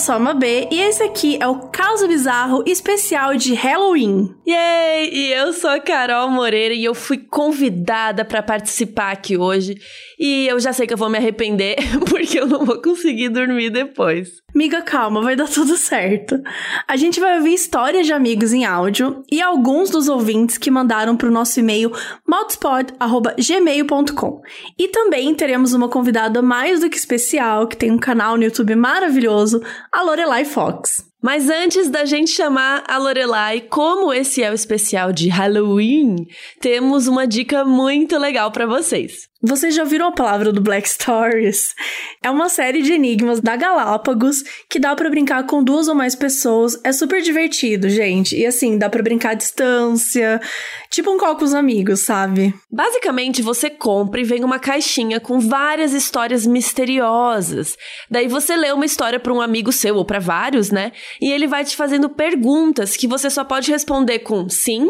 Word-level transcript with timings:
sou 0.00 0.14
a 0.14 0.18
Mabê 0.18 0.66
e 0.70 0.80
esse 0.80 1.02
aqui 1.02 1.36
é 1.38 1.46
o 1.46 1.68
Caso 1.68 2.08
Bizarro 2.08 2.64
especial 2.66 3.36
de 3.36 3.52
Halloween. 3.52 4.34
Yay! 4.48 5.10
E 5.12 5.32
eu 5.34 5.52
sou 5.52 5.68
a 5.68 5.78
Carol 5.78 6.30
Moreira 6.30 6.72
e 6.72 6.82
eu 6.82 6.94
fui 6.94 7.18
convidada 7.18 8.24
para 8.24 8.42
participar 8.42 9.12
aqui 9.12 9.36
hoje. 9.36 9.78
E 10.18 10.46
eu 10.48 10.58
já 10.58 10.72
sei 10.72 10.86
que 10.86 10.94
eu 10.94 10.98
vou 10.98 11.10
me 11.10 11.18
arrepender 11.18 11.76
porque 12.08 12.40
eu 12.40 12.46
não 12.46 12.64
vou 12.64 12.80
conseguir 12.80 13.28
dormir 13.28 13.68
depois. 13.68 14.30
Miga, 14.54 14.82
calma, 14.82 15.22
vai 15.22 15.34
dar 15.36 15.48
tudo 15.48 15.76
certo. 15.76 16.40
A 16.86 16.96
gente 16.96 17.18
vai 17.20 17.38
ouvir 17.38 17.54
histórias 17.54 18.06
de 18.06 18.12
amigos 18.12 18.52
em 18.52 18.64
áudio 18.64 19.24
e 19.30 19.40
alguns 19.40 19.90
dos 19.90 20.08
ouvintes 20.08 20.58
que 20.58 20.70
mandaram 20.70 21.16
para 21.16 21.28
o 21.28 21.32
nosso 21.32 21.60
e-mail 21.60 21.92
modspod.gmail.com. 22.26 24.40
E 24.78 24.88
também 24.88 25.34
teremos 25.34 25.72
uma 25.72 25.88
convidada 25.88 26.42
mais 26.42 26.80
do 26.80 26.90
que 26.90 26.96
especial 26.96 27.68
que 27.68 27.76
tem 27.76 27.92
um 27.92 27.98
canal 27.98 28.36
no 28.36 28.42
YouTube 28.42 28.74
maravilhoso, 28.74 29.62
a 29.92 30.02
Lorelai 30.02 30.44
Fox. 30.44 31.08
Mas 31.22 31.50
antes 31.50 31.90
da 31.90 32.04
gente 32.04 32.30
chamar 32.30 32.82
a 32.88 32.96
Lorelai, 32.96 33.60
como 33.60 34.12
esse 34.12 34.42
é 34.42 34.50
o 34.50 34.54
especial 34.54 35.12
de 35.12 35.28
Halloween, 35.28 36.26
temos 36.60 37.06
uma 37.06 37.26
dica 37.26 37.64
muito 37.64 38.18
legal 38.18 38.50
para 38.50 38.66
vocês. 38.66 39.29
Vocês 39.42 39.74
já 39.74 39.82
ouviram 39.82 40.08
a 40.08 40.12
palavra 40.12 40.52
do 40.52 40.60
Black 40.60 40.86
Stories? 40.86 41.74
É 42.22 42.30
uma 42.30 42.50
série 42.50 42.82
de 42.82 42.92
enigmas 42.92 43.40
da 43.40 43.56
Galápagos 43.56 44.42
que 44.68 44.78
dá 44.78 44.94
para 44.94 45.08
brincar 45.08 45.46
com 45.46 45.64
duas 45.64 45.88
ou 45.88 45.94
mais 45.94 46.14
pessoas. 46.14 46.78
É 46.84 46.92
super 46.92 47.22
divertido, 47.22 47.88
gente. 47.88 48.36
E 48.36 48.44
assim, 48.44 48.76
dá 48.76 48.90
para 48.90 49.02
brincar 49.02 49.30
à 49.30 49.34
distância, 49.34 50.38
tipo 50.90 51.10
um 51.10 51.16
call 51.16 51.36
com 51.36 51.44
os 51.44 51.54
amigos, 51.54 52.00
sabe? 52.00 52.52
Basicamente, 52.70 53.40
você 53.40 53.70
compra 53.70 54.20
e 54.20 54.24
vem 54.24 54.44
uma 54.44 54.58
caixinha 54.58 55.18
com 55.18 55.40
várias 55.40 55.94
histórias 55.94 56.46
misteriosas. 56.46 57.78
Daí 58.10 58.28
você 58.28 58.54
lê 58.54 58.70
uma 58.72 58.84
história 58.84 59.18
para 59.18 59.32
um 59.32 59.40
amigo 59.40 59.72
seu 59.72 59.96
ou 59.96 60.04
para 60.04 60.18
vários, 60.18 60.70
né? 60.70 60.92
E 61.18 61.32
ele 61.32 61.46
vai 61.46 61.64
te 61.64 61.76
fazendo 61.76 62.10
perguntas 62.10 62.94
que 62.94 63.08
você 63.08 63.30
só 63.30 63.42
pode 63.42 63.70
responder 63.70 64.18
com 64.18 64.50
sim 64.50 64.86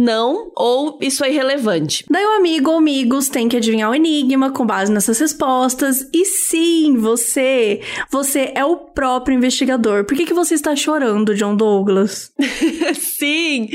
não 0.00 0.50
ou 0.56 0.98
isso 1.00 1.22
é 1.22 1.30
irrelevante. 1.30 2.06
Daí 2.08 2.24
o 2.24 2.36
amigo 2.36 2.70
ou 2.70 2.78
amigos 2.78 3.28
tem 3.28 3.48
que 3.48 3.56
adivinhar 3.58 3.90
o 3.90 3.94
enigma 3.94 4.50
com 4.50 4.64
base 4.64 4.90
nessas 4.90 5.18
respostas. 5.18 6.08
E 6.12 6.24
sim, 6.24 6.96
você, 6.96 7.82
você 8.10 8.50
é 8.54 8.64
o 8.64 8.76
próprio 8.76 9.36
investigador. 9.36 10.04
Por 10.04 10.16
que, 10.16 10.24
que 10.24 10.32
você 10.32 10.54
está 10.54 10.74
chorando, 10.74 11.34
John 11.34 11.54
Douglas? 11.54 12.32
sim! 12.94 13.68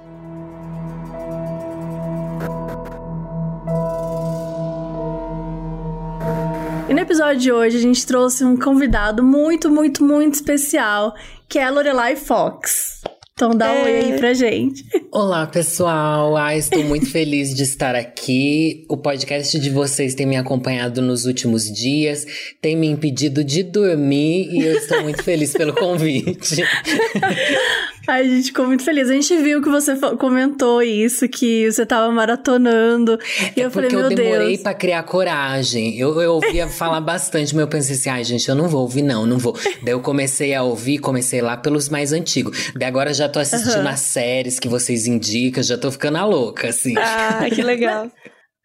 E 6.89 6.93
no 6.93 6.99
episódio 6.99 7.39
de 7.39 7.51
hoje 7.51 7.77
a 7.77 7.81
gente 7.81 8.07
trouxe 8.07 8.43
um 8.43 8.57
convidado 8.57 9.23
muito, 9.23 9.69
muito, 9.69 10.03
muito 10.03 10.33
especial, 10.33 11.13
que 11.47 11.59
é 11.59 11.65
a 11.65 11.69
Lorelai 11.69 12.15
Fox. 12.15 13.03
Então 13.41 13.57
dá 13.57 13.71
um 13.71 13.85
oi 13.85 13.95
aí 13.95 14.11
é. 14.11 14.17
pra 14.19 14.35
gente. 14.35 14.85
Olá, 15.11 15.47
pessoal. 15.47 16.37
Ah, 16.37 16.55
estou 16.55 16.83
muito 16.83 17.09
feliz 17.09 17.55
de 17.55 17.63
estar 17.63 17.95
aqui. 17.95 18.85
O 18.87 18.95
podcast 18.95 19.59
de 19.59 19.67
vocês 19.71 20.13
tem 20.13 20.27
me 20.27 20.37
acompanhado 20.37 21.01
nos 21.01 21.25
últimos 21.25 21.63
dias, 21.63 22.53
tem 22.61 22.75
me 22.75 22.85
impedido 22.85 23.43
de 23.43 23.63
dormir 23.63 24.47
e 24.51 24.63
eu 24.63 24.77
estou 24.77 25.01
muito 25.01 25.23
feliz 25.23 25.53
pelo 25.53 25.73
convite. 25.73 26.57
Ai, 28.07 28.21
a 28.21 28.29
gente 28.29 28.47
ficou 28.47 28.65
muito 28.65 28.83
feliz. 28.83 29.09
A 29.09 29.13
gente 29.13 29.37
viu 29.37 29.61
que 29.61 29.69
você 29.69 29.95
comentou 30.17 30.81
isso, 30.81 31.27
que 31.27 31.71
você 31.71 31.85
tava 31.85 32.11
maratonando. 32.11 33.19
E 33.55 33.61
é 33.61 33.65
eu 33.65 33.71
falei, 33.71 33.89
meu 33.89 34.09
Deus. 34.09 34.11
Eu 34.11 34.17
demorei 34.17 34.57
pra 34.57 34.73
criar 34.73 35.03
coragem. 35.03 35.97
Eu, 35.97 36.19
eu 36.19 36.33
ouvia 36.33 36.67
falar 36.69 37.01
bastante, 37.01 37.53
mas 37.53 37.61
eu 37.61 37.67
pensei 37.67 37.95
assim, 37.95 38.09
ai, 38.09 38.23
gente, 38.23 38.47
eu 38.49 38.55
não 38.55 38.67
vou 38.67 38.81
ouvir, 38.81 39.01
não, 39.01 39.25
não 39.25 39.37
vou. 39.37 39.57
Daí 39.83 39.93
eu 39.93 40.01
comecei 40.01 40.53
a 40.53 40.63
ouvir, 40.63 40.97
comecei 40.97 41.41
lá 41.41 41.55
pelos 41.55 41.89
mais 41.89 42.11
antigos. 42.11 42.71
Daí 42.75 42.87
agora 42.87 43.13
já 43.13 43.29
tô 43.29 43.39
assistindo 43.39 43.83
uhum. 43.83 43.87
as 43.87 43.99
séries 43.99 44.59
que 44.59 44.67
vocês 44.67 45.05
indicam, 45.05 45.61
já 45.61 45.77
tô 45.77 45.91
ficando 45.91 46.17
a 46.17 46.25
louca, 46.25 46.69
assim. 46.69 46.95
Ah, 46.97 47.47
que 47.53 47.61
legal. 47.61 48.11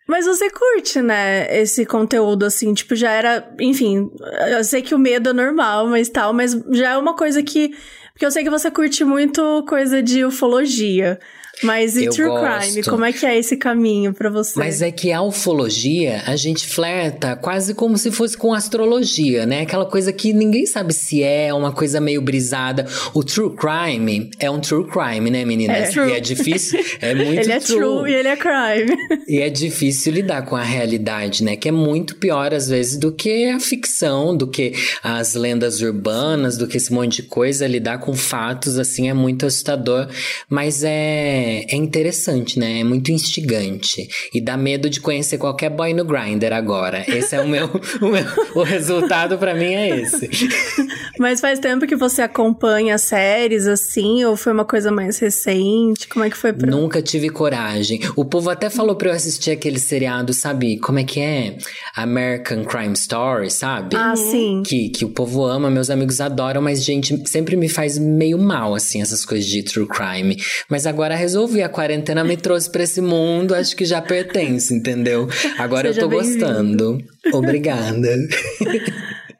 Mas 0.08 0.24
você 0.24 0.48
curte, 0.48 1.02
né, 1.02 1.60
esse 1.60 1.84
conteúdo, 1.84 2.44
assim, 2.44 2.72
tipo, 2.72 2.94
já 2.94 3.10
era, 3.10 3.52
enfim, 3.60 4.08
eu 4.52 4.62
sei 4.62 4.80
que 4.80 4.94
o 4.94 4.98
medo 4.98 5.30
é 5.30 5.32
normal, 5.32 5.88
mas 5.88 6.08
tal, 6.08 6.32
mas 6.32 6.52
já 6.70 6.92
é 6.92 6.96
uma 6.96 7.16
coisa 7.16 7.42
que 7.42 7.72
porque 8.16 8.24
eu 8.24 8.30
sei 8.30 8.42
que 8.42 8.48
você 8.48 8.70
curte 8.70 9.04
muito 9.04 9.62
coisa 9.68 10.02
de 10.02 10.24
ufologia. 10.24 11.20
Mas 11.62 11.96
e 11.96 12.04
eu 12.04 12.12
true 12.12 12.28
gosto. 12.28 12.60
crime? 12.60 12.82
Como 12.82 13.04
é 13.04 13.12
que 13.12 13.24
é 13.24 13.38
esse 13.38 13.56
caminho 13.56 14.12
para 14.12 14.28
você? 14.28 14.58
Mas 14.58 14.82
é 14.82 14.90
que 14.90 15.10
a 15.10 15.22
ufologia, 15.22 16.22
a 16.26 16.36
gente 16.36 16.66
flerta 16.66 17.34
quase 17.36 17.74
como 17.74 17.96
se 17.96 18.10
fosse 18.10 18.36
com 18.36 18.52
astrologia, 18.52 19.46
né? 19.46 19.62
Aquela 19.62 19.86
coisa 19.86 20.12
que 20.12 20.32
ninguém 20.32 20.66
sabe 20.66 20.92
se 20.92 21.22
é, 21.22 21.52
uma 21.54 21.72
coisa 21.72 22.00
meio 22.00 22.20
brisada. 22.20 22.86
O 23.14 23.24
true 23.24 23.54
crime 23.56 24.30
é 24.38 24.50
um 24.50 24.60
true 24.60 24.86
crime, 24.86 25.30
né, 25.30 25.44
menina? 25.44 25.74
É, 25.76 25.90
e 25.90 26.12
é 26.12 26.20
difícil, 26.20 26.78
é 27.00 27.14
muito 27.14 27.40
Ele 27.40 27.52
é 27.52 27.60
true. 27.60 27.78
true 27.78 28.10
e 28.10 28.14
ele 28.14 28.28
é 28.28 28.36
crime. 28.36 28.96
E 29.26 29.40
é 29.40 29.48
difícil 29.48 30.12
lidar 30.12 30.42
com 30.42 30.56
a 30.56 30.62
realidade, 30.62 31.42
né? 31.42 31.56
Que 31.56 31.68
é 31.68 31.72
muito 31.72 32.16
pior 32.16 32.52
às 32.52 32.68
vezes 32.68 32.96
do 32.96 33.12
que 33.12 33.46
a 33.50 33.60
ficção, 33.60 34.36
do 34.36 34.46
que 34.46 34.74
as 35.02 35.34
lendas 35.34 35.80
urbanas, 35.80 36.56
do 36.56 36.66
que 36.66 36.76
esse 36.76 36.92
monte 36.92 37.22
de 37.22 37.28
coisa. 37.28 37.66
Lidar 37.66 37.98
com 37.98 38.14
fatos 38.14 38.78
assim 38.78 39.08
é 39.08 39.14
muito 39.14 39.46
assustador, 39.46 40.08
mas 40.48 40.84
é 40.84 41.45
é, 41.46 41.76
interessante, 41.76 42.58
né? 42.58 42.80
É 42.80 42.84
muito 42.84 43.10
instigante. 43.12 44.08
E 44.32 44.40
dá 44.40 44.56
medo 44.56 44.90
de 44.90 45.00
conhecer 45.00 45.38
qualquer 45.38 45.70
boy 45.70 45.94
no 45.94 46.04
grinder 46.04 46.52
agora. 46.52 47.04
Esse 47.08 47.36
é 47.36 47.40
o 47.40 47.48
meu. 47.48 47.66
o, 48.00 48.08
meu 48.08 48.24
o 48.54 48.62
resultado 48.62 49.38
para 49.38 49.54
mim 49.54 49.74
é 49.74 50.00
esse. 50.00 50.28
Mas 51.18 51.40
faz 51.40 51.58
tempo 51.58 51.86
que 51.86 51.96
você 51.96 52.22
acompanha 52.22 52.98
séries 52.98 53.66
assim? 53.66 54.24
Ou 54.24 54.36
foi 54.36 54.52
uma 54.52 54.64
coisa 54.64 54.90
mais 54.90 55.18
recente? 55.18 56.08
Como 56.08 56.24
é 56.24 56.30
que 56.30 56.36
foi 56.36 56.52
pra... 56.52 56.70
Nunca 56.70 57.00
tive 57.00 57.30
coragem. 57.30 58.00
O 58.14 58.24
povo 58.24 58.50
até 58.50 58.68
falou 58.68 58.96
pra 58.96 59.10
eu 59.10 59.14
assistir 59.14 59.50
aquele 59.50 59.78
seriado, 59.78 60.34
sabe? 60.34 60.78
Como 60.78 60.98
é 60.98 61.04
que 61.04 61.20
é? 61.20 61.56
American 61.94 62.64
Crime 62.64 62.94
Story, 62.94 63.50
sabe? 63.50 63.96
Ah, 63.96 64.14
sim. 64.14 64.62
Que, 64.64 64.90
que 64.90 65.04
o 65.04 65.08
povo 65.08 65.44
ama, 65.44 65.70
meus 65.70 65.88
amigos 65.88 66.20
adoram, 66.20 66.60
mas, 66.60 66.84
gente, 66.84 67.28
sempre 67.28 67.56
me 67.56 67.68
faz 67.68 67.98
meio 67.98 68.38
mal, 68.38 68.74
assim, 68.74 69.00
essas 69.00 69.24
coisas 69.24 69.46
de 69.46 69.62
true 69.62 69.86
crime. 69.86 70.36
Mas 70.68 70.86
agora 70.86 71.14
resolvi 71.14 71.35
resolvi. 71.36 71.62
A 71.62 71.68
quarentena 71.68 72.24
me 72.24 72.36
trouxe 72.36 72.70
para 72.70 72.82
esse 72.82 73.00
mundo, 73.00 73.54
acho 73.54 73.76
que 73.76 73.84
já 73.84 74.00
pertence, 74.00 74.74
entendeu? 74.74 75.28
Agora 75.58 75.88
Seja 75.88 76.00
eu 76.00 76.08
tô 76.08 76.16
gostando. 76.16 76.98
Obrigada. 77.32 78.08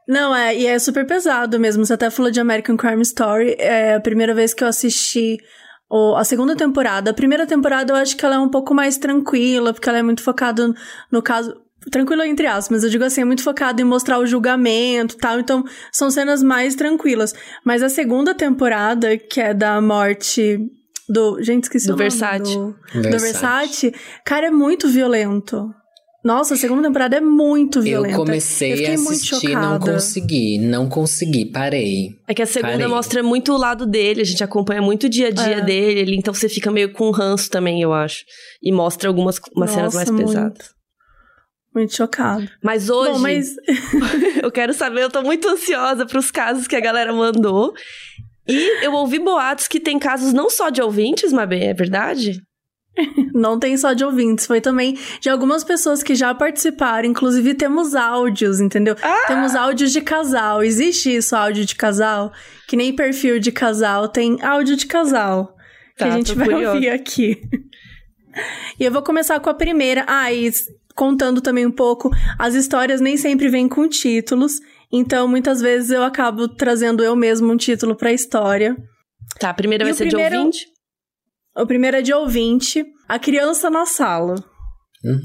Não, 0.07 0.35
é, 0.35 0.55
e 0.55 0.67
é 0.67 0.79
super 0.79 1.07
pesado 1.07 1.59
mesmo. 1.59 1.85
Você 1.85 1.95
até 1.95 2.11
falou 2.11 2.31
de 2.31 2.41
American 2.41 2.77
Crime 2.77 3.03
Story. 3.03 3.57
É 3.59 3.95
a 3.95 4.01
primeira 4.01 4.35
vez 4.35 4.53
que 4.53 4.63
eu 4.63 4.69
assisti 4.69 5.39
a 6.17 6.25
segunda 6.25 6.55
temporada. 6.55 7.11
A 7.11 7.15
primeira 7.15 7.47
temporada 7.47 7.93
eu 7.93 7.97
acho 7.97 8.17
que 8.17 8.25
ela 8.25 8.37
é 8.37 8.39
um 8.39 8.51
pouco 8.51 8.75
mais 8.75 8.99
tranquila, 8.99 9.73
porque 9.73 9.89
ela 9.89 9.99
é 9.99 10.03
muito 10.03 10.23
focada 10.23 10.73
no 11.11 11.23
caso. 11.23 11.57
Tranquilo 11.89 12.25
entre 12.25 12.49
aspas, 12.49 12.69
mas 12.71 12.83
eu 12.83 12.91
digo 12.91 13.05
assim, 13.05 13.21
é 13.21 13.25
muito 13.25 13.45
focado 13.45 13.81
em 13.81 13.85
mostrar 13.85 14.19
o 14.19 14.27
julgamento 14.27 15.15
e 15.15 15.19
tal, 15.19 15.39
então 15.39 15.63
são 15.93 16.11
cenas 16.11 16.43
mais 16.43 16.75
tranquilas. 16.75 17.33
Mas 17.65 17.81
a 17.81 17.89
segunda 17.89 18.35
temporada, 18.35 19.17
que 19.17 19.41
é 19.41 19.55
da 19.55 19.81
morte 19.81 20.59
do. 21.09 21.43
Gente, 21.43 21.65
esqueci 21.65 21.87
do 21.87 21.95
o 21.95 21.97
nome. 21.97 22.11
Versace. 22.11 22.55
Do, 22.55 22.77
Versace. 22.93 23.11
do 23.11 23.19
Versace. 23.19 23.95
Cara, 24.25 24.47
é 24.47 24.51
muito 24.51 24.89
violento. 24.89 25.71
Nossa, 26.27 26.55
a 26.55 26.57
segunda 26.57 26.83
temporada 26.89 27.19
é 27.19 27.21
muito 27.21 27.81
violenta. 27.81 28.15
Eu 28.17 28.19
comecei 28.19 28.85
eu 28.85 28.91
a 28.91 28.95
assistir 28.95 29.51
e 29.51 29.55
não 29.55 29.79
consegui, 29.79 30.59
não 30.59 30.89
consegui, 30.89 31.45
parei. 31.45 32.19
É 32.27 32.35
que 32.35 32.43
a 32.43 32.47
segunda 32.47 32.73
parei. 32.73 32.89
mostra 32.89 33.23
muito 33.23 33.53
o 33.53 33.57
lado 33.57 33.87
dele, 33.87 34.23
a 34.23 34.25
gente 34.25 34.43
acompanha 34.43 34.83
muito 34.83 35.05
o 35.05 35.09
dia 35.09 35.29
a 35.29 35.31
dia 35.31 35.59
é. 35.59 35.61
dele, 35.61 36.17
então 36.17 36.35
você 36.35 36.49
fica 36.49 36.69
meio 36.73 36.93
com 36.93 37.13
ranço 37.13 37.49
também, 37.49 37.81
eu 37.81 37.93
acho. 37.93 38.25
E 38.61 38.73
mostra 38.73 39.09
algumas 39.09 39.39
umas 39.55 39.71
Nossa, 39.71 39.75
cenas 39.75 39.95
mais 39.95 40.11
muito. 40.11 40.27
pesadas. 40.27 40.75
Muito 41.73 41.95
chocado. 41.95 42.49
Mas 42.61 42.91
hoje. 42.91 43.13
Bom, 43.13 43.19
mas... 43.21 43.55
eu 44.43 44.51
quero 44.51 44.75
saber, 44.75 45.03
eu 45.03 45.11
tô 45.11 45.23
muito 45.23 45.47
ansiosa 45.47 46.07
pros 46.07 46.33
casos 46.33 46.67
que 46.67 46.75
a 46.75 46.81
galera 46.81 47.13
mandou. 47.13 47.73
E 48.49 48.85
eu 48.85 48.93
ouvi 48.93 49.19
boatos 49.19 49.67
que 49.67 49.81
tem 49.81 49.99
casos 49.99 50.33
não 50.33 50.49
só 50.49 50.71
de 50.71 50.81
ouvintes, 50.81 51.33
Mabê, 51.33 51.65
é 51.65 51.75
verdade? 51.75 52.41
Não 53.35 53.59
tem 53.59 53.77
só 53.77 53.93
de 53.93 54.05
ouvintes, 54.05 54.47
foi 54.47 54.61
também 54.61 54.99
de 55.21 55.29
algumas 55.29 55.63
pessoas 55.63 56.03
que 56.03 56.15
já 56.15 56.35
participaram. 56.35 57.07
Inclusive, 57.07 57.55
temos 57.55 57.95
áudios, 57.95 58.61
entendeu? 58.61 58.97
Ah! 59.03 59.27
Temos 59.27 59.55
áudios 59.55 59.93
de 59.93 60.01
casal. 60.01 60.63
Existe 60.63 61.15
isso, 61.15 61.37
áudio 61.37 61.65
de 61.65 61.75
casal? 61.75 62.33
Que 62.67 62.77
nem 62.77 62.95
perfil 62.95 63.39
de 63.39 63.53
casal, 63.53 64.09
tem 64.09 64.39
áudio 64.43 64.77
de 64.77 64.87
casal. 64.87 65.55
Tá, 65.97 66.05
que 66.05 66.05
a 66.05 66.11
gente 66.11 66.35
vai 66.35 66.47
curiosa. 66.47 66.75
ouvir 66.75 66.89
aqui. 66.91 67.43
e 68.79 68.85
eu 68.85 68.93
vou 68.93 69.03
começar 69.03 69.39
com 69.41 69.51
a 69.51 69.55
primeira. 69.55 70.05
Ah, 70.09 70.33
e 70.33 70.51
contando 70.95 71.41
também 71.41 71.67
um 71.67 71.71
pouco, 71.71 72.11
as 72.39 72.55
histórias 72.55 73.01
nem 73.01 73.17
sempre 73.17 73.49
vêm 73.49 73.69
com 73.69 73.89
títulos. 73.89 74.61
Então, 74.93 75.27
muitas 75.27 75.61
vezes 75.61 75.91
eu 75.91 76.03
acabo 76.03 76.49
trazendo 76.49 77.03
eu 77.03 77.17
mesmo 77.17 77.53
um 77.53 77.57
título 77.57 77.97
pra 77.97 78.13
história. 78.13 78.77
Tá, 79.41 79.51
a 79.51 79.55
primeira 79.55 79.85
E 79.85 79.87
vai 79.87 79.95
ser 79.95 80.07
primeiro- 80.07 80.31
de 80.31 80.37
ouvinte? 80.39 80.67
O 81.57 81.67
primeiro 81.67 81.97
é 81.97 82.03
de 82.03 82.13
ouvinte, 82.13 82.85
a 83.09 83.19
criança 83.19 83.69
na 83.71 83.87
sala. 83.87 84.35
Uhum. 85.05 85.21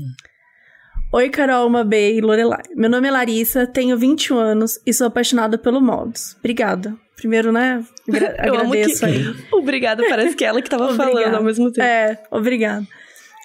Oi, 1.13 1.29
Carol, 1.29 1.69
Mabê 1.69 2.13
e 2.15 2.21
Lorelai. 2.21 2.63
Meu 2.75 2.89
nome 2.89 3.07
é 3.07 3.11
Larissa, 3.11 3.67
tenho 3.67 3.97
21 3.97 4.37
anos 4.37 4.79
e 4.87 4.93
sou 4.93 5.07
apaixonada 5.07 5.57
pelo 5.57 5.81
Modos. 5.81 6.35
Obrigada. 6.39 6.95
Primeiro, 7.17 7.51
né? 7.51 7.83
agra- 8.07 8.35
Eu 8.47 8.53
amo 8.55 8.73
agradeço 8.73 8.99
que... 8.99 9.05
aí. 9.05 9.35
Obrigada, 9.51 10.03
parece 10.07 10.35
que 10.35 10.43
é 10.45 10.47
ela 10.47 10.61
que 10.61 10.69
tava 10.69 10.95
falando 10.95 11.35
ao 11.35 11.43
mesmo 11.43 11.69
tempo. 11.71 11.85
É, 11.85 12.17
obrigada. 12.31 12.87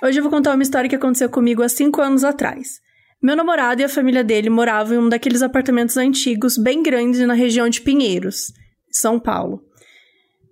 Hoje 0.02 0.18
eu 0.18 0.22
vou 0.22 0.30
contar 0.30 0.54
uma 0.54 0.62
história 0.62 0.88
que 0.88 0.94
aconteceu 0.96 1.28
comigo 1.28 1.62
há 1.62 1.68
cinco 1.68 2.00
anos 2.00 2.22
atrás. 2.22 2.80
Meu 3.22 3.34
namorado 3.34 3.80
e 3.80 3.84
a 3.84 3.88
família 3.88 4.22
dele 4.22 4.50
moravam 4.50 4.94
em 4.94 4.98
um 4.98 5.08
daqueles 5.08 5.42
apartamentos 5.42 5.96
antigos, 5.96 6.58
bem 6.58 6.82
grandes, 6.82 7.20
na 7.20 7.34
região 7.34 7.68
de 7.68 7.80
Pinheiros, 7.80 8.52
São 8.90 9.18
Paulo. 9.18 9.62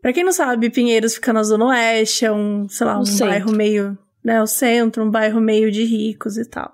Pra 0.01 0.13
quem 0.13 0.25
não 0.25 0.33
sabe, 0.33 0.71
Pinheiros 0.71 1.15
fica 1.15 1.33
na 1.33 1.43
Zona 1.43 1.67
Oeste, 1.67 2.25
é 2.25 2.33
um, 2.33 2.69
sei 2.69 2.87
lá, 2.87 2.99
um 2.99 3.19
bairro 3.19 3.53
meio, 3.53 3.99
né, 4.25 4.43
o 4.43 4.47
centro, 4.47 5.03
um 5.03 5.11
bairro 5.11 5.41
meio 5.41 5.71
de 5.71 5.85
ricos 5.85 6.37
e 6.37 6.49
tal. 6.49 6.73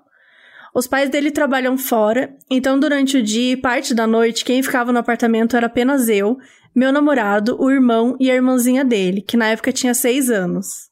Os 0.73 0.87
pais 0.87 1.09
dele 1.09 1.31
trabalham 1.31 1.77
fora, 1.77 2.33
então 2.49 2.79
durante 2.79 3.17
o 3.17 3.23
dia 3.23 3.53
e 3.53 3.57
parte 3.57 3.93
da 3.93 4.07
noite, 4.07 4.45
quem 4.45 4.63
ficava 4.63 4.91
no 4.91 4.99
apartamento 4.99 5.57
era 5.57 5.67
apenas 5.67 6.07
eu, 6.07 6.37
meu 6.73 6.91
namorado, 6.93 7.57
o 7.61 7.69
irmão 7.69 8.15
e 8.19 8.31
a 8.31 8.35
irmãzinha 8.35 8.85
dele, 8.85 9.21
que 9.21 9.35
na 9.35 9.47
época 9.47 9.73
tinha 9.73 9.93
seis 9.93 10.29
anos. 10.29 10.89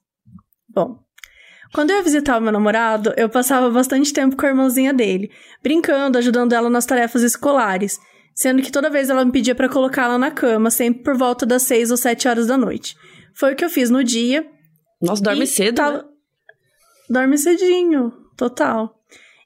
Bom, 0.67 0.99
quando 1.73 1.91
eu 1.91 1.97
ia 1.97 2.03
visitar 2.03 2.37
o 2.37 2.41
meu 2.41 2.51
namorado, 2.51 3.13
eu 3.17 3.29
passava 3.29 3.69
bastante 3.69 4.11
tempo 4.13 4.35
com 4.35 4.45
a 4.45 4.49
irmãzinha 4.49 4.93
dele, 4.93 5.31
brincando, 5.61 6.17
ajudando 6.17 6.53
ela 6.53 6.69
nas 6.69 6.85
tarefas 6.85 7.21
escolares, 7.23 7.99
sendo 8.33 8.61
que 8.61 8.71
toda 8.71 8.89
vez 8.89 9.09
ela 9.09 9.23
me 9.25 9.31
pedia 9.31 9.53
pra 9.55 9.69
colocá-la 9.69 10.17
na 10.17 10.31
cama, 10.31 10.71
sempre 10.71 11.03
por 11.03 11.15
volta 11.17 11.45
das 11.45 11.63
seis 11.63 11.91
ou 11.91 11.97
sete 11.97 12.27
horas 12.27 12.47
da 12.47 12.57
noite. 12.57 12.95
Foi 13.33 13.53
o 13.53 13.55
que 13.55 13.63
eu 13.63 13.69
fiz 13.69 13.89
no 13.89 14.03
dia. 14.03 14.45
Nossa, 15.01 15.21
dorme 15.21 15.45
cedo, 15.47 15.75
tava- 15.75 15.97
né? 15.99 16.03
Dorme 17.09 17.37
cedinho, 17.37 18.11
total. 18.37 18.95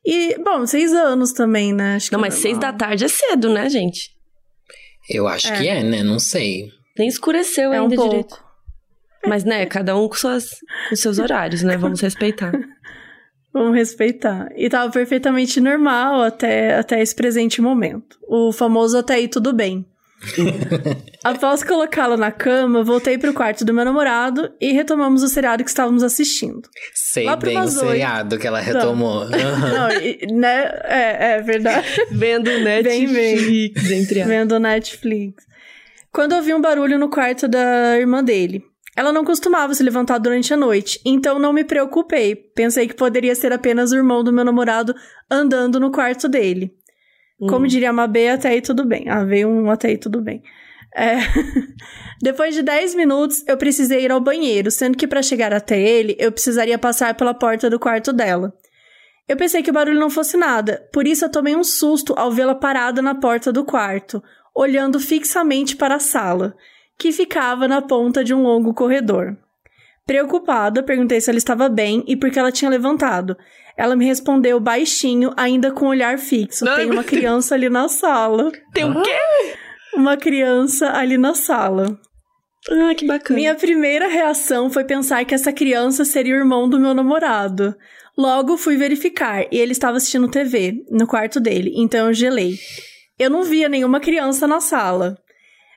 E, 0.05 0.37
bom, 0.43 0.65
seis 0.65 0.93
anos 0.93 1.31
também, 1.31 1.71
né? 1.73 1.95
Acho 1.95 2.09
que 2.09 2.13
Não, 2.15 2.19
é 2.19 2.27
mas 2.27 2.33
seis 2.35 2.57
da 2.57 2.73
tarde 2.73 3.05
é 3.05 3.07
cedo, 3.07 3.49
né, 3.53 3.69
gente? 3.69 4.11
Eu 5.09 5.27
acho 5.27 5.47
É. 5.51 5.57
que 5.57 5.67
é, 5.67 5.83
né? 5.83 6.03
Não 6.03 6.19
sei. 6.19 6.69
Nem 6.97 7.07
escureceu 7.07 7.71
É 7.73 7.79
um 7.79 7.83
ainda 7.83 7.95
pouco. 7.95 8.09
direito. 8.09 8.43
Mas, 9.25 9.43
né, 9.43 9.65
cada 9.65 9.95
um 9.95 10.07
com, 10.07 10.15
suas, 10.15 10.49
com 10.89 10.95
seus 10.95 11.19
horários, 11.19 11.63
né? 11.63 11.77
Vamos 11.77 12.01
respeitar. 12.01 12.51
Vamos 13.53 13.75
respeitar. 13.75 14.49
E 14.55 14.67
tava 14.67 14.91
perfeitamente 14.91 15.61
normal 15.61 16.21
até, 16.21 16.75
até 16.75 17.01
esse 17.01 17.13
presente 17.15 17.61
momento. 17.61 18.17
O 18.27 18.51
famoso 18.51 18.97
até 18.97 19.13
aí 19.15 19.27
tudo 19.27 19.53
bem. 19.53 19.85
Após 21.23 21.63
colocá-la 21.63 22.17
na 22.17 22.31
cama, 22.31 22.83
voltei 22.83 23.17
pro 23.17 23.33
quarto 23.33 23.63
do 23.65 23.73
meu 23.73 23.85
namorado 23.85 24.51
e 24.59 24.71
retomamos 24.71 25.21
o 25.21 25.27
seriado 25.27 25.63
que 25.63 25.69
estávamos 25.69 26.01
assistindo. 26.01 26.61
Sei 26.93 27.25
Lá 27.25 27.35
bem 27.35 27.59
o 27.59 27.67
seriado 27.67 28.37
que 28.37 28.47
ela 28.47 28.59
retomou. 28.59 29.25
Não, 29.29 29.89
e- 30.01 30.25
né? 30.31 30.63
É, 30.85 31.33
é 31.35 31.41
verdade. 31.41 31.87
Vendo 32.11 32.45
Bem, 32.45 32.63
Netflix, 32.63 33.91
entre 33.91 34.21
aspas. 34.21 34.35
Vendo 34.35 34.59
Netflix. 34.59 35.45
Quando 36.11 36.33
ouvi 36.33 36.53
um 36.53 36.61
barulho 36.61 36.97
no 36.97 37.09
quarto 37.09 37.47
da 37.47 37.97
irmã 37.99 38.23
dele. 38.23 38.63
Ela 38.95 39.11
não 39.11 39.25
costumava 39.25 39.73
se 39.73 39.81
levantar 39.81 40.19
durante 40.19 40.53
a 40.53 40.57
noite, 40.57 40.99
então 41.03 41.39
não 41.39 41.51
me 41.51 41.63
preocupei. 41.63 42.35
Pensei 42.35 42.87
que 42.87 42.93
poderia 42.93 43.33
ser 43.33 43.51
apenas 43.51 43.91
o 43.91 43.95
irmão 43.95 44.23
do 44.23 44.31
meu 44.31 44.45
namorado 44.45 44.95
andando 45.29 45.79
no 45.79 45.91
quarto 45.91 46.29
dele. 46.29 46.71
Como 47.49 47.67
diria 47.67 47.89
a 47.89 47.93
Mabê, 47.93 48.29
até 48.29 48.49
aí 48.49 48.61
tudo 48.61 48.85
bem. 48.85 49.09
Ah, 49.09 49.23
veio 49.23 49.49
um 49.49 49.69
até 49.69 49.89
aí 49.89 49.97
tudo 49.97 50.21
bem. 50.21 50.41
É. 50.95 51.17
Depois 52.21 52.53
de 52.55 52.61
10 52.61 52.95
minutos, 52.95 53.43
eu 53.47 53.57
precisei 53.57 54.05
ir 54.05 54.11
ao 54.11 54.21
banheiro, 54.21 54.71
sendo 54.71 54.97
que 54.97 55.07
para 55.07 55.21
chegar 55.21 55.53
até 55.53 55.79
ele, 55.79 56.15
eu 56.19 56.31
precisaria 56.31 56.77
passar 56.77 57.15
pela 57.15 57.33
porta 57.33 57.69
do 57.69 57.79
quarto 57.79 58.13
dela. 58.13 58.53
Eu 59.27 59.35
pensei 59.35 59.63
que 59.63 59.71
o 59.71 59.73
barulho 59.73 59.99
não 59.99 60.09
fosse 60.09 60.37
nada, 60.37 60.87
por 60.91 61.07
isso 61.07 61.25
eu 61.25 61.31
tomei 61.31 61.55
um 61.55 61.63
susto 61.63 62.13
ao 62.17 62.31
vê-la 62.31 62.55
parada 62.55 63.01
na 63.01 63.15
porta 63.15 63.51
do 63.51 63.65
quarto, 63.65 64.21
olhando 64.53 64.99
fixamente 64.99 65.75
para 65.75 65.95
a 65.95 65.99
sala, 65.99 66.55
que 66.97 67.11
ficava 67.11 67.67
na 67.67 67.81
ponta 67.81 68.23
de 68.23 68.33
um 68.33 68.43
longo 68.43 68.73
corredor. 68.73 69.37
Preocupada, 70.05 70.83
perguntei 70.83 71.21
se 71.21 71.29
ela 71.29 71.37
estava 71.37 71.69
bem 71.69 72.03
e 72.07 72.15
por 72.15 72.29
que 72.29 72.37
ela 72.37 72.51
tinha 72.51 72.69
levantado. 72.69 73.37
Ela 73.77 73.95
me 73.95 74.05
respondeu 74.05 74.59
baixinho, 74.59 75.31
ainda 75.35 75.71
com 75.71 75.85
um 75.85 75.89
olhar 75.89 76.17
fixo. 76.17 76.67
Ai, 76.67 76.81
Tem 76.81 76.91
uma 76.91 77.03
criança 77.03 77.55
ali 77.55 77.69
na 77.69 77.87
sala. 77.87 78.51
Tem 78.73 78.85
o 78.85 79.01
quê? 79.01 79.17
Uma 79.95 80.17
criança 80.17 80.91
ali 80.91 81.17
na 81.17 81.33
sala. 81.33 81.97
Ah, 82.69 82.93
que 82.95 83.05
bacana. 83.05 83.37
Minha 83.37 83.55
primeira 83.55 84.07
reação 84.07 84.69
foi 84.69 84.83
pensar 84.83 85.25
que 85.25 85.35
essa 85.35 85.51
criança 85.51 86.05
seria 86.05 86.35
o 86.35 86.37
irmão 86.37 86.69
do 86.69 86.79
meu 86.79 86.93
namorado. 86.93 87.75
Logo 88.17 88.57
fui 88.57 88.77
verificar 88.77 89.45
e 89.51 89.57
ele 89.57 89.71
estava 89.71 89.97
assistindo 89.97 90.29
TV 90.29 90.83
no 90.89 91.07
quarto 91.07 91.39
dele, 91.39 91.73
então 91.75 92.07
eu 92.07 92.13
gelei. 92.13 92.57
Eu 93.17 93.29
não 93.29 93.43
via 93.43 93.67
nenhuma 93.67 93.99
criança 93.99 94.47
na 94.47 94.61
sala. 94.61 95.17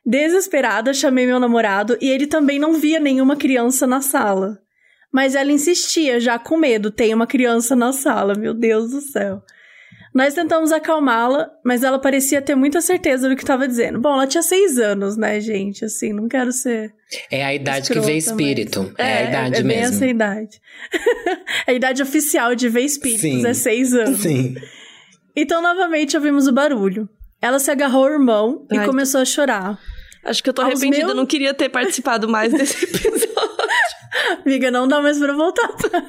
Desesperada, 0.06 0.94
chamei 0.94 1.26
meu 1.26 1.40
namorado 1.40 1.98
e 2.00 2.08
ele 2.08 2.26
também 2.28 2.58
não 2.60 2.74
via 2.74 3.00
nenhuma 3.00 3.34
criança 3.36 3.86
na 3.88 4.00
sala. 4.00 4.58
Mas 5.12 5.34
ela 5.34 5.50
insistia, 5.50 6.20
já 6.20 6.38
com 6.38 6.56
medo: 6.56 6.90
tem 6.92 7.12
uma 7.12 7.26
criança 7.26 7.74
na 7.74 7.92
sala, 7.92 8.34
meu 8.34 8.54
Deus 8.54 8.90
do 8.92 9.00
céu. 9.00 9.42
Nós 10.14 10.32
tentamos 10.32 10.72
acalmá-la, 10.72 11.50
mas 11.64 11.82
ela 11.82 11.98
parecia 11.98 12.40
ter 12.40 12.54
muita 12.54 12.80
certeza 12.80 13.28
do 13.28 13.36
que 13.36 13.42
estava 13.42 13.68
dizendo. 13.68 14.00
Bom, 14.00 14.14
ela 14.14 14.26
tinha 14.26 14.42
seis 14.42 14.78
anos, 14.78 15.14
né, 15.16 15.40
gente? 15.40 15.84
Assim, 15.84 16.10
não 16.12 16.26
quero 16.26 16.52
ser 16.52 16.94
É 17.30 17.44
a 17.44 17.52
idade 17.52 17.80
que 17.88 17.98
Escrota, 17.98 18.06
vê 18.06 18.14
mas- 18.14 18.26
espírito. 18.26 18.94
É, 18.96 19.18
a 19.18 19.22
idade 19.28 19.54
é 19.56 19.62
bem 19.62 19.80
mesmo. 19.80 19.94
essa 19.96 20.06
idade. 20.06 20.60
a 21.66 21.72
idade 21.72 22.02
oficial 22.02 22.54
de 22.54 22.66
ver 22.68 22.80
espíritos 22.82 23.20
Sim. 23.22 23.46
é 23.46 23.52
seis 23.52 23.92
anos. 23.92 24.20
Sim. 24.20 24.54
Então, 25.34 25.60
novamente, 25.60 26.16
ouvimos 26.16 26.46
o 26.46 26.52
barulho. 26.52 27.06
Ela 27.42 27.58
se 27.58 27.70
agarrou 27.70 28.04
ao 28.06 28.12
irmão 28.14 28.66
e 28.72 28.78
Ai. 28.78 28.86
começou 28.86 29.20
a 29.20 29.24
chorar. 29.26 29.78
Acho 30.26 30.42
que 30.42 30.50
eu 30.50 30.54
tô 30.54 30.62
Aos 30.62 30.72
arrependida, 30.72 30.98
meus- 30.98 31.10
eu 31.10 31.16
não 31.16 31.26
queria 31.26 31.54
ter 31.54 31.68
participado 31.68 32.28
mais 32.28 32.52
desse 32.52 32.84
episódio. 32.84 33.36
Amiga, 34.44 34.70
não 34.70 34.88
dá 34.88 35.00
mais 35.00 35.18
pra 35.18 35.32
voltar 35.32 35.64
atrás. 35.66 36.04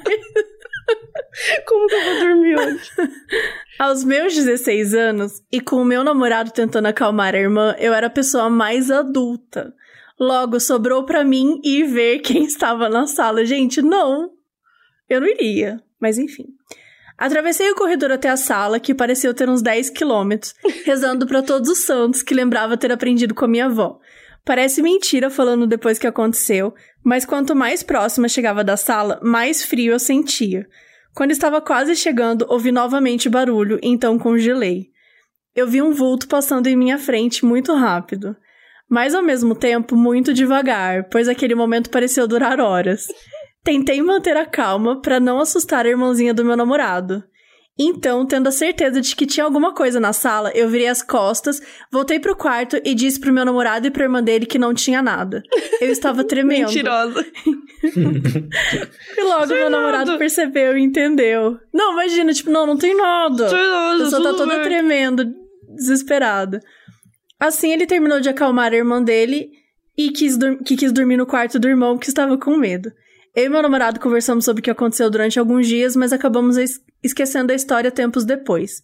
Como 1.66 1.86
que 1.86 1.94
eu 1.94 2.04
vou 2.04 2.18
dormir 2.20 2.58
hoje? 2.58 2.90
Aos 3.78 4.02
meus 4.04 4.34
16 4.34 4.94
anos, 4.94 5.42
e 5.52 5.60
com 5.60 5.76
o 5.76 5.84
meu 5.84 6.02
namorado 6.02 6.50
tentando 6.50 6.86
acalmar 6.86 7.34
a 7.34 7.38
irmã, 7.38 7.76
eu 7.78 7.92
era 7.94 8.06
a 8.08 8.10
pessoa 8.10 8.48
mais 8.50 8.90
adulta. 8.90 9.72
Logo, 10.18 10.58
sobrou 10.58 11.04
pra 11.04 11.22
mim 11.24 11.60
ir 11.62 11.84
ver 11.84 12.18
quem 12.20 12.44
estava 12.44 12.88
na 12.88 13.06
sala. 13.06 13.44
Gente, 13.44 13.80
não. 13.80 14.30
Eu 15.08 15.20
não 15.20 15.28
iria, 15.28 15.80
mas 16.00 16.18
enfim. 16.18 16.46
Atravessei 17.18 17.68
o 17.68 17.74
corredor 17.74 18.12
até 18.12 18.28
a 18.28 18.36
sala, 18.36 18.78
que 18.78 18.94
pareceu 18.94 19.34
ter 19.34 19.48
uns 19.48 19.60
10 19.60 19.90
quilômetros, 19.90 20.54
rezando 20.86 21.26
pra 21.26 21.42
todos 21.42 21.68
os 21.68 21.78
santos 21.78 22.22
que 22.22 22.32
lembrava 22.32 22.76
ter 22.76 22.92
aprendido 22.92 23.34
com 23.34 23.44
a 23.44 23.48
minha 23.48 23.66
avó. 23.66 23.98
Parece 24.44 24.80
mentira 24.80 25.28
falando 25.28 25.66
depois 25.66 25.98
que 25.98 26.06
aconteceu, 26.06 26.72
mas 27.04 27.24
quanto 27.24 27.56
mais 27.56 27.82
próxima 27.82 28.28
chegava 28.28 28.62
da 28.62 28.76
sala, 28.76 29.18
mais 29.20 29.64
frio 29.64 29.92
eu 29.92 29.98
sentia. 29.98 30.66
Quando 31.12 31.32
estava 31.32 31.60
quase 31.60 31.96
chegando, 31.96 32.46
ouvi 32.48 32.70
novamente 32.70 33.26
o 33.26 33.30
barulho, 33.32 33.80
então 33.82 34.16
congelei. 34.16 34.86
Eu 35.56 35.66
vi 35.66 35.82
um 35.82 35.90
vulto 35.90 36.28
passando 36.28 36.68
em 36.68 36.76
minha 36.76 36.98
frente 36.98 37.44
muito 37.44 37.74
rápido, 37.74 38.36
mas 38.88 39.12
ao 39.12 39.22
mesmo 39.22 39.56
tempo 39.56 39.96
muito 39.96 40.32
devagar, 40.32 41.08
pois 41.10 41.28
aquele 41.28 41.56
momento 41.56 41.90
pareceu 41.90 42.28
durar 42.28 42.60
horas. 42.60 43.08
Tentei 43.64 44.00
manter 44.00 44.36
a 44.36 44.46
calma 44.46 45.00
para 45.00 45.20
não 45.20 45.38
assustar 45.40 45.84
a 45.84 45.88
irmãzinha 45.88 46.32
do 46.32 46.44
meu 46.44 46.56
namorado. 46.56 47.22
Então, 47.80 48.26
tendo 48.26 48.48
a 48.48 48.52
certeza 48.52 49.00
de 49.00 49.14
que 49.14 49.24
tinha 49.24 49.44
alguma 49.44 49.72
coisa 49.72 50.00
na 50.00 50.12
sala, 50.12 50.50
eu 50.52 50.68
virei 50.68 50.88
as 50.88 51.00
costas, 51.00 51.62
voltei 51.92 52.18
pro 52.18 52.34
quarto 52.34 52.76
e 52.84 52.92
disse 52.92 53.20
pro 53.20 53.32
meu 53.32 53.44
namorado 53.44 53.86
e 53.86 53.90
pra 53.90 54.02
irmã 54.02 54.20
dele 54.20 54.46
que 54.46 54.58
não 54.58 54.74
tinha 54.74 55.00
nada. 55.00 55.44
Eu 55.80 55.92
estava 55.92 56.24
tremendo. 56.24 56.66
Mentirosa. 56.66 57.24
E 59.16 59.22
logo 59.22 59.46
meu 59.46 59.70
namorado 59.70 60.18
percebeu 60.18 60.76
e 60.76 60.82
entendeu. 60.82 61.56
Não, 61.72 61.92
imagina, 61.92 62.32
tipo, 62.32 62.50
não, 62.50 62.66
não 62.66 62.76
tem 62.76 62.96
nada. 62.96 63.46
A 63.46 63.98
pessoa 63.98 64.22
tá 64.22 64.34
toda 64.34 64.62
tremendo, 64.62 65.32
desesperada. 65.76 66.60
Assim, 67.38 67.72
ele 67.72 67.86
terminou 67.86 68.18
de 68.18 68.28
acalmar 68.28 68.72
a 68.72 68.76
irmã 68.76 69.00
dele 69.00 69.50
e 69.96 70.10
quis 70.10 70.36
que 70.64 70.76
quis 70.76 70.90
dormir 70.90 71.16
no 71.16 71.26
quarto 71.26 71.58
do 71.60 71.68
irmão 71.68 71.96
que 71.96 72.08
estava 72.08 72.36
com 72.36 72.56
medo. 72.56 72.90
Eu 73.38 73.44
e 73.44 73.48
meu 73.48 73.62
namorado 73.62 74.00
conversamos 74.00 74.44
sobre 74.44 74.58
o 74.58 74.64
que 74.64 74.70
aconteceu 74.70 75.08
durante 75.08 75.38
alguns 75.38 75.68
dias, 75.68 75.94
mas 75.94 76.12
acabamos 76.12 76.56
es 76.56 76.82
esquecendo 77.04 77.52
a 77.52 77.54
história 77.54 77.88
tempos 77.88 78.24
depois. 78.24 78.82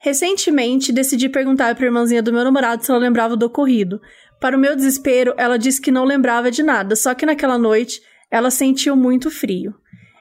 Recentemente, 0.00 0.92
decidi 0.92 1.28
perguntar 1.28 1.76
para 1.76 1.84
a 1.84 1.86
irmãzinha 1.86 2.20
do 2.20 2.32
meu 2.32 2.42
namorado 2.42 2.84
se 2.84 2.90
ela 2.90 2.98
lembrava 2.98 3.36
do 3.36 3.46
ocorrido. 3.46 4.00
Para 4.40 4.56
o 4.56 4.60
meu 4.60 4.74
desespero, 4.74 5.32
ela 5.36 5.56
disse 5.56 5.80
que 5.80 5.92
não 5.92 6.04
lembrava 6.04 6.50
de 6.50 6.60
nada, 6.60 6.96
só 6.96 7.14
que 7.14 7.24
naquela 7.24 7.56
noite 7.56 8.02
ela 8.32 8.50
sentiu 8.50 8.96
muito 8.96 9.30
frio. 9.30 9.72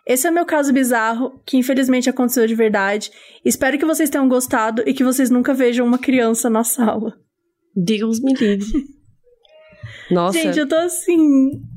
Esse 0.05 0.27
é 0.27 0.29
o 0.29 0.33
meu 0.35 0.45
caso 0.45 0.71
bizarro, 0.71 1.41
que 1.43 1.57
infelizmente 1.57 2.07
aconteceu 2.07 2.45
de 2.45 2.53
verdade. 2.53 3.09
Espero 3.43 3.79
que 3.79 3.85
vocês 3.85 4.07
tenham 4.07 4.29
gostado 4.29 4.83
e 4.85 4.93
que 4.93 5.03
vocês 5.03 5.31
nunca 5.31 5.51
vejam 5.51 5.83
uma 5.83 5.97
criança 5.97 6.47
na 6.47 6.63
sala. 6.63 7.17
Deus 7.75 8.19
me 8.19 8.35
livre. 8.35 8.67
Nossa. 10.11 10.37
Gente, 10.37 10.59
eu 10.59 10.67
tô 10.67 10.75
assim. 10.75 11.72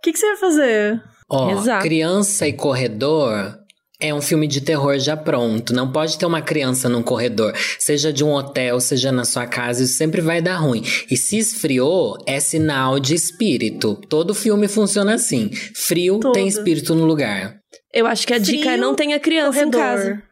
O 0.00 0.02
que, 0.02 0.12
que 0.12 0.18
você 0.18 0.26
vai 0.28 0.36
fazer? 0.36 1.02
Ó, 1.30 1.50
Exato. 1.52 1.82
criança 1.84 2.48
e 2.48 2.52
corredor 2.54 3.58
é 4.00 4.14
um 4.14 4.22
filme 4.22 4.46
de 4.48 4.62
terror 4.62 4.98
já 4.98 5.14
pronto. 5.16 5.74
Não 5.74 5.92
pode 5.92 6.18
ter 6.18 6.24
uma 6.24 6.40
criança 6.40 6.88
num 6.88 7.02
corredor, 7.02 7.52
seja 7.78 8.10
de 8.12 8.24
um 8.24 8.32
hotel, 8.32 8.80
seja 8.80 9.12
na 9.12 9.24
sua 9.26 9.46
casa, 9.46 9.82
isso 9.84 9.94
sempre 9.94 10.22
vai 10.22 10.40
dar 10.40 10.56
ruim. 10.56 10.82
E 11.10 11.16
se 11.16 11.36
esfriou, 11.36 12.16
é 12.26 12.40
sinal 12.40 12.98
de 12.98 13.14
espírito. 13.14 13.94
Todo 14.08 14.34
filme 14.34 14.66
funciona 14.68 15.14
assim. 15.14 15.50
Frio 15.76 16.18
Todo. 16.18 16.32
tem 16.32 16.48
espírito 16.48 16.94
no 16.94 17.04
lugar. 17.04 17.58
Eu 17.92 18.06
acho 18.06 18.26
que 18.26 18.32
a 18.32 18.38
dica 18.38 18.70
é 18.70 18.72
Frio, 18.72 18.80
não 18.80 18.94
tenha 18.94 19.20
criança 19.20 19.58
em 19.62 19.70
Corredor. 19.70 19.80
casa. 19.80 20.22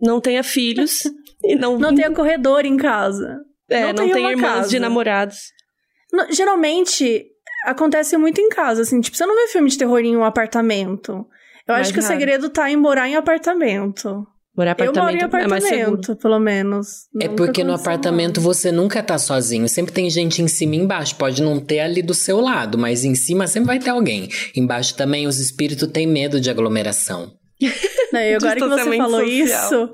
Não 0.00 0.20
tenha 0.20 0.42
filhos. 0.42 1.02
e 1.44 1.54
não, 1.54 1.78
Não 1.78 1.94
tenha 1.94 2.10
corredor 2.14 2.64
em 2.64 2.76
casa. 2.78 3.36
é, 3.70 3.92
não 3.92 4.06
não, 4.06 4.12
tenha 4.14 4.30
irmãs 4.30 4.54
casa. 4.54 4.68
de 4.70 4.78
namorados. 4.78 5.36
No- 6.12 6.32
geralmente, 6.32 7.26
acontece 7.64 8.16
muito 8.16 8.40
em 8.40 8.48
casa, 8.48 8.82
assim. 8.82 9.00
Tipo, 9.00 9.16
você 9.16 9.26
não 9.26 9.34
vê 9.34 9.48
filme 9.52 9.68
de 9.70 9.78
terror 9.78 9.98
em 10.00 10.16
um 10.16 10.24
apartamento. 10.24 11.26
Eu 11.66 11.74
Mais 11.74 11.82
acho 11.86 11.92
que 11.92 12.00
o 12.00 12.02
raro. 12.02 12.14
segredo 12.14 12.48
tá 12.50 12.70
em 12.70 12.76
morar 12.76 13.08
em 13.08 13.16
apartamento. 13.16 14.26
Morar 14.56 14.74
em 14.80 14.84
Eu 14.84 14.92
moro 14.92 15.12
em 15.14 15.22
apartamento 15.22 15.44
é 15.44 15.48
mais 15.48 15.64
seguro. 15.64 15.84
apartamento, 15.94 16.16
pelo 16.16 16.38
menos. 16.40 16.88
É 17.20 17.28
Nunca 17.28 17.36
porque 17.36 17.62
no 17.62 17.72
apartamento 17.74 18.38
nada. 18.38 18.40
você 18.40 18.72
nunca 18.72 19.02
tá 19.02 19.16
sozinho. 19.18 19.68
Sempre 19.68 19.92
tem 19.92 20.10
gente 20.10 20.42
em 20.42 20.48
cima 20.48 20.74
e 20.74 20.78
embaixo. 20.78 21.14
Pode 21.14 21.42
não 21.42 21.60
ter 21.60 21.80
ali 21.80 22.02
do 22.02 22.14
seu 22.14 22.40
lado, 22.40 22.76
mas 22.76 23.04
em 23.04 23.14
cima 23.14 23.46
sempre 23.46 23.68
vai 23.68 23.78
ter 23.78 23.90
alguém. 23.90 24.28
Embaixo 24.56 24.96
também 24.96 25.26
os 25.28 25.38
espíritos 25.38 25.86
têm 25.92 26.06
medo 26.08 26.40
de 26.40 26.50
aglomeração. 26.50 27.32
Não, 28.12 28.20
e 28.20 28.34
agora 28.34 28.56
que 28.56 28.66
você 28.68 28.96
falou 28.96 29.20
social. 29.20 29.26
isso, 29.26 29.92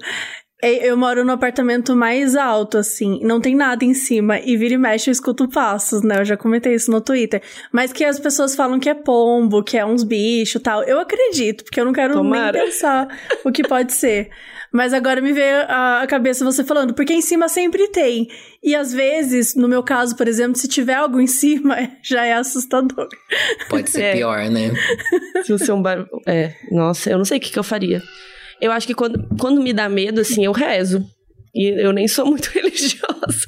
eu 0.73 0.97
moro 0.97 1.25
no 1.25 1.33
apartamento 1.33 1.95
mais 1.97 2.37
alto, 2.37 2.79
assim. 2.79 3.19
Não 3.23 3.41
tem 3.41 3.55
nada 3.55 3.85
em 3.85 3.95
cima. 3.95 4.39
E 4.41 4.57
vira 4.57 4.75
e 4.75 4.79
mexe 4.79 5.11
eu 5.11 5.13
escuto 5.13 5.49
passos, 5.49 6.03
né? 6.03 6.21
Eu 6.21 6.25
já 6.25 6.37
comentei 6.37 6.75
isso 6.75 6.91
no 6.91 7.01
Twitter. 7.01 7.43
Mas 7.73 7.93
que 7.93 8.05
as 8.05 8.19
pessoas 8.19 8.55
falam 8.55 8.79
que 8.79 8.89
é 8.89 8.95
pombo, 8.95 9.63
que 9.63 9.77
é 9.77 9.85
uns 9.85 10.03
bichos 10.03 10.61
e 10.61 10.63
tal. 10.63 10.83
Eu 10.85 11.01
acredito, 11.01 11.65
porque 11.65 11.81
eu 11.81 11.85
não 11.85 11.93
quero 11.93 12.15
Tomara. 12.15 12.53
nem 12.59 12.67
pensar 12.67 13.09
o 13.45 13.51
que 13.53 13.63
pode 13.67 13.93
ser. 13.93 14.31
Mas 14.73 14.93
agora 14.93 15.21
me 15.21 15.33
veio 15.33 15.59
a, 15.69 16.03
a 16.03 16.07
cabeça 16.07 16.45
você 16.45 16.65
falando, 16.65 16.95
porque 16.95 17.13
em 17.13 17.21
cima 17.21 17.49
sempre 17.49 17.87
tem. 17.89 18.29
E 18.61 18.75
às 18.75 18.93
vezes, 18.93 19.55
no 19.55 19.69
meu 19.69 19.85
caso, 19.85 20.17
por 20.17 20.27
exemplo, 20.27 20.57
se 20.59 20.67
tiver 20.67 20.95
algo 20.95 21.21
em 21.21 21.29
cima, 21.29 21.77
já 22.03 22.25
é 22.25 22.33
assustador. 22.33 23.07
Pode 23.69 23.89
ser 23.91 24.03
É. 24.03 24.13
pior, 24.15 24.51
né? 24.51 24.73
Se 25.45 25.53
você 25.53 25.71
é 25.71 25.75
um 25.75 25.81
bar... 25.81 26.05
É, 26.27 26.55
nossa, 26.73 27.11
eu 27.11 27.19
não 27.19 27.25
sei 27.25 27.39
o 27.39 27.41
que, 27.41 27.53
que 27.53 27.59
eu 27.59 27.63
faria. 27.63 28.03
Eu 28.65 28.73
acho 28.73 28.87
que 28.87 28.95
quando, 28.95 29.29
quando 29.39 29.61
me 29.61 29.75
dá 29.75 29.91
medo, 29.91 30.23
assim, 30.23 30.43
eu 30.43 30.53
rezo. 30.53 31.05
E 31.55 31.69
eu 31.85 31.93
nem 31.93 32.09
sou 32.09 32.25
muito 32.25 32.47
religiosa. 32.49 33.47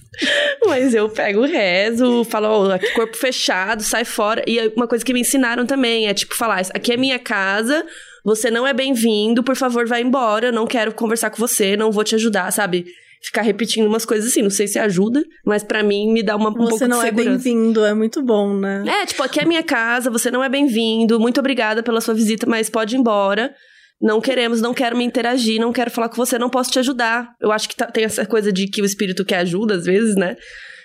Mas 0.66 0.94
eu 0.94 1.08
pego 1.08 1.40
o 1.40 1.46
rezo, 1.46 2.23
falo, 2.25 2.49
ó, 2.49 2.70
aqui 2.73 2.92
corpo 2.92 3.16
fechado, 3.16 3.82
sai 3.82 4.04
fora. 4.04 4.44
E 4.46 4.58
uma 4.76 4.87
coisa 4.87 5.02
que 5.02 5.14
me 5.14 5.20
ensinaram 5.20 5.64
também 5.64 6.06
é, 6.06 6.12
tipo, 6.12 6.35
falar, 6.35 6.61
aqui 6.75 6.92
é 6.92 6.99
minha 6.99 7.18
casa, 7.18 7.82
você 8.23 8.50
não 8.50 8.66
é 8.66 8.75
bem-vindo, 8.75 9.42
por 9.42 9.56
favor, 9.56 9.87
vai 9.88 10.02
embora, 10.02 10.52
não 10.52 10.66
quero 10.66 10.92
conversar 10.92 11.30
com 11.30 11.38
você, 11.38 11.78
não 11.78 11.90
vou 11.90 12.04
te 12.04 12.14
ajudar, 12.14 12.52
sabe? 12.52 12.85
Ficar 13.23 13.40
repetindo 13.40 13.87
umas 13.87 14.04
coisas 14.04 14.30
assim, 14.30 14.42
não 14.42 14.50
sei 14.50 14.68
se 14.68 14.78
ajuda, 14.78 15.25
mas 15.46 15.64
pra 15.64 15.82
mim 15.82 16.12
me 16.12 16.23
dá 16.23 16.37
uma, 16.37 16.50
um 16.50 16.54
pouco 16.54 16.76
Você 16.76 16.87
não 16.87 16.99
de 16.99 17.06
é 17.06 17.08
segurança. 17.08 17.30
bem-vindo, 17.42 17.87
é 17.87 17.94
muito 17.94 18.23
bom, 18.23 18.52
né? 18.54 18.85
É, 18.87 19.06
tipo, 19.06 19.23
aqui 19.23 19.40
é 19.40 19.46
minha 19.46 19.62
casa, 19.62 20.11
você 20.11 20.30
não 20.30 20.44
é 20.44 20.49
bem-vindo, 20.50 21.18
muito 21.18 21.40
obrigada 21.40 21.82
pela 21.82 22.02
sua 22.02 22.12
visita, 22.12 22.46
mas 22.46 22.68
pode 22.68 22.94
ir 22.94 22.99
embora. 22.99 23.54
Não 24.00 24.20
queremos, 24.20 24.60
não 24.60 24.74
quero 24.74 24.96
me 24.96 25.04
interagir, 25.04 25.60
não 25.60 25.72
quero 25.72 25.90
falar 25.90 26.08
com 26.08 26.16
você, 26.16 26.38
não 26.38 26.50
posso 26.50 26.70
te 26.70 26.78
ajudar. 26.78 27.30
Eu 27.40 27.50
acho 27.50 27.68
que 27.68 27.74
tá- 27.76 27.86
tem 27.86 28.04
essa 28.04 28.26
coisa 28.26 28.52
de 28.52 28.66
que 28.68 28.82
o 28.82 28.84
espírito 28.84 29.24
que 29.24 29.34
ajuda, 29.34 29.74
às 29.74 29.84
vezes, 29.86 30.14
né? 30.16 30.36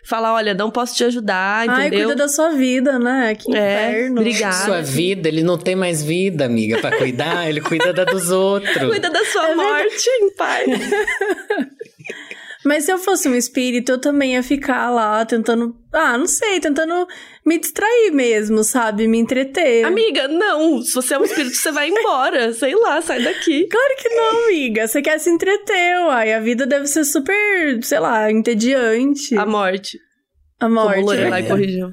Falar, 0.04 0.34
olha, 0.34 0.54
não 0.56 0.72
posso 0.72 0.96
te 0.96 1.04
ajudar, 1.04 1.70
Ai, 1.70 1.88
entendeu? 1.88 2.08
cuida 2.08 2.24
da 2.24 2.28
sua 2.28 2.50
vida, 2.52 2.98
né? 2.98 3.36
Que 3.36 3.56
É, 3.56 3.90
inferno. 3.92 4.20
obrigada. 4.22 4.66
Sua 4.66 4.82
vida, 4.82 5.28
ele 5.28 5.44
não 5.44 5.60
tem 5.60 5.76
mais 5.76 6.02
vida, 6.04 6.44
amiga, 6.46 6.80
pra 6.80 6.98
cuidar. 6.98 7.48
ele 7.48 7.62
cuida 7.62 7.94
da 7.94 8.04
dos 8.04 8.32
outros. 8.32 8.72
Cuida 8.90 9.10
da 9.12 9.24
sua 9.26 9.50
É 9.52 9.56
morte, 9.56 10.10
em 10.10 10.34
paz. 10.36 10.66
Mas 12.64 12.84
se 12.86 12.92
eu 12.92 12.98
fosse 13.00 13.28
um 13.28 13.36
espírito, 13.36 13.92
eu 13.92 13.98
também 14.00 14.34
ia 14.34 14.44
ficar 14.44 14.90
lá 14.92 15.26
tentando. 15.26 15.76
Ah, 15.92 16.16
não 16.18 16.28
sei, 16.28 16.60
tentando 16.60 17.08
me 17.46 17.58
distrair 17.60 18.12
mesmo, 18.12 18.64
sabe? 18.64 19.08
Me 19.08 19.18
entreter. 19.18 19.84
Amiga, 19.84 20.28
não. 20.28 20.82
Se 20.82 20.94
você 20.94 21.16
é 21.16 21.20
um 21.20 21.24
espírito, 21.24 21.56
você 21.56 21.72
vai 21.72 21.90
embora. 21.90 22.54
Sei 22.54 22.76
lá, 22.76 23.02
sai 23.02 23.22
daqui. 23.24 23.68
Claro 23.68 23.96
que 23.98 24.10
não, 24.10 24.46
amiga. 24.46 24.88
Você 24.88 25.02
quer 25.02 25.20
se 25.20 25.30
entreter, 25.32 25.98
uai. 26.06 26.34
A 26.34 26.40
vida 26.40 26.66
deve 26.68 26.86
ser 26.86 27.04
super, 27.04 27.84
sei 27.84 28.00
lá, 28.00 28.32
entediante. 28.32 29.36
A 29.36 29.46
morte. 29.46 29.98
A 30.60 30.66
Como 30.66 30.76
morte. 30.76 31.00
o 31.00 31.06
Lorelai 31.06 31.42
É. 31.44 31.48
corrigiu. 31.48 31.88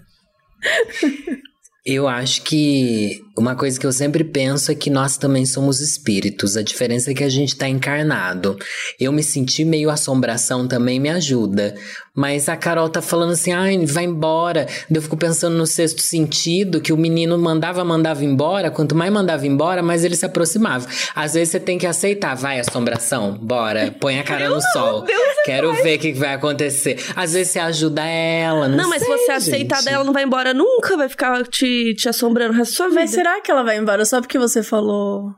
Eu 1.91 2.07
acho 2.07 2.43
que 2.43 3.25
uma 3.35 3.55
coisa 3.55 3.81
que 3.81 3.87
eu 3.87 3.93
sempre 3.93 4.23
penso 4.23 4.71
é 4.71 4.75
que 4.75 4.91
nós 4.91 5.17
também 5.17 5.47
somos 5.47 5.81
espíritos. 5.81 6.55
A 6.55 6.61
diferença 6.61 7.11
é 7.11 7.15
que 7.15 7.25
a 7.25 7.31
gente 7.31 7.57
tá 7.57 7.67
encarnado. 7.67 8.59
Eu 9.01 9.11
me 9.11 9.23
senti 9.23 9.65
meio 9.65 9.89
assombração 9.89 10.69
também 10.69 11.01
me 11.01 11.09
ajuda. 11.09 11.75
Mas 12.19 12.49
a 12.49 12.57
Carol 12.57 12.89
tá 12.89 13.01
falando 13.01 13.31
assim, 13.31 13.53
ai, 13.53 13.79
vai 13.87 14.03
embora. 14.03 14.67
Eu 14.93 15.01
fico 15.01 15.17
pensando 15.17 15.57
no 15.57 15.65
sexto 15.65 16.03
sentido, 16.03 16.81
que 16.81 16.93
o 16.93 16.97
menino 16.97 17.39
mandava, 17.39 17.85
mandava 17.85 18.25
embora. 18.25 18.73
Quanto 18.73 18.93
mais 18.93 19.13
mandava 19.13 19.47
embora, 19.47 19.85
mais 19.85 20.05
ele 20.05 20.17
se 20.17 20.27
aproximava. 20.27 20.85
Às 21.15 21.35
vezes 21.35 21.51
você 21.51 21.61
tem 21.61 21.79
que 21.79 21.87
aceitar. 21.87 22.35
Vai, 22.35 22.59
assombração, 22.59 23.39
bora. 23.41 23.95
Põe 24.01 24.19
a 24.19 24.25
cara 24.25 24.49
no 24.49 24.61
sol. 24.61 25.05
Quero 25.45 25.73
ver 25.75 25.97
o 25.97 26.01
que 26.01 26.13
vai 26.13 26.35
acontecer. 26.35 26.99
Às 27.15 27.35
vezes 27.35 27.53
você 27.53 27.61
ajuda 27.61 28.05
ela, 28.05 28.67
não 28.67 28.79
Não, 28.79 28.89
mas 28.89 29.01
sei, 29.01 29.17
se 29.17 29.25
você 29.25 29.31
aceitar 29.31 29.81
dela, 29.85 29.99
ela 29.99 30.05
não 30.05 30.13
vai 30.13 30.25
embora 30.25 30.53
nunca, 30.53 30.97
vai 30.97 31.09
ficar 31.09 31.47
te, 31.47 31.95
te 31.95 32.09
assombrando 32.09 32.53
o 32.53 32.57
resto 32.57 32.73
da 32.73 32.77
sua 32.79 32.89
vida. 32.89 33.01
Mas 33.01 33.11
será 33.11 33.41
que 33.41 33.49
ela 33.49 33.63
vai 33.63 33.79
embora 33.79 34.05
só 34.05 34.21
porque 34.21 34.41
você 34.41 34.61
falou 34.61 35.33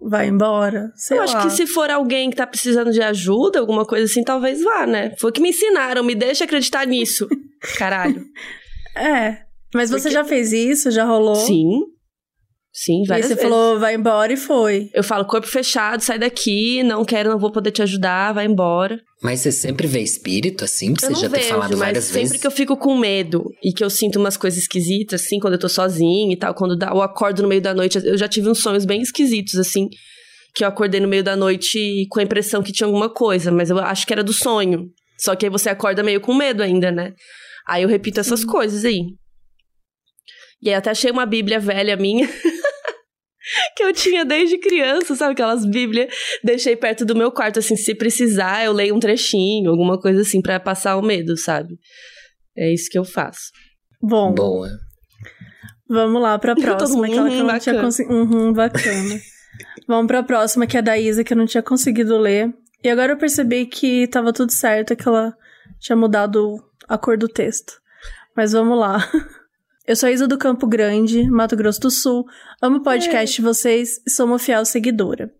vai 0.00 0.28
embora? 0.28 0.90
Sei 0.96 1.16
eu 1.16 1.20
lá. 1.20 1.24
acho 1.24 1.42
que 1.42 1.50
se 1.50 1.66
for 1.66 1.90
alguém 1.90 2.30
que 2.30 2.36
tá 2.36 2.46
precisando 2.46 2.90
de 2.90 3.02
ajuda, 3.02 3.58
alguma 3.60 3.84
coisa 3.84 4.04
assim, 4.06 4.22
talvez 4.24 4.62
vá, 4.62 4.86
né? 4.86 5.14
Foi 5.18 5.30
o 5.30 5.32
que 5.32 5.40
me 5.40 5.50
ensinaram, 5.50 6.02
me 6.02 6.14
deixa 6.14 6.44
acreditar 6.44 6.86
nisso. 6.86 7.28
Caralho. 7.78 8.24
É. 8.96 9.38
Mas 9.74 9.90
você 9.90 10.04
Porque- 10.08 10.14
já 10.14 10.24
fez 10.24 10.52
isso? 10.52 10.90
Já 10.90 11.04
rolou? 11.04 11.34
Sim. 11.36 11.82
Sim, 12.72 12.98
E 12.98 13.00
aí 13.00 13.06
várias 13.06 13.26
você 13.26 13.34
vezes. 13.34 13.50
falou 13.50 13.80
vai 13.80 13.94
embora 13.94 14.32
e 14.32 14.36
foi. 14.36 14.88
Eu 14.94 15.02
falo, 15.02 15.24
corpo 15.24 15.46
fechado, 15.46 16.00
sai 16.02 16.18
daqui, 16.20 16.82
não 16.84 17.04
quero, 17.04 17.28
não 17.30 17.38
vou 17.38 17.50
poder 17.50 17.72
te 17.72 17.82
ajudar, 17.82 18.32
vai 18.32 18.46
embora. 18.46 19.00
Mas 19.22 19.40
você 19.40 19.50
sempre 19.50 19.86
vê 19.88 20.00
espírito 20.00 20.64
assim? 20.64 20.94
Você 20.98 21.12
já 21.14 21.28
ter 21.28 21.36
vejo, 21.38 21.48
falado 21.48 21.70
mas 21.70 21.78
várias 21.78 22.04
sempre 22.04 22.20
vezes? 22.20 22.40
que 22.40 22.46
eu 22.46 22.50
fico 22.50 22.76
com 22.76 22.96
medo 22.96 23.44
e 23.62 23.72
que 23.72 23.82
eu 23.82 23.90
sinto 23.90 24.18
umas 24.20 24.36
coisas 24.36 24.60
esquisitas, 24.62 25.22
assim, 25.22 25.38
quando 25.40 25.54
eu 25.54 25.58
tô 25.58 25.68
sozinha 25.68 26.32
e 26.32 26.36
tal, 26.36 26.54
quando 26.54 26.76
dá, 26.76 26.88
eu 26.90 27.02
acordo 27.02 27.42
no 27.42 27.48
meio 27.48 27.60
da 27.60 27.74
noite, 27.74 27.98
eu 28.04 28.16
já 28.16 28.28
tive 28.28 28.48
uns 28.48 28.60
sonhos 28.62 28.84
bem 28.84 29.02
esquisitos, 29.02 29.56
assim, 29.56 29.88
que 30.54 30.62
eu 30.64 30.68
acordei 30.68 31.00
no 31.00 31.08
meio 31.08 31.24
da 31.24 31.34
noite 31.36 32.06
com 32.08 32.20
a 32.20 32.22
impressão 32.22 32.62
que 32.62 32.72
tinha 32.72 32.86
alguma 32.86 33.12
coisa, 33.12 33.50
mas 33.50 33.68
eu 33.68 33.78
acho 33.78 34.06
que 34.06 34.12
era 34.12 34.22
do 34.22 34.32
sonho. 34.32 34.86
Só 35.18 35.34
que 35.34 35.44
aí 35.44 35.50
você 35.50 35.68
acorda 35.68 36.02
meio 36.04 36.20
com 36.20 36.32
medo 36.32 36.62
ainda, 36.62 36.90
né? 36.92 37.12
Aí 37.68 37.82
eu 37.82 37.88
repito 37.88 38.20
essas 38.20 38.44
coisas 38.44 38.84
aí. 38.84 39.00
E 40.62 40.68
aí 40.68 40.74
até 40.74 40.90
achei 40.90 41.10
uma 41.10 41.26
bíblia 41.26 41.58
velha 41.58 41.96
minha. 41.96 42.28
que 43.76 43.82
eu 43.82 43.92
tinha 43.92 44.24
desde 44.24 44.58
criança, 44.58 45.14
sabe? 45.14 45.32
Aquelas 45.32 45.64
bíblias. 45.64 46.12
Deixei 46.42 46.76
perto 46.76 47.04
do 47.04 47.14
meu 47.14 47.30
quarto, 47.30 47.58
assim, 47.58 47.76
se 47.76 47.94
precisar, 47.94 48.64
eu 48.64 48.72
leio 48.72 48.94
um 48.94 49.00
trechinho, 49.00 49.70
alguma 49.70 49.98
coisa 50.00 50.22
assim, 50.22 50.40
pra 50.40 50.58
passar 50.60 50.96
o 50.96 51.02
medo, 51.02 51.36
sabe? 51.36 51.78
É 52.56 52.72
isso 52.72 52.88
que 52.90 52.98
eu 52.98 53.04
faço. 53.04 53.50
Bom, 54.02 54.32
Boa. 54.32 54.68
vamos 55.88 56.20
lá 56.22 56.38
pra 56.38 56.54
Todo 56.56 56.64
próxima. 56.64 57.06
mundo, 57.06 57.12
aquela 57.12 57.30
que 57.30 57.34
eu 57.34 57.44
não 57.44 57.50
uhum, 57.50 57.58
tinha 57.58 57.74
bacana. 57.74 57.82
conseguido. 57.82 58.14
Uhum, 58.14 58.52
bacana. 58.52 59.20
vamos 59.86 60.06
pra 60.06 60.22
próxima, 60.22 60.66
que 60.66 60.76
é 60.76 60.82
da 60.82 60.98
Isa, 60.98 61.24
que 61.24 61.32
eu 61.32 61.36
não 61.36 61.46
tinha 61.46 61.62
conseguido 61.62 62.16
ler. 62.18 62.52
E 62.82 62.88
agora 62.88 63.12
eu 63.12 63.18
percebi 63.18 63.66
que 63.66 64.06
tava 64.08 64.32
tudo 64.32 64.52
certo, 64.52 64.96
que 64.96 65.06
ela 65.06 65.34
tinha 65.78 65.96
mudado 65.96 66.56
a 66.88 66.96
cor 66.96 67.16
do 67.18 67.28
texto. 67.28 67.74
Mas 68.36 68.52
vamos 68.52 68.78
lá. 68.78 69.06
Eu 69.90 69.96
sou 69.96 70.08
a 70.08 70.12
Isa 70.12 70.28
do 70.28 70.38
Campo 70.38 70.68
Grande, 70.68 71.28
Mato 71.28 71.56
Grosso 71.56 71.80
do 71.80 71.90
Sul. 71.90 72.24
Amo 72.62 72.76
o 72.76 72.80
podcast 72.80 73.34
de 73.34 73.42
vocês 73.42 74.00
e 74.06 74.10
sou 74.12 74.24
uma 74.24 74.38
fiel 74.38 74.64
seguidora. 74.64 75.34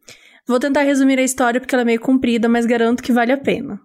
Vou 0.44 0.58
tentar 0.58 0.82
resumir 0.82 1.20
a 1.20 1.22
história 1.22 1.60
porque 1.60 1.72
ela 1.72 1.82
é 1.82 1.84
meio 1.84 2.00
comprida, 2.00 2.48
mas 2.48 2.66
garanto 2.66 3.00
que 3.00 3.12
vale 3.12 3.30
a 3.30 3.36
pena. 3.36 3.80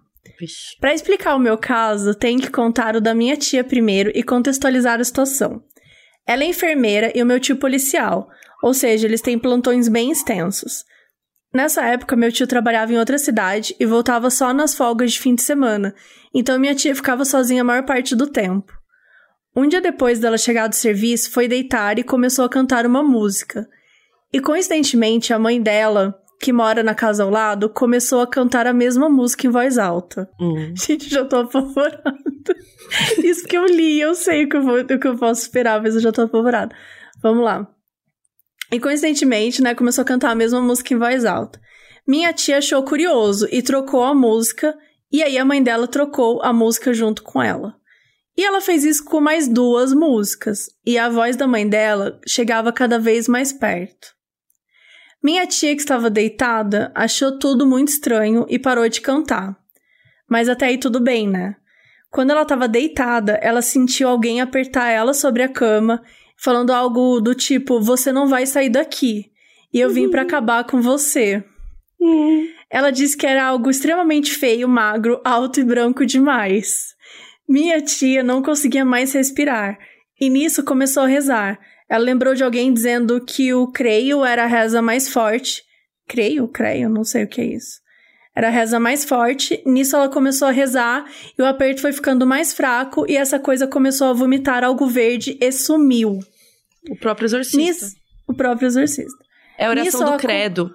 Para 0.80 0.92
explicar 0.92 1.36
o 1.36 1.38
meu 1.38 1.56
caso, 1.56 2.16
tenho 2.16 2.40
que 2.40 2.50
contar 2.50 2.96
o 2.96 3.00
da 3.00 3.14
minha 3.14 3.36
tia 3.36 3.62
primeiro 3.62 4.10
e 4.12 4.24
contextualizar 4.24 4.98
a 4.98 5.04
situação. 5.04 5.62
Ela 6.26 6.42
é 6.42 6.48
enfermeira 6.48 7.12
e 7.14 7.22
o 7.22 7.26
meu 7.26 7.38
tio 7.38 7.54
policial, 7.54 8.28
ou 8.60 8.74
seja, 8.74 9.06
eles 9.06 9.20
têm 9.20 9.38
plantões 9.38 9.86
bem 9.86 10.10
extensos. 10.10 10.84
Nessa 11.54 11.84
época, 11.84 12.16
meu 12.16 12.32
tio 12.32 12.48
trabalhava 12.48 12.92
em 12.92 12.98
outra 12.98 13.18
cidade 13.18 13.72
e 13.78 13.86
voltava 13.86 14.30
só 14.30 14.52
nas 14.52 14.74
folgas 14.74 15.12
de 15.12 15.20
fim 15.20 15.36
de 15.36 15.42
semana, 15.42 15.94
então 16.34 16.58
minha 16.58 16.74
tia 16.74 16.92
ficava 16.92 17.24
sozinha 17.24 17.60
a 17.60 17.64
maior 17.64 17.84
parte 17.84 18.16
do 18.16 18.26
tempo. 18.26 18.72
Um 19.56 19.66
dia 19.66 19.80
depois 19.80 20.20
dela 20.20 20.36
chegar 20.36 20.66
do 20.66 20.74
serviço, 20.74 21.30
foi 21.30 21.48
deitar 21.48 21.98
e 21.98 22.04
começou 22.04 22.44
a 22.44 22.48
cantar 22.48 22.84
uma 22.84 23.02
música. 23.02 23.66
E 24.30 24.38
coincidentemente, 24.38 25.32
a 25.32 25.38
mãe 25.38 25.62
dela, 25.62 26.14
que 26.38 26.52
mora 26.52 26.82
na 26.82 26.94
casa 26.94 27.24
ao 27.24 27.30
lado, 27.30 27.70
começou 27.70 28.20
a 28.20 28.26
cantar 28.26 28.66
a 28.66 28.74
mesma 28.74 29.08
música 29.08 29.46
em 29.46 29.50
voz 29.50 29.78
alta. 29.78 30.28
Hum. 30.38 30.74
Gente, 30.76 31.08
já 31.08 31.24
tô 31.24 31.36
apavorada. 31.36 32.02
Isso 33.24 33.46
que 33.46 33.56
eu 33.56 33.64
li, 33.64 33.98
eu 33.98 34.14
sei 34.14 34.44
o 34.44 34.48
que 34.50 34.58
eu, 34.58 34.62
vou, 34.62 34.80
o 34.80 34.98
que 34.98 35.08
eu 35.08 35.16
posso 35.16 35.40
esperar, 35.40 35.82
mas 35.82 35.94
eu 35.94 36.02
já 36.02 36.12
tô 36.12 36.22
apavorada. 36.22 36.76
Vamos 37.22 37.42
lá. 37.42 37.66
E 38.70 38.78
coincidentemente, 38.78 39.62
né, 39.62 39.74
começou 39.74 40.02
a 40.02 40.04
cantar 40.04 40.32
a 40.32 40.34
mesma 40.34 40.60
música 40.60 40.92
em 40.92 40.98
voz 40.98 41.24
alta. 41.24 41.58
Minha 42.06 42.30
tia 42.34 42.58
achou 42.58 42.82
curioso 42.82 43.48
e 43.50 43.62
trocou 43.62 44.04
a 44.04 44.14
música, 44.14 44.76
e 45.10 45.22
aí 45.22 45.38
a 45.38 45.44
mãe 45.46 45.62
dela 45.62 45.88
trocou 45.88 46.42
a 46.42 46.52
música 46.52 46.92
junto 46.92 47.22
com 47.22 47.42
ela. 47.42 47.74
E 48.36 48.44
ela 48.44 48.60
fez 48.60 48.84
isso 48.84 49.04
com 49.04 49.20
mais 49.20 49.48
duas 49.48 49.94
músicas, 49.94 50.68
e 50.84 50.98
a 50.98 51.08
voz 51.08 51.36
da 51.36 51.46
mãe 51.46 51.66
dela 51.66 52.20
chegava 52.26 52.72
cada 52.72 52.98
vez 52.98 53.26
mais 53.26 53.52
perto. 53.52 54.14
Minha 55.22 55.46
tia, 55.46 55.74
que 55.74 55.80
estava 55.80 56.10
deitada, 56.10 56.92
achou 56.94 57.38
tudo 57.38 57.66
muito 57.66 57.88
estranho 57.88 58.44
e 58.48 58.58
parou 58.58 58.88
de 58.88 59.00
cantar. 59.00 59.56
Mas 60.28 60.48
até 60.48 60.66
aí 60.66 60.78
tudo 60.78 61.00
bem, 61.00 61.26
né? 61.26 61.56
Quando 62.10 62.30
ela 62.30 62.42
estava 62.42 62.68
deitada, 62.68 63.32
ela 63.42 63.62
sentiu 63.62 64.08
alguém 64.08 64.40
apertar 64.40 64.88
ela 64.90 65.14
sobre 65.14 65.42
a 65.42 65.48
cama, 65.48 66.02
falando 66.36 66.72
algo 66.72 67.20
do 67.20 67.34
tipo: 67.34 67.80
Você 67.80 68.12
não 68.12 68.28
vai 68.28 68.46
sair 68.46 68.70
daqui, 68.70 69.32
e 69.72 69.80
eu 69.80 69.90
vim 69.90 70.10
para 70.10 70.22
acabar 70.22 70.64
com 70.64 70.80
você. 70.80 71.42
Ela 72.70 72.90
disse 72.90 73.16
que 73.16 73.26
era 73.26 73.44
algo 73.44 73.70
extremamente 73.70 74.32
feio, 74.32 74.68
magro, 74.68 75.20
alto 75.24 75.60
e 75.60 75.64
branco 75.64 76.04
demais. 76.04 76.95
Minha 77.48 77.80
tia 77.80 78.22
não 78.22 78.42
conseguia 78.42 78.84
mais 78.84 79.12
respirar, 79.12 79.78
e 80.20 80.28
nisso 80.28 80.64
começou 80.64 81.04
a 81.04 81.06
rezar. 81.06 81.58
Ela 81.88 82.04
lembrou 82.04 82.34
de 82.34 82.42
alguém 82.42 82.72
dizendo 82.72 83.24
que 83.24 83.54
o 83.54 83.68
creio 83.68 84.24
era 84.24 84.44
a 84.44 84.46
reza 84.46 84.82
mais 84.82 85.08
forte. 85.08 85.62
Creio? 86.08 86.48
Creio? 86.48 86.88
Não 86.88 87.04
sei 87.04 87.24
o 87.24 87.28
que 87.28 87.40
é 87.40 87.44
isso. 87.44 87.80
Era 88.34 88.48
a 88.48 88.50
reza 88.50 88.80
mais 88.80 89.04
forte. 89.04 89.62
Nisso 89.64 89.96
ela 89.96 90.08
começou 90.08 90.48
a 90.48 90.50
rezar 90.50 91.04
e 91.38 91.42
o 91.42 91.46
aperto 91.46 91.80
foi 91.80 91.92
ficando 91.92 92.26
mais 92.26 92.52
fraco 92.52 93.08
e 93.08 93.16
essa 93.16 93.38
coisa 93.38 93.66
começou 93.66 94.08
a 94.08 94.12
vomitar 94.12 94.64
algo 94.64 94.86
verde 94.86 95.38
e 95.40 95.52
sumiu. 95.52 96.18
O 96.90 96.96
próprio 96.96 97.26
exorcista. 97.26 97.58
Nisso, 97.58 97.96
o 98.26 98.34
próprio 98.34 98.66
exorcista. 98.66 99.24
É 99.56 99.66
a 99.66 99.70
oração 99.70 100.00
Nisso 100.00 100.12
do 100.12 100.18
credo. 100.18 100.70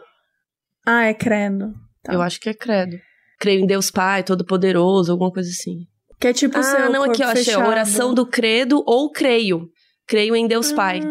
Ah, 0.86 1.04
é 1.04 1.14
credo. 1.14 1.74
Tá. 2.04 2.14
Eu 2.14 2.22
acho 2.22 2.40
que 2.40 2.50
é 2.50 2.54
credo. 2.54 2.98
Creio 3.40 3.62
em 3.62 3.68
Deus 3.68 3.92
Pai, 3.92 4.24
Todo-Poderoso, 4.24 5.12
alguma 5.12 5.32
coisa 5.32 5.50
assim. 5.50 5.88
Que 6.22 6.28
é 6.28 6.34
tipo 6.34 6.60
ah, 6.60 6.64
seu 6.64 6.92
não, 6.92 7.04
aqui, 7.04 7.24
ó, 7.24 7.30
achei. 7.30 7.56
Oração 7.56 8.14
do 8.14 8.28
credo 8.28 8.84
ou 8.86 9.12
creio. 9.12 9.68
Creio 10.08 10.36
em 10.36 10.48
Deus 10.48 10.72
Pai. 10.72 11.02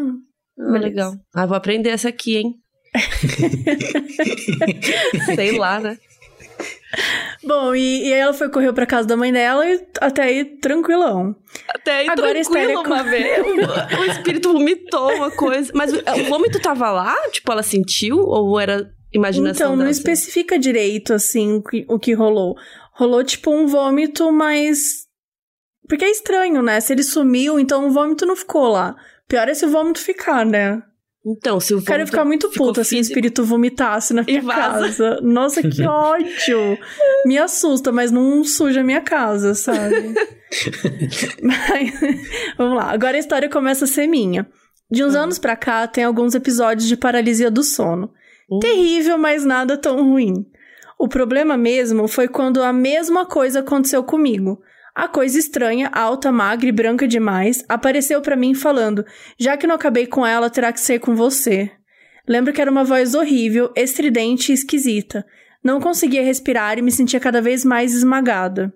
Ah, 0.58 0.78
legal. 0.78 1.14
Ah, 1.34 1.46
vou 1.46 1.56
aprender 1.56 1.88
essa 1.88 2.08
aqui, 2.08 2.36
hein? 2.36 2.54
Sei 5.34 5.58
lá, 5.58 5.80
né? 5.80 5.98
Bom, 7.42 7.74
e, 7.74 8.08
e 8.08 8.12
aí 8.12 8.20
ela 8.20 8.32
foi 8.32 8.48
correu 8.50 8.72
pra 8.72 8.86
casa 8.86 9.08
da 9.08 9.16
mãe 9.16 9.32
dela 9.32 9.66
e 9.66 9.84
até 10.00 10.22
aí 10.22 10.44
tranquilão. 10.44 11.34
Até 11.68 11.98
aí, 11.98 12.08
Agora 12.08 12.32
tranquilo, 12.32 12.82
uma 12.82 13.02
vez. 13.02 13.44
O 13.98 14.04
espírito 14.04 14.52
vomitou 14.52 15.12
uma 15.14 15.32
coisa. 15.32 15.72
Mas 15.74 15.92
o 15.92 16.24
vômito 16.28 16.60
tava 16.60 16.92
lá? 16.92 17.16
Tipo, 17.30 17.50
ela 17.50 17.64
sentiu? 17.64 18.18
Ou 18.18 18.60
era 18.60 18.88
imaginação 19.12 19.68
Então, 19.68 19.76
não 19.76 19.90
especifica 19.90 20.58
direito, 20.58 21.12
assim, 21.12 21.54
o 21.54 21.62
que, 21.62 21.84
o 21.88 21.98
que 21.98 22.12
rolou. 22.12 22.56
Rolou, 23.00 23.24
tipo, 23.24 23.50
um 23.50 23.66
vômito, 23.66 24.30
mas... 24.30 25.06
Porque 25.88 26.04
é 26.04 26.10
estranho, 26.10 26.60
né? 26.60 26.78
Se 26.80 26.92
ele 26.92 27.02
sumiu, 27.02 27.58
então 27.58 27.86
o 27.86 27.90
vômito 27.90 28.26
não 28.26 28.36
ficou 28.36 28.68
lá. 28.68 28.94
Pior 29.26 29.48
é 29.48 29.54
se 29.54 29.64
o 29.64 29.70
vômito 29.70 29.98
ficar, 30.00 30.44
né? 30.44 30.82
Então, 31.24 31.58
se 31.58 31.74
o 31.74 31.82
Cara, 31.82 32.02
eu 32.02 32.06
ficar 32.06 32.26
muito 32.26 32.50
puta 32.50 32.84
se 32.84 32.96
o 32.96 32.98
espírito 32.98 33.42
vomitasse 33.42 34.12
na 34.12 34.22
minha 34.22 34.42
casa. 34.44 35.18
Nossa, 35.22 35.62
que 35.62 35.80
ódio! 35.88 36.78
Me 37.24 37.38
assusta, 37.38 37.90
mas 37.90 38.10
não 38.10 38.44
suja 38.44 38.80
a 38.80 38.84
minha 38.84 39.00
casa, 39.00 39.54
sabe? 39.54 40.14
Mas, 41.42 41.92
vamos 42.58 42.76
lá, 42.76 42.90
agora 42.90 43.16
a 43.16 43.20
história 43.20 43.48
começa 43.48 43.84
a 43.84 43.88
ser 43.88 44.06
minha. 44.08 44.46
De 44.90 45.04
uns 45.04 45.14
Hum. 45.14 45.20
anos 45.20 45.38
pra 45.38 45.54
cá, 45.56 45.86
tem 45.86 46.02
alguns 46.04 46.34
episódios 46.34 46.88
de 46.88 46.96
paralisia 46.96 47.50
do 47.50 47.62
sono. 47.62 48.10
Hum. 48.50 48.58
Terrível, 48.58 49.16
mas 49.16 49.44
nada 49.44 49.76
tão 49.78 50.02
ruim. 50.02 50.44
O 51.02 51.08
problema 51.08 51.56
mesmo 51.56 52.06
foi 52.06 52.28
quando 52.28 52.62
a 52.62 52.74
mesma 52.74 53.24
coisa 53.24 53.60
aconteceu 53.60 54.04
comigo. 54.04 54.60
A 54.94 55.08
coisa 55.08 55.38
estranha, 55.38 55.88
alta, 55.94 56.30
magra 56.30 56.68
e 56.68 56.72
branca 56.72 57.08
demais, 57.08 57.64
apareceu 57.66 58.20
pra 58.20 58.36
mim 58.36 58.52
falando: 58.52 59.02
Já 59.38 59.56
que 59.56 59.66
não 59.66 59.76
acabei 59.76 60.06
com 60.06 60.26
ela, 60.26 60.50
terá 60.50 60.70
que 60.70 60.78
ser 60.78 60.98
com 60.98 61.16
você. 61.16 61.70
Lembro 62.28 62.52
que 62.52 62.60
era 62.60 62.70
uma 62.70 62.84
voz 62.84 63.14
horrível, 63.14 63.72
estridente 63.74 64.52
e 64.52 64.54
esquisita. 64.54 65.24
Não 65.64 65.80
conseguia 65.80 66.22
respirar 66.22 66.78
e 66.78 66.82
me 66.82 66.92
sentia 66.92 67.18
cada 67.18 67.40
vez 67.40 67.64
mais 67.64 67.94
esmagada. 67.94 68.70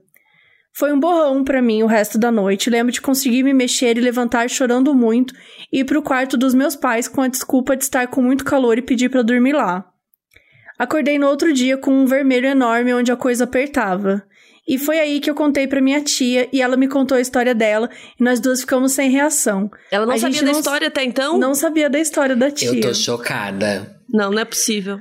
Foi 0.72 0.94
um 0.94 0.98
borrão 0.98 1.44
pra 1.44 1.60
mim 1.60 1.82
o 1.82 1.86
resto 1.86 2.16
da 2.16 2.32
noite. 2.32 2.70
Lembro 2.70 2.90
de 2.90 3.02
conseguir 3.02 3.42
me 3.42 3.52
mexer 3.52 3.98
e 3.98 4.00
levantar 4.00 4.48
chorando 4.48 4.94
muito 4.94 5.34
e 5.70 5.80
ir 5.80 5.84
pro 5.84 6.00
quarto 6.00 6.38
dos 6.38 6.54
meus 6.54 6.74
pais 6.74 7.06
com 7.06 7.20
a 7.20 7.28
desculpa 7.28 7.76
de 7.76 7.84
estar 7.84 8.06
com 8.06 8.22
muito 8.22 8.46
calor 8.46 8.78
e 8.78 8.82
pedir 8.82 9.10
pra 9.10 9.20
dormir 9.20 9.52
lá. 9.52 9.90
Acordei 10.78 11.18
no 11.18 11.26
outro 11.28 11.52
dia 11.52 11.76
com 11.76 11.92
um 11.92 12.06
vermelho 12.06 12.46
enorme 12.46 12.92
onde 12.94 13.12
a 13.12 13.16
coisa 13.16 13.44
apertava. 13.44 14.22
E 14.66 14.78
foi 14.78 14.98
aí 14.98 15.20
que 15.20 15.28
eu 15.30 15.34
contei 15.34 15.66
pra 15.66 15.80
minha 15.80 16.00
tia 16.02 16.48
e 16.52 16.62
ela 16.62 16.76
me 16.76 16.88
contou 16.88 17.18
a 17.18 17.20
história 17.20 17.54
dela 17.54 17.90
e 18.18 18.24
nós 18.24 18.40
duas 18.40 18.60
ficamos 18.62 18.92
sem 18.92 19.10
reação. 19.10 19.70
Ela 19.90 20.06
não 20.06 20.14
A 20.14 20.18
sabia 20.18 20.40
da 20.42 20.52
não- 20.52 20.58
história 20.58 20.88
até 20.88 21.04
então? 21.04 21.38
Não 21.38 21.54
sabia 21.54 21.90
da 21.90 21.98
história 22.00 22.34
da 22.34 22.50
tia. 22.50 22.70
Eu 22.72 22.80
tô 22.80 22.94
chocada. 22.94 23.94
Não, 24.08 24.30
não 24.30 24.38
é 24.38 24.44
possível. 24.44 24.98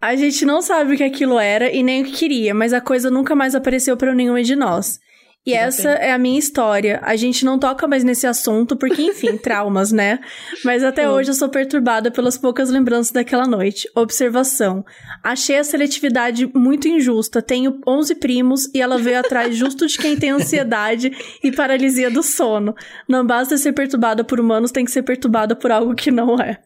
A 0.00 0.14
gente 0.16 0.44
não 0.44 0.60
sabe 0.60 0.94
o 0.94 0.96
que 0.96 1.04
aquilo 1.04 1.38
era 1.38 1.70
e 1.72 1.82
nem 1.82 2.02
o 2.02 2.04
que 2.04 2.12
queria, 2.12 2.52
mas 2.54 2.72
a 2.72 2.80
coisa 2.80 3.10
nunca 3.10 3.34
mais 3.34 3.54
apareceu 3.54 3.96
pra 3.96 4.14
nenhuma 4.14 4.42
de 4.42 4.54
nós. 4.56 4.98
E 5.46 5.54
essa 5.54 5.90
é 5.90 6.10
a 6.10 6.18
minha 6.18 6.38
história. 6.38 6.98
A 7.04 7.14
gente 7.14 7.44
não 7.44 7.56
toca 7.56 7.86
mais 7.86 8.02
nesse 8.02 8.26
assunto, 8.26 8.76
porque, 8.76 9.00
enfim, 9.00 9.36
traumas, 9.38 9.92
né? 9.92 10.18
Mas 10.64 10.82
até 10.82 11.08
hoje 11.08 11.30
eu 11.30 11.34
sou 11.34 11.48
perturbada 11.48 12.10
pelas 12.10 12.36
poucas 12.36 12.68
lembranças 12.68 13.12
daquela 13.12 13.46
noite. 13.46 13.88
Observação. 13.94 14.84
Achei 15.22 15.56
a 15.56 15.62
seletividade 15.62 16.50
muito 16.52 16.88
injusta. 16.88 17.40
Tenho 17.40 17.80
11 17.86 18.16
primos 18.16 18.68
e 18.74 18.82
ela 18.82 18.98
veio 18.98 19.20
atrás 19.20 19.54
justo 19.56 19.86
de 19.86 19.96
quem 19.96 20.16
tem 20.16 20.30
ansiedade 20.30 21.12
e 21.44 21.52
paralisia 21.52 22.10
do 22.10 22.24
sono. 22.24 22.74
Não 23.08 23.24
basta 23.24 23.56
ser 23.56 23.72
perturbada 23.72 24.24
por 24.24 24.40
humanos, 24.40 24.72
tem 24.72 24.84
que 24.84 24.90
ser 24.90 25.02
perturbada 25.02 25.54
por 25.54 25.70
algo 25.70 25.94
que 25.94 26.10
não 26.10 26.40
é. 26.40 26.58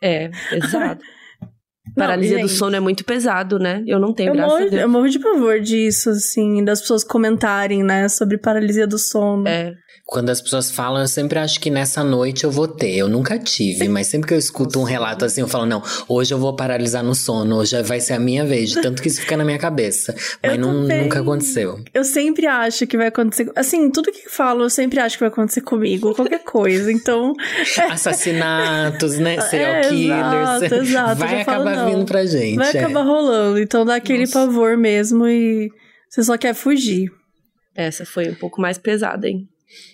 É, 0.00 0.30
pesado. 1.84 1.94
Não, 1.96 2.06
Paralisia 2.06 2.38
do 2.40 2.48
sono 2.48 2.76
é 2.76 2.80
muito 2.80 3.04
pesado, 3.04 3.58
né? 3.58 3.82
Eu 3.86 3.98
não 3.98 4.12
tenho, 4.14 4.30
Eu 4.30 4.34
graças 4.34 4.52
morro, 4.52 4.66
a 4.66 4.68
Deus. 4.70 4.82
eu 4.82 4.88
morro 4.88 5.08
de 5.08 5.18
pavor 5.18 5.60
disso, 5.60 6.10
assim, 6.10 6.64
das 6.64 6.80
pessoas 6.80 7.02
comentarem, 7.04 7.82
né, 7.82 8.08
sobre 8.08 8.38
paralisia 8.38 8.86
do 8.86 8.98
sono. 8.98 9.48
É. 9.48 9.74
Quando 10.04 10.28
as 10.30 10.42
pessoas 10.42 10.70
falam, 10.70 11.00
eu 11.00 11.08
sempre 11.08 11.38
acho 11.38 11.58
que 11.58 11.70
nessa 11.70 12.04
noite 12.04 12.44
eu 12.44 12.50
vou 12.50 12.68
ter. 12.68 12.94
Eu 12.96 13.08
nunca 13.08 13.38
tive, 13.38 13.88
mas 13.88 14.08
sempre 14.08 14.28
que 14.28 14.34
eu 14.34 14.38
escuto 14.38 14.78
um 14.78 14.82
relato 14.82 15.24
assim, 15.24 15.40
eu 15.40 15.48
falo, 15.48 15.64
não, 15.64 15.82
hoje 16.06 16.34
eu 16.34 16.38
vou 16.38 16.54
paralisar 16.54 17.02
no 17.02 17.14
sono, 17.14 17.56
hoje 17.56 17.80
vai 17.82 17.98
ser 17.98 18.14
a 18.14 18.18
minha 18.18 18.44
vez. 18.44 18.70
De 18.70 18.82
tanto 18.82 19.00
que 19.00 19.08
isso 19.08 19.20
fica 19.22 19.36
na 19.38 19.44
minha 19.44 19.58
cabeça. 19.58 20.14
Mas 20.42 20.58
não, 20.58 20.72
nunca 20.82 21.20
aconteceu. 21.20 21.78
Eu 21.94 22.04
sempre 22.04 22.46
acho 22.46 22.86
que 22.86 22.96
vai 22.98 23.06
acontecer. 23.06 23.50
Assim, 23.56 23.90
tudo 23.90 24.12
que 24.12 24.28
falo, 24.28 24.64
eu 24.64 24.70
sempre 24.70 25.00
acho 25.00 25.16
que 25.16 25.20
vai 25.20 25.30
acontecer 25.30 25.62
comigo, 25.62 26.14
qualquer 26.14 26.42
coisa. 26.44 26.92
Então, 26.92 27.32
Assassinatos, 27.90 29.18
né? 29.18 29.40
Serial 29.40 29.72
É, 29.82 29.88
killers. 29.88 30.62
exato, 30.62 30.74
exato. 30.74 31.14
Vai 31.20 31.44
falo, 31.44 31.64
acabar 31.72 31.90
não. 31.90 31.98
vindo 31.98 32.06
pra 32.06 32.24
gente. 32.24 32.56
vai 32.56 32.72
é. 32.74 32.78
acabar 32.78 33.02
rolando. 33.02 33.58
Então 33.58 33.84
dá 33.84 33.96
aquele 33.96 34.20
Nossa. 34.20 34.32
pavor 34.32 34.76
mesmo 34.76 35.26
e 35.26 35.70
você 36.08 36.22
só 36.22 36.36
quer 36.36 36.54
fugir. 36.54 37.10
Essa 37.74 38.04
foi 38.04 38.28
um 38.30 38.34
pouco 38.34 38.60
mais 38.60 38.78
pesada, 38.78 39.28
hein? 39.28 39.48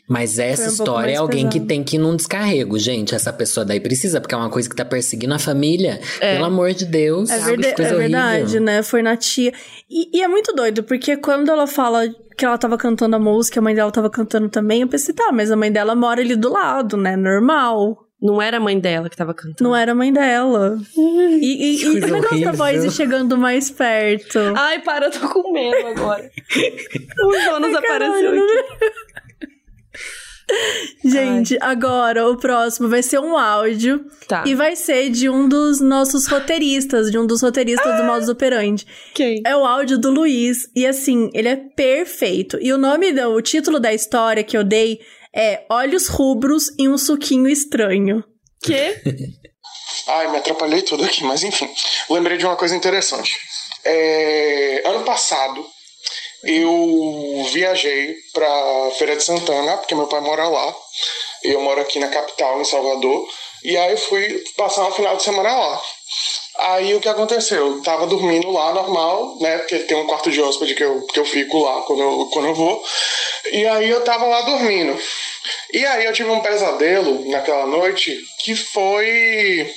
Mas 0.09 0.39
essa 0.41 0.65
um 0.65 0.73
história 0.73 1.13
é 1.13 1.17
alguém 1.17 1.45
que 1.47 1.53
pesado. 1.53 1.69
tem 1.69 1.85
que 1.85 1.97
ir 1.97 1.99
num 2.01 2.17
descarrego, 2.17 2.77
gente. 2.79 3.15
Essa 3.15 3.33
pessoa 3.33 3.65
daí 3.65 3.79
precisa, 3.79 4.21
porque 4.21 4.35
é 4.35 4.39
uma 4.39 4.51
coisa 4.51 4.69
que 4.69 4.75
tá 4.75 4.85
perseguindo 4.85 5.35
a 5.35 5.39
família. 5.39 6.01
É. 6.21 6.35
Pelo 6.35 6.47
amor 6.47 6.73
de 6.73 6.85
Deus. 6.85 7.31
É, 7.31 7.39
que 7.39 7.45
verda- 7.45 7.75
coisa 7.75 7.95
é 7.95 7.97
verdade, 7.97 8.43
horrível. 8.43 8.63
né? 8.63 8.83
Foi 8.83 9.03
na 9.03 9.17
tia. 9.17 9.53
E, 9.89 10.19
e 10.19 10.23
é 10.23 10.27
muito 10.27 10.53
doido, 10.53 10.83
porque 10.83 11.17
quando 11.17 11.51
ela 11.51 11.67
fala 11.67 12.09
que 12.37 12.45
ela 12.45 12.59
tava 12.59 12.77
cantando 12.77 13.15
a 13.15 13.19
música, 13.21 13.61
a 13.61 13.63
mãe 13.63 13.75
dela 13.75 13.93
tava 13.93 14.11
cantando 14.11 14.49
também, 14.49 14.83
eu 14.83 14.89
pensei, 14.89 15.15
tá, 15.15 15.31
mas 15.33 15.51
a 15.51 15.57
mãe 15.57 15.71
dela 15.71 15.95
mora 15.95 16.21
ali 16.21 16.35
do 16.35 16.51
lado, 16.51 16.97
né? 16.97 17.15
Normal. 17.17 18.08
Não 18.21 18.43
era 18.43 18.57
a 18.57 18.61
mãe 18.61 18.79
dela 18.79 19.09
que 19.09 19.17
tava 19.17 19.33
cantando. 19.33 19.63
Não 19.63 19.77
era 19.77 19.93
a 19.93 19.95
mãe 19.95 20.13
dela. 20.13 20.77
E, 20.97 21.77
e, 21.77 21.83
e 21.83 21.89
o 21.89 21.95
negócio 21.95 22.85
da 22.85 22.91
chegando 22.91 23.39
mais 23.39 23.71
perto. 23.71 24.39
Ai, 24.57 24.81
para, 24.81 25.07
eu 25.07 25.11
tô 25.13 25.29
com 25.29 25.53
medo 25.53 25.87
agora. 25.87 26.29
o 27.25 27.41
Jonas 27.41 27.75
Ai, 27.75 27.77
apareceu 27.77 28.33
caralho, 28.33 28.45
aqui. 28.45 29.09
Gente, 31.05 31.59
Ai. 31.61 31.73
agora 31.73 32.27
o 32.29 32.37
próximo 32.37 32.89
vai 32.89 33.03
ser 33.03 33.21
um 33.21 33.37
áudio. 33.37 34.05
Tá. 34.27 34.43
E 34.47 34.55
vai 34.55 34.75
ser 34.75 35.11
de 35.11 35.29
um 35.29 35.49
dos 35.49 35.81
nossos 35.81 36.27
roteiristas, 36.27 37.11
de 37.11 37.19
um 37.19 37.27
dos 37.27 37.43
roteiristas 37.43 37.93
ah. 37.93 37.97
do 37.99 38.05
Modus 38.05 38.29
Operandi. 38.29 38.87
Quem? 39.15 39.43
É 39.47 39.57
o 39.57 39.65
áudio 39.65 39.99
do 39.99 40.11
Luiz. 40.11 40.69
E 40.75 40.87
assim, 40.87 41.31
ele 41.33 41.49
é 41.49 41.57
perfeito. 41.57 42.59
E 42.61 42.73
o 42.73 42.79
nome, 42.79 43.13
do, 43.13 43.29
o 43.29 43.43
título 43.43 43.79
da 43.79 43.93
história 43.93 44.43
que 44.43 44.57
eu 44.57 44.65
dei 44.65 44.99
é 45.35 45.65
Olhos 45.71 46.09
Rubros 46.09 46.67
e 46.79 46.89
um 46.89 46.99
Suquinho 46.99 47.49
Estranho. 47.49 48.25
Que? 48.63 48.97
Ai, 50.07 50.31
me 50.31 50.39
atrapalhei 50.39 50.83
tudo 50.83 51.05
aqui, 51.05 51.23
mas 51.25 51.43
enfim. 51.43 51.69
Lembrei 52.11 52.39
de 52.39 52.47
uma 52.47 52.57
coisa 52.57 52.75
interessante. 52.75 53.37
É... 53.85 54.83
Ano 54.87 55.05
passado, 55.05 55.65
eu 56.45 57.47
viajei 57.53 58.17
para 58.33 58.91
Feira 58.97 59.17
de 59.17 59.23
Santana, 59.23 59.77
porque 59.77 59.95
meu 59.95 60.07
pai 60.07 60.21
mora 60.21 60.49
lá. 60.49 60.75
Eu 61.43 61.61
moro 61.61 61.81
aqui 61.81 61.99
na 61.99 62.09
capital, 62.09 62.61
em 62.61 62.65
Salvador. 62.65 63.29
E 63.65 63.77
aí 63.77 63.93
eu 63.93 63.99
fui 63.99 64.45
passar 64.57 64.87
um 64.87 64.93
final 64.93 65.17
de 65.17 65.23
semana 65.23 65.53
lá. 65.53 65.83
Aí 66.59 66.93
o 66.95 67.01
que 67.01 67.09
aconteceu? 67.09 67.77
Eu 67.77 67.83
tava 67.83 68.07
dormindo 68.07 68.51
lá 68.51 68.73
normal, 68.73 69.37
né? 69.41 69.59
Porque 69.59 69.79
tem 69.81 69.97
um 69.97 70.07
quarto 70.07 70.29
de 70.31 70.43
hóspede 70.43 70.75
que 70.75 70.83
eu, 70.83 71.03
que 71.07 71.21
eu 71.21 71.25
fico 71.25 71.63
lá 71.63 71.83
quando 71.83 72.03
eu, 72.03 72.27
quando 72.33 72.49
eu 72.49 72.55
vou. 72.55 72.85
E 73.53 73.65
aí 73.67 73.89
eu 73.89 74.03
tava 74.03 74.27
lá 74.27 74.41
dormindo. 74.43 75.01
E 75.73 75.87
aí 75.87 76.05
eu 76.05 76.13
tive 76.13 76.31
um 76.31 76.41
pesadelo 76.41 77.31
naquela 77.31 77.65
noite 77.67 78.19
que 78.41 78.57
foi. 78.57 79.73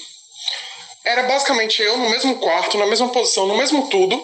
Era 1.03 1.23
basicamente 1.23 1.83
eu 1.83 1.97
no 1.97 2.09
mesmo 2.09 2.39
quarto, 2.39 2.77
na 2.77 2.87
mesma 2.87 3.09
posição, 3.09 3.45
no 3.45 3.57
mesmo 3.57 3.87
tudo. 3.87 4.23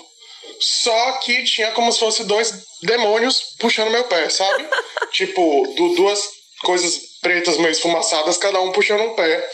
Só 0.59 1.11
que 1.23 1.43
tinha 1.43 1.71
como 1.71 1.91
se 1.91 1.99
fosse 1.99 2.23
dois 2.23 2.51
demônios 2.81 3.55
puxando 3.59 3.91
meu 3.91 4.05
pé, 4.05 4.29
sabe? 4.29 4.67
tipo, 5.13 5.93
duas 5.95 6.19
coisas 6.63 6.99
pretas 7.21 7.57
meio 7.57 7.71
esfumaçadas, 7.71 8.37
cada 8.37 8.59
um 8.61 8.71
puxando 8.71 9.01
um 9.01 9.13
pé. 9.13 9.47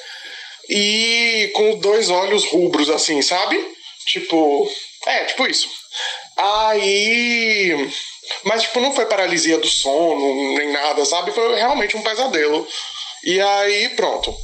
E 0.70 1.52
com 1.54 1.78
dois 1.78 2.10
olhos 2.10 2.46
rubros, 2.46 2.90
assim, 2.90 3.22
sabe? 3.22 3.64
Tipo. 4.08 4.70
É, 5.06 5.26
tipo 5.26 5.48
isso. 5.48 5.70
Aí. 6.38 7.90
Mas, 8.44 8.64
tipo, 8.64 8.80
não 8.80 8.94
foi 8.94 9.06
paralisia 9.06 9.58
do 9.58 9.68
sono, 9.68 10.58
nem 10.58 10.72
nada, 10.72 11.04
sabe? 11.06 11.32
Foi 11.32 11.56
realmente 11.56 11.98
um 11.98 12.02
pesadelo. 12.02 12.68
E 13.26 13.40
aí, 13.40 13.90
pronto. 13.90 14.36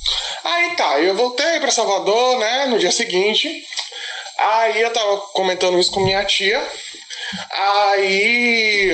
Aí 0.43 0.75
tá, 0.75 0.99
eu 0.99 1.15
voltei 1.15 1.59
para 1.59 1.71
Salvador, 1.71 2.39
né, 2.39 2.65
no 2.67 2.79
dia 2.79 2.91
seguinte. 2.91 3.49
Aí 4.37 4.81
eu 4.81 4.91
tava 4.93 5.17
comentando 5.33 5.79
isso 5.79 5.91
com 5.91 5.99
minha 5.99 6.23
tia. 6.23 6.65
Aí 7.51 8.91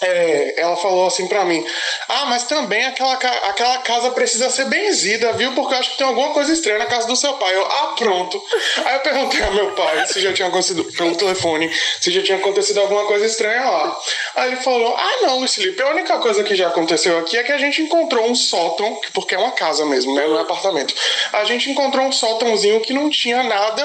é, 0.00 0.60
ela 0.60 0.76
falou 0.76 1.06
assim 1.06 1.26
para 1.28 1.44
mim: 1.44 1.64
Ah, 2.08 2.26
mas 2.26 2.44
também 2.44 2.84
aquela, 2.84 3.14
aquela 3.14 3.78
casa 3.78 4.10
precisa 4.10 4.50
ser 4.50 4.66
benzida, 4.66 5.32
viu? 5.32 5.52
Porque 5.52 5.74
eu 5.74 5.78
acho 5.78 5.90
que 5.92 5.98
tem 5.98 6.06
alguma 6.06 6.30
coisa 6.30 6.52
estranha 6.52 6.78
na 6.78 6.86
casa 6.86 7.06
do 7.06 7.16
seu 7.16 7.32
pai. 7.34 7.54
Eu, 7.54 7.64
ah, 7.64 7.94
pronto. 7.96 8.42
Aí 8.84 8.94
eu 8.94 9.00
perguntei 9.00 9.42
ao 9.42 9.52
meu 9.52 9.72
pai 9.72 10.06
se 10.06 10.20
já 10.20 10.32
tinha 10.32 10.48
acontecido 10.48 10.84
pelo 10.92 11.14
telefone, 11.16 11.70
se 12.00 12.10
já 12.10 12.22
tinha 12.22 12.38
acontecido 12.38 12.80
alguma 12.80 13.06
coisa 13.06 13.26
estranha 13.26 13.64
lá. 13.64 14.00
Aí 14.36 14.52
ele 14.52 14.60
falou: 14.60 14.96
Ah, 14.96 15.26
não, 15.26 15.46
Felipe, 15.46 15.82
a 15.82 15.90
única 15.90 16.18
coisa 16.18 16.42
que 16.42 16.54
já 16.54 16.68
aconteceu 16.68 17.18
aqui 17.18 17.36
é 17.36 17.42
que 17.42 17.52
a 17.52 17.58
gente 17.58 17.82
encontrou 17.82 18.26
um 18.28 18.34
sótão, 18.34 19.00
porque 19.12 19.34
é 19.34 19.38
uma 19.38 19.52
casa 19.52 19.84
mesmo, 19.86 20.14
né? 20.14 20.26
Não 20.26 20.38
é 20.38 20.42
apartamento. 20.42 20.94
A 21.32 21.44
gente 21.44 21.70
encontrou 21.70 22.06
um 22.06 22.12
sótãozinho 22.12 22.80
que 22.80 22.92
não 22.92 23.08
tinha 23.10 23.42
nada 23.42 23.82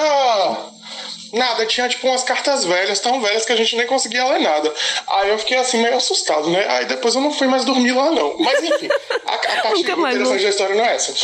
Nada, 1.32 1.66
tinha 1.66 1.88
tipo 1.88 2.06
umas 2.06 2.22
cartas 2.22 2.64
velhas, 2.64 3.00
tão 3.00 3.20
velhas 3.20 3.44
que 3.44 3.52
a 3.52 3.56
gente 3.56 3.76
nem 3.76 3.86
conseguia 3.86 4.24
ler 4.24 4.40
nada. 4.40 4.72
Aí 5.06 5.30
eu 5.30 5.38
fiquei 5.38 5.56
assim 5.56 5.82
meio 5.82 5.96
assustado, 5.96 6.48
né? 6.50 6.66
Aí 6.68 6.86
depois 6.86 7.14
eu 7.14 7.20
não 7.20 7.32
fui 7.32 7.46
mais 7.46 7.64
dormir 7.64 7.92
lá, 7.92 8.10
não. 8.10 8.36
Mas 8.38 8.62
enfim, 8.62 8.88
a, 9.26 9.34
a 9.34 9.38
parte 9.62 9.80
interessante 9.80 10.42
da 10.42 10.48
história 10.48 10.74
não 10.74 10.84
é 10.84 10.94
essa. 10.94 11.14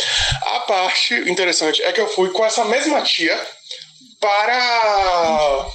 A 0.55 0.59
parte 0.61 1.13
interessante 1.29 1.81
é 1.83 1.91
que 1.91 2.01
eu 2.01 2.07
fui 2.07 2.29
com 2.29 2.45
essa 2.45 2.65
mesma 2.65 3.01
tia 3.01 3.39
para 4.19 5.65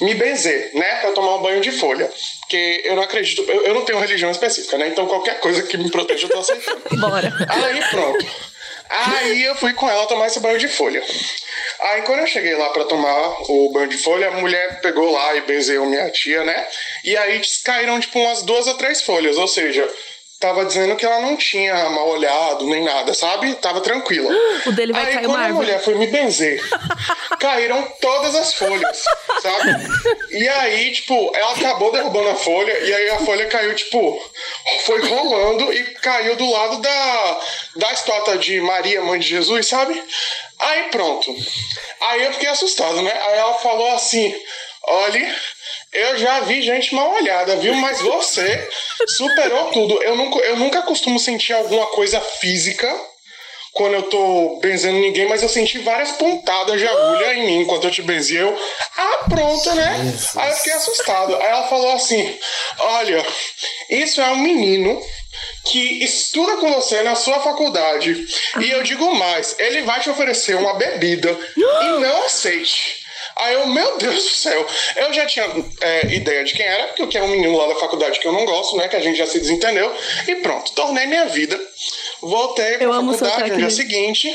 me 0.00 0.14
benzer, 0.14 0.70
né? 0.74 0.96
Pra 0.96 1.12
tomar 1.12 1.36
um 1.36 1.42
banho 1.42 1.60
de 1.60 1.72
folha. 1.72 2.10
Porque 2.40 2.82
eu 2.84 2.96
não 2.96 3.02
acredito, 3.02 3.42
eu, 3.42 3.64
eu 3.66 3.74
não 3.74 3.84
tenho 3.84 3.98
religião 3.98 4.30
específica, 4.30 4.76
né? 4.76 4.88
Então 4.88 5.06
qualquer 5.06 5.40
coisa 5.40 5.62
que 5.62 5.76
me 5.76 5.90
proteja 5.90 6.26
eu 6.26 6.30
tô 6.30 6.38
aceitando. 6.38 6.82
Bora. 6.98 7.32
Aí 7.48 7.80
pronto. 7.90 8.49
Aí 8.90 9.44
eu 9.44 9.54
fui 9.54 9.72
com 9.72 9.88
ela 9.88 10.06
tomar 10.06 10.26
esse 10.26 10.40
banho 10.40 10.58
de 10.58 10.66
folha. 10.66 11.00
Aí 11.80 12.02
quando 12.02 12.20
eu 12.20 12.26
cheguei 12.26 12.56
lá 12.56 12.70
para 12.70 12.84
tomar 12.84 13.40
o 13.48 13.70
banho 13.72 13.88
de 13.88 13.96
folha, 13.96 14.28
a 14.28 14.32
mulher 14.32 14.80
pegou 14.80 15.12
lá 15.12 15.36
e 15.36 15.42
benzeou 15.42 15.86
minha 15.86 16.10
tia, 16.10 16.42
né? 16.44 16.66
E 17.04 17.16
aí 17.16 17.40
caíram 17.64 18.00
tipo 18.00 18.18
umas 18.18 18.42
duas 18.42 18.66
ou 18.66 18.74
três 18.74 19.00
folhas, 19.02 19.38
ou 19.38 19.46
seja, 19.46 19.88
tava 20.40 20.64
dizendo 20.64 20.96
que 20.96 21.04
ela 21.04 21.20
não 21.20 21.36
tinha 21.36 21.90
mal 21.90 22.08
olhado 22.08 22.64
nem 22.66 22.82
nada, 22.82 23.12
sabe? 23.12 23.54
Tava 23.56 23.80
tranquila. 23.82 24.30
O 24.66 24.72
dele 24.72 24.92
vai 24.92 25.06
aí, 25.06 25.14
cair 25.14 25.26
quando 25.26 25.42
a 25.42 25.48
mulher 25.48 25.82
foi 25.82 25.94
me 25.94 26.06
benzer, 26.06 26.60
caíram 27.40 27.82
todas 28.00 28.34
as 28.34 28.54
folhas, 28.54 29.04
sabe? 29.40 29.74
E 30.30 30.48
aí, 30.48 30.92
tipo, 30.92 31.32
ela 31.34 31.52
acabou 31.52 31.90
derrubando 31.92 32.28
a 32.28 32.34
folha 32.34 32.72
e 32.78 32.92
aí 32.92 33.10
a 33.10 33.18
folha 33.20 33.46
caiu, 33.46 33.74
tipo, 33.74 34.30
foi 34.84 35.00
rolando 35.06 35.72
e 35.72 35.84
caiu 35.94 36.36
do 36.36 36.50
lado 36.50 36.80
da, 36.80 37.40
da 37.76 37.92
estátua 37.92 38.36
de 38.38 38.60
Maria, 38.60 39.02
mãe 39.02 39.18
de 39.18 39.28
Jesus, 39.28 39.66
sabe? 39.66 40.02
Aí 40.58 40.84
pronto. 40.90 41.34
Aí 42.02 42.24
eu 42.24 42.32
fiquei 42.32 42.48
assustado, 42.48 43.00
né? 43.02 43.12
Aí 43.12 43.38
ela 43.38 43.54
falou 43.54 43.90
assim: 43.92 44.34
olhe, 44.86 45.34
eu 45.92 46.18
já 46.18 46.40
vi 46.40 46.62
gente 46.62 46.94
mal 46.94 47.14
olhada, 47.14 47.56
viu? 47.56 47.74
Mas 47.74 48.00
você 48.00 48.68
superou 49.06 49.70
tudo. 49.70 50.02
Eu 50.02 50.16
nunca, 50.16 50.38
eu 50.40 50.56
nunca 50.56 50.82
costumo 50.82 51.18
sentir 51.18 51.52
alguma 51.52 51.86
coisa 51.86 52.20
física 52.20 52.88
quando 53.72 53.94
eu 53.94 54.02
tô 54.02 54.58
benzendo 54.60 54.98
ninguém, 54.98 55.28
mas 55.28 55.42
eu 55.42 55.48
senti 55.48 55.78
várias 55.78 56.12
pontadas 56.12 56.78
de 56.78 56.86
agulha 56.86 57.34
em 57.34 57.46
mim 57.46 57.60
enquanto 57.60 57.84
eu 57.84 57.90
te 57.90 58.02
benzi. 58.02 58.36
Eu, 58.36 58.56
ah, 58.96 59.24
pronto, 59.28 59.74
né? 59.74 59.96
Jesus. 60.04 60.36
Aí 60.36 60.50
eu 60.50 60.56
fiquei 60.56 60.72
assustado. 60.72 61.36
Aí 61.36 61.46
ela 61.46 61.68
falou 61.68 61.92
assim: 61.92 62.38
Olha, 62.78 63.24
isso 63.88 64.20
é 64.20 64.28
um 64.30 64.38
menino 64.38 65.00
que 65.64 66.04
estuda 66.04 66.56
com 66.56 66.72
você 66.72 67.02
na 67.02 67.14
sua 67.14 67.40
faculdade. 67.40 68.26
E 68.60 68.70
eu 68.70 68.82
digo 68.82 69.14
mais: 69.14 69.56
ele 69.58 69.82
vai 69.82 70.00
te 70.00 70.10
oferecer 70.10 70.56
uma 70.56 70.74
bebida 70.74 71.36
e 71.56 71.86
não 72.00 72.24
aceite. 72.24 72.99
Aí 73.40 73.54
eu, 73.54 73.66
meu 73.66 73.96
Deus 73.96 74.16
do 74.16 74.30
céu, 74.30 74.66
eu 74.96 75.12
já 75.12 75.24
tinha 75.26 75.46
é, 75.80 76.06
ideia 76.14 76.44
de 76.44 76.52
quem 76.52 76.66
era, 76.66 76.88
porque 76.88 77.16
eu 77.16 77.22
é 77.22 77.24
um 77.24 77.28
menino 77.28 77.56
lá 77.56 77.68
da 77.68 77.74
faculdade 77.76 78.20
que 78.20 78.26
eu 78.26 78.32
não 78.32 78.44
gosto, 78.44 78.76
né? 78.76 78.86
Que 78.86 78.96
a 78.96 79.00
gente 79.00 79.16
já 79.16 79.26
se 79.26 79.40
desentendeu. 79.40 79.92
E 80.28 80.36
pronto, 80.36 80.72
tornei 80.72 81.06
minha 81.06 81.26
vida. 81.26 81.58
Voltei 82.20 82.76
pra 82.76 82.84
eu 82.84 82.92
faculdade 82.92 83.50
no 83.50 83.56
dia 83.56 83.70
seguinte. 83.70 84.30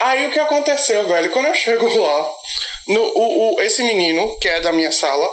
Aí 0.00 0.26
o 0.26 0.30
que 0.32 0.40
aconteceu, 0.40 1.06
velho? 1.06 1.30
Quando 1.30 1.46
eu 1.46 1.54
chego 1.54 1.86
lá, 1.96 2.30
no, 2.88 3.00
o, 3.00 3.54
o, 3.54 3.60
esse 3.60 3.82
menino, 3.82 4.36
que 4.40 4.48
é 4.48 4.60
da 4.60 4.72
minha 4.72 4.90
sala, 4.90 5.30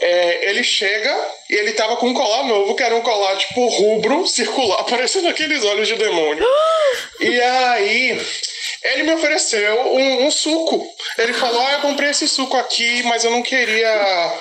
é, 0.00 0.50
ele 0.50 0.62
chega 0.62 1.12
e 1.50 1.54
ele 1.54 1.72
tava 1.72 1.96
com 1.96 2.08
um 2.08 2.14
colar 2.14 2.44
novo, 2.44 2.76
que 2.76 2.82
era 2.82 2.94
um 2.94 3.00
colar 3.00 3.36
tipo 3.36 3.66
rubro, 3.66 4.26
circular, 4.26 4.84
parecendo 4.86 5.28
aqueles 5.28 5.64
olhos 5.64 5.88
de 5.88 5.96
demônio. 5.96 6.46
e 7.20 7.40
aí 7.40 8.20
ele 8.84 9.04
me 9.04 9.14
ofereceu 9.14 9.80
um, 9.94 10.26
um, 10.26 10.30
suco. 10.30 10.86
Ele 11.18 11.32
falou: 11.32 11.60
Ah, 11.66 11.72
eu 11.72 11.80
comprei 11.80 12.10
esse 12.10 12.28
suco 12.28 12.56
aqui, 12.56 13.02
mas 13.04 13.24
eu 13.24 13.30
não 13.30 13.42
queria 13.42 14.40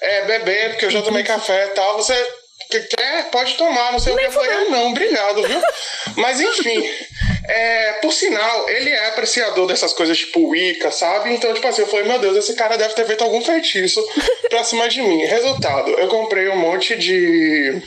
é, 0.00 0.22
beber, 0.22 0.70
porque 0.70 0.86
eu 0.86 0.90
já 0.90 1.02
tomei 1.02 1.22
café 1.22 1.66
e 1.66 1.70
tal. 1.70 1.96
Você 1.96 2.14
quer? 2.96 3.30
Pode 3.30 3.54
tomar, 3.54 3.92
não 3.92 3.98
sei 3.98 4.12
o 4.12 4.16
que. 4.16 4.24
Eu 4.24 4.32
falei: 4.32 4.50
ah, 4.50 4.70
Não, 4.70 4.90
obrigado, 4.90 5.42
viu? 5.42 5.60
Mas 6.16 6.40
enfim. 6.40 6.84
É, 7.48 7.92
por 8.02 8.12
sinal, 8.12 8.68
ele 8.68 8.90
é 8.90 9.06
apreciador 9.06 9.68
dessas 9.68 9.92
coisas 9.92 10.18
tipo 10.18 10.48
Wicca, 10.48 10.90
sabe? 10.90 11.32
Então, 11.32 11.54
tipo 11.54 11.66
assim, 11.68 11.82
eu 11.82 11.86
falei, 11.86 12.04
meu 12.04 12.18
Deus, 12.18 12.36
esse 12.36 12.54
cara 12.54 12.76
deve 12.76 12.94
ter 12.94 13.06
feito 13.06 13.22
algum 13.22 13.40
feitiço 13.40 14.04
pra 14.50 14.64
cima 14.64 14.88
de 14.88 15.00
mim. 15.00 15.24
Resultado, 15.24 15.92
eu 15.92 16.08
comprei 16.08 16.48
um 16.48 16.56
monte 16.56 16.96
de 16.96 17.80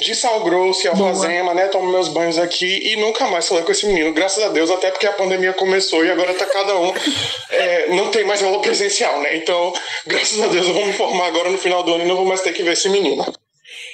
de 0.00 0.14
sal 0.14 0.42
grosso 0.44 0.86
e 0.86 0.88
alfazema, 0.88 1.54
né? 1.54 1.68
Tomo 1.68 1.90
meus 1.90 2.08
banhos 2.08 2.38
aqui 2.38 2.92
e 2.92 2.96
nunca 2.96 3.26
mais 3.28 3.48
falei 3.48 3.64
com 3.64 3.72
esse 3.72 3.86
menino. 3.86 4.12
Graças 4.12 4.42
a 4.42 4.48
Deus, 4.48 4.70
até 4.70 4.90
porque 4.90 5.06
a 5.06 5.12
pandemia 5.12 5.52
começou 5.52 6.04
e 6.04 6.10
agora 6.10 6.34
tá 6.34 6.46
cada 6.46 6.78
um. 6.78 6.92
É, 7.50 7.88
não 7.88 8.10
tem 8.10 8.24
mais 8.24 8.42
aula 8.42 8.60
presencial, 8.60 9.20
né? 9.22 9.36
Então, 9.36 9.72
graças 10.06 10.40
a 10.40 10.46
Deus, 10.48 10.66
eu 10.68 10.74
vou 10.74 10.86
me 10.86 10.92
formar 10.92 11.26
agora 11.26 11.50
no 11.50 11.56
final 11.56 11.82
do 11.82 11.94
ano 11.94 12.04
e 12.04 12.06
não 12.06 12.14
vou 12.14 12.26
mais 12.26 12.42
ter 12.42 12.52
que 12.52 12.62
ver 12.62 12.74
esse 12.74 12.88
menino. 12.88 13.24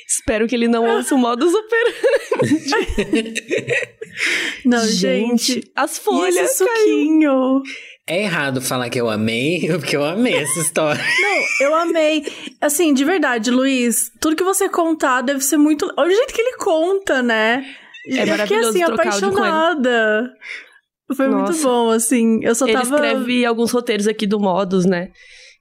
Espero 0.09 0.47
que 0.47 0.55
ele 0.55 0.69
não 0.69 0.85
ouça 0.85 1.15
o 1.15 1.19
modus 1.19 1.55
operandi. 1.55 3.35
não, 4.65 4.87
gente, 4.87 5.63
as 5.75 5.99
folhas. 5.99 6.37
esse 6.37 6.59
suquinho. 6.59 7.63
É 8.07 8.23
errado 8.23 8.61
falar 8.61 8.91
que 8.91 9.01
eu 9.01 9.09
amei, 9.09 9.67
porque 9.79 9.97
eu 9.97 10.05
amei 10.05 10.35
essa 10.35 10.61
história. 10.61 11.03
Não, 11.21 11.67
eu 11.67 11.75
amei. 11.75 12.25
Assim, 12.61 12.93
de 12.93 13.05
verdade, 13.05 13.51
Luiz, 13.51 14.11
tudo 14.21 14.37
que 14.37 14.45
você 14.45 14.69
contar 14.69 15.23
deve 15.23 15.41
ser 15.41 15.57
muito. 15.57 15.93
Olha 15.97 16.11
o 16.11 16.15
jeito 16.15 16.35
que 16.35 16.41
ele 16.41 16.57
conta, 16.57 17.23
né? 17.23 17.65
É 18.09 18.23
eu 18.23 18.27
maravilhoso 18.27 18.73
fiquei, 18.73 18.83
assim, 18.83 18.93
apaixonada. 18.93 20.31
Foi 21.17 21.29
Nossa. 21.29 21.53
muito 21.53 21.63
bom, 21.63 21.91
assim. 21.91 22.41
Eu 22.43 22.55
só 22.55 22.67
ele 22.67 22.75
tava. 22.75 22.97
Ele 22.97 23.07
escreve 23.07 23.47
alguns 23.47 23.71
roteiros 23.71 24.07
aqui 24.07 24.27
do 24.27 24.39
Modus, 24.39 24.85
né? 24.85 25.11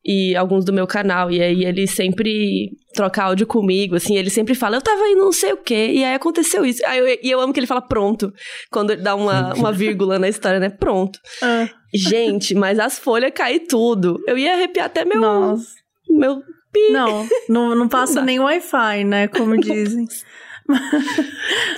E 0.05 0.35
alguns 0.35 0.65
do 0.65 0.73
meu 0.73 0.85
canal. 0.85 1.31
E 1.31 1.41
aí 1.41 1.63
ele 1.63 1.87
sempre 1.87 2.71
troca 2.93 3.23
áudio 3.23 3.47
comigo, 3.47 3.95
assim, 3.95 4.17
ele 4.17 4.29
sempre 4.29 4.53
fala, 4.53 4.77
eu 4.77 4.81
tava 4.81 5.01
indo 5.07 5.23
não 5.23 5.31
sei 5.31 5.53
o 5.53 5.57
quê, 5.57 5.91
e 5.93 6.03
aí 6.03 6.13
aconteceu 6.13 6.65
isso. 6.65 6.81
Aí 6.85 6.99
eu, 6.99 7.19
e 7.23 7.31
eu 7.31 7.39
amo 7.39 7.51
que 7.53 7.59
ele 7.59 7.67
fala 7.67 7.81
pronto, 7.81 8.31
quando 8.71 8.91
ele 8.91 9.01
dá 9.01 9.15
uma, 9.15 9.53
uma 9.55 9.71
vírgula 9.71 10.19
na 10.19 10.27
história, 10.29 10.59
né? 10.59 10.69
Pronto. 10.69 11.17
Ah, 11.41 11.67
Gente, 11.93 12.55
mas 12.55 12.79
as 12.79 12.97
folhas 12.99 13.31
caem 13.33 13.65
tudo. 13.65 14.19
Eu 14.27 14.37
ia 14.37 14.53
arrepiar 14.53 14.87
até 14.87 15.05
meu. 15.05 15.21
nossa. 15.21 15.67
meu 16.09 16.37
pi. 16.71 16.89
Não, 16.91 17.27
não, 17.47 17.75
não 17.75 17.87
passa 17.87 18.19
nem 18.25 18.39
Wi-Fi, 18.39 19.03
né? 19.03 19.27
Como 19.27 19.57
dizem. 19.59 20.05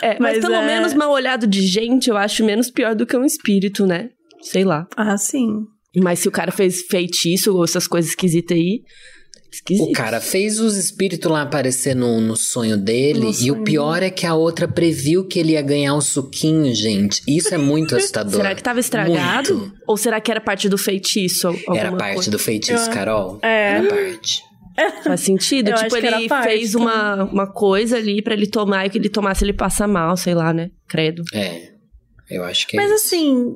É, 0.01 0.09
mas, 0.19 0.37
mas 0.37 0.39
pelo 0.41 0.53
é- 0.53 0.65
menos 0.65 0.93
mal 0.93 1.09
olhado 1.11 1.47
de 1.47 1.61
gente, 1.65 2.09
eu 2.09 2.15
acho 2.17 2.45
menos 2.45 2.69
pior 2.69 2.93
do 2.93 3.05
que 3.05 3.17
um 3.17 3.25
espírito, 3.25 3.85
né? 3.85 4.09
Sei 4.41 4.63
lá. 4.63 4.87
Ah, 4.95 5.17
sim. 5.17 5.65
Mas 5.95 6.19
se 6.19 6.27
o 6.27 6.31
cara 6.31 6.51
fez 6.51 6.81
feitiço 6.83 7.55
ou 7.55 7.63
essas 7.63 7.87
coisas 7.87 8.11
esquisitas 8.11 8.57
aí. 8.57 8.81
Esquisito. 9.51 9.87
O 9.89 9.93
cara 9.93 10.19
fez 10.19 10.59
os 10.59 10.75
espíritos 10.75 11.31
lá 11.31 11.41
aparecer 11.43 11.95
no, 11.95 12.19
no 12.19 12.35
sonho 12.35 12.75
dele. 12.77 13.19
No 13.21 13.29
E 13.29 13.33
sonho. 13.33 13.53
o 13.61 13.63
pior 13.63 14.03
é 14.03 14.09
que 14.09 14.25
a 14.25 14.35
outra 14.35 14.67
previu 14.67 15.25
que 15.25 15.39
ele 15.39 15.53
ia 15.53 15.61
ganhar 15.61 15.95
o 15.95 16.01
suquinho, 16.01 16.75
gente. 16.75 17.21
Isso 17.25 17.55
é 17.55 17.57
muito 17.57 17.95
assustador. 17.95 18.33
Será 18.33 18.53
que 18.53 18.61
tava 18.61 18.81
estragado? 18.81 19.55
Muito. 19.57 19.73
Ou 19.87 19.95
será 19.95 20.19
que 20.19 20.29
era 20.29 20.41
parte 20.41 20.67
do 20.67 20.77
feitiço? 20.77 21.47
Era 21.73 21.91
parte 21.93 22.15
coisa? 22.15 22.31
do 22.31 22.37
feitiço, 22.39 22.89
Carol? 22.91 23.39
É. 23.41 23.77
Era 23.77 23.87
parte. 23.87 24.43
Faz 25.05 25.21
sentido? 25.21 25.69
Eu 25.69 25.75
tipo, 25.75 25.95
ele 25.95 26.27
fez 26.43 26.75
uma, 26.75 27.23
uma 27.23 27.47
coisa 27.47 27.95
ali 27.95 28.21
pra 28.21 28.33
ele 28.33 28.47
tomar 28.47 28.85
e 28.85 28.89
que 28.89 28.97
ele 28.97 29.07
tomasse 29.07 29.45
ele 29.45 29.53
passa 29.53 29.87
mal, 29.87 30.17
sei 30.17 30.35
lá, 30.35 30.51
né? 30.51 30.69
Credo. 30.85 31.23
É. 31.33 31.69
Eu 32.29 32.43
acho 32.43 32.67
que 32.67 32.77
é 32.77 32.81
Mas 32.81 32.91
assim, 32.91 33.55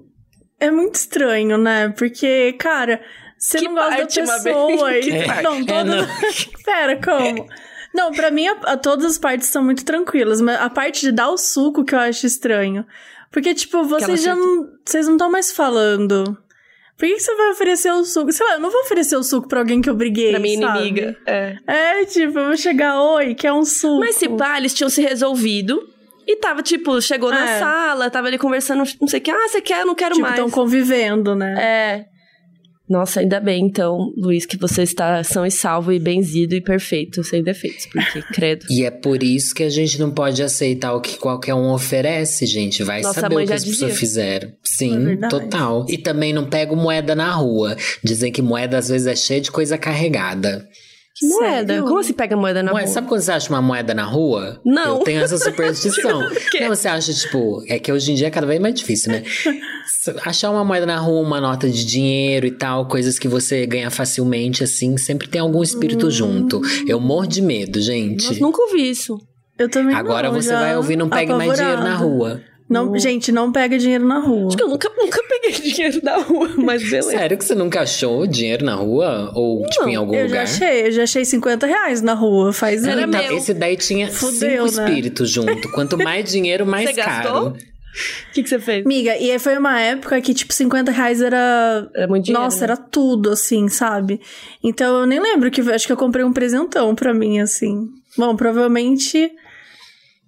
é 0.60 0.70
muito 0.72 0.96
estranho, 0.96 1.58
né? 1.58 1.90
Porque, 1.98 2.54
cara, 2.54 3.02
você 3.38 3.60
Que 3.60 3.66
não 3.66 3.74
gosta 3.76 3.90
da 3.92 3.98
parte, 3.98 4.22
Mabel? 4.22 4.68
pessoa 4.68 4.98
e. 5.00 5.26
Parte? 5.26 5.44
Não, 5.44 5.56
É, 5.56 5.64
todas. 5.66 5.86
não. 5.86 6.08
Pera, 6.66 7.02
como? 7.02 7.48
Não, 7.94 8.12
pra 8.12 8.30
mim, 8.30 8.48
a, 8.48 8.52
a- 8.74 8.78
todas 8.78 9.06
as 9.06 9.18
partes 9.18 9.48
são 9.48 9.64
muito 9.64 9.84
tranquilas, 9.84 10.40
mas 10.42 10.60
a 10.62 10.70
parte 10.70 11.02
de 11.02 11.12
dar 11.12 11.30
o 11.30 11.38
suco 11.38 11.84
que 11.84 11.96
eu 11.96 12.00
acho 12.00 12.26
estranho. 12.26 12.86
Porque, 13.32 13.54
tipo, 13.54 13.84
vocês 13.84 14.22
já 14.24 14.36
não. 14.36 14.70
Vocês 14.86 15.06
não 15.08 15.16
estão 15.16 15.32
mais 15.32 15.52
falando. 15.52 16.38
Por 16.98 17.08
que, 17.08 17.14
que 17.16 17.20
você 17.22 17.34
vai 17.36 17.50
oferecer 17.52 17.92
o 17.94 18.04
suco? 18.04 18.32
Sei 18.34 18.46
lá, 18.46 18.54
eu 18.56 18.60
não 18.60 18.70
vou 18.70 18.82
oferecer 18.82 19.16
o 19.16 19.24
suco 19.24 19.48
pra 19.48 19.60
alguém 19.60 19.80
que 19.82 19.90
eu 19.90 19.96
briguei. 19.96 20.32
Pra 20.32 20.40
minha 20.40 20.60
sabe? 20.60 20.80
inimiga. 20.80 21.18
É. 21.26 21.56
É, 21.66 22.06
tipo, 22.06 22.38
eu 22.40 22.46
vou 22.48 22.58
chegar, 22.58 23.02
oi, 23.02 23.34
quer 23.36 23.54
um 23.54 23.64
suco. 23.64 24.00
Mas 24.02 24.16
se 24.16 24.28
pá, 24.28 24.58
eles 24.58 24.74
tinham 24.74 24.90
se 24.90 25.02
resolvido. 25.02 25.82
E 26.32 26.36
tava, 26.36 26.62
tipo, 26.62 27.02
chegou 27.02 27.32
na 27.32 27.50
É. 27.56 27.60
sala, 27.60 28.08
tava 28.12 28.28
ali 28.28 28.38
conversando, 28.38 28.84
não 29.02 29.08
sei 29.08 29.20
o 29.20 29.24
que. 29.24 29.32
Ah, 29.32 29.48
você 29.48 29.62
quer? 29.62 29.82
Eu 29.82 29.88
não 29.88 29.96
quero 29.96 30.14
Tipo, 30.14 30.28
mais. 30.28 30.36
estão 30.36 30.48
convivendo, 30.52 31.34
né? 31.34 31.56
É. 31.60 32.06
Nossa, 32.88 33.20
ainda 33.20 33.40
bem, 33.40 33.66
então, 33.66 34.12
Luiz, 34.18 34.46
que 34.48 34.58
você 34.58 34.82
está 34.84 35.24
são 35.24 35.44
e 35.46 35.50
salvo 35.52 35.92
e 35.92 36.00
benzido 36.00 36.56
e 36.56 36.62
perfeito, 36.62 37.24
sem 37.24 37.44
defeitos, 37.44 37.86
porque, 37.88 38.22
credo. 38.34 38.66
E 38.70 38.84
é 38.84 38.92
por 38.92 39.22
isso 39.24 39.54
que 39.56 39.64
a 39.64 39.70
gente 39.70 40.00
não 40.00 40.12
pode 40.12 40.42
aceitar 40.44 40.94
o 40.94 41.02
que 41.02 41.18
qualquer 41.18 41.54
um 41.56 41.72
oferece, 41.72 42.46
gente. 42.48 42.84
Vai 42.84 43.02
Nossa 43.02 43.22
saber 43.22 43.36
o 43.36 43.46
que 43.48 43.54
as 43.54 43.64
pessoas 43.64 43.92
dizia. 43.92 43.96
fizeram. 44.00 44.50
É 44.50 44.54
Sim, 44.64 45.04
verdade. 45.06 45.32
total. 45.36 45.86
E 45.90 45.98
também 46.00 46.34
não 46.34 46.46
pego 46.48 46.76
moeda 46.76 47.14
na 47.16 47.32
rua. 47.32 47.76
Dizem 48.04 48.32
que 48.32 48.42
moeda 48.42 48.78
às 48.80 48.90
vezes 48.90 49.06
é 49.08 49.16
cheia 49.16 49.42
de 49.42 49.52
coisa 49.52 49.78
carregada. 49.78 50.68
Que 51.20 51.28
moeda? 51.28 51.74
Sério? 51.74 51.84
Como 51.86 52.02
se 52.04 52.14
pega 52.14 52.38
moeda 52.38 52.64
na 52.64 52.72
Moeda- 52.72 52.86
rua? 52.86 52.94
sabe 52.94 53.08
quando 53.10 53.22
você 53.22 53.32
acha 53.32 53.50
uma 53.50 53.62
moeda 53.62 53.94
na 53.94 54.06
rua? 54.06 54.62
Não. 54.66 54.98
Eu 55.00 55.04
tenho 55.04 55.22
essa 55.22 55.38
superstição. 55.38 56.22
não, 56.62 56.68
você 56.70 56.88
acha, 56.88 57.14
tipo, 57.14 57.62
é 57.68 57.78
que 57.78 57.92
hoje 57.92 58.12
em 58.12 58.16
dia 58.16 58.28
é 58.28 58.32
cada 58.32 58.48
vez 58.48 58.60
mais 58.62 58.74
difícil, 58.74 59.12
né? 59.12 59.24
Achar 60.26 60.50
uma 60.50 60.64
moeda 60.64 60.86
na 60.86 60.98
rua, 60.98 61.22
uma 61.22 61.42
nota 61.42 61.70
de 61.70 61.86
dinheiro 61.86 62.46
e 62.48 62.52
tal, 62.52 62.88
coisas 62.88 63.20
que 63.20 63.28
você 63.28 63.66
ganha 63.66 63.90
facilmente, 63.92 64.64
assim, 64.64 64.98
sempre 64.98 65.28
tem 65.28 65.42
algum 65.42 65.62
espírito 65.62 66.08
Hum. 66.08 66.12
junto. 66.12 66.62
Eu 66.88 67.00
morro 67.00 67.28
de 67.28 67.42
medo, 67.42 67.82
gente. 67.82 68.26
Nossa, 68.26 68.40
nunca 68.40 68.62
ouvi 68.62 68.90
isso. 68.90 69.18
Eu 69.58 69.70
também 69.70 69.94
Agora 69.96 70.30
não, 70.32 70.42
você 70.42 70.54
vai 70.54 70.78
ouvir 70.78 70.96
Não 70.96 71.10
Pegue 71.10 71.34
Mais 71.34 71.54
Dinheiro 71.60 71.82
na. 71.84 71.96
Rua. 71.98 72.42
Não, 72.70 72.98
gente, 73.00 73.32
não 73.32 73.52
pega 73.52 73.78
dinheiro 73.80 74.06
na 74.06 74.20
rua. 74.20 74.48
Acho 74.48 74.58
que 74.58 74.64
eu 74.64 74.68
nunca, 74.68 74.90
nunca 74.96 75.20
peguei 75.28 75.52
dinheiro 75.72 76.02
da 76.02 76.18
rua, 76.18 76.50
mas 76.58 76.84
beleza. 76.84 77.10
Sério 77.10 77.38
que 77.38 77.44
você 77.44 77.56
nunca 77.56 77.82
achou 77.82 78.28
dinheiro 78.28 78.64
na 78.64 78.76
rua? 78.76 79.32
Ou, 79.34 79.66
tipo, 79.66 79.90
em 79.90 79.96
algum 79.96 80.14
eu 80.14 80.28
lugar? 80.28 80.46
já 80.46 80.66
achei, 80.66 80.88
eu 80.88 80.92
já 80.92 81.04
achei 81.04 81.26
50 81.26 81.66
reais 81.66 82.02
na 82.02 82.14
rua, 82.14 82.54
faz 82.54 82.84
Era 82.84 83.02
anos. 83.04 83.16
meu. 83.16 83.24
Então, 83.24 83.38
esse 83.38 83.54
daí 83.56 83.76
tinha 83.76 84.12
Fudeu, 84.12 84.68
cinco 84.68 84.82
né? 84.82 84.88
espíritos 84.90 85.30
junto. 85.32 85.70
Quanto 85.72 85.98
mais 85.98 86.30
dinheiro, 86.30 86.66
mais 86.66 86.90
Você 86.90 86.94
gastou? 86.96 87.34
caro. 87.52 87.56
O 88.30 88.34
que, 88.34 88.44
que 88.44 88.50
você 88.50 88.60
fez? 88.60 88.86
Amiga, 88.86 89.18
e 89.18 89.32
aí 89.32 89.40
foi 89.40 89.58
uma 89.58 89.80
época 89.82 90.22
que, 90.22 90.32
tipo, 90.32 90.54
50 90.54 90.92
reais 90.92 91.22
era. 91.22 91.90
Era 91.96 92.08
muito 92.08 92.26
dinheiro. 92.26 92.44
Nossa, 92.44 92.60
né? 92.60 92.64
era 92.66 92.78
tudo, 92.78 93.32
assim, 93.32 93.68
sabe? 93.68 94.22
Então 94.64 95.00
eu 95.02 95.06
nem 95.08 95.20
lembro 95.20 95.50
que. 95.50 95.60
Acho 95.62 95.88
que 95.88 95.92
eu 95.92 95.98
comprei 95.98 96.24
um 96.24 96.32
presentão 96.32 96.94
pra 96.94 97.16
mim, 97.16 97.40
assim. 97.40 97.90
Bom, 98.16 98.36
provavelmente. 98.36 99.32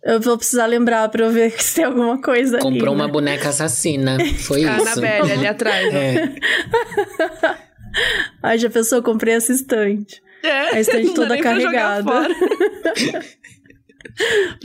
Eu 0.03 0.19
vou 0.19 0.37
precisar 0.37 0.65
lembrar 0.65 1.07
pra 1.09 1.25
eu 1.25 1.31
ver 1.31 1.51
se 1.61 1.75
tem 1.75 1.83
alguma 1.85 2.19
coisa 2.21 2.57
ali, 2.57 2.63
Comprou 2.63 2.93
uma 2.93 3.05
né? 3.07 3.11
boneca 3.13 3.49
assassina. 3.49 4.17
Foi 4.39 4.61
isso. 4.61 4.69
Anabelle 4.69 5.31
ali 5.31 5.47
atrás. 5.47 5.93
É. 5.93 6.35
Aí 8.41 8.57
já 8.57 8.69
pensou, 8.69 8.99
eu 8.99 9.03
comprei 9.03 9.35
essa 9.35 9.51
estante. 9.51 10.21
É, 10.43 10.75
A 10.75 10.79
estante 10.79 11.13
toda 11.13 11.37
carregada. 11.37 12.03
fora. 12.03 12.33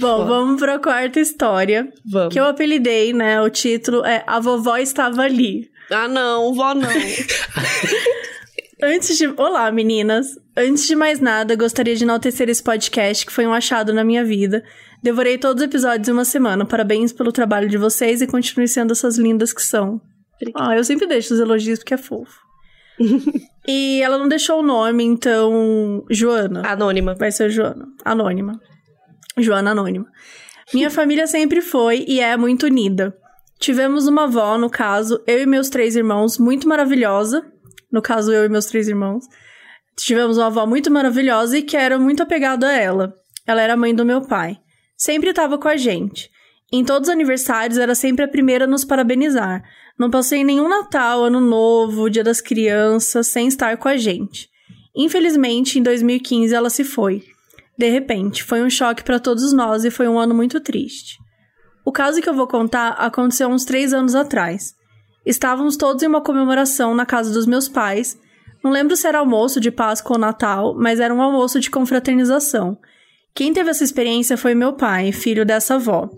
Bom, 0.00 0.26
vamos 0.26 0.58
pra 0.60 0.78
quarta 0.78 1.20
história. 1.20 1.88
Vamos. 2.04 2.32
Que 2.32 2.40
eu 2.40 2.44
apelidei, 2.44 3.12
né? 3.12 3.40
O 3.42 3.50
título 3.50 4.04
é 4.04 4.24
A 4.26 4.40
Vovó 4.40 4.76
Estava 4.78 5.22
Ali. 5.22 5.70
Ah, 5.90 6.08
não, 6.08 6.52
vó 6.54 6.74
não. 6.74 6.88
Antes 8.82 9.16
de. 9.16 9.28
Olá, 9.36 9.70
meninas! 9.70 10.26
Antes 10.56 10.86
de 10.86 10.96
mais 10.96 11.20
nada, 11.20 11.54
gostaria 11.54 11.94
de 11.94 12.02
enaltecer 12.04 12.48
esse 12.48 12.62
podcast, 12.62 13.24
que 13.26 13.32
foi 13.32 13.46
um 13.46 13.52
achado 13.52 13.92
na 13.94 14.02
minha 14.02 14.24
vida. 14.24 14.64
Devorei 15.02 15.38
todos 15.38 15.62
os 15.62 15.68
episódios 15.68 16.08
em 16.08 16.12
uma 16.12 16.24
semana. 16.24 16.64
Parabéns 16.64 17.12
pelo 17.12 17.32
trabalho 17.32 17.68
de 17.68 17.78
vocês 17.78 18.20
e 18.20 18.26
continue 18.26 18.68
sendo 18.68 18.92
essas 18.92 19.18
lindas 19.18 19.52
que 19.52 19.62
são. 19.62 20.00
Ah, 20.54 20.76
eu 20.76 20.84
sempre 20.84 21.06
deixo 21.06 21.34
os 21.34 21.40
elogios 21.40 21.78
porque 21.78 21.94
é 21.94 21.98
fofo. 21.98 22.46
e 23.66 24.00
ela 24.02 24.18
não 24.18 24.28
deixou 24.28 24.60
o 24.60 24.62
nome, 24.62 25.04
então. 25.04 26.04
Joana. 26.10 26.62
Anônima. 26.66 27.14
Vai 27.14 27.30
ser 27.30 27.50
Joana. 27.50 27.86
Anônima. 28.04 28.60
Joana 29.38 29.70
Anônima. 29.72 30.06
Minha 30.72 30.90
família 30.90 31.26
sempre 31.26 31.60
foi 31.60 32.04
e 32.08 32.20
é 32.20 32.36
muito 32.36 32.66
unida. 32.66 33.16
Tivemos 33.58 34.06
uma 34.06 34.24
avó, 34.24 34.58
no 34.58 34.68
caso, 34.68 35.22
eu 35.26 35.40
e 35.40 35.46
meus 35.46 35.70
três 35.70 35.96
irmãos, 35.96 36.38
muito 36.38 36.68
maravilhosa. 36.68 37.42
No 37.90 38.02
caso, 38.02 38.32
eu 38.32 38.44
e 38.44 38.48
meus 38.48 38.66
três 38.66 38.86
irmãos. 38.88 39.24
Tivemos 39.96 40.36
uma 40.36 40.46
avó 40.46 40.66
muito 40.66 40.90
maravilhosa 40.90 41.56
e 41.56 41.62
que 41.62 41.76
era 41.76 41.98
muito 41.98 42.22
apegada 42.22 42.68
a 42.68 42.72
ela. 42.72 43.14
Ela 43.46 43.62
era 43.62 43.76
mãe 43.76 43.94
do 43.94 44.04
meu 44.04 44.26
pai. 44.26 44.58
Sempre 44.96 45.30
estava 45.30 45.58
com 45.58 45.68
a 45.68 45.76
gente. 45.76 46.30
Em 46.72 46.84
todos 46.84 47.08
os 47.08 47.12
aniversários, 47.12 47.78
era 47.78 47.94
sempre 47.94 48.24
a 48.24 48.28
primeira 48.28 48.64
a 48.64 48.68
nos 48.68 48.84
parabenizar. 48.84 49.62
Não 49.98 50.10
passei 50.10 50.42
nenhum 50.42 50.68
Natal, 50.68 51.24
Ano 51.24 51.40
Novo, 51.40 52.10
Dia 52.10 52.24
das 52.24 52.40
Crianças, 52.40 53.28
sem 53.28 53.46
estar 53.46 53.76
com 53.76 53.88
a 53.88 53.96
gente. 53.96 54.48
Infelizmente, 54.94 55.78
em 55.78 55.82
2015 55.82 56.54
ela 56.54 56.70
se 56.70 56.82
foi. 56.82 57.22
De 57.78 57.88
repente, 57.90 58.42
foi 58.42 58.62
um 58.62 58.70
choque 58.70 59.04
para 59.04 59.20
todos 59.20 59.52
nós 59.52 59.84
e 59.84 59.90
foi 59.90 60.08
um 60.08 60.18
ano 60.18 60.34
muito 60.34 60.58
triste. 60.60 61.18
O 61.84 61.92
caso 61.92 62.20
que 62.20 62.28
eu 62.28 62.34
vou 62.34 62.46
contar 62.46 62.90
aconteceu 62.92 63.48
uns 63.48 63.64
três 63.64 63.92
anos 63.92 64.14
atrás. 64.14 64.74
Estávamos 65.24 65.76
todos 65.76 66.02
em 66.02 66.06
uma 66.06 66.22
comemoração 66.22 66.94
na 66.94 67.04
casa 67.04 67.32
dos 67.32 67.46
meus 67.46 67.68
pais. 67.68 68.18
Não 68.64 68.70
lembro 68.70 68.96
se 68.96 69.06
era 69.06 69.18
almoço 69.18 69.60
de 69.60 69.70
Páscoa 69.70 70.16
ou 70.16 70.20
Natal, 70.20 70.74
mas 70.76 70.98
era 70.98 71.14
um 71.14 71.20
almoço 71.20 71.60
de 71.60 71.70
confraternização. 71.70 72.78
Quem 73.36 73.52
teve 73.52 73.68
essa 73.68 73.84
experiência 73.84 74.38
foi 74.38 74.54
meu 74.54 74.72
pai, 74.72 75.12
filho 75.12 75.44
dessa 75.44 75.74
avó. 75.74 76.08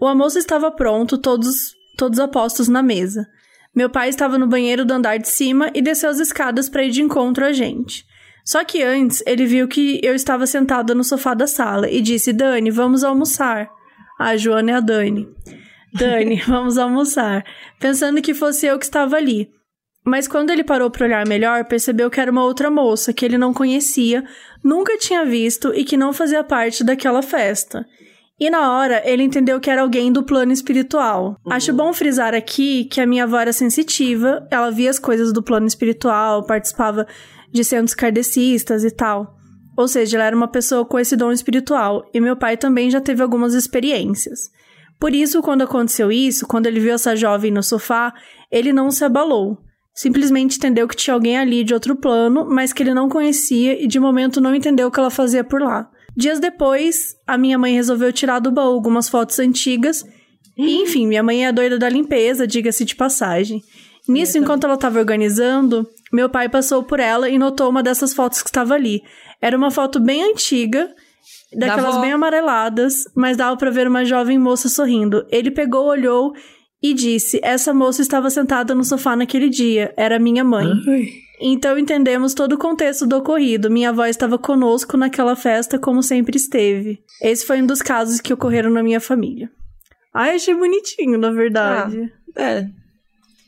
O 0.00 0.06
almoço 0.06 0.36
estava 0.36 0.68
pronto, 0.72 1.16
todos, 1.16 1.76
todos 1.96 2.18
apostos 2.18 2.66
na 2.66 2.82
mesa. 2.82 3.24
Meu 3.72 3.88
pai 3.88 4.08
estava 4.08 4.36
no 4.36 4.48
banheiro 4.48 4.84
do 4.84 4.92
andar 4.92 5.16
de 5.16 5.28
cima 5.28 5.70
e 5.72 5.80
desceu 5.80 6.10
as 6.10 6.18
escadas 6.18 6.68
para 6.68 6.82
ir 6.82 6.90
de 6.90 7.02
encontro 7.02 7.44
a 7.44 7.52
gente. 7.52 8.04
Só 8.44 8.64
que 8.64 8.82
antes, 8.82 9.22
ele 9.28 9.46
viu 9.46 9.68
que 9.68 10.00
eu 10.02 10.12
estava 10.12 10.44
sentada 10.44 10.92
no 10.92 11.04
sofá 11.04 11.34
da 11.34 11.46
sala 11.46 11.88
e 11.88 12.00
disse: 12.00 12.32
Dani, 12.32 12.68
vamos 12.72 13.04
almoçar. 13.04 13.70
A 14.18 14.36
Joana 14.36 14.72
é 14.72 14.74
a 14.74 14.80
Dani. 14.80 15.28
Dani, 15.94 16.42
vamos 16.48 16.78
almoçar. 16.78 17.44
Pensando 17.78 18.20
que 18.20 18.34
fosse 18.34 18.66
eu 18.66 18.76
que 18.76 18.84
estava 18.84 19.14
ali. 19.14 19.48
Mas 20.10 20.26
quando 20.26 20.50
ele 20.50 20.64
parou 20.64 20.90
para 20.90 21.06
olhar 21.06 21.24
melhor, 21.24 21.66
percebeu 21.66 22.10
que 22.10 22.20
era 22.20 22.32
uma 22.32 22.42
outra 22.42 22.68
moça 22.68 23.12
que 23.12 23.24
ele 23.24 23.38
não 23.38 23.54
conhecia, 23.54 24.24
nunca 24.60 24.98
tinha 24.98 25.24
visto 25.24 25.72
e 25.72 25.84
que 25.84 25.96
não 25.96 26.12
fazia 26.12 26.42
parte 26.42 26.82
daquela 26.82 27.22
festa. 27.22 27.86
E 28.36 28.50
na 28.50 28.72
hora, 28.72 29.00
ele 29.04 29.22
entendeu 29.22 29.60
que 29.60 29.70
era 29.70 29.82
alguém 29.82 30.12
do 30.12 30.24
plano 30.24 30.50
espiritual. 30.50 31.36
Acho 31.48 31.72
bom 31.72 31.92
frisar 31.92 32.34
aqui 32.34 32.86
que 32.86 33.00
a 33.00 33.06
minha 33.06 33.22
avó 33.22 33.38
era 33.38 33.52
sensitiva, 33.52 34.44
ela 34.50 34.72
via 34.72 34.90
as 34.90 34.98
coisas 34.98 35.32
do 35.32 35.44
plano 35.44 35.68
espiritual, 35.68 36.44
participava 36.44 37.06
de 37.52 37.62
centros 37.62 37.94
kardecistas 37.94 38.82
e 38.82 38.90
tal. 38.90 39.36
Ou 39.76 39.86
seja, 39.86 40.16
ela 40.16 40.26
era 40.26 40.36
uma 40.36 40.48
pessoa 40.48 40.84
com 40.84 40.98
esse 40.98 41.14
dom 41.14 41.30
espiritual, 41.30 42.04
e 42.12 42.20
meu 42.20 42.34
pai 42.34 42.56
também 42.56 42.90
já 42.90 43.00
teve 43.00 43.22
algumas 43.22 43.54
experiências. 43.54 44.50
Por 44.98 45.14
isso, 45.14 45.40
quando 45.40 45.62
aconteceu 45.62 46.10
isso, 46.10 46.48
quando 46.48 46.66
ele 46.66 46.80
viu 46.80 46.94
essa 46.94 47.14
jovem 47.14 47.52
no 47.52 47.62
sofá, 47.62 48.12
ele 48.50 48.72
não 48.72 48.90
se 48.90 49.04
abalou. 49.04 49.56
Simplesmente 49.94 50.56
entendeu 50.56 50.86
que 50.88 50.96
tinha 50.96 51.14
alguém 51.14 51.36
ali 51.36 51.64
de 51.64 51.74
outro 51.74 51.96
plano, 51.96 52.46
mas 52.48 52.72
que 52.72 52.82
ele 52.82 52.94
não 52.94 53.08
conhecia 53.08 53.82
e 53.82 53.86
de 53.86 53.98
momento 54.00 54.40
não 54.40 54.54
entendeu 54.54 54.88
o 54.88 54.90
que 54.90 54.98
ela 54.98 55.10
fazia 55.10 55.44
por 55.44 55.60
lá. 55.60 55.90
Dias 56.16 56.40
depois, 56.40 57.14
a 57.26 57.36
minha 57.38 57.58
mãe 57.58 57.74
resolveu 57.74 58.12
tirar 58.12 58.40
do 58.40 58.50
baú 58.50 58.72
algumas 58.74 59.08
fotos 59.08 59.38
antigas. 59.38 60.04
E, 60.56 60.82
enfim, 60.82 61.06
minha 61.06 61.22
mãe 61.22 61.46
é 61.46 61.52
doida 61.52 61.78
da 61.78 61.88
limpeza, 61.88 62.46
diga-se 62.46 62.84
de 62.84 62.94
passagem. 62.96 63.62
Nisso, 64.08 64.38
enquanto 64.38 64.64
ela 64.64 64.74
estava 64.74 64.98
organizando, 64.98 65.88
meu 66.12 66.28
pai 66.28 66.48
passou 66.48 66.82
por 66.82 66.98
ela 66.98 67.28
e 67.28 67.38
notou 67.38 67.70
uma 67.70 67.82
dessas 67.82 68.12
fotos 68.12 68.42
que 68.42 68.48
estava 68.48 68.74
ali. 68.74 69.02
Era 69.40 69.56
uma 69.56 69.70
foto 69.70 70.00
bem 70.00 70.22
antiga, 70.22 70.92
daquelas 71.56 71.94
avó. 71.94 72.00
bem 72.00 72.12
amareladas, 72.12 73.04
mas 73.14 73.36
dava 73.36 73.56
para 73.56 73.70
ver 73.70 73.86
uma 73.86 74.04
jovem 74.04 74.38
moça 74.38 74.68
sorrindo. 74.68 75.26
Ele 75.30 75.50
pegou, 75.50 75.86
olhou 75.86 76.32
e 76.82 76.94
disse: 76.94 77.40
Essa 77.42 77.72
moça 77.74 78.02
estava 78.02 78.30
sentada 78.30 78.74
no 78.74 78.84
sofá 78.84 79.14
naquele 79.16 79.48
dia. 79.48 79.92
Era 79.96 80.18
minha 80.18 80.44
mãe. 80.44 80.68
Então 81.42 81.78
entendemos 81.78 82.34
todo 82.34 82.52
o 82.52 82.58
contexto 82.58 83.06
do 83.06 83.16
ocorrido. 83.16 83.70
Minha 83.70 83.88
avó 83.90 84.04
estava 84.04 84.38
conosco 84.38 84.96
naquela 84.96 85.34
festa, 85.34 85.78
como 85.78 86.02
sempre 86.02 86.36
esteve. 86.36 86.98
Esse 87.22 87.46
foi 87.46 87.62
um 87.62 87.66
dos 87.66 87.80
casos 87.80 88.20
que 88.20 88.32
ocorreram 88.32 88.70
na 88.70 88.82
minha 88.82 89.00
família. 89.00 89.50
Ai, 90.12 90.34
achei 90.34 90.54
bonitinho, 90.54 91.18
na 91.18 91.30
verdade. 91.30 92.12
É, 92.36 92.60
né? 92.62 92.70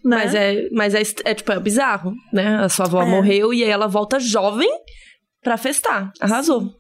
mas 0.05 0.35
é, 0.35 0.69
mas 0.73 0.95
é, 0.95 1.03
é 1.25 1.35
tipo, 1.35 1.53
é 1.53 1.61
bizarro, 1.61 2.15
né? 2.33 2.57
A 2.65 2.69
sua 2.69 2.87
avó 2.87 3.03
É. 3.03 3.07
morreu 3.07 3.53
e 3.53 3.63
aí 3.63 3.71
ela 3.71 3.87
volta 3.89 4.19
jovem 4.19 4.71
pra 5.43 5.57
festar. 5.57 6.11
Arrasou. 6.21 6.71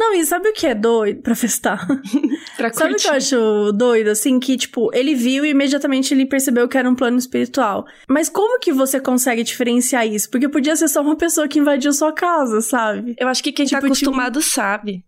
Não, 0.00 0.14
e 0.14 0.24
sabe 0.24 0.48
o 0.48 0.52
que 0.54 0.66
é 0.66 0.74
doido 0.74 1.20
pra 1.20 1.34
festar? 1.34 1.86
Pra 2.56 2.72
Sabe 2.72 2.94
o 2.94 2.96
que 2.96 3.06
eu 3.06 3.12
acho 3.12 3.72
doido, 3.72 4.08
assim? 4.08 4.38
Que, 4.40 4.56
tipo, 4.56 4.90
ele 4.94 5.14
viu 5.14 5.44
e 5.46 5.50
imediatamente 5.50 6.12
ele 6.12 6.26
percebeu 6.26 6.68
que 6.68 6.76
era 6.76 6.88
um 6.88 6.94
plano 6.94 7.16
espiritual. 7.18 7.84
Mas 8.08 8.28
como 8.28 8.58
que 8.60 8.70
você 8.72 8.98
consegue 9.00 9.42
diferenciar 9.42 10.06
isso? 10.06 10.28
Porque 10.30 10.48
podia 10.48 10.74
ser 10.76 10.88
só 10.88 11.00
uma 11.00 11.16
pessoa 11.16 11.46
que 11.48 11.58
invadiu 11.58 11.92
sua 11.92 12.12
casa, 12.12 12.60
sabe? 12.60 13.14
Eu 13.18 13.28
acho 13.28 13.42
que 13.42 13.52
quem 13.52 13.66
tá 13.66 13.76
Tipo, 13.80 13.80
tipo- 13.94 14.10
acostumado 14.10 14.42
sabe. 14.42 15.02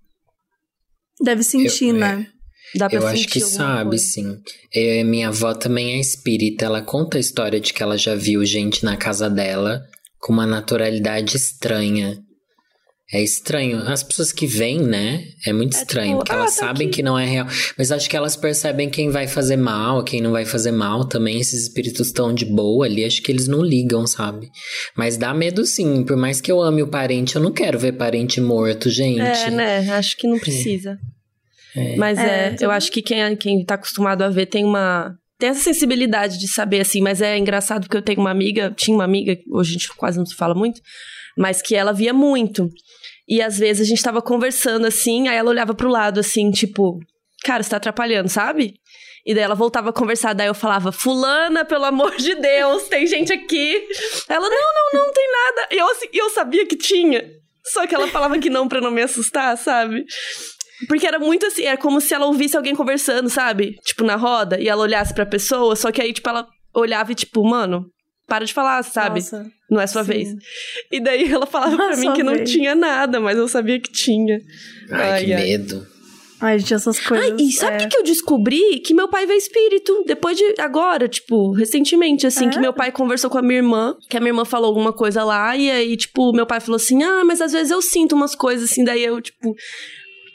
Deve 1.22 1.42
sentir, 1.42 1.88
Eu- 1.88 1.96
é. 1.96 1.98
né? 1.98 2.26
Dá 2.74 2.88
pra 2.88 2.98
Eu 2.98 3.07
acho 3.07 3.26
que 3.28 3.40
sabe, 3.40 3.90
coisa. 3.90 4.05
sim. 4.05 4.38
É, 4.74 5.05
minha 5.05 5.28
avó 5.28 5.52
também 5.55 5.94
é 5.94 6.00
espírita. 6.00 6.64
Ela 6.64 6.81
conta 6.83 7.18
a 7.18 7.20
história 7.20 7.61
de 7.61 7.72
que 7.72 7.83
ela 7.83 7.98
já 7.98 8.14
viu 8.14 8.44
gente 8.46 8.83
na 8.85 8.96
casa 8.96 9.28
dela 9.28 9.83
com 10.18 10.33
uma 10.33 10.46
naturalidade 10.46 11.37
estranha. 11.37 12.18
É 13.12 13.22
estranho. 13.22 13.79
As 13.87 14.03
pessoas 14.03 14.33
que 14.33 14.46
vêm, 14.46 14.81
né? 14.81 15.25
É 15.46 15.53
muito 15.53 15.72
estranho, 15.75 16.12
tipo, 16.12 16.18
porque 16.20 16.33
ah, 16.33 16.37
elas 16.37 16.57
tá 16.57 16.66
sabem 16.66 16.87
aqui. 16.87 16.96
que 16.96 17.03
não 17.03 17.18
é 17.18 17.27
real. 17.27 17.46
Mas 17.77 17.92
acho 17.92 18.09
que 18.09 18.16
elas 18.16 18.37
percebem 18.37 18.88
quem 18.88 19.11
vai 19.11 19.29
fazer 19.29 19.57
mal, 19.57 20.03
quem 20.03 20.22
não 20.22 20.33
vai 20.33 20.46
fazer 20.46 20.72
mal 20.72 21.05
também. 21.05 21.38
Esses 21.38 21.64
espíritos 21.64 22.07
estão 22.07 22.33
de 22.33 22.46
boa 22.46 22.87
ali, 22.87 23.05
acho 23.05 23.22
que 23.22 23.31
eles 23.31 23.46
não 23.46 23.62
ligam, 23.62 24.07
sabe? 24.07 24.48
Mas 24.96 25.18
dá 25.18 25.35
medo 25.35 25.66
sim. 25.66 26.05
Por 26.05 26.16
mais 26.16 26.40
que 26.40 26.51
eu 26.51 26.62
ame 26.62 26.83
o 26.83 26.88
parente, 26.88 27.37
eu 27.37 27.42
não 27.42 27.53
quero 27.53 27.79
ver 27.79 27.92
parente 27.92 28.40
morto, 28.40 28.88
gente. 28.88 29.20
É, 29.20 29.51
né? 29.51 29.90
Acho 29.92 30.16
que 30.16 30.27
não 30.27 30.38
precisa. 30.38 30.98
É. 31.77 31.96
Mas 31.96 32.18
é, 32.18 32.22
É, 32.48 32.57
eu 32.61 32.70
acho 32.70 32.90
que 32.90 33.03
quem, 33.03 33.37
quem 33.37 33.64
tá 33.64 33.75
acostumado 33.75 34.22
a 34.22 34.29
ver 34.31 34.46
tem 34.46 34.64
uma. 34.64 35.14
Tem 35.42 35.48
essa 35.48 35.61
sensibilidade 35.61 36.38
de 36.38 36.46
saber, 36.46 36.83
assim, 36.83 37.00
mas 37.00 37.20
é 37.20 37.37
engraçado 37.37 37.83
porque 37.83 37.96
eu 37.96 38.02
tenho 38.02 38.20
uma 38.20 38.31
amiga, 38.31 38.72
tinha 38.76 38.94
uma 38.94 39.02
amiga, 39.02 39.37
hoje 39.50 39.70
a 39.70 39.72
gente 39.72 39.88
quase 39.96 40.16
não 40.16 40.24
se 40.24 40.37
fala 40.37 40.55
muito, 40.55 40.81
mas 41.37 41.61
que 41.61 41.74
ela 41.74 41.92
via 41.92 42.14
muito. 42.14 42.68
E 43.28 43.42
às 43.42 43.59
vezes 43.59 43.85
a 43.85 43.90
gente 43.90 44.00
tava 44.00 44.22
conversando 44.22 44.87
assim, 44.87 45.26
aí 45.26 45.37
ela 45.37 45.50
olhava 45.50 45.74
pro 45.74 45.88
lado, 45.88 46.20
assim, 46.20 46.48
tipo, 46.52 47.00
cara, 47.44 47.61
você 47.61 47.70
tá 47.70 47.78
atrapalhando, 47.78 48.28
sabe? 48.28 48.74
E 49.26 49.35
daí 49.35 49.42
ela 49.42 49.57
voltava 49.57 49.90
a 49.90 49.92
conversar, 49.92 50.33
daí 50.33 50.46
eu 50.46 50.55
falava, 50.55 50.92
Fulana, 50.92 51.64
pelo 51.64 51.87
amor 51.87 52.14
de 52.14 52.37
Deus, 52.37 52.85
tem 52.85 53.05
gente 53.09 53.33
aqui. 53.33 53.85
Ela, 54.28 54.48
não, 54.48 54.57
não, 54.92 55.07
não 55.07 55.12
tem 55.12 55.28
nada. 55.28 55.68
E 55.72 55.76
eu, 55.76 55.90
assim, 55.90 56.07
eu 56.12 56.31
sabia 56.31 56.64
que 56.66 56.76
tinha. 56.76 57.28
Só 57.64 57.85
que 57.85 57.96
ela 57.96 58.07
falava 58.07 58.38
que 58.38 58.48
não 58.48 58.68
pra 58.68 58.81
não 58.81 58.92
me 58.92 59.02
assustar, 59.02 59.59
sabe? 59.59 60.05
Porque 60.88 61.07
era 61.07 61.18
muito 61.18 61.47
assim, 61.47 61.62
era 61.64 61.77
como 61.77 62.01
se 62.01 62.12
ela 62.14 62.27
ouvisse 62.27 62.57
alguém 62.57 62.75
conversando, 62.75 63.29
sabe? 63.29 63.77
Tipo, 63.85 64.05
na 64.05 64.16
roda, 64.16 64.61
e 64.61 64.68
ela 64.68 64.83
olhasse 64.83 65.14
pra 65.14 65.25
pessoa, 65.27 65.77
só 65.77 65.90
que 65.92 66.01
aí, 66.03 66.12
tipo, 66.12 66.29
ela 66.29 66.47
olhava 66.75 67.12
e, 67.12 67.14
tipo, 67.14 67.45
mano, 67.45 67.87
para 68.27 68.45
de 68.45 68.53
falar, 68.55 68.83
sabe? 68.83 69.21
Nossa, 69.21 69.47
Não 69.71 69.81
é 69.81 69.87
sua 69.87 70.05
sim. 70.05 70.11
vez. 70.12 70.29
E 70.90 71.01
daí 71.01 71.31
ela 71.31 71.47
falava 71.47 71.77
Não 71.77 71.85
é 71.85 71.88
pra 71.88 71.97
mim 71.99 72.12
que 72.14 72.23
não 72.23 72.35
vez. 72.35 72.51
tinha 72.51 72.75
nada, 72.75 73.21
mas 73.21 73.37
eu 73.37 73.47
sabia 73.49 73.79
que 73.81 73.90
tinha. 73.92 74.38
Ai, 74.90 75.11
Ai, 75.11 75.25
que 75.25 75.33
ai. 75.33 75.42
medo. 75.42 75.87
Ai, 76.40 76.59
gente, 76.59 76.75
essas 76.75 76.99
coisas. 76.99 77.31
Ai, 77.31 77.37
e 77.38 77.53
sabe 77.53 77.75
o 77.75 77.77
é. 77.77 77.79
que, 77.79 77.88
que 77.88 77.97
eu 77.99 78.03
descobri? 78.03 78.81
Que 78.81 78.92
meu 78.95 79.09
pai 79.09 79.27
vê 79.27 79.35
espírito. 79.37 80.03
Depois 80.07 80.37
de. 80.37 80.55
Agora, 80.59 81.07
tipo, 81.09 81.53
recentemente, 81.53 82.27
assim, 82.27 82.47
É? 82.47 82.51
que 82.51 82.59
meu 82.59 82.73
pai 82.73 82.90
conversou 82.90 83.31
com 83.31 83.38
a 83.38 83.42
minha 83.42 83.59
irmã, 83.59 83.95
que 84.11 84.16
a 84.16 84.21
minha 84.21 84.31
irmã 84.31 84.45
falou 84.45 84.66
alguma 84.66 84.92
coisa 84.92 85.23
lá, 85.23 85.57
e 85.57 85.71
aí, 85.71 85.97
tipo, 85.97 86.33
meu 86.33 86.45
pai 86.45 86.59
falou 86.59 86.77
assim: 86.77 87.01
ah, 87.05 87.23
mas 87.25 87.40
às 87.40 87.53
vezes 87.53 87.71
eu 87.71 87.81
sinto 87.81 88.16
umas 88.16 88.35
coisas 88.35 88.71
assim, 88.71 88.83
daí 88.83 89.05
eu, 89.05 89.21
tipo. 89.21 89.55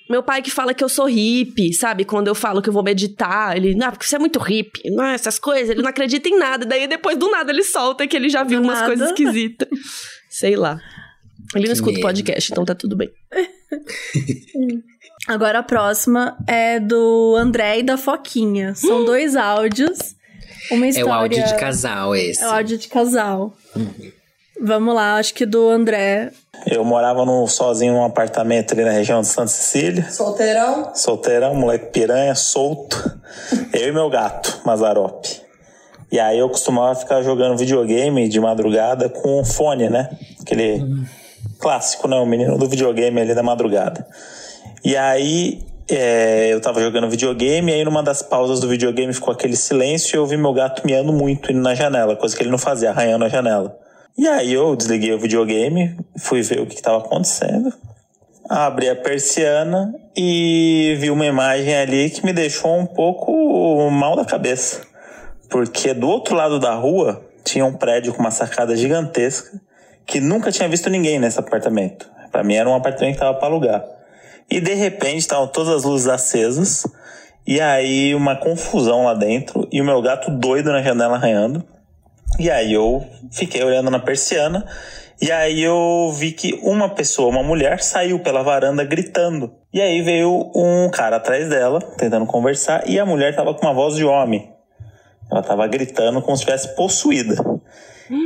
Meu 0.10 0.24
pai 0.24 0.42
que 0.42 0.50
fala 0.52 0.74
que 0.74 0.84
eu 0.84 0.90
sou 0.90 1.06
hippie, 1.06 1.74
sabe? 1.74 2.06
Quando 2.06 2.28
eu 2.28 2.36
falo 2.36 2.62
que 2.62 2.70
eu 2.70 2.74
vou 2.74 2.84
meditar, 2.84 3.58
ele, 3.58 3.76
não, 3.76 3.92
porque 3.92 4.06
você 4.06 4.16
é 4.16 4.20
muito 4.20 4.40
hippie, 4.40 4.90
não, 4.92 5.04
essas 5.06 5.38
coisas, 5.38 5.70
ele 5.70 5.82
não 5.82 5.90
acredita 5.90 6.30
em 6.30 6.38
nada. 6.38 6.66
Daí 6.66 6.88
depois 6.88 7.18
do 7.18 7.30
nada 7.30 7.52
ele 7.52 7.64
solta 7.64 8.08
que 8.08 8.16
ele 8.16 8.30
já 8.30 8.44
viu 8.44 8.60
Do 8.62 8.66
umas 8.66 8.76
nada. 8.80 8.88
coisas 8.88 9.10
esquisitas. 9.10 9.68
Sei 10.30 10.56
lá. 10.56 10.80
Ele 11.56 11.64
não 11.66 11.68
Que 11.68 11.72
escuta 11.74 11.98
o 12.00 12.02
podcast, 12.02 12.52
então 12.52 12.66
tá 12.66 12.76
tudo 12.76 12.96
bem. 12.96 13.10
Agora 15.28 15.60
a 15.60 15.64
próxima 15.64 16.38
é 16.48 16.80
do 16.80 17.36
André 17.38 17.80
e 17.80 17.84
da 17.84 17.98
Foquinha. 17.98 18.76
São 18.76 19.04
dois 19.06 19.36
áudios. 19.36 19.98
Uma 20.72 20.86
É 20.86 20.90
história. 20.90 21.10
o 21.10 21.14
áudio 21.14 21.46
de 21.46 21.58
casal 21.58 22.16
esse. 22.16 22.42
É 22.44 22.48
o 22.48 22.52
áudio 22.52 22.78
de 22.78 22.88
casal. 22.88 23.58
Vamos 24.62 24.96
lá, 24.96 25.16
acho 25.16 25.34
que 25.34 25.46
do 25.46 25.70
André. 25.70 26.32
Eu 26.66 26.84
morava 26.84 27.24
no, 27.26 27.48
sozinho 27.48 27.94
num 27.94 28.04
apartamento 28.04 28.74
ali 28.74 28.84
na 28.84 28.92
região 28.92 29.22
de 29.22 29.28
Santa 29.28 29.50
Cecília. 29.50 30.10
Solteirão? 30.10 30.92
Solteirão, 30.96 31.56
moleque 31.56 31.92
piranha, 31.92 32.34
solto. 32.34 33.20
Eu 33.72 33.90
e 33.90 33.92
meu 33.92 34.10
gato, 34.10 34.62
Mazarope. 34.66 35.42
E 36.12 36.20
aí 36.20 36.40
eu 36.40 36.50
costumava 36.50 36.96
ficar 36.96 37.22
jogando 37.22 37.58
videogame 37.58 38.28
de 38.28 38.40
madrugada 38.40 39.10
com 39.10 39.44
fone, 39.44 39.90
né? 39.90 40.10
Aquele 40.42 40.84
clássico, 41.60 42.08
né? 42.08 42.16
O 42.18 42.26
menino 42.26 42.58
do 42.58 42.68
videogame 42.68 43.22
ali 43.22 43.36
da 43.36 43.44
madrugada. 43.44 44.08
E 44.84 44.96
aí 44.96 45.60
é, 45.90 46.50
eu 46.52 46.60
tava 46.60 46.82
jogando 46.82 47.10
videogame, 47.10 47.72
e 47.72 47.76
aí 47.76 47.86
numa 47.86 48.04
das 48.04 48.22
pausas 48.22 48.60
do 48.60 48.68
videogame 48.68 49.14
ficou 49.14 49.34
aquele 49.34 49.56
silêncio 49.56 50.16
e 50.16 50.18
eu 50.18 50.26
vi 50.26 50.36
meu 50.38 50.54
gato 50.54 50.86
miando 50.86 51.14
muito 51.14 51.52
indo 51.52 51.62
na 51.62 51.74
janela, 51.74 52.16
coisa 52.16 52.36
que 52.36 52.44
ele 52.44 52.50
não 52.50 52.58
fazia, 52.58 52.90
arranhando 52.90 53.24
a 53.24 53.30
janela. 53.30 53.78
E 54.18 54.28
aí 54.28 54.52
eu 54.52 54.76
desliguei 54.76 55.14
o 55.14 55.20
videogame, 55.20 55.96
fui 56.18 56.42
ver 56.42 56.60
o 56.60 56.66
que 56.66 56.74
estava 56.74 56.98
acontecendo, 56.98 57.72
abri 58.50 58.90
a 58.90 58.96
persiana 58.96 59.94
e 60.16 60.98
vi 61.00 61.12
uma 61.12 61.26
imagem 61.26 61.76
ali 61.76 62.10
que 62.10 62.26
me 62.26 62.34
deixou 62.34 62.80
um 62.80 62.88
pouco 62.88 63.88
mal 63.92 64.16
da 64.16 64.26
cabeça. 64.26 64.82
Porque 65.48 65.94
do 65.94 66.10
outro 66.10 66.36
lado 66.36 66.60
da 66.60 66.74
rua 66.74 67.24
tinha 67.44 67.64
um 67.64 67.74
prédio 67.74 68.12
com 68.12 68.20
uma 68.20 68.32
sacada 68.32 68.76
gigantesca 68.76 69.62
que 70.04 70.20
nunca 70.20 70.52
tinha 70.52 70.68
visto 70.68 70.90
ninguém 70.90 71.20
nesse 71.20 71.40
apartamento. 71.40 72.10
Pra 72.32 72.44
mim 72.44 72.56
era 72.56 72.68
um 72.68 72.74
apartamento 72.74 73.14
que 73.14 73.20
tava 73.20 73.38
para 73.38 73.48
alugar. 73.48 73.86
E 74.50 74.60
de 74.60 74.74
repente 74.74 75.20
estavam 75.20 75.48
todas 75.48 75.76
as 75.76 75.84
luzes 75.84 76.08
acesas 76.08 76.88
e 77.46 77.62
aí 77.62 78.16
uma 78.16 78.36
confusão 78.36 79.04
lá 79.04 79.14
dentro 79.14 79.68
e 79.72 79.80
o 79.80 79.86
meu 79.86 80.02
gato 80.02 80.32
doido 80.32 80.72
na 80.72 80.82
janela 80.82 81.18
arranhando. 81.18 81.64
E 82.40 82.52
aí 82.52 82.74
eu 82.74 83.06
fiquei 83.32 83.64
olhando 83.64 83.90
na 83.90 84.00
persiana 84.00 84.66
e 85.20 85.32
aí 85.32 85.64
eu 85.64 86.12
vi 86.14 86.32
que 86.32 86.60
uma 86.62 86.90
pessoa, 86.90 87.30
uma 87.30 87.42
mulher, 87.42 87.82
saiu 87.82 88.20
pela 88.20 88.44
varanda 88.44 88.84
gritando. 88.84 89.52
E 89.74 89.82
aí 89.82 90.00
veio 90.04 90.52
um 90.56 90.90
cara 90.92 91.16
atrás 91.16 91.50
dela, 91.50 91.80
tentando 91.98 92.28
conversar, 92.28 92.88
e 92.88 93.00
a 93.00 93.06
mulher 93.06 93.36
tava 93.36 93.54
com 93.56 93.66
uma 93.66 93.74
voz 93.74 93.96
de 93.96 94.06
homem. 94.06 94.54
Ela 95.32 95.42
tava 95.42 95.66
gritando 95.66 96.22
como 96.22 96.38
se 96.38 96.44
estivesse 96.44 96.76
possuída. 96.76 97.36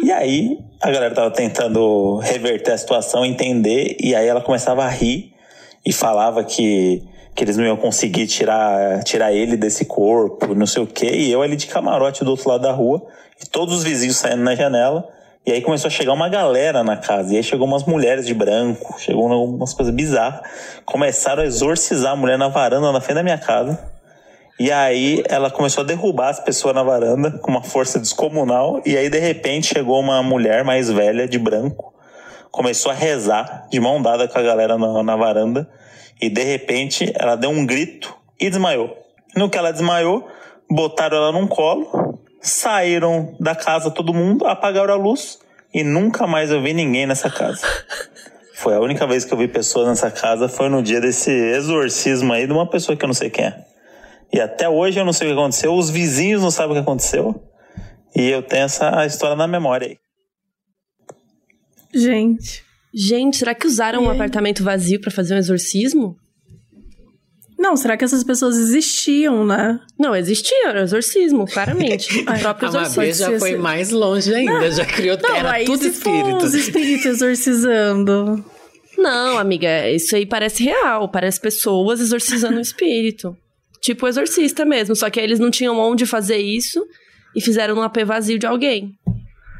E 0.03 0.11
aí 0.11 0.59
a 0.81 0.91
galera 0.91 1.15
tava 1.15 1.31
tentando 1.31 2.17
reverter 2.17 2.73
a 2.73 2.77
situação, 2.77 3.25
entender, 3.25 3.95
e 3.99 4.13
aí 4.13 4.27
ela 4.27 4.41
começava 4.41 4.83
a 4.83 4.89
rir 4.89 5.33
e 5.85 5.93
falava 5.93 6.43
que, 6.43 7.03
que 7.33 7.43
eles 7.43 7.55
não 7.55 7.65
iam 7.65 7.77
conseguir 7.77 8.27
tirar, 8.27 9.01
tirar 9.03 9.31
ele 9.31 9.55
desse 9.55 9.85
corpo, 9.85 10.53
não 10.53 10.67
sei 10.67 10.83
o 10.83 10.87
quê. 10.87 11.09
E 11.09 11.31
eu 11.31 11.41
ali 11.41 11.55
de 11.55 11.67
camarote 11.67 12.25
do 12.25 12.31
outro 12.31 12.49
lado 12.49 12.63
da 12.63 12.71
rua, 12.73 13.01
e 13.41 13.45
todos 13.49 13.79
os 13.79 13.83
vizinhos 13.83 14.17
saindo 14.17 14.43
na 14.43 14.55
janela. 14.55 15.07
E 15.45 15.51
aí 15.51 15.61
começou 15.61 15.87
a 15.87 15.91
chegar 15.91 16.13
uma 16.13 16.29
galera 16.29 16.83
na 16.83 16.97
casa. 16.97 17.33
E 17.33 17.37
aí 17.37 17.43
chegou 17.43 17.65
umas 17.65 17.83
mulheres 17.83 18.27
de 18.27 18.33
branco, 18.33 18.99
chegou 18.99 19.25
umas 19.25 19.73
coisas 19.73 19.93
bizarras. 19.93 20.41
Começaram 20.85 21.41
a 21.41 21.45
exorcizar 21.45 22.11
a 22.11 22.15
mulher 22.15 22.37
na 22.37 22.47
varanda, 22.47 22.91
na 22.91 23.01
frente 23.01 23.15
da 23.15 23.23
minha 23.23 23.39
casa. 23.39 23.79
E 24.59 24.71
aí 24.71 25.23
ela 25.27 25.49
começou 25.49 25.83
a 25.83 25.87
derrubar 25.87 26.29
as 26.29 26.39
pessoas 26.39 26.75
na 26.75 26.83
varanda 26.83 27.31
com 27.31 27.49
uma 27.49 27.63
força 27.63 27.97
descomunal. 27.97 28.79
E 28.85 28.95
aí, 28.95 29.09
de 29.09 29.17
repente, 29.17 29.73
chegou 29.73 29.99
uma 29.99 30.21
mulher 30.21 30.63
mais 30.63 30.91
velha, 30.91 31.27
de 31.27 31.39
branco, 31.39 31.91
começou 32.51 32.91
a 32.91 32.95
rezar, 32.95 33.67
de 33.71 33.79
mão 33.79 33.99
dada 33.99 34.27
com 34.27 34.37
a 34.37 34.41
galera 34.43 34.77
na, 34.77 35.01
na 35.01 35.15
varanda. 35.15 35.67
E 36.21 36.29
de 36.29 36.43
repente 36.43 37.11
ela 37.15 37.35
deu 37.35 37.49
um 37.49 37.65
grito 37.65 38.15
e 38.39 38.47
desmaiou. 38.47 38.95
No 39.35 39.49
que 39.49 39.57
ela 39.57 39.71
desmaiou, 39.71 40.27
botaram 40.69 41.17
ela 41.17 41.31
num 41.31 41.47
colo 41.47 42.10
saíram 42.41 43.35
da 43.39 43.55
casa 43.55 43.91
todo 43.91 44.13
mundo, 44.13 44.45
apagaram 44.45 44.93
a 44.93 44.97
luz 44.97 45.39
e 45.73 45.83
nunca 45.83 46.27
mais 46.27 46.51
eu 46.51 46.61
vi 46.61 46.73
ninguém 46.73 47.05
nessa 47.05 47.29
casa. 47.29 47.65
Foi 48.55 48.75
a 48.75 48.79
única 48.79 49.07
vez 49.07 49.25
que 49.25 49.33
eu 49.33 49.37
vi 49.37 49.47
pessoas 49.47 49.87
nessa 49.87 50.11
casa, 50.11 50.47
foi 50.47 50.69
no 50.69 50.83
dia 50.83 51.01
desse 51.01 51.31
exorcismo 51.31 52.33
aí 52.33 52.45
de 52.45 52.53
uma 52.53 52.69
pessoa 52.69 52.95
que 52.95 53.03
eu 53.03 53.07
não 53.07 53.13
sei 53.13 53.29
quem 53.29 53.45
é. 53.45 53.65
E 54.33 54.39
até 54.39 54.69
hoje 54.69 54.99
eu 54.99 55.05
não 55.05 55.13
sei 55.13 55.27
o 55.27 55.33
que 55.33 55.39
aconteceu, 55.39 55.73
os 55.73 55.89
vizinhos 55.89 56.41
não 56.41 56.51
sabem 56.51 56.71
o 56.71 56.73
que 56.75 56.81
aconteceu. 56.81 57.43
E 58.15 58.29
eu 58.29 58.43
tenho 58.43 58.65
essa 58.65 59.05
história 59.05 59.35
na 59.35 59.47
memória 59.47 59.87
aí. 59.87 59.97
Gente. 61.93 62.63
Gente, 62.93 63.37
será 63.37 63.55
que 63.55 63.65
usaram 63.65 64.03
um 64.03 64.09
apartamento 64.09 64.63
vazio 64.63 64.99
para 64.99 65.11
fazer 65.11 65.33
um 65.33 65.37
exorcismo? 65.37 66.15
Não, 67.61 67.75
será 67.77 67.95
que 67.95 68.03
essas 68.03 68.23
pessoas 68.23 68.57
existiam, 68.57 69.45
né? 69.45 69.79
Não, 69.99 70.15
existia, 70.15 70.67
era 70.69 70.81
exorcismo, 70.81 71.45
claramente. 71.45 72.19
O 72.27 72.39
próprio 72.39 72.69
A 72.69 72.71
Mabê 72.71 72.85
exorcismo. 72.87 73.31
já 73.33 73.39
foi 73.39 73.55
mais 73.55 73.91
longe 73.91 74.33
ainda, 74.33 74.71
já 74.71 74.83
criou 74.83 75.15
Não, 75.21 75.35
era 75.35 75.51
aí 75.51 75.65
tudo 75.65 75.83
se 75.83 75.91
for 75.91 76.09
os 76.43 76.53
espírito. 76.55 76.57
espíritos 76.57 77.05
exorcizando. 77.05 78.43
Não, 78.97 79.37
amiga, 79.37 79.89
isso 79.89 80.15
aí 80.15 80.25
parece 80.25 80.63
real. 80.63 81.09
Parece 81.09 81.39
pessoas 81.39 81.99
exorcizando 81.99 82.57
um 82.57 82.61
espírito. 82.61 83.35
Tipo 83.81 84.05
o 84.05 84.09
exorcista 84.09 84.65
mesmo. 84.65 84.95
Só 84.95 85.09
que 85.09 85.19
eles 85.19 85.39
não 85.39 85.49
tinham 85.51 85.77
onde 85.79 86.05
fazer 86.05 86.37
isso 86.37 86.83
e 87.35 87.41
fizeram 87.41 87.75
num 87.75 87.81
AP 87.81 87.97
vazio 88.05 88.37
de 88.37 88.45
alguém. 88.45 88.91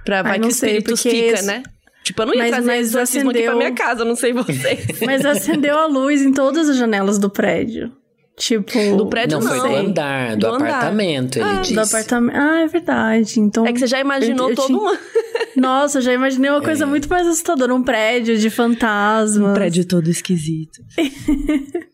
Pra 0.05 0.21
vai 0.23 0.37
não 0.37 0.47
que 0.47 0.53
o 0.53 0.55
espírito 0.55 0.97
fica, 0.97 1.15
esse- 1.15 1.45
né? 1.45 1.63
Tipo, 2.03 2.23
eu 2.23 2.25
não 2.25 2.33
ia 2.33 2.39
Mas- 2.41 2.49
trazer 2.51 2.67
mas 2.67 2.87
exorcismo 2.87 3.29
aqui 3.29 3.39
pra 3.43 3.51
acendeu- 3.51 3.57
minha 3.69 3.75
casa, 3.75 4.03
não 4.05 4.15
sei 4.15 4.33
vocês. 4.33 4.85
Mas 5.05 5.23
acendeu 5.25 5.77
a 5.77 5.85
luz 5.85 6.21
em 6.21 6.31
todas 6.33 6.67
as 6.69 6.75
janelas 6.77 7.19
do 7.19 7.29
prédio. 7.29 7.91
Tipo. 8.37 8.95
Do 8.97 9.05
prédio 9.07 9.39
Não, 9.39 9.47
foi 9.47 9.59
do 9.59 9.67
não. 9.67 9.75
andar, 9.75 10.31
do, 10.35 10.39
Do 10.39 10.47
andar. 10.47 10.67
apartamento, 10.69 11.37
ele 11.37 11.59
disse. 11.59 11.73
Do 11.75 11.81
apartamento. 11.81 12.35
Ah, 12.35 12.61
é 12.61 12.67
verdade. 12.67 13.39
Então. 13.39 13.67
É 13.67 13.71
que 13.73 13.79
você 13.79 13.85
já 13.87 13.99
imaginou 13.99 14.49
eu 14.49 14.55
todo 14.55 14.65
tinha- 14.67 14.79
uma... 14.79 14.97
Nossa, 15.55 15.99
eu 15.99 16.01
já 16.01 16.13
imaginei 16.13 16.49
uma 16.49 16.59
É. 16.61 16.63
coisa 16.63 16.87
muito 16.87 17.07
mais 17.07 17.27
assustadora. 17.27 17.75
Um 17.75 17.83
prédio 17.83 18.35
de 18.37 18.49
fantasmas. 18.49 19.55
todo 19.87 20.09
esquisito. 20.09 20.81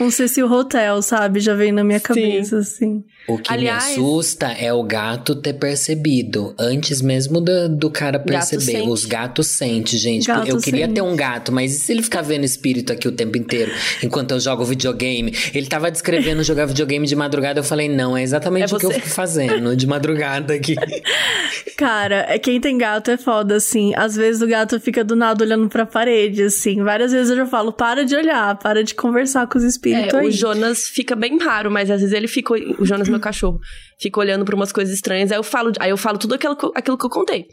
Um 0.00 0.10
Cecil 0.10 0.50
Hotel, 0.50 1.00
sabe? 1.02 1.40
Já 1.40 1.54
veio 1.54 1.72
na 1.74 1.82
minha 1.82 1.98
cabeça, 1.98 2.58
assim. 2.58 3.02
O 3.28 3.38
que 3.38 3.52
Aliás- 3.52 3.86
me 3.86 3.92
assusta 3.92 4.46
é 4.52 4.72
o 4.72 4.82
gato 4.82 5.34
ter 5.34 5.54
percebido, 5.54 6.54
antes 6.58 7.00
mesmo 7.02 7.40
do, 7.40 7.68
do 7.68 7.90
cara 7.90 8.18
perceber. 8.18 8.62
sente. 8.62 8.88
Os 8.88 9.04
gatos 9.04 9.46
sentem, 9.48 9.98
gente. 9.98 10.26
Gato 10.26 10.48
eu 10.48 10.58
queria 10.60 10.86
sente. 10.86 10.94
ter 10.94 11.02
um 11.02 11.16
gato, 11.16 11.50
mas 11.52 11.74
e 11.74 11.78
se 11.78 11.92
ele 11.92 12.02
ficar 12.02 12.22
vendo 12.22 12.44
espírito 12.44 12.92
aqui 12.92 13.08
o 13.08 13.12
tempo 13.12 13.36
inteiro, 13.36 13.72
enquanto 14.02 14.30
eu 14.32 14.40
jogo 14.40 14.64
videogame? 14.64 15.32
Ele 15.54 15.66
tava 15.66 15.90
descrevendo 15.90 16.42
jogar 16.44 16.66
videogame 16.66 17.06
de 17.06 17.16
madrugada, 17.16 17.58
eu 17.60 17.64
falei, 17.64 17.88
não, 17.88 18.16
é 18.16 18.22
exatamente 18.22 18.72
É 18.72 18.76
o 18.76 18.78
que 18.78 18.86
eu 18.86 18.90
fico 18.90 19.08
fazendo 19.08 19.74
de 19.76 19.86
madrugada 19.86 20.54
aqui. 20.54 20.74
Cara, 21.76 22.26
é 22.28 22.38
quem 22.38 22.60
tem 22.60 22.78
gato 22.78 23.10
é 23.10 23.16
foda, 23.16 23.56
assim. 23.56 23.92
Às 23.96 24.16
vezes 24.16 24.40
o 24.40 24.46
gato 24.46 24.78
fica 24.80 25.04
do 25.04 25.14
nada 25.14 25.44
olhando 25.44 25.68
pra 25.68 25.84
parede, 25.84 26.42
assim. 26.44 26.82
Várias 26.82 27.12
vezes 27.12 27.30
eu 27.30 27.36
já 27.36 27.46
falo, 27.46 27.72
para 27.72 28.04
de 28.04 28.14
olhar, 28.14 28.56
para 28.58 28.82
de 28.82 28.94
conversar 28.94 29.46
com 29.46 29.58
os 29.58 29.64
espíritos 29.64 30.14
É, 30.14 30.18
aí. 30.18 30.26
o 30.28 30.30
Jonas 30.30 30.84
fica 30.88 31.14
bem 31.14 31.38
raro, 31.38 31.70
mas 31.70 31.90
às 31.90 32.00
vezes 32.00 32.14
ele 32.14 32.28
fica. 32.28 32.54
O 32.78 32.84
Jonas, 32.86 33.08
meu 33.16 33.22
cachorro, 33.22 33.58
fica 34.00 34.20
olhando 34.20 34.44
pra 34.44 34.54
umas 34.54 34.72
coisas 34.72 34.94
estranhas. 34.94 35.30
Aí 35.32 35.38
eu 35.38 35.42
falo, 35.42 35.72
aí 35.80 35.90
eu 35.90 35.96
falo 35.96 36.18
tudo 36.18 36.34
aquilo, 36.34 36.56
que 36.56 36.64
eu- 36.66 36.72
aquilo 36.74 36.96
que 36.98 37.04
eu 37.06 37.10
contei. 37.10 37.46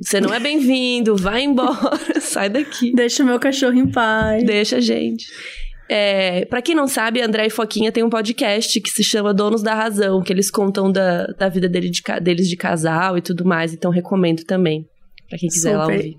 Você 0.00 0.20
não 0.20 0.32
é 0.34 0.38
bem-vindo, 0.38 1.16
vai 1.16 1.42
embora, 1.42 1.74
sai 2.20 2.48
daqui. 2.50 2.92
Deixa 2.94 3.22
o 3.22 3.26
meu 3.26 3.38
cachorro 3.40 3.74
em 3.74 3.90
paz. 3.90 4.44
Deixa 4.44 4.76
a 4.76 4.80
gente. 4.80 5.24
É, 5.88 6.44
para 6.46 6.60
quem 6.60 6.74
não 6.74 6.88
sabe, 6.88 7.22
André 7.22 7.46
e 7.46 7.50
Foquinha 7.50 7.92
tem 7.92 8.02
um 8.02 8.10
podcast 8.10 8.80
que 8.80 8.90
se 8.90 9.04
chama 9.04 9.32
Donos 9.32 9.62
da 9.62 9.72
Razão, 9.72 10.20
que 10.20 10.32
eles 10.32 10.50
contam 10.50 10.90
da, 10.90 11.26
da 11.38 11.48
vida 11.48 11.68
dele 11.68 11.88
de 11.88 12.02
deles 12.20 12.48
de 12.48 12.56
casal 12.56 13.16
e 13.16 13.22
tudo 13.22 13.44
mais, 13.44 13.72
então 13.72 13.90
recomendo 13.90 14.44
também, 14.44 14.84
pra 15.28 15.38
quem 15.38 15.48
quiser 15.48 15.76
lá 15.76 15.86
ouvir. 15.86 16.16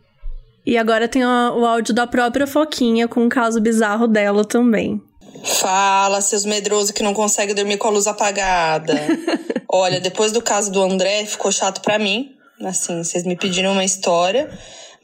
E 0.65 0.77
agora 0.77 1.07
tem 1.07 1.23
o, 1.25 1.27
o 1.27 1.65
áudio 1.65 1.93
da 1.93 2.07
própria 2.07 2.47
Foquinha 2.47 3.07
com 3.07 3.23
um 3.25 3.29
caso 3.29 3.59
bizarro 3.61 4.07
dela 4.07 4.43
também. 4.45 5.01
Fala, 5.43 6.21
seus 6.21 6.45
medrosos 6.45 6.91
que 6.91 7.03
não 7.03 7.13
conseguem 7.13 7.55
dormir 7.55 7.77
com 7.77 7.87
a 7.87 7.91
luz 7.91 8.07
apagada. 8.07 8.93
Olha, 9.69 9.99
depois 9.99 10.31
do 10.31 10.41
caso 10.41 10.71
do 10.71 10.81
André, 10.81 11.25
ficou 11.25 11.51
chato 11.51 11.81
pra 11.81 11.99
mim. 11.99 12.35
Assim, 12.63 13.03
vocês 13.03 13.23
me 13.23 13.35
pediram 13.35 13.73
uma 13.73 13.83
história. 13.83 14.49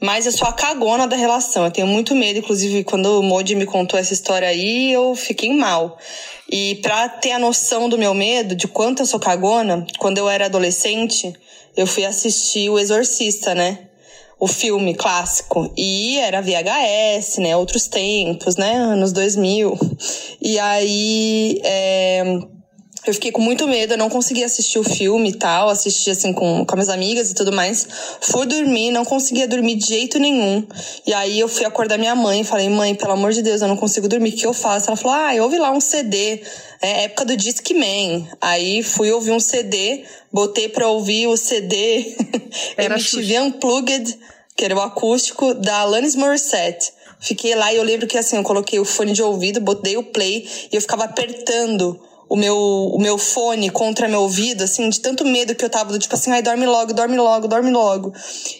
Mas 0.00 0.26
eu 0.26 0.32
sou 0.32 0.46
a 0.46 0.52
cagona 0.52 1.06
da 1.06 1.16
relação. 1.16 1.64
Eu 1.64 1.70
tenho 1.70 1.86
muito 1.86 2.14
medo, 2.14 2.38
inclusive, 2.38 2.84
quando 2.84 3.20
o 3.20 3.22
Modi 3.22 3.54
me 3.54 3.64
contou 3.64 3.98
essa 3.98 4.12
história 4.12 4.48
aí, 4.48 4.92
eu 4.92 5.14
fiquei 5.14 5.52
mal. 5.54 5.98
E 6.50 6.76
pra 6.76 7.08
ter 7.08 7.32
a 7.32 7.38
noção 7.38 7.88
do 7.88 7.96
meu 7.96 8.12
medo, 8.12 8.54
de 8.54 8.68
quanto 8.68 9.02
eu 9.02 9.06
sou 9.06 9.20
cagona, 9.20 9.86
quando 9.98 10.18
eu 10.18 10.28
era 10.28 10.46
adolescente, 10.46 11.32
eu 11.76 11.86
fui 11.86 12.04
assistir 12.04 12.68
O 12.68 12.78
Exorcista, 12.78 13.54
né? 13.54 13.88
O 14.44 14.46
filme 14.46 14.94
clássico. 14.94 15.72
E 15.74 16.18
era 16.18 16.42
VHS, 16.42 17.38
né? 17.38 17.56
Outros 17.56 17.88
tempos, 17.88 18.56
né? 18.56 18.76
Anos 18.76 19.10
2000. 19.10 19.78
E 20.42 20.58
aí. 20.58 21.60
é, 21.64 22.22
Eu 23.06 23.14
fiquei 23.14 23.32
com 23.32 23.40
muito 23.40 23.66
medo, 23.66 23.94
eu 23.94 23.98
não 23.98 24.08
conseguia 24.08 24.46
assistir 24.46 24.78
o 24.78 24.84
filme 24.84 25.28
e 25.30 25.34
tal, 25.34 25.68
assisti 25.68 26.10
assim 26.10 26.32
com, 26.32 26.64
com 26.64 26.74
minhas 26.74 26.88
amigas 26.88 27.30
e 27.30 27.34
tudo 27.34 27.52
mais. 27.52 27.86
Fui 28.20 28.46
dormir, 28.46 28.90
não 28.90 29.04
conseguia 29.04 29.46
dormir 29.48 29.76
de 29.76 29.86
jeito 29.86 30.18
nenhum. 30.18 30.66
E 31.06 31.12
aí 31.14 31.40
eu 31.40 31.48
fui 31.48 31.64
acordar 31.66 31.98
minha 31.98 32.14
mãe 32.14 32.40
e 32.40 32.44
falei, 32.44 32.68
mãe, 32.68 32.94
pelo 32.94 33.12
amor 33.12 33.32
de 33.32 33.42
Deus, 33.42 33.62
eu 33.62 33.68
não 33.68 33.76
consigo 33.76 34.08
dormir, 34.08 34.30
o 34.30 34.36
que 34.36 34.46
eu 34.46 34.54
faço? 34.54 34.88
Ela 34.88 34.96
falou, 34.96 35.16
ah, 35.16 35.42
ouve 35.42 35.58
lá 35.58 35.70
um 35.70 35.80
CD, 35.80 36.42
é 36.82 37.04
época 37.04 37.24
do 37.26 37.36
Discman. 37.36 38.26
Aí 38.40 38.82
fui 38.82 39.10
ouvir 39.12 39.32
um 39.32 39.40
CD, 39.40 40.04
botei 40.32 40.68
pra 40.68 40.88
ouvir 40.88 41.26
o 41.26 41.36
CD 41.36 42.14
Era 42.76 42.94
MTV 42.94 43.40
Unplugged, 43.40 44.18
que 44.56 44.64
era 44.64 44.76
o 44.76 44.80
acústico 44.80 45.54
da 45.54 45.80
Alanis 45.80 46.14
Morissette. 46.14 46.92
Fiquei 47.20 47.54
lá 47.54 47.72
e 47.72 47.76
eu 47.76 47.82
lembro 47.82 48.06
que 48.06 48.18
assim, 48.18 48.36
eu 48.36 48.42
coloquei 48.42 48.78
o 48.78 48.84
fone 48.84 49.12
de 49.12 49.22
ouvido, 49.22 49.60
botei 49.60 49.96
o 49.96 50.02
play 50.02 50.48
e 50.70 50.76
eu 50.76 50.80
ficava 50.80 51.04
apertando 51.04 52.00
o 52.34 52.36
meu, 52.36 52.56
o 52.58 52.98
meu 53.00 53.16
fone 53.16 53.70
contra 53.70 54.08
meu 54.08 54.22
ouvido, 54.22 54.64
assim, 54.64 54.88
de 54.88 54.98
tanto 54.98 55.24
medo 55.24 55.54
que 55.54 55.64
eu 55.64 55.70
tava, 55.70 55.92
do 55.92 55.98
tipo 56.00 56.14
assim, 56.16 56.32
ai, 56.32 56.42
dorme 56.42 56.66
logo, 56.66 56.92
dorme 56.92 57.16
logo, 57.16 57.46
dorme 57.46 57.70
logo. 57.70 58.12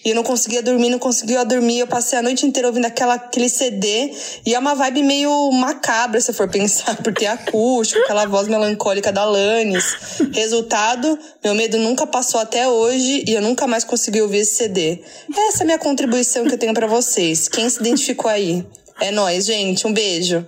E 0.04 0.10
eu 0.10 0.14
não 0.14 0.22
conseguia 0.22 0.62
dormir, 0.62 0.90
não 0.90 0.98
conseguia 0.98 1.44
dormir. 1.44 1.80
Eu 1.80 1.86
passei 1.88 2.16
a 2.18 2.22
noite 2.22 2.46
inteira 2.46 2.68
ouvindo 2.68 2.84
aquela, 2.86 3.14
aquele 3.14 3.48
CD 3.48 4.12
e 4.46 4.54
é 4.54 4.58
uma 4.58 4.74
vibe 4.76 5.02
meio 5.02 5.50
macabra, 5.52 6.20
se 6.20 6.32
for 6.32 6.48
pensar, 6.48 6.96
porque 7.02 7.24
é 7.24 7.28
acústico, 7.30 8.00
aquela 8.02 8.26
voz 8.26 8.46
melancólica 8.46 9.10
da 9.10 9.22
Alanis. 9.22 9.96
Resultado, 10.32 11.18
meu 11.42 11.54
medo 11.54 11.76
nunca 11.78 12.06
passou 12.06 12.40
até 12.40 12.68
hoje 12.68 13.24
e 13.26 13.32
eu 13.32 13.42
nunca 13.42 13.66
mais 13.66 13.82
consegui 13.82 14.20
ouvir 14.22 14.38
esse 14.38 14.54
CD. 14.54 15.00
Essa 15.48 15.58
é 15.58 15.62
a 15.62 15.66
minha 15.66 15.78
contribuição 15.78 16.44
que 16.46 16.54
eu 16.54 16.58
tenho 16.58 16.72
pra 16.74 16.86
vocês. 16.86 17.48
Quem 17.48 17.68
se 17.68 17.80
identificou 17.80 18.30
aí? 18.30 18.64
É 19.00 19.10
nóis, 19.10 19.44
gente. 19.46 19.84
Um 19.86 19.92
beijo. 19.92 20.46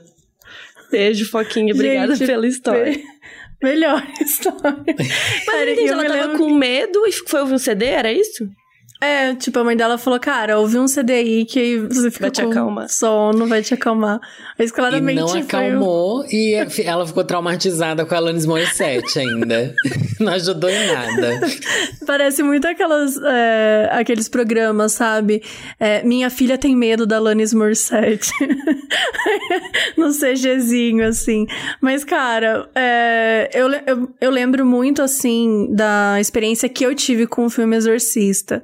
Beijo, 0.91 1.29
Foquinha. 1.29 1.74
Obrigada 1.74 2.14
Gente, 2.14 2.29
pela 2.29 2.47
história. 2.47 2.93
me- 2.93 3.05
Melhor 3.67 4.07
história. 4.21 4.95
Mas 5.45 5.61
eu 5.61 5.73
entendi, 5.73 5.89
eu 5.89 5.97
tava 5.97 6.09
lembro 6.09 6.39
com 6.39 6.55
medo 6.55 7.05
e 7.05 7.12
foi 7.12 7.41
ouvir 7.41 7.55
um 7.55 7.59
CD, 7.59 7.87
era 7.87 8.12
isso? 8.12 8.49
É, 9.01 9.35
tipo, 9.35 9.59
a 9.59 9.65
mãe 9.65 9.77
dela 9.77 9.99
falou, 9.99 10.19
cara, 10.19 10.59
ouvi 10.59 10.79
um 10.79 10.89
CD 10.89 11.13
aí 11.13 11.45
que 11.45 11.79
você 11.81 12.11
fica 12.11 12.25
Vai 12.25 12.31
te 12.31 12.43
com 12.43 12.51
acalmar. 12.51 12.89
sono, 12.89 13.47
vai 13.47 13.63
te 13.63 13.75
acalmar. 13.75 14.19
Mas 14.59 14.71
E 14.71 14.73
claramente 14.73 15.21
não 15.21 15.29
foi 15.29 15.41
um- 15.41 15.45
acalmou 15.45 16.25
e 16.31 16.55
ela 16.85 17.07
ficou 17.07 17.23
traumatizada 17.23 18.07
com 18.07 18.15
a 18.15 18.19
Alanis 18.19 18.47
Morissette 18.47 19.19
ainda. 19.19 19.75
Não 20.19 20.33
ajudou 20.33 20.71
em 20.71 20.87
nada. 20.87 21.41
Parece 22.07 22.43
muito 22.43 22.67
aquelas, 22.67 23.19
é, 23.23 23.91
aqueles 23.93 24.31
programas, 24.31 24.93
sabe? 24.93 25.43
É, 25.79 26.03
Minha 26.05 26.31
filha 26.31 26.57
tem 26.57 26.75
medo 26.75 27.07
da 27.07 27.17
Alanis 27.19 27.53
Morissette. 27.53 28.33
no 29.97 30.11
CGzinho, 30.13 31.07
assim. 31.07 31.47
Mas, 31.83 32.03
cara, 32.03 32.69
é, 32.75 33.51
eu, 33.53 33.69
eu, 33.87 34.09
eu 34.21 34.31
lembro 34.31 34.65
muito, 34.65 35.03
assim, 35.03 35.69
da 35.71 36.17
experiência 36.21 36.67
que 36.69 36.85
eu 36.85 36.95
tive 36.95 37.27
com 37.27 37.45
o 37.47 37.51
filme 37.51 37.77
Exorcista. 37.77 38.63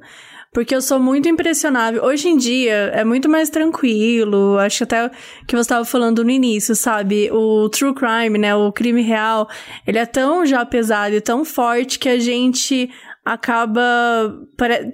Porque 0.53 0.75
eu 0.75 0.81
sou 0.81 0.99
muito 0.99 1.27
impressionável. 1.27 2.03
Hoje 2.03 2.29
em 2.29 2.37
dia 2.37 2.91
é 2.93 3.03
muito 3.03 3.27
mais 3.27 3.49
tranquilo. 3.49 4.59
Acho 4.59 4.77
que 4.77 4.83
até 4.83 5.09
que 5.47 5.55
você 5.55 5.61
estava 5.61 5.83
falando 5.83 6.23
no 6.23 6.29
início, 6.29 6.75
sabe? 6.75 7.31
O 7.31 7.67
true 7.69 7.93
crime, 7.93 8.37
né? 8.37 8.55
O 8.55 8.71
crime 8.71 9.01
real, 9.01 9.49
ele 9.87 9.97
é 9.97 10.05
tão 10.05 10.45
já 10.45 10.63
pesado 10.63 11.15
e 11.15 11.21
tão 11.21 11.43
forte 11.43 11.97
que 11.97 12.07
a 12.07 12.19
gente 12.19 12.87
acaba. 13.25 13.71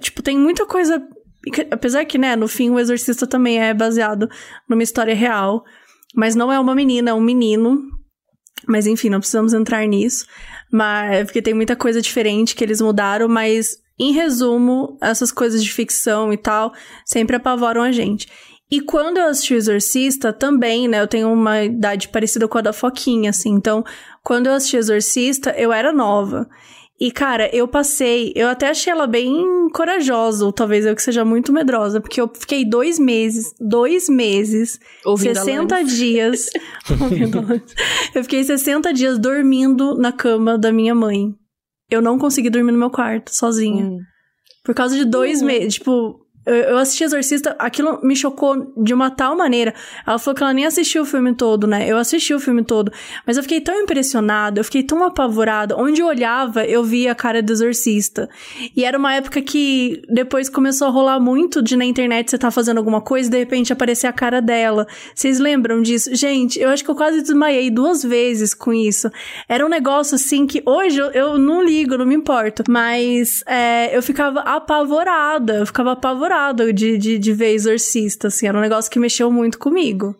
Tipo, 0.00 0.22
tem 0.22 0.38
muita 0.38 0.64
coisa. 0.64 1.06
Apesar 1.70 2.06
que, 2.06 2.16
né, 2.16 2.36
no 2.36 2.48
fim, 2.48 2.70
o 2.70 2.78
Exorcista 2.78 3.26
também 3.26 3.60
é 3.60 3.74
baseado 3.74 4.30
numa 4.66 4.82
história 4.82 5.14
real. 5.14 5.62
Mas 6.16 6.34
não 6.34 6.50
é 6.50 6.58
uma 6.58 6.74
menina, 6.74 7.10
é 7.10 7.14
um 7.14 7.20
menino. 7.20 7.82
Mas 8.66 8.86
enfim, 8.86 9.10
não 9.10 9.18
precisamos 9.20 9.52
entrar 9.52 9.86
nisso. 9.86 10.24
Mas 10.72 11.24
porque 11.24 11.42
tem 11.42 11.52
muita 11.52 11.76
coisa 11.76 12.00
diferente 12.00 12.54
que 12.54 12.64
eles 12.64 12.80
mudaram, 12.80 13.28
mas 13.28 13.76
em 14.00 14.12
resumo, 14.12 14.96
essas 15.00 15.30
coisas 15.30 15.62
de 15.62 15.70
ficção 15.70 16.32
e 16.32 16.36
tal 16.38 16.72
sempre 17.04 17.36
apavoram 17.36 17.82
a 17.82 17.92
gente. 17.92 18.26
E 18.70 18.80
quando 18.80 19.18
eu 19.18 19.26
assisti 19.26 19.52
o 19.52 19.56
Exorcista, 19.56 20.32
também, 20.32 20.86
né? 20.86 21.00
Eu 21.02 21.08
tenho 21.08 21.30
uma 21.32 21.64
idade 21.64 22.08
parecida 22.08 22.46
com 22.46 22.56
a 22.56 22.60
da 22.60 22.72
Foquinha, 22.72 23.30
assim. 23.30 23.50
Então, 23.50 23.84
quando 24.22 24.46
eu 24.46 24.52
assisti 24.52 24.76
Exorcista, 24.76 25.50
eu 25.50 25.72
era 25.72 25.92
nova. 25.92 26.48
E, 27.00 27.10
cara, 27.10 27.48
eu 27.54 27.66
passei. 27.66 28.32
Eu 28.36 28.48
até 28.48 28.68
achei 28.68 28.92
ela 28.92 29.06
bem 29.06 29.68
corajosa, 29.72 30.44
ou 30.44 30.52
talvez 30.52 30.86
eu 30.86 30.94
que 30.94 31.02
seja 31.02 31.24
muito 31.24 31.52
medrosa, 31.52 32.00
porque 32.00 32.20
eu 32.20 32.30
fiquei 32.32 32.64
dois 32.64 32.98
meses, 32.98 33.54
dois 33.58 34.08
meses, 34.08 34.78
Ouvindo 35.04 35.38
a 35.38 35.42
60 35.42 35.74
Alanis. 35.74 35.96
dias. 35.96 36.46
ouvindo 37.00 37.62
eu 38.14 38.22
fiquei 38.22 38.44
60 38.44 38.92
dias 38.92 39.18
dormindo 39.18 39.96
na 39.96 40.12
cama 40.12 40.56
da 40.56 40.70
minha 40.70 40.94
mãe. 40.94 41.34
Eu 41.90 42.00
não 42.00 42.18
consegui 42.18 42.50
dormir 42.50 42.72
no 42.72 42.78
meu 42.78 42.90
quarto, 42.90 43.34
sozinha. 43.34 43.84
Hum. 43.84 43.98
Por 44.64 44.74
causa 44.74 44.96
de 44.96 45.04
dois 45.04 45.42
meses. 45.42 45.74
Tipo, 45.74 46.19
eu, 46.46 46.78
assisti 46.78 47.04
Exorcista, 47.04 47.54
aquilo 47.58 48.00
me 48.02 48.16
chocou 48.16 48.72
de 48.76 48.94
uma 48.94 49.10
tal 49.10 49.36
maneira. 49.36 49.74
Ela 50.06 50.18
falou 50.18 50.34
que 50.34 50.42
ela 50.42 50.54
nem 50.54 50.64
assistiu 50.64 51.02
o 51.02 51.04
filme 51.04 51.34
todo, 51.34 51.66
né? 51.66 51.86
Eu 51.86 51.98
assisti 51.98 52.32
o 52.32 52.40
filme 52.40 52.64
todo. 52.64 52.90
Mas 53.26 53.36
eu 53.36 53.42
fiquei 53.42 53.60
tão 53.60 53.74
impressionada, 53.74 54.58
eu 54.58 54.64
fiquei 54.64 54.82
tão 54.82 55.04
apavorada. 55.04 55.76
Onde 55.76 56.00
eu 56.00 56.06
olhava, 56.06 56.64
eu 56.64 56.82
via 56.82 57.12
a 57.12 57.14
cara 57.14 57.42
do 57.42 57.52
Exorcista. 57.52 58.28
E 58.74 58.84
era 58.84 58.96
uma 58.96 59.14
época 59.14 59.42
que 59.42 60.02
depois 60.08 60.48
começou 60.48 60.88
a 60.88 60.90
rolar 60.90 61.20
muito 61.20 61.62
de 61.62 61.76
na 61.76 61.84
internet 61.84 62.30
você 62.30 62.38
tá 62.38 62.50
fazendo 62.50 62.78
alguma 62.78 63.02
coisa 63.02 63.28
e 63.28 63.30
de 63.30 63.38
repente 63.38 63.72
aparecer 63.72 64.06
a 64.06 64.12
cara 64.12 64.40
dela. 64.40 64.86
Vocês 65.14 65.38
lembram 65.38 65.82
disso? 65.82 66.14
Gente, 66.14 66.58
eu 66.58 66.70
acho 66.70 66.82
que 66.82 66.90
eu 66.90 66.94
quase 66.94 67.20
desmaiei 67.20 67.70
duas 67.70 68.02
vezes 68.02 68.54
com 68.54 68.72
isso. 68.72 69.10
Era 69.46 69.64
um 69.64 69.68
negócio 69.68 70.14
assim 70.14 70.46
que 70.46 70.62
hoje 70.64 70.98
eu, 70.98 71.10
eu 71.10 71.38
não 71.38 71.62
ligo, 71.62 71.98
não 71.98 72.06
me 72.06 72.14
importo. 72.14 72.64
Mas 72.66 73.44
é, 73.46 73.94
eu 73.94 74.02
ficava 74.02 74.40
apavorada. 74.40 75.56
Eu 75.56 75.66
ficava 75.66 75.92
apavorada 75.92 76.29
de, 76.72 76.98
de, 76.98 77.18
de 77.18 77.32
ver 77.32 77.52
Exorcista, 77.52 78.28
assim. 78.28 78.46
Era 78.46 78.56
um 78.56 78.60
negócio 78.60 78.90
que 78.90 78.98
mexeu 78.98 79.30
muito 79.30 79.58
comigo. 79.58 80.14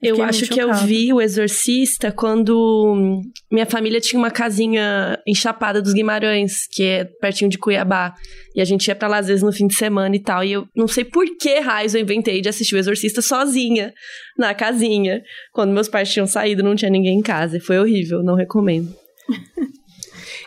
Eu 0.00 0.14
Fiquei 0.14 0.28
acho 0.28 0.46
que 0.46 0.60
eu 0.60 0.72
vi 0.74 1.12
o 1.12 1.20
Exorcista 1.20 2.12
quando 2.12 3.20
minha 3.50 3.66
família 3.66 4.00
tinha 4.00 4.16
uma 4.16 4.30
casinha 4.30 5.18
em 5.26 5.34
Chapada 5.34 5.82
dos 5.82 5.92
Guimarães, 5.92 6.68
que 6.70 6.84
é 6.84 7.04
pertinho 7.04 7.50
de 7.50 7.58
Cuiabá. 7.58 8.14
E 8.54 8.60
a 8.60 8.64
gente 8.64 8.86
ia 8.86 8.94
pra 8.94 9.08
lá 9.08 9.18
às 9.18 9.26
vezes 9.26 9.42
no 9.42 9.52
fim 9.52 9.66
de 9.66 9.74
semana 9.74 10.14
e 10.14 10.20
tal. 10.20 10.44
E 10.44 10.52
eu 10.52 10.68
não 10.74 10.86
sei 10.86 11.04
por 11.04 11.26
que 11.36 11.58
raios 11.58 11.94
eu 11.94 12.00
inventei 12.00 12.40
de 12.40 12.48
assistir 12.48 12.76
o 12.76 12.78
Exorcista 12.78 13.20
sozinha 13.20 13.92
na 14.38 14.54
casinha. 14.54 15.20
Quando 15.52 15.72
meus 15.72 15.88
pais 15.88 16.12
tinham 16.12 16.28
saído, 16.28 16.62
não 16.62 16.76
tinha 16.76 16.90
ninguém 16.90 17.18
em 17.18 17.22
casa. 17.22 17.56
E 17.56 17.60
foi 17.60 17.78
horrível, 17.80 18.22
não 18.22 18.36
recomendo. 18.36 18.94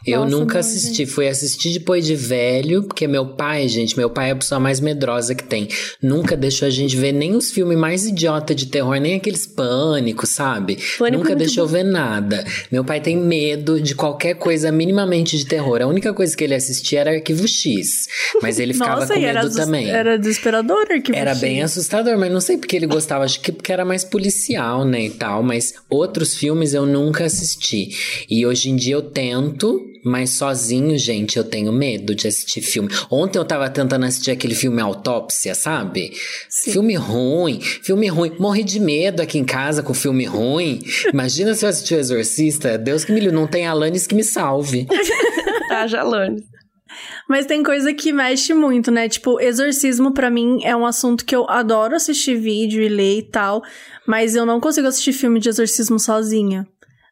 Eu 0.05 0.21
Nossa, 0.21 0.35
nunca 0.37 0.53
não, 0.55 0.59
assisti, 0.61 1.05
fui 1.05 1.27
assistir 1.27 1.73
depois 1.73 2.05
de 2.05 2.15
velho, 2.15 2.83
porque 2.83 3.07
meu 3.07 3.25
pai, 3.35 3.67
gente, 3.67 3.95
meu 3.95 4.09
pai 4.09 4.29
é 4.29 4.31
a 4.31 4.35
pessoa 4.35 4.59
mais 4.59 4.79
medrosa 4.79 5.35
que 5.35 5.43
tem. 5.43 5.67
Nunca 6.01 6.35
deixou 6.35 6.67
a 6.67 6.71
gente 6.71 6.97
ver 6.97 7.11
nem 7.11 7.35
os 7.35 7.51
filmes 7.51 7.77
mais 7.77 8.05
idiota 8.07 8.55
de 8.55 8.65
terror, 8.65 8.95
nem 8.99 9.15
aqueles 9.15 9.45
pânicos, 9.45 10.29
sabe? 10.29 10.75
Pânico 10.75 11.05
é 11.05 11.11
nunca 11.11 11.29
muito 11.29 11.37
deixou 11.39 11.67
ver 11.67 11.83
nada. 11.83 12.43
Meu 12.71 12.83
pai 12.83 12.99
tem 12.99 13.15
medo 13.15 13.79
de 13.79 13.93
qualquer 13.93 14.35
coisa 14.35 14.71
minimamente 14.71 15.37
de 15.37 15.45
terror. 15.45 15.81
A 15.81 15.87
única 15.87 16.13
coisa 16.13 16.35
que 16.35 16.43
ele 16.43 16.55
assistia 16.55 17.01
era 17.01 17.11
Arquivo 17.11 17.47
X, 17.47 18.07
mas 18.41 18.59
ele 18.59 18.73
ficava 18.73 19.01
Nossa, 19.01 19.13
com 19.13 19.19
medo 19.19 19.29
era, 19.29 19.39
assus- 19.41 19.55
também. 19.55 19.89
era 19.89 20.17
desesperador 20.17 20.87
que 21.03 21.15
Era 21.15 21.35
bem 21.35 21.61
assustador, 21.61 22.17
mas 22.17 22.31
não 22.31 22.41
sei 22.41 22.57
porque 22.57 22.75
ele 22.75 22.87
gostava, 22.87 23.23
acho 23.23 23.39
que 23.39 23.51
porque 23.51 23.71
era 23.71 23.85
mais 23.85 24.03
policial, 24.03 24.83
né, 24.85 25.05
e 25.05 25.09
tal, 25.11 25.43
mas 25.43 25.73
outros 25.89 26.33
filmes 26.35 26.73
eu 26.73 26.85
nunca 26.85 27.25
assisti. 27.25 27.89
E 28.29 28.45
hoje 28.45 28.69
em 28.69 28.75
dia 28.75 28.95
eu 28.95 29.01
tento, 29.01 29.81
mas 30.03 30.31
sozinho, 30.31 30.97
gente, 30.97 31.37
eu 31.37 31.43
tenho 31.43 31.71
medo 31.71 32.15
de 32.15 32.27
assistir 32.27 32.61
filme. 32.61 32.89
Ontem 33.09 33.37
eu 33.37 33.45
tava 33.45 33.69
tentando 33.69 34.05
assistir 34.05 34.31
aquele 34.31 34.55
filme 34.55 34.81
Autópsia, 34.81 35.53
sabe? 35.55 36.11
Filme 36.49 36.95
ruim, 36.95 37.61
filme 37.61 38.07
ruim. 38.07 38.33
Morri 38.39 38.63
de 38.63 38.79
medo 38.79 39.21
aqui 39.21 39.37
em 39.37 39.45
casa 39.45 39.83
com 39.83 39.93
filme 39.93 40.25
ruim. 40.25 40.81
Imagina 41.11 41.53
se 41.53 41.65
eu 41.65 41.69
assistir 41.69 41.95
o 41.95 41.99
Exorcista, 41.99 42.77
Deus 42.77 43.03
que 43.03 43.11
me 43.11 43.19
livre, 43.19 43.35
não 43.35 43.47
tem 43.47 43.67
Alanis 43.67 44.07
que 44.07 44.15
me 44.15 44.23
salve. 44.23 44.87
Ah, 45.73 45.87
Jalane. 45.87 46.43
Mas 47.27 47.45
tem 47.45 47.63
coisa 47.63 47.93
que 47.93 48.11
mexe 48.11 48.53
muito, 48.53 48.91
né? 48.91 49.07
Tipo, 49.07 49.39
exorcismo 49.39 50.13
pra 50.13 50.29
mim 50.29 50.59
é 50.63 50.75
um 50.75 50.85
assunto 50.85 51.25
que 51.25 51.35
eu 51.35 51.49
adoro 51.49 51.95
assistir 51.95 52.35
vídeo 52.35 52.83
e 52.83 52.89
ler 52.89 53.19
e 53.19 53.23
tal, 53.23 53.63
mas 54.05 54.35
eu 54.35 54.45
não 54.45 54.59
consigo 54.59 54.87
assistir 54.87 55.13
filme 55.13 55.39
de 55.39 55.47
exorcismo 55.47 55.97
sozinha. 55.97 56.67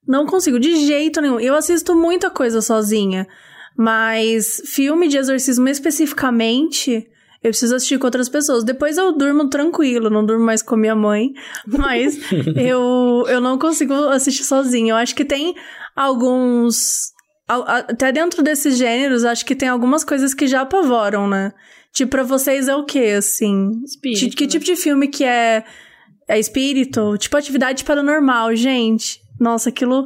Não 0.07 0.25
consigo, 0.25 0.59
de 0.59 0.85
jeito 0.85 1.21
nenhum. 1.21 1.39
Eu 1.39 1.55
assisto 1.55 1.95
muita 1.95 2.29
coisa 2.29 2.61
sozinha, 2.61 3.27
mas 3.77 4.61
filme 4.65 5.07
de 5.07 5.17
exorcismo 5.17 5.67
especificamente, 5.69 7.07
eu 7.43 7.51
preciso 7.51 7.75
assistir 7.75 7.97
com 7.97 8.07
outras 8.07 8.27
pessoas. 8.27 8.63
Depois 8.63 8.97
eu 8.97 9.11
durmo 9.11 9.49
tranquilo, 9.49 10.09
não 10.09 10.25
durmo 10.25 10.45
mais 10.45 10.61
com 10.61 10.75
minha 10.75 10.95
mãe, 10.95 11.31
mas 11.65 12.19
eu, 12.55 13.25
eu 13.27 13.39
não 13.39 13.57
consigo 13.57 13.93
assistir 14.09 14.43
sozinha. 14.43 14.91
Eu 14.93 14.97
acho 14.97 15.15
que 15.15 15.23
tem 15.23 15.55
alguns 15.95 17.13
Até 17.47 18.11
dentro 18.11 18.43
desses 18.43 18.77
gêneros, 18.77 19.23
acho 19.23 19.45
que 19.45 19.55
tem 19.55 19.69
algumas 19.69 20.03
coisas 20.03 20.33
que 20.33 20.47
já 20.47 20.61
apavoram, 20.61 21.27
né? 21.27 21.53
Tipo, 21.93 22.11
pra 22.11 22.23
vocês 22.23 22.67
é 22.67 22.75
o 22.75 22.85
quê, 22.85 23.15
assim? 23.17 23.71
Espírito, 23.83 24.35
que 24.35 24.43
né? 24.45 24.49
tipo 24.49 24.65
de 24.65 24.75
filme 24.75 25.07
que 25.07 25.23
é, 25.23 25.63
é 26.27 26.39
espírito? 26.39 27.17
Tipo, 27.17 27.37
atividade 27.37 27.83
paranormal, 27.83 28.55
gente. 28.55 29.19
Nossa, 29.39 29.69
aquilo 29.69 30.05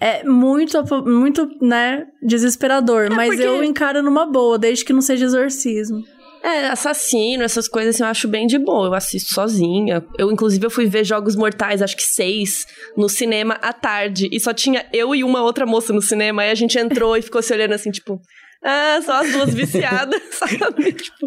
é 0.00 0.22
muito, 0.24 0.78
muito, 1.04 1.48
né, 1.60 2.06
desesperador. 2.22 3.10
mas 3.10 3.28
porque- 3.28 3.42
eu 3.42 3.64
encaro 3.64 4.02
numa 4.02 4.26
boa, 4.26 4.58
desde 4.58 4.84
que 4.84 4.92
não 4.92 5.00
seja 5.00 5.24
exorcismo. 5.24 6.02
É, 6.40 6.68
assassino, 6.68 7.42
essas 7.42 7.66
coisas 7.66 7.96
assim, 7.96 8.04
eu 8.04 8.08
acho 8.08 8.28
bem 8.28 8.46
de 8.46 8.58
boa. 8.58 8.86
Eu 8.86 8.94
assisto 8.94 9.34
sozinha. 9.34 10.04
Eu, 10.16 10.30
inclusive, 10.30 10.64
eu 10.64 10.70
fui 10.70 10.86
ver 10.86 11.02
Jogos 11.04 11.34
Mortais, 11.34 11.82
acho 11.82 11.96
que 11.96 12.02
seis, 12.04 12.64
no 12.96 13.08
cinema 13.08 13.54
à 13.60 13.72
tarde. 13.72 14.28
E 14.30 14.38
só 14.38 14.54
tinha 14.54 14.86
eu 14.92 15.14
e 15.16 15.24
uma 15.24 15.42
outra 15.42 15.66
moça 15.66 15.92
no 15.92 16.00
cinema. 16.00 16.42
Aí 16.42 16.50
a 16.50 16.54
gente 16.54 16.78
entrou 16.78 17.16
e 17.16 17.22
ficou 17.22 17.42
se 17.42 17.52
olhando 17.52 17.72
assim, 17.72 17.90
tipo... 17.90 18.20
Ah, 18.64 19.00
só 19.04 19.14
as 19.14 19.32
duas 19.32 19.52
viciadas, 19.52 20.20
sabe? 20.30 20.92
Tipo... 20.92 21.26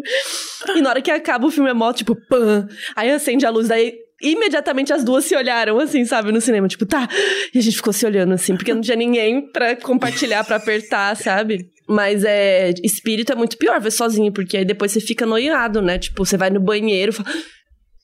E 0.74 0.80
na 0.80 0.88
hora 0.90 1.02
que 1.02 1.10
acaba 1.10 1.46
o 1.46 1.50
filme 1.50 1.68
é 1.68 1.74
mó, 1.74 1.92
tipo, 1.92 2.14
pã. 2.28 2.66
Aí 2.96 3.10
acende 3.10 3.44
a 3.44 3.50
luz, 3.50 3.68
daí... 3.68 3.94
Imediatamente 4.22 4.92
as 4.92 5.02
duas 5.02 5.24
se 5.24 5.34
olharam, 5.34 5.78
assim, 5.78 6.04
sabe, 6.04 6.30
no 6.30 6.40
cinema. 6.40 6.68
Tipo, 6.68 6.86
tá. 6.86 7.08
E 7.52 7.58
a 7.58 7.62
gente 7.62 7.76
ficou 7.76 7.92
se 7.92 8.06
olhando, 8.06 8.32
assim, 8.32 8.56
porque 8.56 8.72
não 8.72 8.80
tinha 8.80 8.96
ninguém 8.96 9.50
pra 9.50 9.74
compartilhar, 9.76 10.44
pra 10.44 10.56
apertar, 10.56 11.16
sabe? 11.16 11.68
Mas 11.88 12.24
é. 12.24 12.70
Espírito 12.82 13.32
é 13.32 13.34
muito 13.34 13.58
pior 13.58 13.80
ver 13.80 13.90
sozinho, 13.90 14.32
porque 14.32 14.56
aí 14.56 14.64
depois 14.64 14.92
você 14.92 15.00
fica 15.00 15.26
noiado, 15.26 15.82
né? 15.82 15.98
Tipo, 15.98 16.24
você 16.24 16.36
vai 16.36 16.50
no 16.50 16.60
banheiro 16.60 17.10
e 17.12 17.14
fala. 17.14 17.28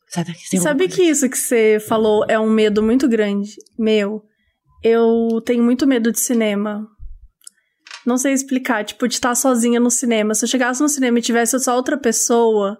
Sai 0.09 0.25
daqui, 0.25 0.41
tem 0.51 0.61
Sabe 0.61 0.85
coisa." 0.85 0.97
que 0.97 1.03
isso 1.03 1.29
que 1.29 1.39
você 1.39 1.79
falou 1.87 2.25
é 2.29 2.39
um 2.39 2.51
medo 2.51 2.83
muito 2.83 3.07
grande? 3.09 3.51
Meu, 3.79 4.23
eu 4.83 5.41
tenho 5.45 5.62
muito 5.62 5.87
medo 5.87 6.11
de 6.11 6.19
cinema. 6.19 6.87
Não 8.07 8.16
sei 8.16 8.33
explicar, 8.33 8.85
tipo, 8.85 9.07
de 9.07 9.14
estar 9.14 9.35
sozinha 9.35 9.79
no 9.79 9.91
cinema. 9.91 10.35
Se 10.35 10.45
eu 10.45 10.49
chegasse 10.49 10.81
no 10.81 10.89
cinema 10.89 11.19
e 11.19 11.23
tivesse 11.23 11.59
só 11.61 11.77
outra 11.77 11.99
pessoa, 11.99 12.79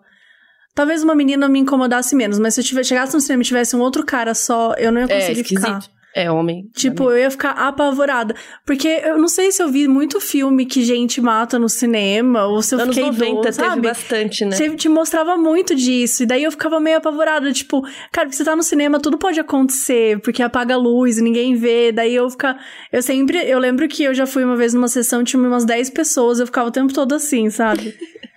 talvez 0.79 1.03
uma 1.03 1.13
menina 1.13 1.49
me 1.49 1.59
incomodasse 1.59 2.15
menos, 2.15 2.39
mas 2.39 2.55
se 2.55 2.61
eu 2.61 2.65
tivesse, 2.65 2.91
chegasse 2.91 3.13
no 3.13 3.21
cinema 3.21 3.43
e 3.43 3.47
tivesse 3.47 3.75
um 3.75 3.81
outro 3.81 4.07
cara 4.07 4.33
só, 4.33 4.75
eu 4.79 4.93
não 4.93 5.01
ia 5.01 5.07
É 5.13 5.21
conseguir 5.21 5.43
ficar. 5.43 5.61
esquisito. 5.61 5.99
É, 6.15 6.31
homem. 6.31 6.69
Tipo, 6.73 7.11
eu 7.11 7.19
ia 7.19 7.31
ficar 7.31 7.51
apavorada. 7.51 8.35
Porque 8.65 8.89
eu 9.05 9.19
não 9.19 9.29
sei 9.29 9.51
se 9.53 9.61
eu 9.63 9.69
vi 9.69 9.87
muito 9.89 10.21
filme 10.21 10.67
que 10.67 10.83
gente 10.85 11.21
mata 11.21 11.59
no 11.59 11.69
cinema, 11.69 12.47
ou 12.47 12.63
se 12.63 12.75
eu 12.75 12.81
Anos 12.81 12.95
fiquei 12.95 13.11
90 13.11 13.25
doida, 13.35 13.43
teve 13.53 13.55
sabe? 13.69 13.83
bastante, 13.83 14.45
né? 14.45 14.53
Você 14.57 14.71
te 14.77 14.89
mostrava 14.89 15.37
muito 15.37 15.75
disso. 15.75 16.23
E 16.23 16.27
daí 16.27 16.45
eu 16.45 16.51
ficava 16.53 16.79
meio 16.81 16.97
apavorada. 16.99 17.53
Tipo, 17.53 17.83
cara, 18.13 18.31
você 18.31 18.43
tá 18.45 18.55
no 18.57 18.63
cinema, 18.63 18.99
tudo 19.01 19.19
pode 19.19 19.39
acontecer. 19.39 20.19
Porque 20.21 20.43
apaga 20.43 20.75
a 20.75 20.79
luz 20.79 21.19
ninguém 21.21 21.55
vê. 21.57 21.93
Daí 21.93 22.15
eu 22.15 22.31
ficar. 22.31 22.57
Eu 22.93 23.03
sempre. 23.03 23.39
Eu 23.39 23.59
lembro 23.59 23.87
que 23.89 24.03
eu 24.05 24.15
já 24.15 24.27
fui 24.27 24.43
uma 24.45 24.57
vez 24.57 24.75
numa 24.75 24.89
sessão, 24.89 25.23
tinha 25.23 25.41
umas 25.41 25.65
10 25.65 25.91
pessoas. 25.91 26.41
Eu 26.41 26.47
ficava 26.47 26.69
o 26.69 26.73
tempo 26.73 26.93
todo 26.93 27.15
assim, 27.15 27.51
sabe? 27.51 27.95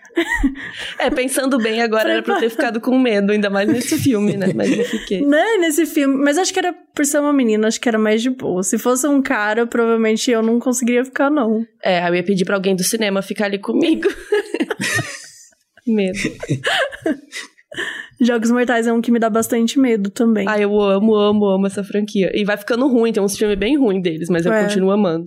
É, 0.99 1.09
pensando 1.09 1.57
bem 1.57 1.81
agora, 1.81 2.11
era 2.11 2.21
pra 2.21 2.35
eu 2.35 2.39
ter 2.39 2.49
ficado 2.49 2.79
com 2.81 2.97
medo, 2.99 3.31
ainda 3.31 3.49
mais 3.49 3.67
nesse 3.67 3.97
filme, 3.97 4.35
né? 4.37 4.51
Mas 4.53 4.69
não 4.75 4.83
fiquei. 4.83 5.21
né? 5.21 5.57
Nesse 5.59 5.85
filme. 5.85 6.15
Mas 6.23 6.37
acho 6.37 6.51
que 6.53 6.59
era 6.59 6.73
por 6.95 7.05
ser 7.05 7.19
uma 7.19 7.31
menina, 7.33 7.67
acho 7.67 7.79
que 7.79 7.87
era 7.87 7.97
mais 7.97 8.21
de 8.21 8.29
boa. 8.29 8.61
Se 8.63 8.77
fosse 8.77 9.07
um 9.07 9.21
cara, 9.21 9.65
provavelmente 9.65 10.29
eu 10.29 10.41
não 10.41 10.59
conseguiria 10.59 11.05
ficar, 11.05 11.29
não. 11.29 11.65
É, 11.83 12.07
eu 12.09 12.15
ia 12.15 12.23
pedir 12.23 12.45
pra 12.45 12.55
alguém 12.55 12.75
do 12.75 12.83
cinema 12.83 13.21
ficar 13.21 13.45
ali 13.45 13.57
comigo. 13.59 14.07
medo. 15.87 16.17
Jogos 18.19 18.51
Mortais 18.51 18.85
é 18.85 18.93
um 18.93 19.01
que 19.01 19.11
me 19.11 19.17
dá 19.19 19.29
bastante 19.29 19.79
medo 19.79 20.09
também. 20.09 20.45
Ah, 20.47 20.59
eu 20.59 20.79
amo, 20.79 21.15
amo, 21.15 21.45
amo 21.45 21.65
essa 21.67 21.83
franquia. 21.83 22.31
E 22.35 22.43
vai 22.43 22.55
ficando 22.57 22.87
ruim, 22.87 23.11
tem 23.11 23.23
uns 23.23 23.37
filmes 23.37 23.57
bem 23.57 23.77
ruins 23.77 24.03
deles, 24.03 24.29
mas 24.29 24.45
eu 24.45 24.53
É. 24.53 24.63
continuo 24.63 24.91
amando. 24.91 25.25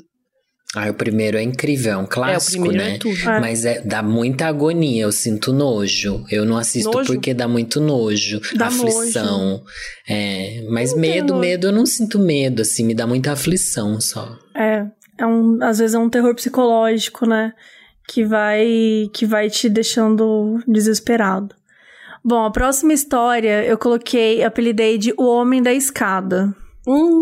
Ah, 0.75 0.91
o 0.91 0.95
primeiro 0.95 1.37
é 1.37 1.43
incrível, 1.43 1.93
é 1.93 1.97
um 1.97 2.07
clássico, 2.07 2.63
primeiro 2.65 2.85
né? 2.85 2.95
é 2.97 2.99
tudo. 2.99 3.31
É. 3.31 3.41
Mas 3.41 3.65
é, 3.65 3.81
dá 3.81 4.03
muita 4.03 4.47
agonia, 4.47 5.03
eu 5.05 5.13
sinto 5.13 5.53
nojo. 5.53 6.25
Eu 6.31 6.45
não 6.45 6.57
assisto 6.57 6.91
Nojo? 6.91 7.13
porque 7.13 7.33
dá 7.33 7.47
muito 7.47 7.81
nojo, 7.81 8.41
Dá 8.57 8.67
aflição. 8.67 9.63
É, 10.09 10.65
mas 10.69 10.93
Não 10.93 10.99
medo, 11.01 11.29
nojo. 11.35 11.41
medo, 11.41 11.67
eu 11.69 11.73
não 11.73 11.87
sinto 11.87 12.19
medo, 12.19 12.63
assim, 12.63 12.85
me 12.85 12.95
dá 12.95 13.07
muita 13.07 13.33
aflição 13.33 14.01
só. 14.01 14.37
É, 14.55 14.85
é 15.19 15.27
um, 15.27 15.59
às 15.63 15.79
vezes 15.79 15.95
é 15.95 15.99
um 15.99 16.11
terror 16.11 16.35
psicológico, 16.35 17.27
né? 17.27 17.53
Que 18.09 18.25
vai, 18.25 19.09
que 19.13 19.25
vai 19.25 19.49
te 19.49 19.69
deixando 19.69 20.61
desesperado. 20.67 21.55
Bom, 22.23 22.45
a 22.45 22.51
próxima 22.51 22.93
história 22.93 23.65
eu 23.65 23.77
coloquei, 23.79 24.43
apelidei 24.43 24.97
de 24.99 25.13
O 25.17 25.25
Homem 25.27 25.63
da 25.63 25.73
Escada. 25.73 26.55
Hum, 26.87 27.21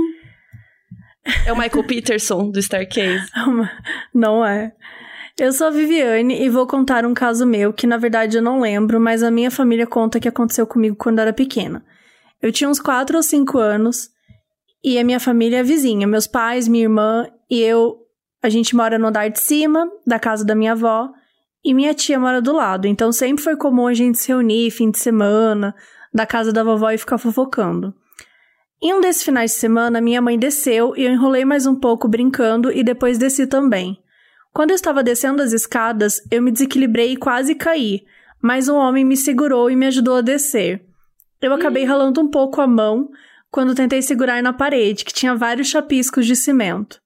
É 1.47 1.53
o 1.53 1.57
Michael 1.57 1.85
Peterson 1.85 2.51
do 2.51 2.59
Starcase. 2.59 3.31
Não 4.13 4.45
é. 4.45 4.73
Eu 5.39 5.53
sou 5.53 5.69
a 5.69 5.71
Viviane 5.71 6.43
e 6.43 6.49
vou 6.49 6.67
contar 6.67 7.07
um 7.07 7.15
caso 7.15 7.47
meu 7.47 7.73
que 7.73 7.87
na 7.87 7.97
verdade 7.97 8.37
eu 8.37 8.43
não 8.43 8.61
lembro, 8.61 9.01
mas 9.01 9.23
a 9.23 9.31
minha 9.31 9.51
família 9.51 9.87
conta 9.87 10.21
que 10.21 10.29
aconteceu 10.29 10.67
comigo 10.67 10.97
quando 10.97 11.19
eu 11.19 11.23
era 11.23 11.33
pequena. 11.33 11.85
Eu 12.41 12.53
tinha 12.53 12.69
uns 12.69 12.81
4 12.81 13.17
ou 13.17 13.23
5 13.23 13.59
anos 13.59 14.11
e 14.85 14.99
a 14.99 15.05
minha 15.05 15.21
família 15.21 15.59
é 15.59 15.63
vizinha. 15.63 16.07
Meus 16.07 16.27
pais, 16.27 16.69
minha 16.69 16.85
irmã 16.85 17.27
e 17.49 17.61
eu, 17.61 17.99
a 18.43 18.49
gente 18.49 18.77
mora 18.77 18.99
no 18.99 19.07
andar 19.07 19.29
de 19.29 19.41
cima 19.41 19.91
da 20.07 20.19
casa 20.19 20.45
da 20.45 20.55
minha 20.55 20.73
avó 20.73 21.09
e 21.65 21.73
minha 21.73 21.95
tia 21.95 22.19
mora 22.19 22.43
do 22.43 22.53
lado. 22.53 22.87
Então 22.87 23.13
sempre 23.13 23.43
foi 23.43 23.57
comum 23.57 23.87
a 23.87 23.95
gente 23.95 24.19
se 24.19 24.29
reunir 24.29 24.71
fim 24.71 24.91
de 24.91 24.99
semana 24.99 25.75
da 26.13 26.27
casa 26.27 26.53
da 26.53 26.63
vovó 26.63 26.91
e 26.91 26.99
ficar 26.99 27.17
fofocando. 27.17 27.95
Em 28.85 28.93
um 28.93 29.01
desses 29.01 29.23
finais 29.23 29.53
de 29.53 29.59
semana, 29.59 30.01
minha 30.01 30.21
mãe 30.21 30.37
desceu 30.37 30.93
e 30.97 31.05
eu 31.05 31.13
enrolei 31.13 31.45
mais 31.45 31.67
um 31.67 31.75
pouco 31.77 32.09
brincando 32.09 32.73
e 32.73 32.83
depois 32.83 33.17
desci 33.17 33.47
também. 33.47 34.03
Quando 34.53 34.71
eu 34.71 34.75
estava 34.75 35.05
descendo 35.05 35.41
as 35.41 35.53
escadas, 35.53 36.21
eu 36.33 36.43
me 36.43 36.51
desequilibrei 36.51 37.13
e 37.13 37.17
quase 37.17 37.55
caí, 37.55 38.05
mas 38.43 38.69
um 38.69 38.75
homem 38.75 39.05
me 39.05 39.17
segurou 39.17 39.71
e 39.71 39.77
me 39.77 39.87
ajudou 39.87 40.17
a 40.17 40.21
descer. 40.21 40.85
Eu 41.41 41.55
acabei 41.55 41.85
ralando 41.85 42.21
um 42.21 42.29
pouco 42.29 42.61
a 42.61 42.67
mão 42.67 43.09
quando 43.53 43.73
tentei 43.73 44.03
segurar 44.03 44.43
na 44.43 44.53
parede, 44.53 45.05
que 45.05 45.15
tinha 45.15 45.37
vários 45.37 45.69
chapiscos 45.69 46.27
de 46.27 46.35
cimento. 46.35 47.01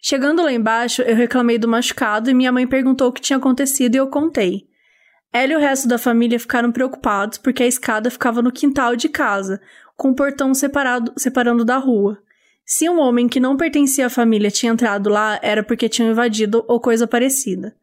Chegando 0.00 0.42
lá 0.42 0.50
embaixo, 0.50 1.02
eu 1.02 1.14
reclamei 1.14 1.58
do 1.58 1.68
machucado 1.68 2.30
e 2.30 2.34
minha 2.34 2.52
mãe 2.52 2.66
perguntou 2.66 3.08
o 3.08 3.12
que 3.12 3.20
tinha 3.20 3.36
acontecido 3.36 3.96
e 3.96 3.98
eu 3.98 4.06
contei. 4.06 4.66
Ela 5.30 5.52
e 5.52 5.56
o 5.56 5.60
resto 5.60 5.86
da 5.86 5.98
família 5.98 6.40
ficaram 6.40 6.72
preocupados 6.72 7.36
porque 7.36 7.62
a 7.62 7.66
escada 7.66 8.10
ficava 8.10 8.40
no 8.40 8.50
quintal 8.50 8.96
de 8.96 9.10
casa, 9.10 9.60
com 9.98 10.10
o 10.10 10.14
portão 10.14 10.54
separado, 10.54 11.12
separando 11.16 11.64
da 11.64 11.76
rua. 11.76 12.16
Se 12.64 12.88
um 12.88 13.00
homem 13.00 13.28
que 13.28 13.40
não 13.40 13.56
pertencia 13.56 14.06
à 14.06 14.10
família 14.10 14.48
tinha 14.48 14.70
entrado 14.70 15.10
lá, 15.10 15.40
era 15.42 15.60
porque 15.62 15.88
tinham 15.88 16.12
invadido 16.12 16.64
ou 16.68 16.80
coisa 16.80 17.04
parecida. 17.04 17.74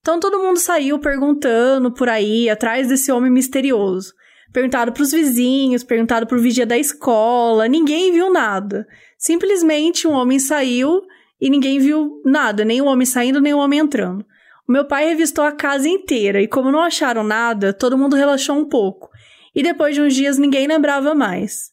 Então 0.00 0.18
todo 0.18 0.40
mundo 0.40 0.58
saiu 0.58 0.98
perguntando 0.98 1.92
por 1.92 2.08
aí, 2.08 2.50
atrás 2.50 2.88
desse 2.88 3.12
homem 3.12 3.30
misterioso. 3.30 4.12
Perguntaram 4.52 4.92
pros 4.92 5.12
vizinhos, 5.12 5.84
perguntaram 5.84 6.26
pro 6.26 6.40
vigia 6.40 6.66
da 6.66 6.76
escola, 6.76 7.68
ninguém 7.68 8.12
viu 8.12 8.32
nada. 8.32 8.86
Simplesmente 9.16 10.08
um 10.08 10.12
homem 10.12 10.40
saiu 10.40 11.02
e 11.40 11.48
ninguém 11.48 11.78
viu 11.78 12.20
nada, 12.24 12.64
nem 12.64 12.82
o 12.82 12.86
homem 12.86 13.06
saindo, 13.06 13.40
nem 13.40 13.54
o 13.54 13.58
homem 13.58 13.78
entrando. 13.78 14.26
O 14.66 14.72
meu 14.72 14.86
pai 14.86 15.06
revistou 15.06 15.44
a 15.44 15.52
casa 15.52 15.88
inteira 15.88 16.42
e, 16.42 16.48
como 16.48 16.72
não 16.72 16.80
acharam 16.80 17.22
nada, 17.22 17.72
todo 17.72 17.98
mundo 17.98 18.16
relaxou 18.16 18.56
um 18.56 18.64
pouco. 18.64 19.10
E 19.54 19.62
depois 19.62 19.94
de 19.94 20.02
uns 20.02 20.14
dias 20.14 20.38
ninguém 20.38 20.66
lembrava 20.66 21.14
mais. 21.14 21.72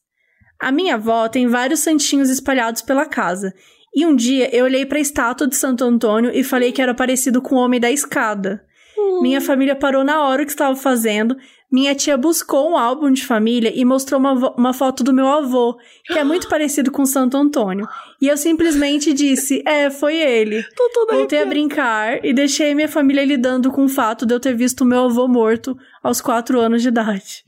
A 0.60 0.72
minha 0.72 0.96
avó 0.96 1.28
tem 1.28 1.48
vários 1.48 1.80
santinhos 1.80 2.30
espalhados 2.30 2.82
pela 2.82 3.06
casa. 3.06 3.54
E 3.94 4.06
um 4.06 4.16
dia 4.16 4.56
eu 4.56 4.66
olhei 4.66 4.86
para 4.86 5.00
a 5.00 5.02
estátua 5.02 5.48
de 5.48 5.56
Santo 5.56 5.84
Antônio 5.84 6.32
e 6.34 6.44
falei 6.44 6.72
que 6.72 6.82
era 6.82 6.94
parecido 6.94 7.42
com 7.42 7.56
o 7.56 7.60
homem 7.60 7.80
da 7.80 7.92
escada. 7.92 8.64
Hum. 8.98 9.22
Minha 9.22 9.42
família 9.42 9.76
parou 9.76 10.04
na 10.04 10.24
hora 10.24 10.46
que 10.46 10.52
estava 10.52 10.76
fazendo. 10.76 11.36
Minha 11.72 11.96
tia 11.96 12.16
buscou 12.18 12.70
um 12.70 12.78
álbum 12.78 13.12
de 13.12 13.26
família 13.26 13.72
e 13.74 13.84
mostrou 13.84 14.20
uma, 14.20 14.34
uma 14.56 14.74
foto 14.74 15.04
do 15.04 15.14
meu 15.14 15.28
avô, 15.28 15.78
que 16.06 16.20
é 16.20 16.24
muito 16.24 16.48
parecido 16.50 16.92
com 16.92 17.06
Santo 17.06 17.36
Antônio. 17.36 17.88
E 18.22 18.28
eu 18.28 18.38
simplesmente 18.38 19.14
disse: 19.14 19.64
É, 19.66 19.90
foi 19.90 20.16
ele. 20.16 20.64
Voltei 21.10 21.42
a 21.42 21.46
brincar 21.46 22.24
e 22.24 22.34
deixei 22.34 22.76
minha 22.76 22.90
família 22.90 23.26
lidando 23.26 23.72
com 23.72 23.86
o 23.86 23.90
fato 23.90 24.26
de 24.26 24.34
eu 24.34 24.40
ter 24.40 24.54
visto 24.54 24.86
meu 24.86 25.06
avô 25.06 25.28
morto 25.28 25.78
aos 26.04 26.22
quatro 26.22 26.60
anos 26.60 26.82
de 26.82 26.90
idade. 26.90 27.44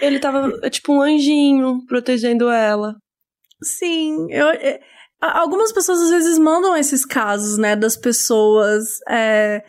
Ele 0.00 0.18
tava 0.18 0.50
tipo 0.70 0.92
um 0.92 1.02
anjinho 1.02 1.84
protegendo 1.86 2.48
ela. 2.48 2.96
Sim, 3.62 4.26
eu, 4.30 4.48
é, 4.48 4.80
algumas 5.20 5.70
pessoas 5.72 6.00
às 6.00 6.10
vezes 6.10 6.38
mandam 6.38 6.76
esses 6.76 7.04
casos, 7.04 7.58
né, 7.58 7.76
das 7.76 7.96
pessoas 7.96 8.98
é, 9.08 9.62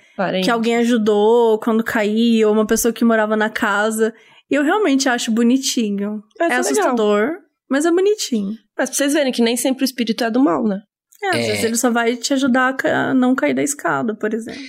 que 0.44 0.50
alguém 0.50 0.78
ajudou 0.78 1.60
quando 1.60 1.84
caiu, 1.84 2.48
ou 2.48 2.54
uma 2.54 2.66
pessoa 2.66 2.94
que 2.94 3.04
morava 3.04 3.36
na 3.36 3.50
casa. 3.50 4.14
E 4.50 4.56
eu 4.56 4.64
realmente 4.64 5.10
acho 5.10 5.32
bonitinho. 5.32 6.24
É, 6.40 6.46
é 6.46 6.56
assustador, 6.56 7.22
legal. 7.22 7.42
mas 7.70 7.86
é 7.86 7.92
bonitinho. 7.92 8.58
Mas 8.78 8.90
pra 8.90 8.98
vocês 8.98 9.14
verem 9.14 9.32
que 9.32 9.42
nem 9.42 9.58
sempre 9.58 9.84
o 9.84 9.86
espírito 9.86 10.24
é 10.24 10.32
do 10.32 10.40
mal, 10.42 10.64
né? 10.64 10.82
É, 11.24 11.30
às 11.30 11.36
é. 11.36 11.48
vezes 11.48 11.64
ele 11.64 11.76
só 11.76 11.90
vai 11.90 12.16
te 12.16 12.34
ajudar 12.34 12.76
a 12.86 13.14
não 13.14 13.36
cair 13.36 13.54
da 13.54 13.62
escada, 13.62 14.16
por 14.16 14.34
exemplo. 14.34 14.62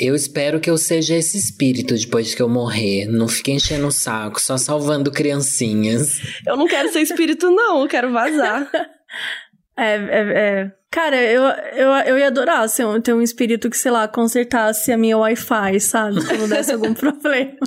Eu 0.00 0.14
espero 0.14 0.60
que 0.60 0.70
eu 0.70 0.78
seja 0.78 1.16
esse 1.16 1.36
espírito 1.36 1.94
depois 1.96 2.32
que 2.32 2.40
eu 2.40 2.48
morrer. 2.48 3.06
Não 3.06 3.26
fique 3.26 3.50
enchendo 3.50 3.88
o 3.88 3.90
saco, 3.90 4.40
só 4.40 4.56
salvando 4.56 5.10
criancinhas. 5.10 6.20
Eu 6.46 6.56
não 6.56 6.68
quero 6.68 6.92
ser 6.92 7.00
espírito, 7.00 7.50
não. 7.50 7.82
Eu 7.82 7.88
quero 7.88 8.12
vazar. 8.12 8.70
é, 9.76 9.94
é, 9.94 10.32
é. 10.34 10.72
Cara, 10.88 11.20
eu, 11.20 11.42
eu, 11.74 11.88
eu 12.06 12.18
ia 12.18 12.28
adorar 12.28 12.68
ser 12.68 12.86
um, 12.86 13.00
ter 13.00 13.12
um 13.12 13.20
espírito 13.20 13.68
que, 13.68 13.76
sei 13.76 13.90
lá, 13.90 14.06
consertasse 14.06 14.92
a 14.92 14.96
minha 14.96 15.18
Wi-Fi, 15.18 15.80
sabe? 15.80 16.24
Quando 16.24 16.48
desse 16.48 16.72
algum 16.72 16.94
problema. 16.94 17.58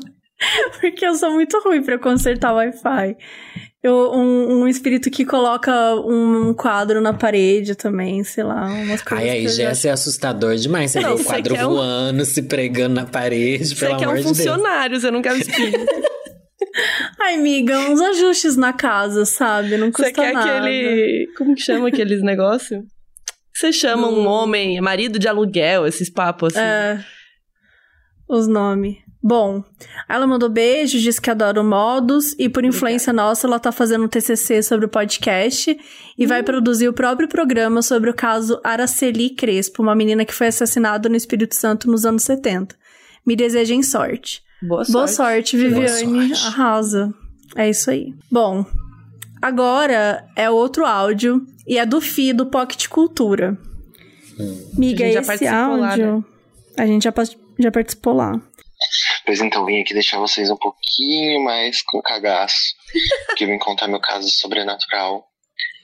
Porque 0.80 1.06
eu 1.06 1.14
sou 1.16 1.34
muito 1.34 1.60
ruim 1.60 1.84
para 1.84 2.00
consertar 2.00 2.54
Wi-Fi. 2.54 3.18
Eu, 3.84 4.12
um, 4.14 4.62
um 4.62 4.68
espírito 4.68 5.10
que 5.10 5.26
coloca 5.26 5.96
um 5.96 6.54
quadro 6.54 7.02
na 7.02 7.14
parede 7.14 7.74
também, 7.74 8.24
sei 8.24 8.44
lá, 8.44 8.66
umas 8.66 9.02
coisas. 9.02 9.28
Ai, 9.28 9.30
aí 9.30 9.48
já 9.48 9.74
ser 9.74 9.90
assustador 9.90 10.56
demais. 10.56 10.92
Você 10.92 11.00
não, 11.00 11.16
vê 11.16 11.22
o 11.22 11.26
quadro 11.26 11.56
voando, 11.56 12.22
um... 12.22 12.26
se 12.26 12.44
pregando 12.44 12.94
na 12.94 13.06
parede, 13.08 13.76
pelo 13.76 13.96
amor 13.96 14.18
de 14.18 14.24
Deus. 14.24 14.38
Você 14.38 14.44
quer 14.44 14.50
um 14.50 14.54
funcionário, 14.54 15.02
você 15.02 15.10
não 15.10 15.22
quer 15.22 15.34
um 15.34 15.38
espírito. 15.38 15.80
Ai, 17.20 17.36
amiga, 17.36 17.80
uns 17.80 18.00
ajustes 18.00 18.56
na 18.56 18.72
casa, 18.72 19.26
sabe? 19.26 19.76
Não 19.78 19.92
custa 19.92 20.12
nada. 20.12 20.16
Você 20.16 20.22
quer 20.22 20.34
nada. 20.34 20.58
aquele... 20.60 21.28
Como 21.36 21.56
que 21.56 21.62
chama 21.62 21.88
aqueles 21.88 22.22
negócios? 22.22 22.84
Você 23.54 23.74
chama 23.74 24.08
um 24.08 24.28
homem, 24.28 24.80
marido 24.80 25.18
de 25.18 25.28
aluguel, 25.28 25.88
esses 25.88 26.10
papos 26.10 26.56
assim. 26.56 26.64
É. 26.64 27.04
Os 28.30 28.48
nomes. 28.48 28.98
Bom, 29.24 29.64
ela 30.10 30.26
mandou 30.26 30.50
beijos, 30.50 31.00
disse 31.00 31.22
que 31.22 31.30
adora 31.30 31.62
o 31.62 31.64
Modus 31.64 32.34
e 32.40 32.50
por 32.50 32.66
influência 32.66 33.14
nossa 33.14 33.46
ela 33.46 33.60
tá 33.60 33.72
fazendo 33.72 34.06
um 34.06 34.08
TCC 34.08 34.64
sobre 34.64 34.88
o 34.88 34.90
podcast 34.90 35.80
e 36.18 36.26
vai 36.26 36.42
hum. 36.42 36.46
produzir 36.46 36.90
o 36.90 36.94
próprio 36.94 37.28
programa 37.28 37.84
sobre 37.84 38.10
o 38.10 38.16
caso 38.16 38.60
Araceli 38.64 39.30
Crespo, 39.30 39.84
uma 39.84 39.94
menina 39.94 40.26
que 40.26 40.34
foi 40.34 40.48
assassinada 40.48 41.08
no 41.08 41.16
Espírito 41.16 41.54
Santo 41.54 41.90
nos 41.90 42.04
anos 42.04 42.24
70. 42.24 42.76
Me 43.24 43.36
desejem 43.36 43.84
sorte. 43.84 44.42
Boa 44.60 44.84
sorte. 44.84 44.92
Boa 44.92 45.08
sorte, 45.08 45.58
Viviane. 45.58 46.06
Boa 46.06 46.28
sorte. 46.36 46.48
Arrasa. 46.48 47.14
É 47.56 47.70
isso 47.70 47.92
aí. 47.92 48.16
Bom, 48.32 48.66
agora 49.40 50.26
é 50.36 50.50
outro 50.50 50.84
áudio 50.84 51.46
e 51.68 51.78
é 51.78 51.86
do 51.86 52.02
FI, 52.02 52.34
do 52.34 52.48
Pocket 52.48 52.88
Cultura. 52.88 53.56
Hum. 54.40 54.70
Miga, 54.78 55.06
esse 55.06 55.48
áudio... 55.48 55.80
Lá, 55.80 55.98
né? 55.98 56.24
A 56.78 56.88
gente 56.88 57.04
já, 57.04 57.14
já 57.60 57.72
participou 57.72 58.14
lá. 58.14 58.42
Pois 59.26 59.40
então, 59.40 59.66
vim 59.66 59.82
aqui 59.82 59.94
deixar 59.94 60.20
vocês 60.20 60.50
um 60.50 60.58
pouquinho 60.58 61.44
mais 61.44 61.82
com 61.84 62.02
cagaço, 62.02 62.74
que 63.38 63.46
vim 63.46 63.58
contar 63.58 63.88
meu 63.88 64.00
caso 64.00 64.28
sobrenatural, 64.30 65.26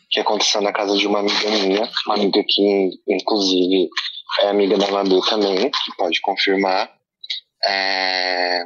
que 0.10 0.20
aconteceu 0.20 0.62
na 0.62 0.74
casa 0.74 0.98
de 0.98 1.06
uma 1.08 1.20
amiga 1.20 1.50
minha, 1.50 1.90
uma 2.06 2.16
amiga 2.16 2.44
que, 2.48 2.90
inclusive, 3.08 3.90
é 4.42 4.48
amiga 4.50 4.78
da 4.78 4.88
Madu 4.88 5.22
também, 5.22 5.70
que 5.70 5.96
pode 5.98 6.20
confirmar. 6.22 6.92
É... 7.66 8.64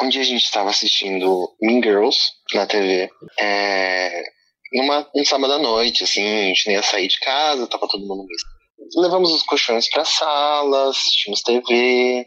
Um 0.00 0.08
dia 0.08 0.22
a 0.22 0.24
gente 0.24 0.44
estava 0.44 0.70
assistindo 0.70 1.54
Mean 1.60 1.82
Girls 1.82 2.18
na 2.54 2.66
TV, 2.66 3.08
é... 3.38 4.22
numa, 4.72 5.08
um 5.14 5.24
sábado 5.24 5.52
à 5.52 5.58
noite, 5.58 6.04
assim, 6.04 6.22
a 6.22 6.44
gente 6.46 6.66
nem 6.66 6.76
ia 6.76 6.82
sair 6.82 7.08
de 7.08 7.18
casa, 7.20 7.66
tava 7.66 7.88
todo 7.88 8.06
mundo 8.06 8.24
mesmo. 8.26 9.02
Levamos 9.02 9.32
os 9.32 9.42
colchões 9.42 9.88
pra 9.88 10.04
sala, 10.04 10.90
assistimos 10.90 11.42
TV, 11.42 12.26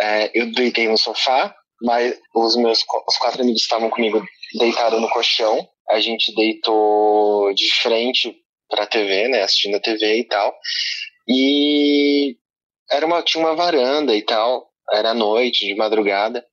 é, 0.00 0.30
eu 0.34 0.52
deitei 0.52 0.88
no 0.88 0.96
sofá, 0.96 1.54
mas 1.82 2.18
os 2.34 2.56
meus 2.56 2.84
os 3.06 3.16
quatro 3.18 3.42
amigos 3.42 3.62
estavam 3.62 3.90
comigo 3.90 4.24
deitados 4.58 5.00
no 5.00 5.10
colchão. 5.10 5.68
A 5.90 6.00
gente 6.00 6.34
deitou 6.34 7.52
de 7.54 7.70
frente 7.76 8.34
para 8.68 8.84
a 8.84 8.86
TV, 8.86 9.28
né, 9.28 9.42
assistindo 9.42 9.76
a 9.76 9.80
TV 9.80 10.18
e 10.18 10.24
tal. 10.24 10.54
E 11.28 12.36
era 12.90 13.06
uma 13.06 13.22
tinha 13.22 13.42
uma 13.42 13.54
varanda 13.54 14.14
e 14.14 14.22
tal. 14.22 14.68
Era 14.92 15.14
noite, 15.14 15.66
de 15.66 15.74
madrugada. 15.74 16.44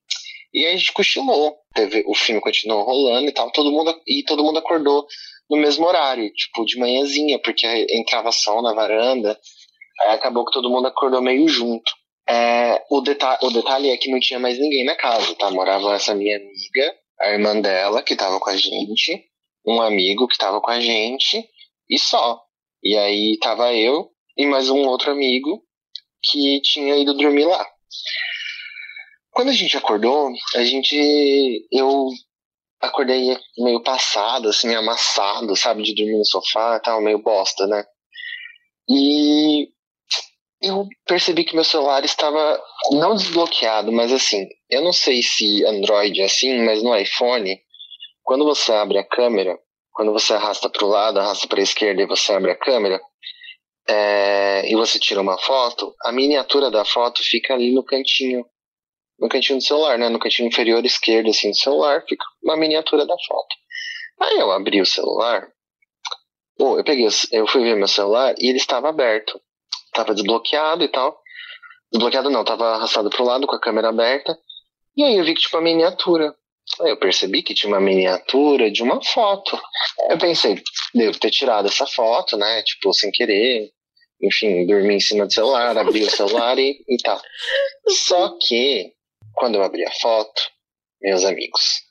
E 0.52 0.66
a 0.66 0.70
gente 0.72 0.92
cochilou. 0.92 1.56
TV, 1.74 2.04
o 2.06 2.14
filme 2.14 2.40
continuou 2.40 2.84
rolando 2.84 3.28
e 3.28 3.32
tal. 3.32 3.50
Todo 3.52 3.70
mundo 3.70 3.94
e 4.06 4.22
todo 4.24 4.42
mundo 4.42 4.58
acordou 4.58 5.06
no 5.50 5.58
mesmo 5.58 5.86
horário, 5.86 6.32
tipo 6.32 6.64
de 6.64 6.78
manhãzinha, 6.78 7.38
porque 7.38 7.66
entrava 7.90 8.32
sol 8.32 8.62
na 8.62 8.72
varanda. 8.72 9.38
Aí 10.02 10.14
acabou 10.14 10.44
que 10.44 10.52
todo 10.52 10.70
mundo 10.70 10.88
acordou 10.88 11.22
meio 11.22 11.46
junto. 11.48 11.90
É, 12.28 12.82
o, 12.90 13.00
deta 13.00 13.38
o 13.42 13.50
detalhe 13.50 13.90
é 13.90 13.96
que 13.96 14.10
não 14.10 14.18
tinha 14.18 14.38
mais 14.38 14.58
ninguém 14.58 14.84
na 14.84 14.96
casa, 14.96 15.34
tá? 15.36 15.50
Morava 15.50 15.94
essa 15.94 16.14
minha 16.14 16.36
amiga, 16.36 16.94
a 17.20 17.30
irmã 17.30 17.60
dela, 17.60 18.02
que 18.02 18.16
tava 18.16 18.40
com 18.40 18.50
a 18.50 18.56
gente, 18.56 19.24
um 19.66 19.80
amigo 19.80 20.26
que 20.26 20.36
tava 20.36 20.60
com 20.60 20.70
a 20.70 20.80
gente, 20.80 21.44
e 21.88 21.98
só. 21.98 22.42
E 22.82 22.96
aí 22.96 23.38
tava 23.40 23.72
eu 23.74 24.10
e 24.36 24.46
mais 24.46 24.68
um 24.68 24.86
outro 24.86 25.10
amigo 25.10 25.62
que 26.22 26.60
tinha 26.62 26.96
ido 26.96 27.14
dormir 27.14 27.44
lá. 27.44 27.66
Quando 29.30 29.50
a 29.50 29.52
gente 29.52 29.76
acordou, 29.76 30.30
a 30.54 30.64
gente. 30.64 31.66
Eu 31.70 32.08
acordei 32.80 33.36
meio 33.58 33.82
passado, 33.82 34.48
assim, 34.48 34.74
amassado, 34.74 35.54
sabe, 35.56 35.82
de 35.82 35.94
dormir 35.94 36.18
no 36.18 36.24
sofá 36.24 36.76
e 36.76 36.80
tal, 36.80 37.00
meio 37.00 37.18
bosta, 37.22 37.66
né? 37.66 37.84
E 38.88 39.68
eu 40.60 40.86
percebi 41.06 41.44
que 41.44 41.54
meu 41.54 41.64
celular 41.64 42.04
estava 42.04 42.62
não 42.92 43.14
desbloqueado, 43.14 43.92
mas 43.92 44.12
assim, 44.12 44.46
eu 44.70 44.82
não 44.82 44.92
sei 44.92 45.22
se 45.22 45.64
Android 45.66 46.20
é 46.20 46.24
assim, 46.24 46.64
mas 46.64 46.82
no 46.82 46.96
iPhone, 46.96 47.60
quando 48.22 48.44
você 48.44 48.72
abre 48.72 48.98
a 48.98 49.04
câmera, 49.04 49.58
quando 49.92 50.12
você 50.12 50.34
arrasta 50.34 50.68
para 50.68 50.84
o 50.84 50.88
lado, 50.88 51.18
arrasta 51.18 51.46
para 51.46 51.60
a 51.60 51.62
esquerda 51.62 52.02
e 52.02 52.06
você 52.06 52.32
abre 52.32 52.50
a 52.50 52.58
câmera, 52.58 53.00
é, 53.88 54.70
e 54.70 54.74
você 54.74 54.98
tira 54.98 55.20
uma 55.20 55.38
foto, 55.38 55.94
a 56.02 56.10
miniatura 56.10 56.70
da 56.70 56.84
foto 56.84 57.22
fica 57.22 57.54
ali 57.54 57.72
no 57.72 57.84
cantinho, 57.84 58.44
no 59.18 59.28
cantinho 59.28 59.58
do 59.58 59.64
celular, 59.64 59.98
né? 59.98 60.08
No 60.08 60.18
cantinho 60.18 60.48
inferior 60.48 60.84
esquerdo, 60.84 61.30
assim, 61.30 61.50
do 61.50 61.56
celular, 61.56 62.04
fica 62.06 62.24
uma 62.42 62.56
miniatura 62.56 63.06
da 63.06 63.14
foto. 63.26 63.54
Aí 64.20 64.38
eu 64.38 64.50
abri 64.50 64.80
o 64.80 64.86
celular, 64.86 65.46
eu 66.58 66.82
peguei, 66.84 67.06
eu 67.32 67.46
fui 67.46 67.62
ver 67.62 67.76
meu 67.76 67.86
celular 67.86 68.34
e 68.38 68.48
ele 68.48 68.58
estava 68.58 68.88
aberto, 68.88 69.40
estava 69.96 70.14
desbloqueado 70.14 70.84
e 70.84 70.88
tal. 70.88 71.20
Desbloqueado 71.92 72.30
não, 72.30 72.42
estava 72.42 72.74
arrastado 72.74 73.10
para 73.10 73.22
o 73.22 73.26
lado 73.26 73.46
com 73.46 73.56
a 73.56 73.60
câmera 73.60 73.88
aberta. 73.88 74.38
E 74.96 75.02
aí 75.02 75.16
eu 75.16 75.24
vi 75.24 75.34
que 75.34 75.40
tinha 75.40 75.58
uma 75.58 75.64
miniatura. 75.64 76.34
Aí 76.80 76.90
eu 76.90 76.96
percebi 76.96 77.42
que 77.42 77.54
tinha 77.54 77.72
uma 77.72 77.80
miniatura 77.80 78.70
de 78.70 78.82
uma 78.82 79.02
foto. 79.02 79.58
Eu 80.10 80.18
pensei, 80.18 80.62
devo 80.94 81.18
ter 81.18 81.30
tirado 81.30 81.68
essa 81.68 81.86
foto, 81.86 82.36
né? 82.36 82.62
Tipo, 82.62 82.92
sem 82.92 83.10
querer 83.10 83.70
enfim, 84.20 84.66
dormi 84.66 84.94
em 84.94 85.00
cima 85.00 85.26
do 85.26 85.32
celular, 85.32 85.76
abri 85.76 86.02
o 86.02 86.10
celular 86.10 86.58
e, 86.58 86.82
e 86.88 86.96
tal. 87.02 87.20
Só 88.06 88.36
que, 88.40 88.92
quando 89.34 89.56
eu 89.56 89.62
abri 89.62 89.84
a 89.84 89.92
foto, 90.00 90.42
meus 91.00 91.24
amigos, 91.24 91.82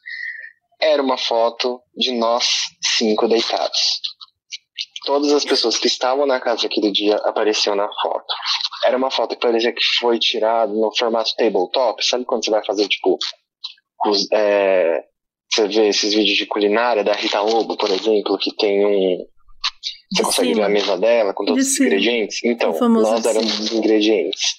era 0.82 1.02
uma 1.02 1.18
foto 1.18 1.82
de 1.96 2.12
nós 2.12 2.46
cinco 2.98 3.28
deitados. 3.28 4.02
Todas 5.06 5.32
as 5.32 5.46
pessoas 5.46 5.78
que 5.78 5.88
estavam 5.88 6.26
na 6.26 6.40
casa 6.40 6.66
aquele 6.66 6.92
dia 6.92 7.16
apareciam 7.18 7.76
na 7.76 7.88
foto. 8.02 8.26
Era 8.86 8.98
uma 8.98 9.12
foto 9.12 9.36
que 9.36 9.42
parecia 9.42 9.72
que 9.72 9.84
foi 10.00 10.18
tirada 10.20 10.72
no 10.74 10.96
formato 10.96 11.36
tabletop. 11.38 12.04
Sabe 12.06 12.26
quando 12.26 12.44
você 12.44 12.52
vai 12.52 12.66
fazer, 12.66 12.88
tipo, 12.88 13.18
os, 14.08 14.28
é, 14.32 15.04
você 15.52 15.68
vê 15.68 15.88
esses 15.90 16.14
vídeos 16.14 16.38
de 16.38 16.46
culinária 16.46 17.04
da 17.04 17.14
Rita 17.14 17.42
Lobo, 17.42 17.78
por 17.78 17.90
exemplo, 17.90 18.38
que 18.38 18.56
tem 18.56 18.86
um, 18.86 19.26
você 20.12 20.24
consegue 20.24 20.54
ver 20.54 20.64
a 20.64 20.70
mesa 20.70 20.98
dela 20.98 21.34
com 21.34 21.46
todos 21.46 21.68
os 21.68 21.80
ingredientes? 21.80 22.40
Então, 22.44 22.72
nós 22.90 23.26
éramos 23.26 23.60
os 23.60 23.72
ingredientes. 23.72 24.56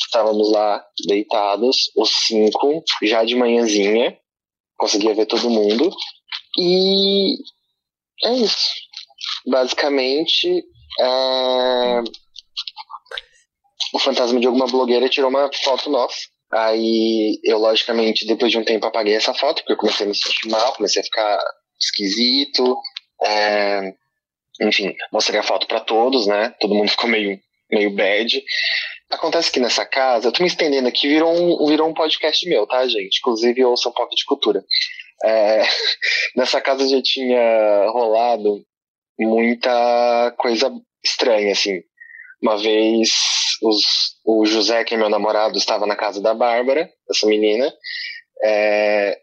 Estávamos 0.00 0.50
lá 0.52 0.84
deitados, 1.06 1.90
os 1.96 2.10
cinco, 2.26 2.82
já 3.02 3.24
de 3.24 3.34
manhãzinha. 3.34 4.16
Conseguia 4.76 5.14
ver 5.14 5.26
todo 5.26 5.50
mundo. 5.50 5.90
E 6.58 7.36
é 8.24 8.32
isso. 8.34 8.74
Basicamente, 9.46 10.64
é... 11.00 12.00
o 13.92 13.98
fantasma 13.98 14.40
de 14.40 14.46
alguma 14.46 14.66
blogueira 14.66 15.08
tirou 15.08 15.30
uma 15.30 15.50
foto 15.52 15.90
nossa. 15.90 16.18
Aí 16.52 17.40
eu, 17.44 17.58
logicamente, 17.58 18.26
depois 18.26 18.52
de 18.52 18.58
um 18.58 18.64
tempo 18.64 18.86
apaguei 18.86 19.14
essa 19.14 19.34
foto, 19.34 19.62
porque 19.62 19.72
eu 19.72 19.76
comecei 19.76 20.06
a 20.06 20.08
me 20.08 20.14
sentir 20.14 20.48
mal, 20.48 20.72
comecei 20.74 21.02
a 21.02 21.04
ficar 21.04 21.40
esquisito. 21.78 22.76
É 23.22 23.92
enfim, 24.60 24.94
mostrei 25.12 25.40
a 25.40 25.42
foto 25.42 25.66
para 25.66 25.80
todos, 25.80 26.26
né? 26.26 26.54
Todo 26.60 26.74
mundo 26.74 26.90
ficou 26.90 27.08
meio, 27.08 27.38
meio 27.70 27.90
bad. 27.94 28.42
Acontece 29.10 29.52
que 29.52 29.60
nessa 29.60 29.84
casa, 29.84 30.28
eu 30.28 30.32
tô 30.32 30.42
me 30.42 30.48
estendendo 30.48 30.88
aqui, 30.88 31.08
virou 31.08 31.32
um, 31.32 31.66
virou 31.66 31.88
um 31.88 31.94
podcast 31.94 32.48
meu, 32.48 32.66
tá, 32.66 32.86
gente? 32.86 33.18
Inclusive, 33.18 33.60
eu 33.60 33.76
sou 33.76 33.92
pop 33.92 34.14
de 34.14 34.24
cultura. 34.24 34.64
É, 35.24 35.62
nessa 36.36 36.60
casa 36.60 36.88
já 36.88 37.00
tinha 37.02 37.90
rolado 37.90 38.64
muita 39.18 40.34
coisa 40.38 40.70
estranha, 41.04 41.52
assim. 41.52 41.80
Uma 42.42 42.58
vez 42.58 43.10
os, 43.62 43.82
o 44.24 44.44
José, 44.44 44.84
que 44.84 44.94
é 44.94 44.98
meu 44.98 45.08
namorado, 45.08 45.56
estava 45.56 45.86
na 45.86 45.96
casa 45.96 46.20
da 46.20 46.34
Bárbara, 46.34 46.88
essa 47.10 47.26
menina, 47.26 47.72
é, 48.44 49.18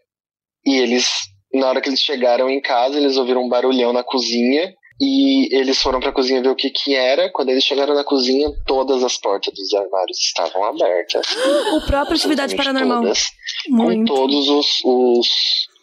e 0.66 0.78
eles, 0.78 1.08
na 1.52 1.68
hora 1.68 1.80
que 1.80 1.88
eles 1.88 2.00
chegaram 2.00 2.50
em 2.50 2.60
casa, 2.60 2.98
eles 2.98 3.16
ouviram 3.16 3.44
um 3.44 3.48
barulhão 3.48 3.92
na 3.92 4.02
cozinha 4.02 4.72
e 5.00 5.54
eles 5.54 5.80
foram 5.80 6.00
para 6.00 6.10
a 6.10 6.12
cozinha 6.12 6.42
ver 6.42 6.48
o 6.48 6.56
que 6.56 6.70
que 6.70 6.94
era. 6.94 7.30
Quando 7.30 7.50
eles 7.50 7.64
chegaram 7.64 7.94
na 7.94 8.04
cozinha, 8.04 8.48
todas 8.66 9.02
as 9.02 9.16
portas 9.16 9.52
dos 9.54 9.72
armários 9.74 10.18
estavam 10.18 10.64
abertas. 10.64 11.26
O 11.74 11.86
próprio 11.86 12.16
atividade 12.16 12.56
paranormal. 12.56 13.02
Todas, 13.02 13.26
com 13.68 14.04
todos 14.04 14.48
os, 14.48 14.66
os, 14.84 15.28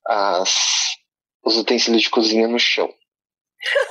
as, 0.08 0.54
os 1.44 1.58
utensílios 1.58 2.04
de 2.04 2.10
cozinha 2.10 2.48
no 2.48 2.60
chão. 2.60 2.90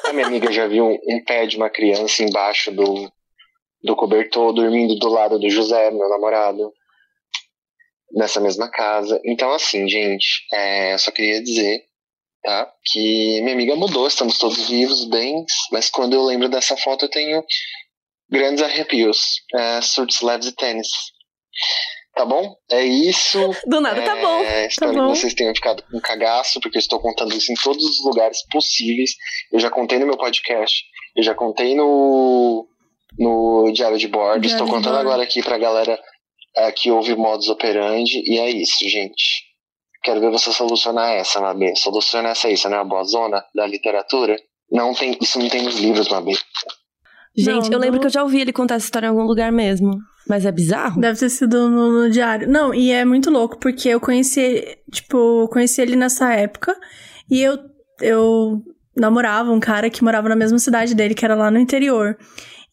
A 0.05 0.13
minha 0.13 0.27
amiga 0.27 0.51
já 0.53 0.67
viu 0.67 0.87
um, 0.87 1.25
pé 1.25 1.47
de 1.47 1.57
uma 1.57 1.71
criança 1.71 2.23
embaixo 2.23 2.71
do, 2.73 3.11
do 3.83 3.97
cobertor, 3.97 4.53
dormindo 4.53 4.97
do 4.97 5.09
lado 5.09 5.39
do 5.39 5.51
José, 5.51 5.91
meu 5.91 6.09
namorado, 6.09 6.73
nessa 8.13 8.41
mesma 8.41 8.71
casa. 8.71 9.21
Então, 9.25 9.53
assim, 9.53 9.89
gente, 9.89 10.45
é, 10.53 10.95
eu 10.95 10.99
só 10.99 11.11
queria 11.11 11.43
dizer 11.43 11.91
tá? 12.43 12.73
Que 12.85 13.41
minha 13.43 13.55
amiga 13.55 13.77
mudou, 13.77 14.07
estamos 14.07 14.39
todos 14.39 14.69
vivos, 14.69 15.05
bem, 15.09 15.45
mas 15.73 15.91
quando 15.91 16.15
eu 16.15 16.23
lembro 16.23 16.49
dessa 16.49 16.77
foto 16.77 17.05
eu 17.05 17.11
tenho 17.11 17.45
grandes 18.29 18.63
arrepios, 18.63 19.43
é, 19.55 19.81
surtos 19.83 20.21
leves 20.21 20.49
e 20.49 20.53
tênis. 20.55 20.89
Tá 22.21 22.27
bom? 22.27 22.55
É 22.71 22.85
isso. 22.85 23.39
Do 23.67 23.81
nada, 23.81 23.99
é, 23.99 24.05
tá 24.05 24.15
bom. 24.17 24.43
Espero 24.43 24.93
tá 24.93 24.99
bom. 24.99 25.11
que 25.11 25.19
vocês 25.19 25.33
tenham 25.33 25.55
ficado 25.55 25.83
com 25.91 25.99
cagaço, 26.03 26.61
porque 26.61 26.77
eu 26.77 26.81
estou 26.81 27.01
contando 27.01 27.35
isso 27.35 27.51
em 27.51 27.55
todos 27.55 27.83
os 27.83 28.05
lugares 28.05 28.45
possíveis. 28.53 29.13
Eu 29.51 29.59
já 29.59 29.71
contei 29.71 29.99
no 29.99 30.05
meu 30.05 30.19
podcast, 30.19 30.85
eu 31.17 31.23
já 31.23 31.35
contei 31.35 31.75
no, 31.75 32.69
no 33.19 33.73
Diário 33.73 33.97
de 33.97 34.07
Bordo, 34.07 34.45
estou 34.45 34.69
contando 34.69 34.99
agora 34.99 35.23
aqui 35.23 35.43
pra 35.43 35.57
galera 35.57 35.99
é, 36.59 36.71
que 36.71 36.91
ouve 36.91 37.17
modus 37.17 37.49
operandi, 37.49 38.23
e 38.27 38.39
é 38.39 38.51
isso, 38.51 38.87
gente. 38.87 39.47
Quero 40.03 40.21
ver 40.21 40.31
você 40.31 40.53
solucionar 40.53 41.13
essa, 41.13 41.41
Mabê. 41.41 41.75
Soluciona 41.75 42.29
essa 42.29 42.49
aí, 42.49 42.57
você 42.59 42.69
não 42.69 42.77
é 42.77 42.81
a 42.81 42.85
boa 42.85 43.05
zona 43.05 43.43
da 43.55 43.67
literatura? 43.67 44.37
Não 44.71 44.93
tem, 44.93 45.17
isso 45.23 45.39
não 45.39 45.49
tem 45.49 45.63
nos 45.63 45.77
livros, 45.77 46.09
Mabê. 46.09 46.33
Gente, 47.37 47.71
não, 47.71 47.79
eu 47.79 47.79
lembro 47.79 48.01
que 48.01 48.07
eu 48.07 48.11
já 48.11 48.23
ouvi 48.23 48.41
ele 48.41 48.53
contar 48.53 48.77
essa 48.77 48.87
história 48.87 49.07
em 49.07 49.11
algum 49.11 49.23
lugar 49.23 49.53
mesmo. 49.53 49.99
Mas 50.29 50.45
é 50.45 50.53
bizarro? 50.53 51.01
Deve 51.01 51.19
ter 51.19 51.29
sido 51.29 51.69
no, 51.69 52.03
no 52.03 52.11
diário. 52.11 52.49
Não, 52.49 52.75
e 52.75 52.91
é 52.91 53.05
muito 53.05 53.31
louco, 53.31 53.59
porque 53.59 53.89
eu 53.89 54.01
conheci, 54.01 54.79
tipo, 54.91 55.49
conheci 55.49 55.81
ele 55.81 55.97
nessa 55.97 56.33
época. 56.33 56.77
E 57.31 57.41
eu, 57.41 57.59
eu 58.01 58.63
namorava 58.97 59.51
um 59.51 59.61
cara 59.61 59.89
que 59.89 60.05
morava 60.05 60.29
na 60.29 60.37
mesma 60.37 60.59
cidade 60.59 60.95
dele, 60.95 61.15
que 61.15 61.25
era 61.25 61.35
lá 61.35 61.51
no 61.51 61.59
interior. 61.59 62.17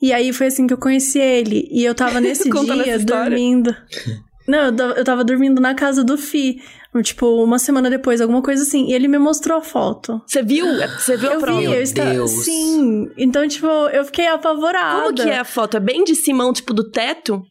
E 0.02 0.14
aí 0.14 0.32
foi 0.32 0.48
assim 0.48 0.68
que 0.68 0.74
eu 0.74 0.78
conheci 0.78 1.20
ele. 1.20 1.68
E 1.72 1.84
eu 1.84 1.96
tava 1.96 2.20
nesse 2.22 2.50
dia 2.50 3.00
dormindo. 3.00 3.76
Não, 4.48 4.74
eu 4.96 5.04
tava 5.04 5.26
dormindo 5.26 5.60
na 5.60 5.76
casa 5.76 6.04
do 6.04 6.18
Fi. 6.18 6.62
Tipo, 7.04 7.44
uma 7.44 7.60
semana 7.60 7.90
depois, 7.90 8.22
alguma 8.22 8.42
coisa 8.42 8.64
assim. 8.64 8.88
E 8.88 8.94
ele 8.94 9.08
me 9.08 9.20
mostrou 9.20 9.58
a 9.60 9.62
foto. 9.62 10.22
Você 10.26 10.42
viu? 10.42 10.66
Você 10.98 11.16
viu 11.16 11.32
eu 11.32 11.38
a 11.38 11.42
prova? 11.42 11.60
Vi, 11.60 11.66
eu 11.66 11.82
estava... 11.82 12.28
Sim. 12.28 13.10
Então, 13.18 13.48
tipo, 13.48 13.68
eu 13.68 14.04
fiquei 14.06 14.28
apavorada. 14.28 15.04
Como 15.04 15.16
que 15.16 15.30
é 15.30 15.40
a 15.40 15.44
foto? 15.44 15.78
É 15.78 15.80
bem 15.80 16.04
de 16.04 16.16
cima, 16.16 16.52
tipo, 16.54 16.74
do 16.74 16.90
teto? 16.90 17.44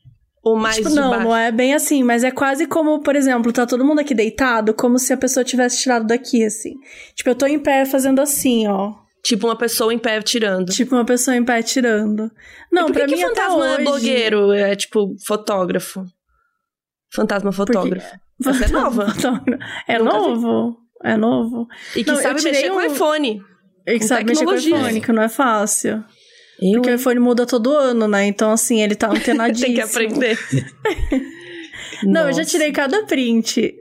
Ou 0.42 0.56
mais 0.56 0.76
tipo, 0.76 0.88
de 0.88 0.94
não, 0.94 1.10
baixo? 1.10 1.24
não 1.24 1.36
é 1.36 1.50
bem 1.50 1.74
assim, 1.74 2.04
mas 2.04 2.22
é 2.22 2.30
quase 2.30 2.66
como, 2.66 3.00
por 3.00 3.16
exemplo, 3.16 3.52
tá 3.52 3.66
todo 3.66 3.84
mundo 3.84 4.00
aqui 4.00 4.14
deitado, 4.14 4.72
como 4.72 4.96
se 4.96 5.12
a 5.12 5.16
pessoa 5.16 5.42
tivesse 5.42 5.82
tirado 5.82 6.06
daqui, 6.06 6.44
assim. 6.44 6.74
Tipo, 7.16 7.30
eu 7.30 7.34
tô 7.34 7.46
em 7.46 7.58
pé 7.58 7.84
fazendo 7.84 8.20
assim, 8.20 8.68
ó. 8.68 8.94
Tipo 9.24 9.48
uma 9.48 9.56
pessoa 9.56 9.92
em 9.92 9.98
pé 9.98 10.22
tirando. 10.22 10.72
Tipo 10.72 10.94
uma 10.94 11.04
pessoa 11.04 11.36
em 11.36 11.44
pé 11.44 11.60
tirando. 11.60 12.30
Não, 12.70 12.86
que 12.92 13.06
mim 13.06 13.14
que 13.14 13.22
fantasma 13.22 13.58
até 13.58 13.66
é 13.66 13.74
hoje... 13.74 13.82
blogueiro? 13.82 14.52
É 14.52 14.76
tipo 14.76 15.16
fotógrafo. 15.26 16.04
Fantasma 17.12 17.50
fotógrafo. 17.50 18.08
Porque... 18.08 18.25
Essa 18.44 18.64
é 18.64 18.68
nova. 18.68 19.06
É 19.88 19.98
Nunca 19.98 20.18
novo. 20.18 20.70
Vi. 20.70 21.08
É 21.08 21.16
novo. 21.16 21.68
E 21.94 22.04
que 22.04 22.10
não, 22.10 22.20
sabe 22.20 22.42
mexer 22.42 22.70
um... 22.70 22.74
com 22.74 22.82
iPhone. 22.82 23.42
E 23.86 23.98
que 23.98 24.04
sabe 24.04 24.24
mexer 24.24 24.44
com 24.44 24.54
iPhone, 24.54 25.00
que 25.00 25.12
não 25.12 25.22
é 25.22 25.28
fácil. 25.28 26.04
Eu... 26.60 26.72
Porque 26.72 26.90
o 26.90 26.94
iPhone 26.94 27.20
muda 27.20 27.46
todo 27.46 27.70
ano, 27.70 28.08
né? 28.08 28.24
Então, 28.26 28.50
assim, 28.50 28.82
ele 28.82 28.94
tá 28.94 29.08
antenadíssimo. 29.12 29.66
Tem 29.66 29.74
que 29.74 29.80
aprender. 29.80 30.38
Não, 32.02 32.24
Nossa. 32.24 32.28
eu 32.28 32.32
já 32.34 32.44
tirei 32.44 32.72
cada 32.72 33.04
print 33.04 33.74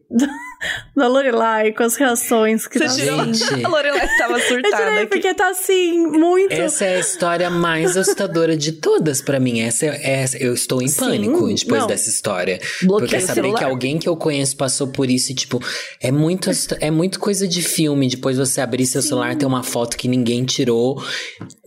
da 0.95 1.07
Lorelai 1.07 1.71
com 1.71 1.83
as 1.83 1.95
reações 1.95 2.67
que 2.67 2.79
Você 2.79 2.85
tá 2.85 2.93
tirou? 2.93 3.65
A 3.65 3.69
Lorelai 3.69 4.07
tava 4.17 4.39
surtada. 4.39 4.67
Eu 4.67 4.85
tirei 4.85 5.03
aqui. 5.03 5.07
porque 5.07 5.33
tá 5.33 5.49
assim, 5.49 6.07
muito. 6.07 6.51
Essa 6.51 6.85
é 6.85 6.97
a 6.97 6.99
história 6.99 7.49
mais 7.49 7.97
assustadora 7.97 8.55
de 8.55 8.73
todas 8.73 9.21
para 9.21 9.39
mim. 9.39 9.61
Essa 9.61 9.85
é, 9.85 10.25
eu 10.39 10.53
estou 10.53 10.81
em 10.81 10.91
pânico 10.91 11.47
Sim, 11.47 11.55
depois 11.55 11.81
não. 11.81 11.87
dessa 11.87 12.09
história. 12.09 12.59
Bloqueia 12.81 13.09
porque 13.09 13.21
saber 13.21 13.41
celular. 13.41 13.59
que 13.59 13.63
alguém 13.63 13.99
que 13.99 14.07
eu 14.07 14.15
conheço 14.15 14.55
passou 14.55 14.87
por 14.87 15.09
isso 15.09 15.31
e, 15.31 15.35
tipo, 15.35 15.61
é 16.01 16.11
muito, 16.11 16.49
é 16.79 16.91
muito 16.91 17.19
coisa 17.19 17.47
de 17.47 17.61
filme. 17.61 18.07
Depois 18.07 18.37
você 18.37 18.61
abrir 18.61 18.85
seu 18.85 19.01
Sim. 19.01 19.09
celular, 19.09 19.35
tem 19.35 19.47
uma 19.47 19.63
foto 19.63 19.97
que 19.97 20.07
ninguém 20.07 20.45
tirou. 20.45 21.03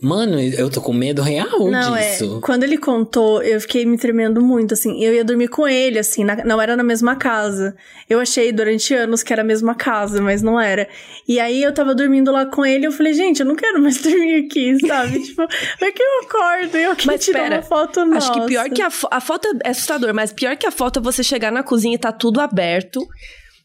Mano, 0.01 0.39
eu 0.39 0.69
tô 0.69 0.81
com 0.81 0.93
medo 0.93 1.21
real 1.21 1.69
não, 1.69 1.95
disso. 1.95 2.37
É, 2.37 2.45
quando 2.45 2.63
ele 2.63 2.77
contou, 2.77 3.41
eu 3.43 3.59
fiquei 3.61 3.85
me 3.85 3.97
tremendo 3.97 4.41
muito, 4.41 4.73
assim. 4.73 5.03
Eu 5.03 5.13
ia 5.13 5.23
dormir 5.23 5.49
com 5.49 5.67
ele, 5.67 5.99
assim, 5.99 6.23
na, 6.23 6.43
não 6.43 6.61
era 6.61 6.75
na 6.75 6.83
mesma 6.83 7.15
casa. 7.15 7.75
Eu 8.09 8.19
achei 8.19 8.51
durante 8.51 8.78
anos 8.93 9.19
achamos 9.19 9.23
que 9.23 9.33
era 9.33 9.41
a 9.41 9.45
mesma 9.45 9.75
casa, 9.75 10.21
mas 10.21 10.41
não 10.41 10.59
era. 10.59 10.87
E 11.27 11.39
aí 11.39 11.61
eu 11.63 11.73
tava 11.73 11.93
dormindo 11.93 12.31
lá 12.31 12.45
com 12.45 12.65
ele, 12.65 12.85
eu 12.85 12.91
falei, 12.91 13.13
gente, 13.13 13.39
eu 13.41 13.45
não 13.45 13.55
quero 13.55 13.81
mais 13.81 13.97
dormir 14.01 14.45
aqui, 14.45 14.77
sabe? 14.85 15.19
tipo, 15.25 15.41
é 15.41 15.91
que 15.91 16.01
eu 16.01 16.21
acordo 16.23 16.77
e 16.77 16.83
eu 16.83 16.95
quero 16.95 17.07
Mas 17.07 17.25
tirar 17.25 17.51
uma 17.51 17.61
foto 17.61 18.05
nossa. 18.05 18.31
Acho 18.31 18.33
que 18.41 18.47
pior 18.47 18.69
que 18.69 18.81
a, 18.81 18.89
fo- 18.89 19.07
a 19.11 19.19
foto 19.19 19.47
é 19.63 19.69
assustador, 19.69 20.13
mas 20.13 20.31
pior 20.31 20.55
que 20.55 20.65
a 20.65 20.71
foto 20.71 20.99
é 20.99 21.01
você 21.01 21.23
chegar 21.23 21.51
na 21.51 21.63
cozinha 21.63 21.95
e 21.95 21.99
tá 21.99 22.11
tudo 22.11 22.39
aberto 22.39 23.05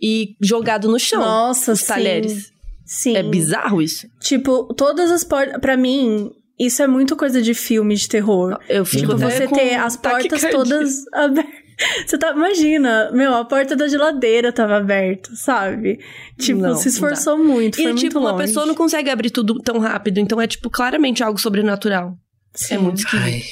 e 0.00 0.34
jogado 0.40 0.88
no 0.88 0.98
chão. 0.98 1.20
Nossa, 1.20 1.72
os 1.72 1.80
sim. 1.80 1.86
talheres. 1.86 2.52
Sim. 2.84 3.16
É 3.16 3.22
bizarro 3.22 3.80
isso. 3.80 4.06
Tipo, 4.20 4.72
todas 4.74 5.10
as 5.10 5.24
portas. 5.24 5.58
Pra 5.58 5.76
mim, 5.76 6.30
isso 6.58 6.82
é 6.82 6.86
muito 6.86 7.16
coisa 7.16 7.40
de 7.40 7.54
filme 7.54 7.94
de 7.94 8.08
terror. 8.08 8.58
Eu 8.68 8.84
fico 8.84 9.14
Tipo, 9.14 9.18
você 9.18 9.48
ter 9.48 9.74
as 9.76 9.96
portas 9.96 10.42
todas 10.50 11.06
abertas. 11.12 11.54
Você 12.06 12.16
tá, 12.18 12.30
imagina, 12.32 13.10
meu, 13.12 13.34
a 13.34 13.44
porta 13.44 13.74
da 13.76 13.88
geladeira 13.88 14.52
tava 14.52 14.76
aberta, 14.76 15.30
sabe? 15.34 15.98
Tipo, 16.38 16.60
Não, 16.60 16.76
se 16.76 16.86
não 16.86 16.92
esforçou 16.92 17.38
muito, 17.38 17.76
foi 17.76 17.84
E, 17.84 17.88
muito 17.88 18.00
tipo, 18.00 18.18
uma 18.18 18.32
longe. 18.32 18.44
pessoa 18.44 18.66
não 18.66 18.74
consegue 18.74 19.10
abrir 19.10 19.30
tudo 19.30 19.58
tão 19.60 19.78
rápido, 19.78 20.18
então 20.18 20.40
é, 20.40 20.46
tipo, 20.46 20.70
claramente 20.70 21.22
algo 21.22 21.40
sobrenatural. 21.40 22.14
Sim. 22.56 22.74
É 22.74 22.78
muito 22.78 22.98
esquisito. 22.98 23.24
Ai, 23.24 23.42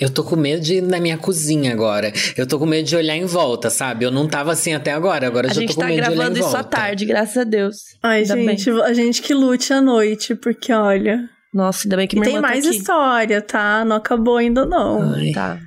eu 0.00 0.08
tô 0.08 0.22
com 0.22 0.36
medo 0.36 0.62
de 0.62 0.74
ir 0.74 0.82
na 0.82 1.00
minha 1.00 1.18
cozinha 1.18 1.72
agora. 1.72 2.12
Eu 2.36 2.46
tô 2.46 2.60
com 2.60 2.66
medo 2.66 2.86
de 2.86 2.94
olhar 2.94 3.16
em 3.16 3.24
volta, 3.24 3.68
sabe? 3.70 4.04
Eu 4.04 4.10
não 4.12 4.28
tava 4.28 4.52
assim 4.52 4.72
até 4.72 4.92
agora. 4.92 5.26
Agora 5.26 5.48
A 5.48 5.50
eu 5.50 5.54
já 5.54 5.60
gente 5.62 5.70
tô 5.70 5.74
com 5.74 5.80
tá 5.80 5.86
medo 5.88 5.96
de 5.96 6.02
olhar 6.02 6.14
gravando 6.16 6.36
em 6.38 6.40
isso 6.40 6.50
volta. 6.50 6.60
à 6.60 6.64
tarde, 6.70 7.04
graças 7.04 7.36
a 7.36 7.42
Deus. 7.44 7.76
Ai, 8.00 8.20
Ainda 8.20 8.34
bem. 8.36 8.48
gente, 8.56 8.70
a 8.70 8.92
gente 8.92 9.20
que 9.22 9.34
lute 9.34 9.72
à 9.72 9.80
noite, 9.80 10.36
porque 10.36 10.72
olha. 10.72 11.28
Nossa, 11.52 11.86
ainda 11.86 11.96
bem 11.96 12.06
que 12.06 12.14
E 12.14 12.20
minha 12.20 12.24
tem 12.26 12.36
irmã 12.36 12.48
mais 12.48 12.62
tá 12.62 12.70
aqui. 12.70 12.78
história, 12.78 13.42
tá? 13.42 13.84
Não 13.84 13.96
acabou 13.96 14.36
ainda, 14.36 14.64
não. 14.64 15.12
Ai. 15.12 15.32
Tá. 15.32 15.58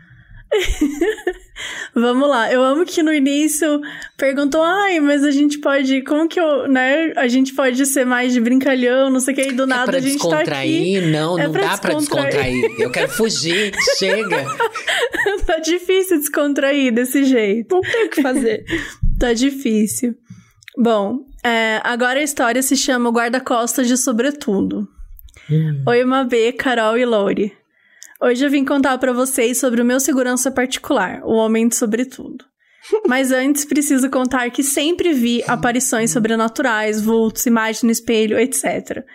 Vamos 1.94 2.28
lá. 2.30 2.52
Eu 2.52 2.62
amo 2.64 2.86
que 2.86 3.02
no 3.02 3.14
início 3.14 3.80
perguntou, 4.18 4.62
ai, 4.62 5.00
mas 5.00 5.24
a 5.24 5.32
gente 5.32 5.60
pode. 5.60 6.02
Como 6.04 6.28
que 6.28 6.40
eu. 6.40 6.68
né? 6.68 7.14
A 7.16 7.28
gente 7.28 7.54
pode 7.54 7.86
ser 7.86 8.06
mais 8.06 8.34
de 8.34 8.42
brincalhão, 8.42 9.10
não 9.10 9.20
sei 9.20 9.34
o 9.34 9.38
que, 9.38 9.42
e 9.50 9.52
do 9.54 9.64
É 9.64 9.66
nada 9.66 9.86
pra 9.86 9.98
a 9.98 10.02
gente 10.02 10.18
tá 10.20 10.26
aqui. 10.26 10.36
descontrair? 10.38 11.08
Não, 11.12 11.40
É 11.40 11.44
não 11.46 11.52
pra 11.54 11.62
dá 11.68 11.78
pra 11.78 11.94
descontrair. 11.94 12.76
Eu 12.80 12.92
quero 12.92 13.10
fugir. 13.10 13.72
Chega. 13.98 14.46
tá 15.46 15.58
difícil 15.60 16.18
descontrair 16.20 16.94
desse 16.94 17.24
jeito. 17.24 17.76
Não 17.76 17.82
tem 17.82 18.06
o 18.06 18.10
que 18.10 18.22
fazer. 18.22 18.66
Tá 19.18 19.32
difícil. 19.32 20.14
Bom, 20.78 21.20
é, 21.42 21.80
agora 21.86 22.20
a 22.20 22.24
história 22.24 22.62
se 22.62 22.76
chama 22.76 23.10
Guarda-Costas 23.10 23.88
de 23.88 23.96
Sobretudo. 23.96 24.86
Oi, 25.88 26.04
Mabê, 26.04 26.52
Carol 26.52 26.98
e 26.98 27.06
Lori. 27.06 27.54
Hoje 28.26 28.44
eu 28.44 28.50
vim 28.50 28.66
contar 28.66 28.98
pra 28.98 29.14
vocês 29.14 29.60
sobre 29.60 29.84
o 29.84 29.86
meu 29.86 30.00
segurança 30.00 30.50
particular, 30.50 31.22
o 31.24 31.34
Homem 31.34 31.68
de 31.68 31.76
Sobretudo. 31.76 32.44
Mas 33.08 33.32
antes 33.32 33.66
preciso 33.66 34.10
contar 34.10 34.50
que 34.50 34.64
sempre 34.64 35.14
vi 35.14 35.44
aparições 35.46 36.10
sobrenaturais, 36.10 37.00
vultos, 37.00 37.46
imagens 37.46 37.84
no 37.84 37.92
espelho, 37.92 38.40
etc. 38.40 39.06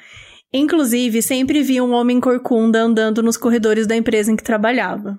Inclusive, 0.53 1.23
sempre 1.23 1.61
vi 1.61 1.81
um 1.81 1.91
homem 1.91 2.21
corcunda 2.21 2.83
andando 2.83 3.21
nos 3.21 3.37
corredores 3.37 3.85
da 3.85 3.97
empresa 3.97 4.31
em 4.31 4.37
que 4.37 4.45
trabalhava. 4.45 5.19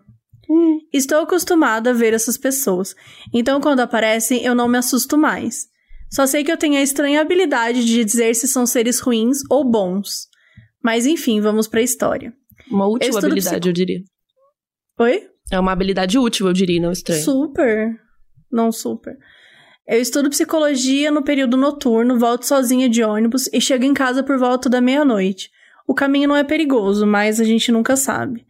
Estou 0.94 1.20
acostumada 1.20 1.89
a 1.89 1.94
ver 1.94 2.14
essas 2.14 2.38
pessoas, 2.38 2.96
então 3.34 3.60
quando 3.60 3.82
aparecem 3.82 4.42
eu 4.42 4.56
não 4.56 4.70
me 4.70 4.78
assusto 4.78 5.18
mais. 5.18 5.68
Só 6.10 6.26
sei 6.26 6.46
que 6.46 6.52
eu 6.52 6.58
tenho 6.58 6.78
a 6.78 6.82
estranha 6.82 7.20
habilidade 7.20 7.84
de 7.84 8.06
dizer 8.06 8.36
se 8.36 8.48
são 8.48 8.66
seres 8.66 9.02
ruins 9.02 9.39
ou 9.50 9.70
bons. 9.70 10.30
Mas 10.82 11.06
enfim, 11.06 11.42
vamos 11.42 11.68
pra 11.68 11.82
história. 11.82 12.34
Uma 12.72 12.88
útil 12.88 13.09
habilidade, 13.17 13.55
psico- 13.55 13.67
eu 13.67 13.74
diria. 13.74 13.99
Oi? 14.99 15.28
É 15.51 15.59
uma 15.59 15.72
habilidade 15.72 16.17
útil, 16.17 16.47
eu 16.47 16.53
diria, 16.53 16.82
não 16.82 16.91
estranho. 16.91 17.24
Super. 17.24 17.99
Não 18.51 18.72
super. 18.72 19.17
Eu 19.88 19.99
estudo 19.99 20.30
psicologia 20.30 21.11
no 21.11 21.24
período 21.24 21.57
noturno, 21.57 22.17
volto 22.17 22.43
sozinha 22.45 22.88
de 22.88 23.03
ônibus 23.03 23.47
e 23.51 23.59
chego 23.59 23.84
em 23.84 23.93
casa 23.93 24.24
por 24.24 24.38
volta 24.38 24.69
da 24.69 24.80
meia-noite. 24.80 25.49
O 25.88 25.93
caminho 25.93 26.30
não 26.30 26.36
é 26.36 26.43
perigoso, 26.43 27.05
mas 27.05 27.39
a 27.39 27.43
gente 27.43 27.72
nunca 27.72 27.95
sabe. 27.97 28.45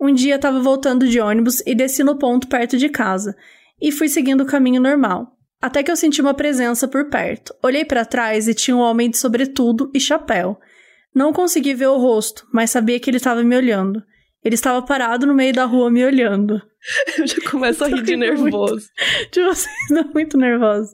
Um 0.00 0.12
dia 0.12 0.36
estava 0.36 0.60
voltando 0.60 1.08
de 1.08 1.18
ônibus 1.20 1.60
e 1.66 1.74
desci 1.74 2.04
no 2.04 2.18
ponto 2.18 2.46
perto 2.48 2.76
de 2.76 2.88
casa 2.88 3.34
e 3.80 3.90
fui 3.90 4.08
seguindo 4.08 4.42
o 4.42 4.46
caminho 4.46 4.80
normal. 4.80 5.32
Até 5.60 5.82
que 5.82 5.90
eu 5.90 5.96
senti 5.96 6.20
uma 6.20 6.34
presença 6.34 6.86
por 6.86 7.08
perto. 7.08 7.54
Olhei 7.62 7.84
para 7.84 8.04
trás 8.04 8.46
e 8.46 8.54
tinha 8.54 8.76
um 8.76 8.80
homem 8.80 9.08
de 9.08 9.16
sobretudo 9.16 9.90
e 9.94 9.98
chapéu. 9.98 10.58
Não 11.14 11.32
consegui 11.32 11.74
ver 11.74 11.86
o 11.86 11.98
rosto, 11.98 12.46
mas 12.52 12.70
sabia 12.70 12.98
que 12.98 13.08
ele 13.08 13.18
estava 13.18 13.42
me 13.42 13.56
olhando. 13.56 14.02
Ele 14.44 14.54
estava 14.54 14.82
parado 14.82 15.26
no 15.26 15.34
meio 15.34 15.54
da 15.54 15.64
rua 15.64 15.90
me 15.90 16.04
olhando. 16.04 16.60
Eu 17.16 17.26
já 17.26 17.50
começo 17.50 17.84
a 17.84 17.88
rir 17.88 18.02
de 18.02 18.12
rindo 18.12 18.26
muito. 18.26 18.42
nervoso. 18.42 18.88
de 19.32 19.42
vocês 19.42 19.74
não 19.90 20.10
muito 20.12 20.36
nervosa. 20.36 20.92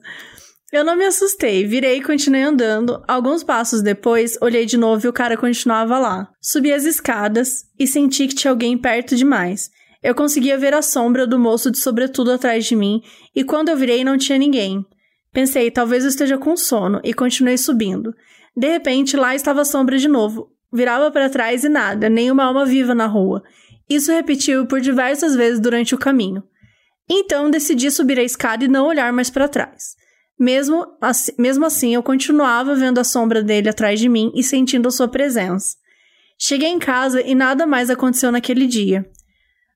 Eu 0.73 0.85
não 0.85 0.95
me 0.95 1.05
assustei, 1.05 1.67
virei 1.67 1.97
e 1.97 2.03
continuei 2.03 2.43
andando. 2.43 3.03
Alguns 3.09 3.43
passos 3.43 3.83
depois, 3.83 4.39
olhei 4.41 4.65
de 4.65 4.77
novo 4.77 5.05
e 5.05 5.09
o 5.09 5.13
cara 5.13 5.37
continuava 5.37 5.99
lá. 5.99 6.31
Subi 6.41 6.73
as 6.73 6.85
escadas 6.85 7.65
e 7.77 7.89
senti 7.89 8.29
que 8.29 8.37
tinha 8.37 8.53
alguém 8.53 8.79
perto 8.79 9.17
demais. 9.17 9.69
Eu 10.01 10.15
conseguia 10.15 10.57
ver 10.57 10.73
a 10.73 10.81
sombra 10.81 11.27
do 11.27 11.41
moço 11.41 11.73
de 11.73 11.79
sobretudo 11.79 12.31
atrás 12.31 12.65
de 12.67 12.77
mim 12.77 13.03
e 13.35 13.43
quando 13.43 13.69
eu 13.69 13.77
virei 13.77 14.05
não 14.05 14.17
tinha 14.17 14.39
ninguém. 14.39 14.87
Pensei, 15.33 15.73
talvez 15.73 16.05
eu 16.05 16.09
esteja 16.09 16.39
com 16.39 16.57
sono 16.57 17.01
e 17.03 17.13
continuei 17.13 17.59
subindo. 17.59 18.15
De 18.57 18.69
repente, 18.69 19.17
lá 19.17 19.35
estava 19.35 19.63
a 19.63 19.65
sombra 19.65 19.99
de 19.99 20.09
novo. 20.09 20.53
Virava 20.73 21.11
para 21.11 21.31
trás 21.31 21.65
e 21.65 21.69
nada, 21.69 22.09
nenhuma 22.09 22.45
alma 22.45 22.65
viva 22.65 22.95
na 22.95 23.07
rua. 23.07 23.43
Isso 23.89 24.13
repetiu 24.13 24.67
por 24.67 24.81
diversas 24.81 25.35
vezes 25.35 25.59
durante 25.59 25.95
o 25.95 25.99
caminho. 25.99 26.43
Então 27.09 27.51
decidi 27.51 27.91
subir 27.91 28.19
a 28.21 28.23
escada 28.23 28.65
e 28.65 28.69
não 28.69 28.87
olhar 28.87 29.13
mais 29.13 29.31
para 29.31 29.49
trás. 29.49 29.97
Mesmo 30.39 30.87
assim, 31.01 31.33
mesmo 31.37 31.67
assim, 31.67 31.95
eu 31.95 32.03
continuava 32.03 32.75
vendo 32.75 32.99
a 32.99 33.05
sombra 33.05 33.43
dele 33.43 33.69
atrás 33.69 33.99
de 33.99 34.09
mim 34.09 34.31
e 34.35 34.45
sentindo 34.45 34.89
a 34.89 34.93
sua 34.93 35.09
presença. 35.09 35.77
Cheguei 36.39 36.69
em 36.69 36.79
casa 36.79 37.21
e 37.21 37.35
nada 37.35 37.67
mais 37.67 37.91
aconteceu 37.91 38.31
naquele 38.31 38.67
dia. 38.67 39.05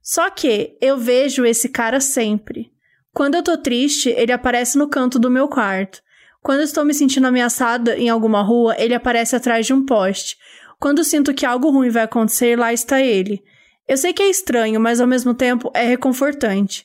Só 0.02 0.30
que 0.30 0.78
eu 0.80 0.96
vejo 0.96 1.44
esse 1.44 1.68
cara 1.68 2.00
sempre. 2.00 2.70
Quando 3.12 3.34
eu 3.34 3.42
tô 3.42 3.58
triste, 3.58 4.08
ele 4.10 4.32
aparece 4.32 4.78
no 4.78 4.88
canto 4.88 5.18
do 5.18 5.30
meu 5.30 5.48
quarto. 5.48 6.00
Quando 6.44 6.60
estou 6.60 6.84
me 6.84 6.92
sentindo 6.92 7.26
ameaçada 7.26 7.96
em 7.96 8.10
alguma 8.10 8.42
rua, 8.42 8.76
ele 8.78 8.92
aparece 8.92 9.34
atrás 9.34 9.64
de 9.64 9.72
um 9.72 9.82
poste. 9.82 10.36
Quando 10.78 11.02
sinto 11.02 11.32
que 11.32 11.46
algo 11.46 11.70
ruim 11.70 11.88
vai 11.88 12.02
acontecer, 12.02 12.58
lá 12.58 12.70
está 12.70 13.00
ele. 13.00 13.42
Eu 13.88 13.96
sei 13.96 14.12
que 14.12 14.22
é 14.22 14.28
estranho, 14.28 14.78
mas 14.78 15.00
ao 15.00 15.06
mesmo 15.06 15.32
tempo 15.32 15.70
é 15.74 15.84
reconfortante. 15.84 16.84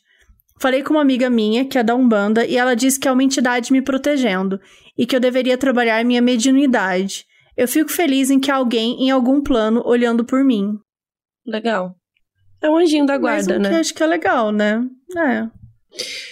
Falei 0.62 0.82
com 0.82 0.94
uma 0.94 1.02
amiga 1.02 1.30
minha, 1.30 1.66
que 1.66 1.78
é 1.78 1.84
da 1.84 1.94
Umbanda, 1.94 2.46
e 2.46 2.56
ela 2.56 2.74
disse 2.74 2.98
que 2.98 3.06
é 3.06 3.12
uma 3.12 3.22
entidade 3.22 3.74
me 3.74 3.82
protegendo 3.82 4.62
e 4.98 5.06
que 5.06 5.14
eu 5.14 5.20
deveria 5.20 5.58
trabalhar 5.58 6.06
minha 6.06 6.22
mediunidade. 6.22 7.26
Eu 7.58 7.68
fico 7.68 7.92
feliz 7.92 8.30
em 8.30 8.40
que 8.40 8.50
há 8.50 8.56
alguém 8.56 9.04
em 9.04 9.12
algum 9.12 9.42
plano 9.42 9.84
olhando 9.86 10.24
por 10.24 10.42
mim. 10.42 10.80
Legal. 11.46 11.98
É 12.62 12.70
um 12.70 12.78
anjinho 12.78 13.06
da 13.06 13.18
guarda, 13.18 13.58
um 13.58 13.62
que 13.62 13.68
né? 13.68 13.76
eu 13.76 13.80
acho 13.82 13.94
que 13.94 14.04
é 14.04 14.08
legal, 14.08 14.54
né? 14.54 14.86
É. 15.18 15.44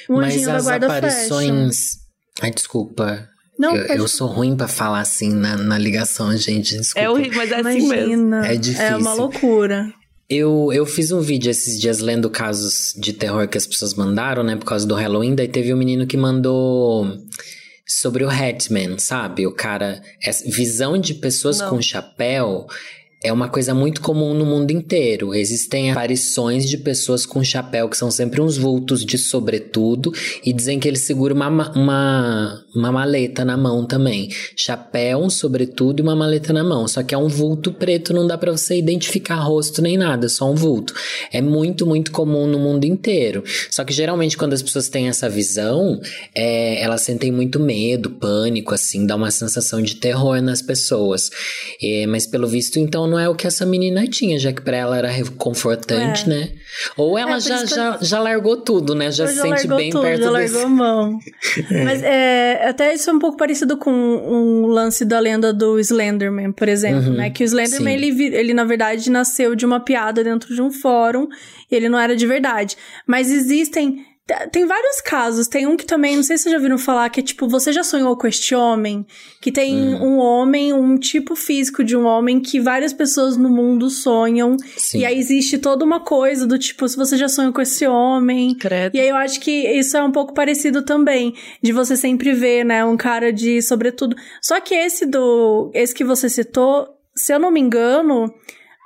Um 0.09 0.15
Mas 0.15 0.28
anjinho 0.28 0.47
da 0.47 0.55
as 0.55 0.63
guarda 0.63 0.89
fecha. 1.01 2.07
Ai, 2.41 2.51
desculpa. 2.51 3.29
Não, 3.57 3.75
eu, 3.75 3.95
eu 3.95 4.07
sou 4.07 4.27
ruim 4.27 4.55
pra 4.55 4.67
falar 4.67 4.99
assim 4.99 5.33
na, 5.33 5.57
na 5.57 5.77
ligação, 5.77 6.35
gente. 6.38 6.77
Desculpa. 6.77 7.05
É 7.05 7.09
horrível, 7.09 7.38
mas 7.38 7.51
é 7.51 7.59
assim 7.59 7.88
mesmo. 7.88 8.35
É 8.35 8.55
difícil. 8.55 8.85
É 8.85 8.95
uma 8.95 9.13
loucura. 9.13 9.91
Eu, 10.29 10.69
eu 10.73 10.85
fiz 10.85 11.11
um 11.11 11.21
vídeo 11.21 11.49
esses 11.49 11.79
dias 11.79 11.99
lendo 11.99 12.29
casos 12.29 12.93
de 12.97 13.13
terror 13.13 13.47
que 13.47 13.57
as 13.57 13.65
pessoas 13.65 13.93
mandaram, 13.93 14.43
né? 14.43 14.55
Por 14.55 14.65
causa 14.65 14.85
do 14.85 14.93
Halloween. 14.93 15.33
Daí 15.33 15.47
teve 15.47 15.73
um 15.73 15.77
menino 15.77 16.05
que 16.05 16.17
mandou 16.17 17.17
sobre 17.85 18.23
o 18.23 18.29
Hatman, 18.29 18.99
sabe? 18.99 19.47
O 19.47 19.51
cara. 19.51 20.01
Essa 20.21 20.43
visão 20.49 20.97
de 20.97 21.15
pessoas 21.15 21.59
Não. 21.59 21.69
com 21.69 21.81
chapéu 21.81 22.67
é 23.24 23.34
uma 23.34 23.49
coisa 23.49 23.74
muito 23.74 24.01
comum 24.01 24.34
no 24.34 24.45
mundo 24.45 24.72
inteiro. 24.72 25.34
Existem 25.34 25.91
aparições 25.91 26.70
de 26.70 26.78
pessoas 26.78 27.26
com 27.26 27.43
chapéu 27.43 27.89
que 27.89 27.97
são 27.97 28.11
sempre 28.11 28.41
uns 28.41 28.57
vultos 28.57 29.03
de 29.03 29.18
sobretudo 29.18 30.11
e 30.45 30.53
dizem 30.53 30.80
que 30.80 30.88
ele 30.88 30.97
segura 30.97 31.34
uma, 31.34 31.49
ma- 31.49 31.72
uma, 31.76 32.65
uma 32.78 32.91
maleta 32.91 33.43
na 33.43 33.57
mão 33.57 33.86
também. 33.86 34.30
Chapéu, 34.55 35.19
um 35.19 35.30
sobretudo 35.30 35.99
e 35.99 36.03
uma 36.03 36.15
maleta 36.15 36.53
na 36.53 36.63
mão. 36.63 36.88
Só 36.88 37.03
que 37.03 37.13
é 37.13 37.17
um 37.17 37.28
vulto 37.28 37.71
preto, 37.73 38.13
não 38.13 38.25
dá 38.28 38.38
pra 38.38 38.51
você 38.51 38.78
identificar 38.78 39.36
rosto 39.36 39.82
nem 39.82 39.97
nada, 39.97 40.25
é 40.25 40.30
só 40.30 40.49
um 40.49 40.55
vulto. 40.55 40.93
É 41.32 41.41
muito, 41.41 41.86
muito 41.86 42.11
comum 42.11 42.47
no 42.47 42.59
mundo 42.59 42.86
inteiro. 42.86 43.43
Só 43.69 43.84
que 43.84 43.93
geralmente 43.93 44.38
quando 44.38 44.53
as 44.53 44.61
pessoas 44.61 44.89
têm 44.89 45.07
essa 45.07 45.30
visão, 45.30 45.99
é, 46.36 46.82
elas 46.82 47.01
sentem 47.01 47.32
muito 47.32 47.59
medo, 47.59 48.09
pânico, 48.11 48.73
assim, 48.73 49.05
dá 49.05 49.15
uma 49.15 49.32
sensação 49.32 49.82
de 49.82 49.95
terror 49.95 50.41
nas 50.41 50.61
pessoas. 50.61 51.30
É, 51.82 52.05
mas 52.07 52.25
pelo 52.28 52.47
visto, 52.47 52.80
então, 52.80 53.07
não 53.07 53.19
é 53.19 53.28
o 53.30 53.36
que 53.36 53.47
essa 53.47 53.65
menina 53.65 54.07
tinha, 54.07 54.38
já 54.39 54.51
que 54.51 54.61
pra 54.61 54.78
ela 54.78 54.97
era 54.97 55.09
reconfortante, 55.09 56.25
É. 56.25 56.28
né? 56.28 56.49
Ou 56.95 57.17
ela 57.17 57.32
É, 57.32 57.34
por 57.36 57.41
já, 57.41 57.65
já, 57.65 57.97
já 58.01 58.19
largou 58.19 58.57
tudo, 58.57 58.93
né? 58.93 59.11
Já 59.11 59.28
se 59.28 59.41
sente 59.41 59.67
bem 59.67 59.89
tudo, 59.89 60.01
perto 60.01 60.23
já 60.23 60.32
desse... 60.32 60.53
largou 60.53 60.61
a 60.65 60.69
mão. 60.69 61.19
Mas 61.86 62.03
é, 62.03 62.66
até 62.70 62.93
isso 62.93 63.09
é 63.09 63.13
um 63.13 63.20
pouco 63.20 63.38
parecido 63.38 63.78
com 63.78 63.91
um 63.91 64.65
lance 64.68 65.05
da 65.05 65.20
lenda 65.20 65.53
do 65.53 65.80
Slenderman, 65.80 66.51
por 66.51 66.68
exemplo, 66.68 67.09
Uhum, 67.09 67.15
né? 67.15 67.30
Que 67.30 67.43
o 67.43 67.45
Slenderman, 67.45 67.97
sim. 67.97 68.05
ele, 68.05 68.36
ele 68.36 68.53
na 68.53 68.63
verdade 68.63 69.09
nasceu 69.09 69.55
de 69.55 69.65
uma 69.65 69.80
piada 69.80 70.24
dentro 70.24 70.53
de 70.53 70.61
um 70.61 70.72
fórum 70.72 71.28
e 71.72 71.76
ele 71.76 71.89
não 71.89 71.99
era 71.99 72.15
de 72.15 72.28
verdade. 72.28 72.76
Mas 73.05 73.32
existem 73.32 74.05
Tem 74.51 74.65
vários 74.65 74.99
casos. 74.99 75.47
Tem 75.47 75.65
um 75.65 75.78
que 75.78 75.86
também, 75.86 76.17
não 76.17 76.23
sei 76.23 76.38
se 76.38 76.43
vocês 76.43 76.51
já 76.51 76.57
ouviram 76.57 76.78
falar, 76.78 77.09
que 77.09 77.21
é 77.21 77.23
tipo, 77.23 77.47
você 77.47 77.71
já 77.71 77.84
sonhou 77.84 78.15
com 78.17 78.28
este 78.28 78.53
homem? 78.53 79.05
Que 79.39 79.51
tem 79.51 79.95
um 79.95 80.17
homem, 80.17 80.73
um 80.73 80.97
tipo 80.97 81.34
físico 81.34 81.82
de 81.82 81.95
um 81.95 82.05
homem 82.05 82.41
que 82.41 82.59
várias 82.59 82.91
pessoas 82.91 83.38
no 83.38 83.49
mundo 83.49 83.89
sonham. 83.89 84.57
Sim. 84.75 84.99
E 84.99 85.05
aí 85.05 85.17
existe 85.17 85.57
toda 85.57 85.86
uma 85.86 86.01
coisa 86.01 86.45
do 86.45 86.59
tipo, 86.59 86.88
se 86.89 86.97
você 86.97 87.15
já 87.15 87.30
sonhou 87.30 87.53
com 87.53 87.61
esse 87.61 87.88
homem. 87.88 88.53
Credo. 88.55 88.95
E 88.95 88.99
aí 88.99 89.07
eu 89.07 89.15
acho 89.15 89.39
que 89.39 89.51
isso 89.51 89.95
é 89.95 90.03
um 90.03 90.11
pouco 90.11 90.34
parecido 90.34 90.82
também, 90.82 91.34
de 91.61 91.71
você 91.71 91.95
sempre 91.95 92.34
ver, 92.34 92.65
né, 92.65 92.84
um 92.84 92.97
cara 92.97 93.32
de 93.32 93.61
sobretudo. 93.61 94.15
Só 94.41 94.59
que 94.59 94.75
esse 94.75 95.05
do, 95.05 95.71
esse 95.73 95.95
que 95.95 96.03
você 96.03 96.30
citou, 96.30 96.88
se 97.15 97.34
eu 97.34 97.39
não 97.39 97.49
me 97.49 97.61
engano, 97.61 98.34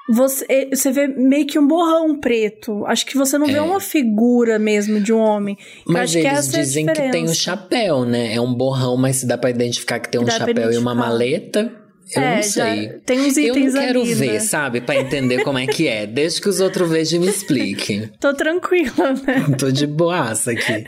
você, 0.10 0.46
eh, 0.50 0.70
você 0.76 0.92
vê 0.92 1.08
meio 1.08 1.46
que 1.48 1.58
um 1.60 1.68
borrão 1.68 2.20
preto. 2.20 2.86
Acho 2.86 3.06
que 3.06 3.18
você 3.18 3.38
não 3.38 3.46
vê 3.48 3.58
É. 3.58 3.62
uma 3.62 3.80
figura 3.80 4.58
mesmo 4.60 5.00
de 5.00 5.14
um 5.14 5.20
homem. 5.20 5.58
Eu 5.88 5.94
Mas 5.94 6.12
que 6.12 6.18
eles 6.20 6.32
essa 6.32 6.58
é 6.58 6.62
dizem 6.62 6.86
que 6.86 7.10
tem 7.12 7.24
um 7.26 7.34
chapéu, 7.34 8.04
né? 8.06 8.34
É 8.34 8.42
um 8.42 8.54
borrão, 8.54 8.98
mas 8.98 9.18
se 9.18 9.26
dá 9.28 9.38
pra 9.38 9.50
identificar 9.50 10.00
que 10.00 10.10
tem 10.10 10.20
um 10.20 10.26
Dá 10.26 10.32
chapéu 10.34 10.72
e 10.72 10.78
uma 10.78 10.94
maleta, 10.96 11.72
eu 12.16 12.22
É, 12.22 12.36
não 12.38 12.44
sei. 12.44 12.90
tem 13.06 13.20
uns 13.22 13.38
Eu 13.38 13.56
itens 13.56 13.74
não 13.74 13.82
quero 13.82 14.02
ali, 14.02 14.14
ver, 14.14 14.34
né? 14.34 14.40
sabe? 14.40 14.82
Pra 14.82 14.96
entender 14.98 15.44
como 15.44 15.58
é 15.60 15.66
que 15.68 15.88
é. 15.88 16.06
Desde 16.08 16.42
que 16.42 16.50
os 16.50 16.60
outros 16.60 16.90
vejam 16.90 17.22
e 17.22 17.26
me 17.26 17.30
expliquem. 17.32 18.08
Tô 18.20 18.34
tranquila, 18.34 19.14
né? 19.14 19.46
Tô 19.58 19.72
de 19.72 19.88
boaça 19.88 20.52
aqui. 20.52 20.84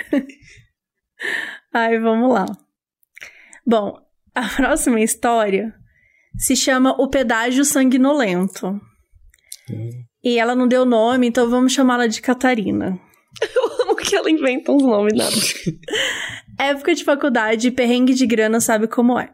Ai, 1.73 1.97
vamos 1.99 2.31
lá. 2.33 2.45
Bom, 3.65 3.97
a 4.35 4.49
próxima 4.49 4.99
história 4.99 5.73
se 6.37 6.55
chama 6.55 6.91
O 6.99 7.07
Pedágio 7.09 7.63
Sanguinolento. 7.63 8.79
E 10.23 10.37
ela 10.37 10.55
não 10.55 10.67
deu 10.67 10.85
nome, 10.85 11.27
então 11.27 11.49
vamos 11.49 11.73
chamá-la 11.73 12.07
de 12.07 12.21
Catarina. 12.21 12.99
Eu 13.55 13.83
amo 13.83 13.95
que 13.95 14.15
ela 14.15 14.29
inventa 14.29 14.71
uns 14.71 14.83
nomes 14.83 15.13
nada. 15.15 15.35
Época 16.59 16.93
de 16.93 17.03
faculdade, 17.03 17.71
perrengue 17.71 18.13
de 18.13 18.25
grana 18.25 18.59
sabe 18.59 18.87
como 18.87 19.19
é. 19.19 19.29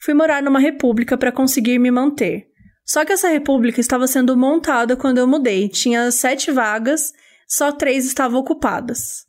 Fui 0.00 0.14
morar 0.14 0.42
numa 0.42 0.58
república 0.58 1.16
para 1.16 1.32
conseguir 1.32 1.78
me 1.78 1.90
manter. 1.90 2.48
Só 2.84 3.04
que 3.04 3.12
essa 3.12 3.28
república 3.28 3.80
estava 3.80 4.06
sendo 4.06 4.36
montada 4.36 4.96
quando 4.96 5.18
eu 5.18 5.26
mudei. 5.26 5.68
Tinha 5.68 6.10
sete 6.10 6.50
vagas, 6.50 7.12
só 7.48 7.72
três 7.72 8.04
estavam 8.04 8.40
ocupadas. 8.40 9.24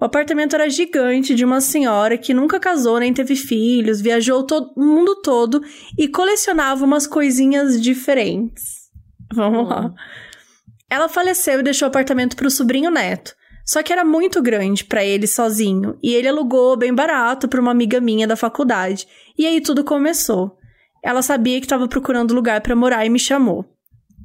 O 0.00 0.04
apartamento 0.04 0.54
era 0.54 0.68
gigante 0.68 1.34
de 1.34 1.44
uma 1.44 1.60
senhora 1.60 2.18
que 2.18 2.34
nunca 2.34 2.58
casou 2.58 2.98
nem 2.98 3.12
teve 3.12 3.36
filhos, 3.36 4.00
viajou 4.00 4.44
todo, 4.44 4.72
o 4.76 4.84
mundo 4.84 5.22
todo 5.22 5.62
e 5.96 6.08
colecionava 6.08 6.84
umas 6.84 7.06
coisinhas 7.06 7.80
diferentes. 7.80 8.81
Vamos 9.34 9.68
lá. 9.68 9.92
Ela 10.90 11.08
faleceu 11.08 11.60
e 11.60 11.62
deixou 11.62 11.86
o 11.86 11.90
apartamento 11.90 12.36
para 12.36 12.46
o 12.46 12.50
sobrinho 12.50 12.90
neto. 12.90 13.34
Só 13.64 13.82
que 13.82 13.92
era 13.92 14.04
muito 14.04 14.42
grande 14.42 14.84
para 14.84 15.04
ele 15.04 15.26
sozinho, 15.26 15.96
e 16.02 16.12
ele 16.12 16.28
alugou 16.28 16.76
bem 16.76 16.92
barato 16.92 17.48
para 17.48 17.60
uma 17.60 17.70
amiga 17.70 18.00
minha 18.00 18.26
da 18.26 18.36
faculdade. 18.36 19.06
E 19.38 19.46
aí 19.46 19.60
tudo 19.60 19.84
começou. 19.84 20.58
Ela 21.02 21.22
sabia 21.22 21.58
que 21.60 21.66
estava 21.66 21.88
procurando 21.88 22.34
lugar 22.34 22.60
para 22.60 22.76
morar 22.76 23.06
e 23.06 23.10
me 23.10 23.18
chamou. 23.18 23.64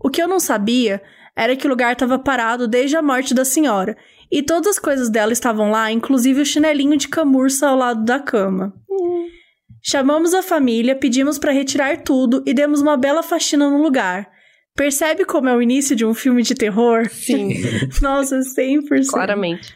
O 0.04 0.10
que 0.10 0.22
eu 0.22 0.28
não 0.28 0.40
sabia 0.40 1.02
era 1.36 1.56
que 1.56 1.68
o 1.68 1.70
lugar 1.70 1.94
estava 1.94 2.18
parado 2.18 2.68
desde 2.68 2.98
a 2.98 3.02
morte 3.02 3.34
da 3.34 3.46
senhora, 3.46 3.96
e 4.32 4.42
todas 4.42 4.72
as 4.72 4.80
coisas 4.80 5.10
dela 5.10 5.32
estavam 5.32 5.72
lá, 5.72 5.92
inclusive 5.92 6.42
o 6.42 6.46
chinelinho 6.46 6.98
de 6.98 7.08
camurça 7.08 7.70
ao 7.70 7.78
lado 7.78 8.04
da 8.04 8.20
cama. 8.20 8.74
Chamamos 9.82 10.34
a 10.34 10.42
família, 10.42 10.96
pedimos 10.96 11.38
para 11.38 11.52
retirar 11.52 12.04
tudo 12.04 12.44
e 12.46 12.54
demos 12.54 12.82
uma 12.82 12.98
bela 12.98 13.24
faxina 13.24 13.70
no 13.70 13.82
lugar. 13.82 14.30
Percebe 14.78 15.26
como 15.26 15.50
é 15.50 15.56
o 15.56 15.62
início 15.62 15.96
de 15.96 16.06
um 16.06 16.14
filme 16.14 16.42
de 16.44 16.54
terror? 16.56 17.10
Sim, 17.10 17.50
Nossa, 18.02 18.40
100%. 18.40 19.08
claramente. 19.10 19.76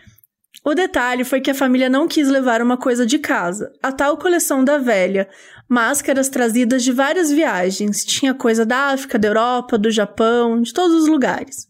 O 0.64 0.76
detalhe 0.76 1.24
foi 1.24 1.42
que 1.42 1.50
a 1.50 1.56
família 1.56 1.90
não 1.90 2.08
quis 2.08 2.30
levar 2.30 2.62
uma 2.62 2.78
coisa 2.78 3.04
de 3.06 3.18
casa, 3.18 3.72
a 3.82 3.92
tal 3.92 4.16
coleção 4.16 4.64
da 4.64 4.78
velha, 4.78 5.28
máscaras 5.68 6.30
trazidas 6.30 6.84
de 6.84 6.92
várias 6.92 7.32
viagens. 7.32 8.06
Tinha 8.06 8.32
coisa 8.36 8.64
da 8.64 8.92
África, 8.92 9.18
da 9.18 9.28
Europa, 9.30 9.76
do 9.76 9.90
Japão, 9.90 10.62
de 10.62 10.72
todos 10.72 10.96
os 11.02 11.08
lugares. 11.10 11.68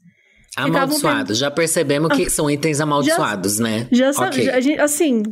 Amaldiçoados. 0.58 1.38
Já 1.38 1.50
percebemos 1.50 2.14
que 2.18 2.30
são 2.30 2.52
itens 2.52 2.80
amaldiçoados, 2.82 3.60
né? 3.60 3.88
Já 3.94 4.12
sabe, 4.12 4.28
Ok. 4.36 4.44
já- 4.44 4.56
a 4.56 4.60
gente, 4.60 4.80
assim, 4.82 5.24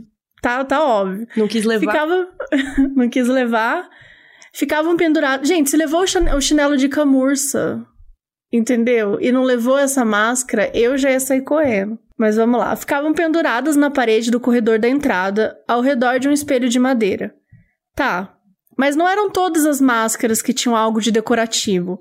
tá, 0.41 0.63
tá 0.63 0.81
óbvio. 0.81 1.27
Não 1.35 1.45
quis 1.47 1.65
levar. 1.65 1.91
Ficava. 1.91 2.27
não 2.95 3.09
quis 3.09 3.27
levar. 3.27 3.89
Ficavam 4.53 4.97
pendurados. 4.97 5.47
Gente, 5.47 5.69
se 5.69 5.77
levou 5.77 6.01
o 6.01 6.41
chinelo 6.41 6.77
de 6.77 6.89
camurça, 6.89 7.85
entendeu? 8.51 9.17
E 9.21 9.31
não 9.31 9.43
levou 9.43 9.77
essa 9.77 10.03
máscara, 10.03 10.71
eu 10.73 10.97
já 10.97 11.11
ia 11.11 11.19
sair 11.19 11.41
correndo. 11.41 11.97
Mas 12.17 12.35
vamos 12.35 12.59
lá. 12.59 12.75
Ficavam 12.75 13.13
penduradas 13.13 13.75
na 13.75 13.89
parede 13.89 14.29
do 14.29 14.39
corredor 14.39 14.77
da 14.77 14.89
entrada, 14.89 15.57
ao 15.67 15.81
redor 15.81 16.19
de 16.19 16.27
um 16.27 16.33
espelho 16.33 16.67
de 16.67 16.77
madeira. 16.77 17.33
Tá. 17.95 18.35
Mas 18.77 18.95
não 18.95 19.07
eram 19.07 19.29
todas 19.29 19.65
as 19.65 19.79
máscaras 19.79 20.41
que 20.41 20.53
tinham 20.53 20.75
algo 20.75 20.99
de 20.99 21.11
decorativo. 21.11 21.99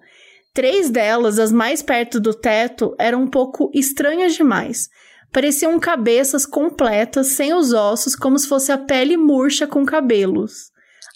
Três 0.53 0.91
delas, 0.91 1.39
as 1.39 1.53
mais 1.53 1.83
perto 1.83 2.19
do 2.19 2.35
teto, 2.35 2.97
eram 2.99 3.23
um 3.23 3.29
pouco 3.29 3.71
estranhas 3.73 4.35
demais. 4.35 4.89
Pareciam 5.33 5.79
cabeças 5.79 6.47
completas, 6.47 7.29
sem 7.29 7.55
os 7.55 7.73
ossos, 7.73 8.17
como 8.17 8.39
se 8.39 8.49
fosse 8.49 8.73
a 8.73 8.79
pele 8.79 9.17
murcha 9.17 9.67
com 9.67 9.85
cabelos. 9.85 10.73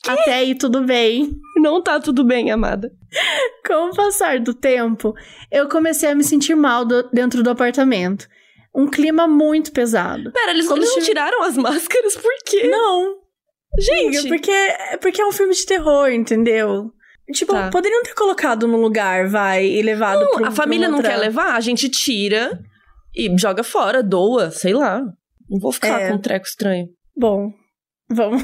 Até 0.07 0.35
aí 0.35 0.55
tudo 0.55 0.83
bem. 0.85 1.31
Não 1.57 1.83
tá 1.83 2.01
tudo 2.01 2.25
bem, 2.25 2.51
amada. 2.51 2.93
Com 3.67 3.91
o 3.91 3.95
passar 3.95 4.41
do 4.41 4.53
tempo, 4.55 5.15
eu 5.51 5.69
comecei 5.69 6.09
a 6.11 6.15
me 6.15 6.25
sentir 6.25 6.55
mal 6.57 6.85
do- 6.85 7.09
dentro 7.13 7.43
do 7.43 7.51
apartamento. 7.51 8.27
Um 8.75 8.89
clima 8.89 9.29
muito 9.29 9.71
pesado. 9.73 10.33
Pera, 10.33 10.51
eles, 10.51 10.69
eles 10.71 10.89
não 10.97 11.03
tiraram 11.03 11.43
as 11.45 11.57
máscaras 11.59 12.17
por 12.17 12.33
quê? 12.47 12.67
Não, 12.69 13.17
Gente, 13.79 14.29
porque, 14.29 14.53
porque 15.01 15.23
é 15.23 15.27
um 15.27 15.33
filme 15.33 15.55
de 15.55 15.65
terror, 15.65 16.11
entendeu? 16.11 16.91
Tipo, 17.33 17.53
Tá. 17.53 17.71
poderiam 17.71 18.03
ter 18.03 18.13
colocado 18.15 18.67
no 18.69 18.77
lugar, 18.79 19.29
vai, 19.29 19.65
e 19.65 19.81
levado 19.81 20.21
não, 20.25 20.31
pro 20.33 20.47
a 20.47 20.51
família 20.51 20.89
não 20.89 21.01
quer 21.01 21.17
levar, 21.17 21.55
a 21.55 21.61
gente 21.61 21.89
tira 21.89 22.59
e 23.15 23.35
joga 23.39 23.63
fora, 23.63 24.03
doa, 24.03 24.51
sei 24.51 24.75
lá. 24.75 25.01
Não 25.49 25.59
vou 25.61 25.73
ficar 25.73 26.01
É. 26.01 26.09
com 26.09 26.17
um 26.17 26.21
treco 26.21 26.45
estranho. 26.47 26.87
Bom, 27.17 27.53
vamos. 28.13 28.43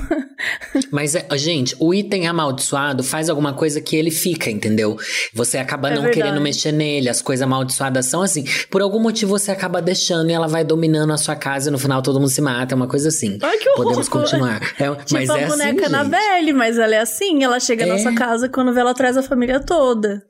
Mas, 0.90 1.14
é, 1.14 1.26
gente, 1.36 1.76
o 1.78 1.92
item 1.92 2.26
amaldiçoado 2.26 3.02
faz 3.02 3.28
alguma 3.28 3.52
coisa 3.52 3.80
que 3.80 3.96
ele 3.96 4.10
fica, 4.10 4.50
entendeu? 4.50 4.96
Você 5.34 5.58
acaba 5.58 5.88
É 5.88 5.94
não 5.94 6.02
verdade. 6.02 6.22
querendo 6.22 6.40
mexer 6.40 6.72
nele, 6.72 7.08
as 7.08 7.20
coisas 7.22 7.42
amaldiçoadas 7.42 8.06
são 8.06 8.22
assim. 8.22 8.44
Por 8.70 8.82
algum 8.82 8.98
motivo 9.00 9.38
você 9.38 9.50
acaba 9.50 9.80
deixando 9.82 10.30
e 10.30 10.32
ela 10.32 10.48
vai 10.48 10.64
dominando 10.64 11.12
a 11.12 11.16
sua 11.16 11.36
casa 11.36 11.68
e 11.68 11.72
no 11.72 11.78
final 11.78 12.02
todo 12.02 12.18
mundo 12.18 12.30
se 12.30 12.40
mata, 12.40 12.74
é 12.74 12.76
uma 12.76 12.88
coisa 12.88 13.08
assim. 13.08 13.38
Ai, 13.42 13.56
que 13.58 13.68
horror. 13.70 13.84
Podemos 13.84 14.08
continuar. 14.08 14.60
É, 14.78 14.88
Tipo 15.04 15.12
mas 15.14 15.30
a 15.30 15.38
é 15.40 15.46
boneca 15.46 15.82
assim, 15.82 15.92
na 15.92 16.04
gente. 16.04 16.10
Belly, 16.10 16.52
mas 16.52 16.78
ela 16.78 16.94
é 16.94 16.98
assim, 17.00 17.44
ela 17.44 17.60
chega 17.60 17.86
na 17.86 17.94
É. 17.94 17.98
sua 17.98 18.14
casa 18.14 18.48
quando 18.48 18.72
vê 18.72 18.80
ela 18.80 18.94
traz 18.94 19.16
a 19.16 19.22
família 19.22 19.60
toda. 19.60 20.22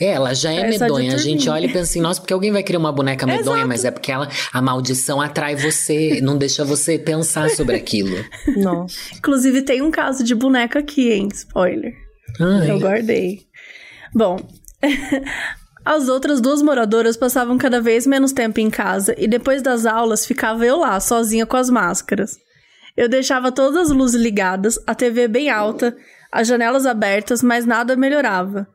É, 0.00 0.06
ela 0.06 0.34
já 0.34 0.52
é, 0.52 0.60
É 0.60 0.68
medonha. 0.68 1.14
A 1.14 1.18
gente 1.18 1.48
olha 1.48 1.66
e 1.66 1.68
pensa 1.68 1.82
assim, 1.82 2.00
nossa, 2.00 2.20
porque 2.20 2.32
alguém 2.32 2.50
vai 2.50 2.62
criar 2.62 2.78
uma 2.78 2.92
boneca 2.92 3.26
medonha, 3.26 3.58
Exato. 3.58 3.68
mas 3.68 3.84
é 3.84 3.90
porque 3.90 4.10
ela, 4.10 4.28
a 4.52 4.62
maldição 4.62 5.20
atrai 5.20 5.54
você, 5.54 6.20
não 6.20 6.36
deixa 6.36 6.64
você 6.64 6.98
pensar 6.98 7.50
sobre 7.50 7.76
aquilo. 7.76 8.16
Nossa. 8.56 8.96
Inclusive, 9.16 9.62
tem 9.62 9.82
um 9.82 9.90
caso 9.90 10.24
de 10.24 10.34
boneca 10.34 10.80
aqui, 10.80 11.12
hein? 11.12 11.28
Spoiler. 11.32 11.92
Ai. 12.40 12.70
Eu 12.70 12.80
guardei. 12.80 13.46
Bom, 14.14 14.38
as 15.84 16.08
outras 16.08 16.40
duas 16.40 16.62
moradoras 16.62 17.16
passavam 17.16 17.56
cada 17.58 17.80
vez 17.80 18.06
menos 18.06 18.32
tempo 18.32 18.60
em 18.60 18.70
casa 18.70 19.14
e 19.18 19.28
depois 19.28 19.62
das 19.62 19.86
aulas 19.86 20.26
ficava 20.26 20.64
eu 20.64 20.78
lá, 20.78 20.98
sozinha 21.00 21.46
com 21.46 21.56
as 21.56 21.70
máscaras. 21.70 22.38
Eu 22.96 23.08
deixava 23.08 23.50
todas 23.50 23.90
as 23.90 23.96
luzes 23.96 24.20
ligadas, 24.20 24.78
a 24.86 24.94
TV 24.94 25.26
bem 25.26 25.50
alta, 25.50 25.96
as 26.30 26.46
janelas 26.46 26.86
abertas, 26.86 27.42
mas 27.42 27.66
nada 27.66 27.96
melhorava. 27.96 28.68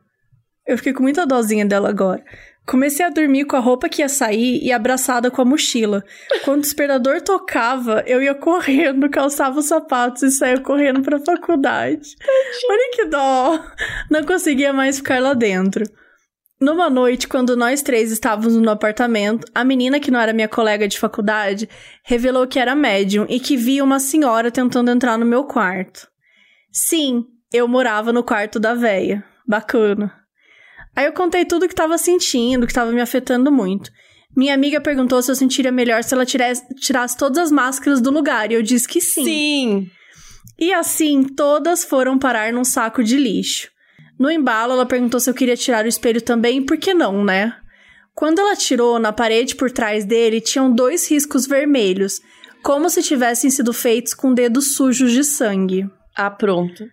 Eu 0.70 0.76
fiquei 0.76 0.92
com 0.92 1.02
muita 1.02 1.26
dozinha 1.26 1.66
dela 1.66 1.88
agora. 1.88 2.24
Comecei 2.64 3.04
a 3.04 3.10
dormir 3.10 3.44
com 3.44 3.56
a 3.56 3.58
roupa 3.58 3.88
que 3.88 4.02
ia 4.02 4.08
sair 4.08 4.62
e 4.62 4.70
abraçada 4.70 5.28
com 5.28 5.42
a 5.42 5.44
mochila. 5.44 6.04
Quando 6.44 6.60
o 6.60 6.62
despertador 6.62 7.20
tocava, 7.20 8.04
eu 8.06 8.22
ia 8.22 8.36
correndo, 8.36 9.10
calçava 9.10 9.58
os 9.58 9.66
sapatos 9.66 10.22
e 10.22 10.30
saía 10.30 10.60
correndo 10.60 11.02
pra 11.02 11.18
faculdade. 11.18 12.14
Olha 12.70 12.90
que 12.92 13.04
dó! 13.06 13.60
Não 14.08 14.22
conseguia 14.22 14.72
mais 14.72 14.98
ficar 14.98 15.20
lá 15.20 15.34
dentro. 15.34 15.84
Numa 16.60 16.88
noite, 16.88 17.26
quando 17.26 17.56
nós 17.56 17.82
três 17.82 18.12
estávamos 18.12 18.54
no 18.54 18.70
apartamento, 18.70 19.50
a 19.52 19.64
menina 19.64 19.98
que 19.98 20.12
não 20.12 20.20
era 20.20 20.32
minha 20.32 20.48
colega 20.48 20.86
de 20.86 21.00
faculdade 21.00 21.68
revelou 22.04 22.46
que 22.46 22.60
era 22.60 22.76
médium 22.76 23.26
e 23.28 23.40
que 23.40 23.56
via 23.56 23.82
uma 23.82 23.98
senhora 23.98 24.52
tentando 24.52 24.92
entrar 24.92 25.18
no 25.18 25.26
meu 25.26 25.42
quarto. 25.42 26.06
Sim, 26.70 27.24
eu 27.52 27.66
morava 27.66 28.12
no 28.12 28.22
quarto 28.22 28.60
da 28.60 28.72
véia. 28.72 29.24
Bacana. 29.44 30.19
Aí 30.94 31.06
eu 31.06 31.12
contei 31.12 31.44
tudo 31.44 31.64
o 31.64 31.66
que 31.66 31.72
estava 31.72 31.96
sentindo, 31.96 32.66
que 32.66 32.72
estava 32.72 32.92
me 32.92 33.00
afetando 33.00 33.50
muito. 33.50 33.90
Minha 34.36 34.54
amiga 34.54 34.80
perguntou 34.80 35.20
se 35.22 35.30
eu 35.30 35.34
sentiria 35.34 35.72
melhor 35.72 36.04
se 36.04 36.14
ela 36.14 36.24
tirasse, 36.24 36.62
tirasse 36.76 37.16
todas 37.16 37.38
as 37.38 37.50
máscaras 37.50 38.00
do 38.00 38.10
lugar, 38.10 38.50
e 38.50 38.54
eu 38.54 38.62
disse 38.62 38.86
que 38.86 39.00
Sim. 39.00 39.90
e 40.58 40.72
assim, 40.72 41.24
todas 41.24 41.84
foram 41.84 42.18
parar 42.18 42.52
num 42.52 42.64
saco 42.64 43.02
de 43.02 43.16
lixo. 43.16 43.68
No 44.18 44.30
embalo, 44.30 44.74
ela 44.74 44.86
perguntou 44.86 45.18
se 45.18 45.30
eu 45.30 45.34
queria 45.34 45.56
tirar 45.56 45.84
o 45.84 45.88
espelho 45.88 46.20
também, 46.20 46.62
por 46.62 46.76
que 46.76 46.92
não, 46.92 47.24
né? 47.24 47.56
Quando 48.14 48.38
ela 48.38 48.54
tirou, 48.54 48.98
na 48.98 49.12
parede 49.12 49.56
por 49.56 49.70
trás 49.70 50.04
dele 50.04 50.40
tinham 50.40 50.70
dois 50.70 51.10
riscos 51.10 51.46
vermelhos, 51.46 52.20
como 52.62 52.90
se 52.90 53.02
tivessem 53.02 53.50
sido 53.50 53.72
feitos 53.72 54.12
com 54.12 54.34
dedos 54.34 54.74
sujos 54.74 55.12
de 55.12 55.24
sangue. 55.24 55.88
Ah, 56.14 56.30
pronto. 56.30 56.84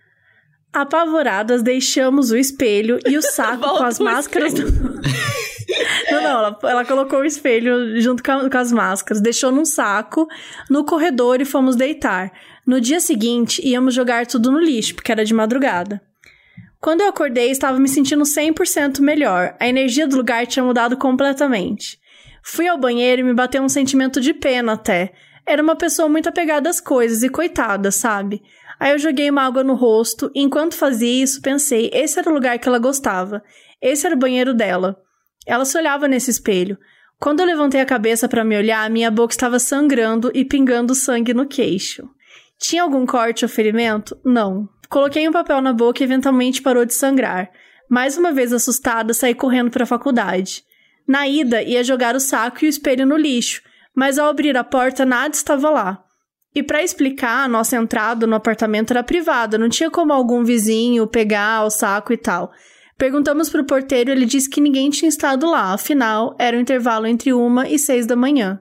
Apavoradas, 0.82 1.62
deixamos 1.62 2.30
o 2.30 2.36
espelho 2.36 2.98
e 3.06 3.16
o 3.16 3.22
saco 3.22 3.62
com 3.76 3.82
as 3.84 3.98
máscaras. 3.98 4.54
do- 4.54 4.66
não, 6.10 6.22
não, 6.22 6.30
ela, 6.30 6.58
ela 6.64 6.84
colocou 6.84 7.20
o 7.20 7.24
espelho 7.24 8.00
junto 8.00 8.22
com, 8.22 8.32
a- 8.32 8.50
com 8.50 8.58
as 8.58 8.72
máscaras, 8.72 9.20
deixou 9.20 9.50
num 9.52 9.64
saco 9.64 10.26
no 10.70 10.84
corredor 10.84 11.40
e 11.40 11.44
fomos 11.44 11.76
deitar. 11.76 12.32
No 12.66 12.80
dia 12.80 13.00
seguinte, 13.00 13.60
íamos 13.66 13.94
jogar 13.94 14.26
tudo 14.26 14.50
no 14.52 14.58
lixo, 14.60 14.94
porque 14.94 15.10
era 15.12 15.24
de 15.24 15.32
madrugada. 15.34 16.00
Quando 16.80 17.00
eu 17.00 17.08
acordei, 17.08 17.50
estava 17.50 17.78
me 17.80 17.88
sentindo 17.88 18.22
100% 18.22 19.00
melhor. 19.00 19.56
A 19.58 19.66
energia 19.66 20.06
do 20.06 20.16
lugar 20.16 20.46
tinha 20.46 20.64
mudado 20.64 20.96
completamente. 20.96 21.98
Fui 22.42 22.68
ao 22.68 22.78
banheiro 22.78 23.20
e 23.20 23.24
me 23.24 23.34
bateu 23.34 23.62
um 23.62 23.68
sentimento 23.68 24.20
de 24.20 24.32
pena 24.32 24.74
até. 24.74 25.12
Era 25.44 25.62
uma 25.62 25.74
pessoa 25.74 26.08
muito 26.08 26.28
apegada 26.28 26.68
às 26.70 26.80
coisas 26.80 27.22
e 27.22 27.28
coitada, 27.28 27.90
sabe? 27.90 28.42
Aí 28.78 28.92
eu 28.92 28.98
joguei 28.98 29.28
uma 29.30 29.42
água 29.42 29.64
no 29.64 29.74
rosto 29.74 30.30
e 30.34 30.40
enquanto 30.40 30.76
fazia 30.76 31.22
isso, 31.22 31.42
pensei, 31.42 31.90
esse 31.92 32.18
era 32.18 32.30
o 32.30 32.32
lugar 32.32 32.58
que 32.58 32.68
ela 32.68 32.78
gostava. 32.78 33.42
Esse 33.82 34.06
era 34.06 34.14
o 34.14 34.18
banheiro 34.18 34.54
dela. 34.54 35.00
Ela 35.46 35.64
se 35.64 35.76
olhava 35.76 36.06
nesse 36.06 36.30
espelho. 36.30 36.78
Quando 37.18 37.40
eu 37.40 37.46
levantei 37.46 37.80
a 37.80 37.86
cabeça 37.86 38.28
para 38.28 38.44
me 38.44 38.56
olhar, 38.56 38.88
minha 38.88 39.10
boca 39.10 39.32
estava 39.32 39.58
sangrando 39.58 40.30
e 40.32 40.44
pingando 40.44 40.94
sangue 40.94 41.34
no 41.34 41.46
queixo. 41.46 42.08
Tinha 42.58 42.82
algum 42.82 43.04
corte 43.04 43.44
ou 43.44 43.48
ferimento? 43.48 44.16
Não. 44.24 44.68
Coloquei 44.88 45.28
um 45.28 45.32
papel 45.32 45.60
na 45.60 45.72
boca 45.72 46.02
e 46.02 46.04
eventualmente 46.04 46.62
parou 46.62 46.84
de 46.84 46.94
sangrar. 46.94 47.50
Mais 47.88 48.16
uma 48.16 48.30
vez 48.30 48.52
assustada, 48.52 49.12
saí 49.14 49.34
correndo 49.34 49.70
para 49.70 49.84
a 49.84 49.86
faculdade. 49.86 50.62
Na 51.06 51.26
ida, 51.26 51.62
ia 51.62 51.82
jogar 51.82 52.14
o 52.14 52.20
saco 52.20 52.64
e 52.64 52.66
o 52.66 52.70
espelho 52.70 53.06
no 53.06 53.16
lixo, 53.16 53.62
mas 53.94 54.18
ao 54.18 54.28
abrir 54.28 54.56
a 54.56 54.62
porta, 54.62 55.06
nada 55.06 55.34
estava 55.34 55.70
lá. 55.70 56.04
E 56.54 56.62
para 56.62 56.82
explicar, 56.82 57.44
a 57.44 57.48
nossa 57.48 57.76
entrada 57.76 58.26
no 58.26 58.34
apartamento 58.34 58.90
era 58.90 59.02
privada, 59.02 59.58
não 59.58 59.68
tinha 59.68 59.90
como 59.90 60.12
algum 60.12 60.42
vizinho 60.42 61.06
pegar 61.06 61.64
o 61.64 61.70
saco 61.70 62.12
e 62.12 62.16
tal. 62.16 62.50
Perguntamos 62.96 63.48
pro 63.48 63.64
porteiro 63.64 64.10
ele 64.10 64.24
disse 64.24 64.50
que 64.50 64.60
ninguém 64.60 64.90
tinha 64.90 65.08
estado 65.08 65.48
lá, 65.48 65.72
afinal, 65.72 66.34
era 66.38 66.56
o 66.56 66.60
intervalo 66.60 67.06
entre 67.06 67.32
uma 67.32 67.68
e 67.68 67.78
seis 67.78 68.06
da 68.06 68.16
manhã. 68.16 68.60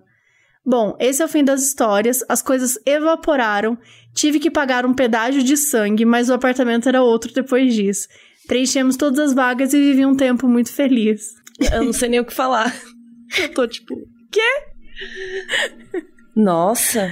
Bom, 0.63 0.95
esse 0.99 1.21
é 1.21 1.25
o 1.25 1.29
fim 1.29 1.43
das 1.43 1.63
histórias, 1.63 2.23
as 2.27 2.41
coisas 2.41 2.77
evaporaram, 2.85 3.77
tive 4.13 4.37
que 4.37 4.51
pagar 4.51 4.85
um 4.85 4.93
pedágio 4.93 5.41
de 5.41 5.55
sangue, 5.55 6.05
mas 6.05 6.29
o 6.29 6.33
apartamento 6.33 6.89
era 6.89 7.01
outro 7.01 7.33
depois 7.33 7.73
disso. 7.73 8.07
Preenchemos 8.47 8.95
todas 8.95 9.19
as 9.19 9.33
vagas 9.33 9.73
e 9.73 9.79
vivi 9.79 10.05
um 10.05 10.15
tempo 10.15 10.47
muito 10.47 10.71
feliz. 10.71 11.21
Eu 11.71 11.85
não 11.85 11.93
sei 11.93 12.09
nem 12.09 12.19
o 12.19 12.25
que 12.25 12.33
falar. 12.33 12.75
Eu 13.41 13.53
tô 13.53 13.67
tipo, 13.67 13.95
quê? 14.31 16.03
Nossa. 16.35 17.11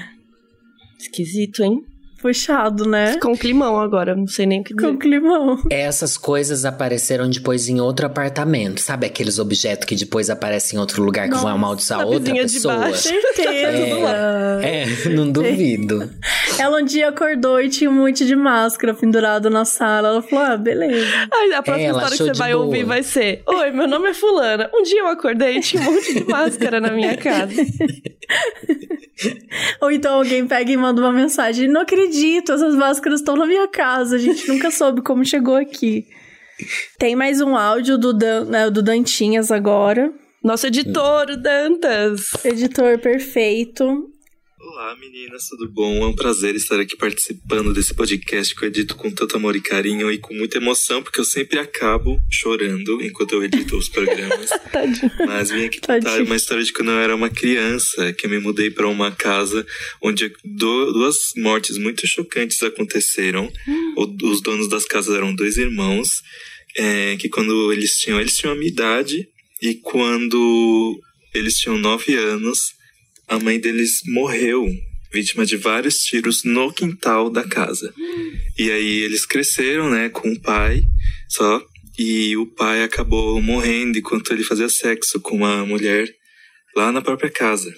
Esquisito, 1.00 1.64
hein? 1.64 1.84
Puxado, 2.22 2.90
né? 2.90 3.14
Ficou 3.14 3.34
um 3.34 3.38
climão 3.38 3.80
agora, 3.80 4.16
não 4.16 4.26
sei 4.26 4.48
nem 4.48 4.62
o 4.62 4.64
que 4.64 4.74
dizer. 4.74 4.88
Com 4.88 4.98
climão. 4.98 5.62
Essas 5.70 6.18
coisas 6.18 6.66
apareceram 6.66 7.30
depois 7.30 7.70
em 7.70 7.80
outro 7.80 8.08
apartamento. 8.08 8.82
Sabe 8.82 9.06
aqueles 9.06 9.38
objetos 9.38 9.86
que 9.86 9.96
depois 9.96 10.30
aparecem 10.32 10.78
em 10.78 10.80
outro 10.80 11.04
lugar 11.04 11.30
que 11.30 11.36
vão 11.36 11.50
amaldiçoar 11.50 12.00
na 12.00 12.06
outra 12.08 12.22
vizinha 12.22 12.46
de 12.46 12.54
pessoa? 12.54 12.78
baixo. 12.78 13.10
Certeza. 13.36 14.60
É, 14.64 15.10
não 15.10 15.30
duvido. 15.32 16.10
Ela 16.58 16.78
um 16.82 16.86
dia 16.86 17.10
acordou 17.10 17.60
e 17.60 17.70
tinha 17.70 17.90
um 17.90 17.94
monte 17.94 18.26
de 18.26 18.36
máscara 18.36 18.94
pendurada 18.94 19.50
na 19.50 19.66
sala. 19.66 20.08
Ela 20.10 20.22
falou: 20.22 20.46
ah, 20.46 20.58
beleza. 20.58 21.06
Ai, 21.32 21.54
a 21.54 21.62
próxima 21.62 21.88
É, 21.88 21.90
ela 21.90 21.98
história 22.04 22.18
que 22.18 22.24
você 22.24 22.34
vai 22.40 22.54
boa. 22.54 22.66
ouvir 22.66 22.84
vai 22.84 23.04
ser: 23.04 23.44
Oi, 23.46 23.72
meu 23.72 23.88
nome 23.88 24.10
é 24.10 24.14
Fulana. 24.14 24.70
Um 24.74 24.84
dia 24.84 25.02
eu 25.02 25.08
acordei 25.08 25.58
e 25.58 25.62
tinha 25.62 25.82
um 25.82 25.94
monte 25.94 26.14
de 26.14 26.24
máscara 26.26 26.80
na 26.80 26.92
minha 26.92 27.18
casa. 27.18 27.54
Ou 29.82 29.92
então 29.92 30.16
alguém 30.16 30.46
pega 30.48 30.72
e 30.72 30.78
manda 30.78 31.02
uma 31.02 31.12
mensagem: 31.12 31.68
Não 31.68 31.82
acredito, 31.82 32.54
essas 32.54 32.76
máscaras 32.76 33.20
estão 33.20 33.36
na 33.36 33.46
minha 33.46 33.68
casa. 33.68 34.16
A 34.16 34.20
gente 34.20 34.48
nunca 34.48 34.72
soube 34.72 35.02
como 35.02 35.26
chegou 35.26 35.56
aqui. 35.56 36.06
Tem 36.98 37.16
mais 37.16 37.42
um 37.42 37.56
áudio 37.56 37.98
do, 37.98 38.14
Dan, 38.14 38.46
né, 38.46 38.70
do 38.70 38.82
Dantinhas 38.82 39.52
agora. 39.52 40.12
Nosso 40.42 40.68
editor, 40.68 41.30
o 41.32 41.38
Dantas. 41.38 42.30
Editor 42.46 42.98
perfeito. 43.00 44.10
Olá 44.78 44.94
meninas, 45.00 45.48
tudo 45.48 45.70
bom? 45.72 46.04
É 46.04 46.08
um 46.08 46.14
prazer 46.14 46.54
estar 46.54 46.78
aqui 46.82 46.98
participando 46.98 47.74
desse 47.74 47.94
podcast 47.94 48.54
que 48.54 48.62
eu 48.66 48.68
edito 48.68 48.98
com 48.98 49.10
tanto 49.10 49.38
amor 49.38 49.56
e 49.56 49.62
carinho 49.62 50.12
e 50.12 50.18
com 50.18 50.34
muita 50.34 50.58
emoção, 50.58 51.02
porque 51.02 51.18
eu 51.18 51.24
sempre 51.24 51.58
acabo 51.58 52.20
chorando 52.30 53.02
enquanto 53.02 53.32
eu 53.32 53.44
edito 53.46 53.78
os 53.78 53.88
programas. 53.88 54.50
Mas 55.26 55.50
vim 55.50 55.64
aqui 55.64 55.80
contar 55.80 56.02
Tadinho. 56.02 56.26
uma 56.26 56.36
história 56.36 56.62
de 56.62 56.74
quando 56.74 56.92
eu 56.92 57.00
era 57.00 57.16
uma 57.16 57.30
criança, 57.30 58.12
que 58.12 58.26
eu 58.26 58.30
me 58.30 58.38
mudei 58.40 58.70
para 58.70 58.86
uma 58.90 59.12
casa 59.14 59.66
onde 60.04 60.30
duas 60.44 61.16
mortes 61.38 61.78
muito 61.78 62.06
chocantes 62.06 62.62
aconteceram. 62.62 63.50
O- 63.96 64.28
os 64.30 64.42
donos 64.42 64.68
das 64.68 64.84
casas 64.84 65.16
eram 65.16 65.34
dois 65.34 65.56
irmãos, 65.56 66.10
é, 66.76 67.16
que 67.16 67.30
quando 67.30 67.72
eles 67.72 67.94
tinham, 67.94 68.20
eles 68.20 68.36
tinham 68.36 68.52
a 68.54 68.58
minha 68.58 68.70
idade, 68.72 69.26
e 69.62 69.76
quando 69.76 71.00
eles 71.34 71.56
tinham 71.56 71.78
nove 71.78 72.14
anos, 72.16 72.75
a 73.28 73.40
mãe 73.40 73.60
deles 73.60 74.02
morreu, 74.06 74.68
vítima 75.12 75.46
de 75.46 75.58
vários 75.58 76.00
tiros 76.00 76.44
no 76.44 76.72
quintal 76.74 77.30
da 77.30 77.44
casa. 77.44 77.94
E 78.58 78.72
aí 78.72 79.00
eles 79.00 79.26
cresceram, 79.26 79.90
né, 79.90 80.10
com 80.10 80.32
o 80.32 80.40
pai 80.40 80.84
só, 81.30 81.62
e 81.98 82.36
o 82.38 82.46
pai 82.46 82.84
acabou 82.84 83.42
morrendo 83.42 83.98
enquanto 83.98 84.32
ele 84.34 84.44
fazia 84.44 84.70
sexo 84.70 85.20
com 85.20 85.38
uma 85.38 85.66
mulher 85.66 86.08
lá 86.76 86.92
na 86.92 87.02
própria 87.02 87.30
casa. 87.30 87.74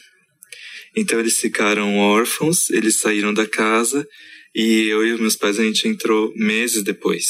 Então 0.95 1.19
eles 1.19 1.37
ficaram 1.37 1.97
órfãos, 1.97 2.69
eles 2.71 2.99
saíram 2.99 3.33
da 3.33 3.47
casa 3.47 4.07
e 4.55 4.87
eu 4.87 5.05
e 5.05 5.19
meus 5.21 5.35
pais 5.35 5.59
a 5.59 5.63
gente 5.63 5.87
entrou 5.87 6.33
meses 6.35 6.83
depois. 6.83 7.25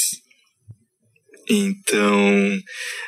Então 1.50 2.60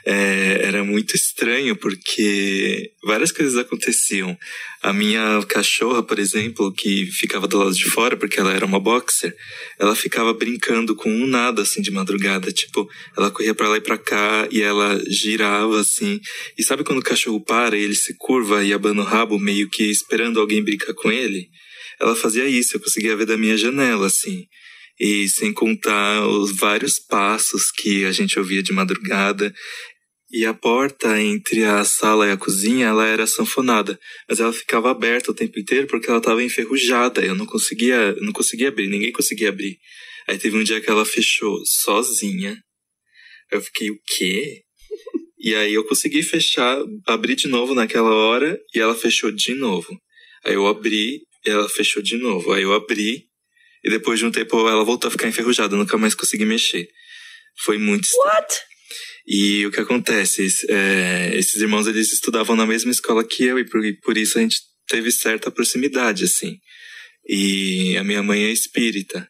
é, 0.06 0.62
era 0.64 0.84
muito 0.84 1.14
estranho 1.16 1.76
porque 1.76 2.92
várias 3.04 3.32
coisas 3.32 3.58
aconteciam. 3.58 4.38
A 4.82 4.94
minha 4.94 5.44
cachorra, 5.46 6.02
por 6.02 6.18
exemplo, 6.18 6.74
que 6.74 7.08
ficava 7.12 7.48
do 7.48 7.58
lado 7.58 7.74
de 7.74 7.90
fora 7.90 8.16
porque 8.16 8.40
ela 8.40 8.54
era 8.54 8.66
uma 8.66 8.80
boxer, 8.80 9.36
ela 9.78 9.94
ficava 9.94 10.34
brincando 10.34 10.96
com 10.96 11.12
um 11.12 11.28
nada 11.28 11.64
assim 11.64 11.82
de 11.82 11.92
madrugada, 11.92 12.50
tipo, 12.52 12.88
ela 13.18 13.30
corria 13.30 13.54
pra 13.54 13.68
lá 13.68 13.76
e 13.76 13.82
pra 13.82 13.98
cá 13.98 14.48
e 14.50 14.62
ela 14.62 14.98
girava 15.10 15.82
assim. 15.82 16.20
E 16.58 16.64
sabe 16.64 16.86
quando 16.86 17.00
o 17.00 17.04
cachorro 17.04 17.44
para 17.44 17.78
e 17.78 17.84
ele 17.84 17.96
se 17.96 18.16
curva 18.18 18.64
e 18.64 18.72
abana 18.72 19.02
o 19.02 19.06
rabo 19.06 19.38
meio 19.38 19.70
que 19.70 19.84
esperando 19.84 20.40
alguém 20.40 20.64
brincar 20.64 20.94
com 20.94 21.12
ele? 21.12 21.50
Ela 22.00 22.16
fazia 22.16 22.46
isso, 22.46 22.78
eu 22.78 22.80
conseguia 22.80 23.18
ver 23.18 23.26
da 23.26 23.38
minha 23.38 23.58
janela 23.58 24.08
assim. 24.08 24.46
E 25.00 25.30
sem 25.30 25.54
contar 25.54 26.28
os 26.28 26.56
vários 26.58 27.00
passos 27.00 27.72
que 27.72 28.06
a 28.06 28.12
gente 28.12 28.38
ouvia 28.38 28.62
de 28.62 28.74
madrugada. 28.74 29.54
E 30.32 30.46
a 30.46 30.54
porta 30.54 31.20
entre 31.20 31.64
a 31.64 31.84
sala 31.84 32.28
e 32.28 32.32
a 32.32 32.38
cozinha, 32.38 32.88
ela 32.88 33.08
era 33.08 33.26
sanfonada, 33.26 34.00
mas 34.28 34.40
ela 34.40 34.54
ficava 34.54 34.92
aberta 34.92 35.32
o 35.32 35.34
tempo 35.34 35.60
inteiro 35.60 35.88
porque 35.88 36.08
ela 36.08 36.20
estava 36.20 36.44
enferrujada. 36.44 37.26
Eu 37.26 37.34
não 37.34 37.46
conseguia, 37.46 38.16
não 38.22 38.32
conseguia 38.32 38.68
abrir, 38.68 38.88
ninguém 38.88 39.12
conseguia 39.12 39.50
abrir. 39.50 39.80
Aí 40.28 40.38
teve 40.38 40.56
um 40.56 40.64
dia 40.64 40.80
que 40.80 40.90
ela 40.90 41.04
fechou 41.04 41.60
sozinha. 41.66 42.56
Eu 43.52 43.62
fiquei, 43.62 43.90
o 43.90 44.00
quê? 44.06 44.62
E 45.42 45.56
aí 45.56 45.74
eu 45.74 45.86
consegui 45.86 46.22
fechar, 46.22 46.78
abrir 47.08 47.34
de 47.34 47.48
novo 47.48 47.74
naquela 47.74 48.14
hora 48.14 48.60
e 48.76 48.80
ela 48.80 48.94
fechou 48.94 49.32
de 49.32 49.54
novo. 49.54 49.98
Aí 50.44 50.54
eu 50.54 50.68
abri 50.68 51.22
e 51.46 51.50
ela 51.50 51.70
fechou 51.70 52.04
de 52.04 52.18
novo. 52.18 52.52
Aí 52.52 52.64
eu 52.64 52.74
abri 52.74 53.29
e 53.84 53.90
depois 53.90 54.20
de 54.20 54.26
um 54.26 54.32
tempo 54.32 54.68
ela 54.68 54.84
voltou 54.84 55.08
a 55.08 55.12
ficar 55.12 55.28
enferrujada, 55.28 55.76
nunca 55.76 55.98
mais 55.98 56.16
consegui 56.16 56.46
mexer. 56.46 56.88
Foi 57.64 57.78
muito 57.78 58.06
estranho. 58.06 58.36
What? 58.36 58.70
E 59.28 59.66
o 59.66 59.72
que 59.72 59.80
acontece? 59.80 60.48
é, 60.70 61.32
esses 61.36 61.62
irmãos 61.62 61.86
eles 61.88 62.12
estudavam 62.12 62.56
na 62.56 62.66
mesma 62.66 62.92
escola 62.92 63.24
que 63.24 63.44
eu 63.44 63.60
e 63.60 63.66
por, 63.66 63.86
e 63.86 63.94
por 64.00 64.18
isso 64.18 64.38
a 64.38 64.42
gente 64.42 64.58
teve 64.88 65.12
certa 65.12 65.52
proximidade, 65.52 66.24
assim. 66.24 66.58
E 67.28 67.96
a 67.98 68.04
minha 68.04 68.24
mãe 68.24 68.46
é 68.46 68.52
espírita. 68.52 69.30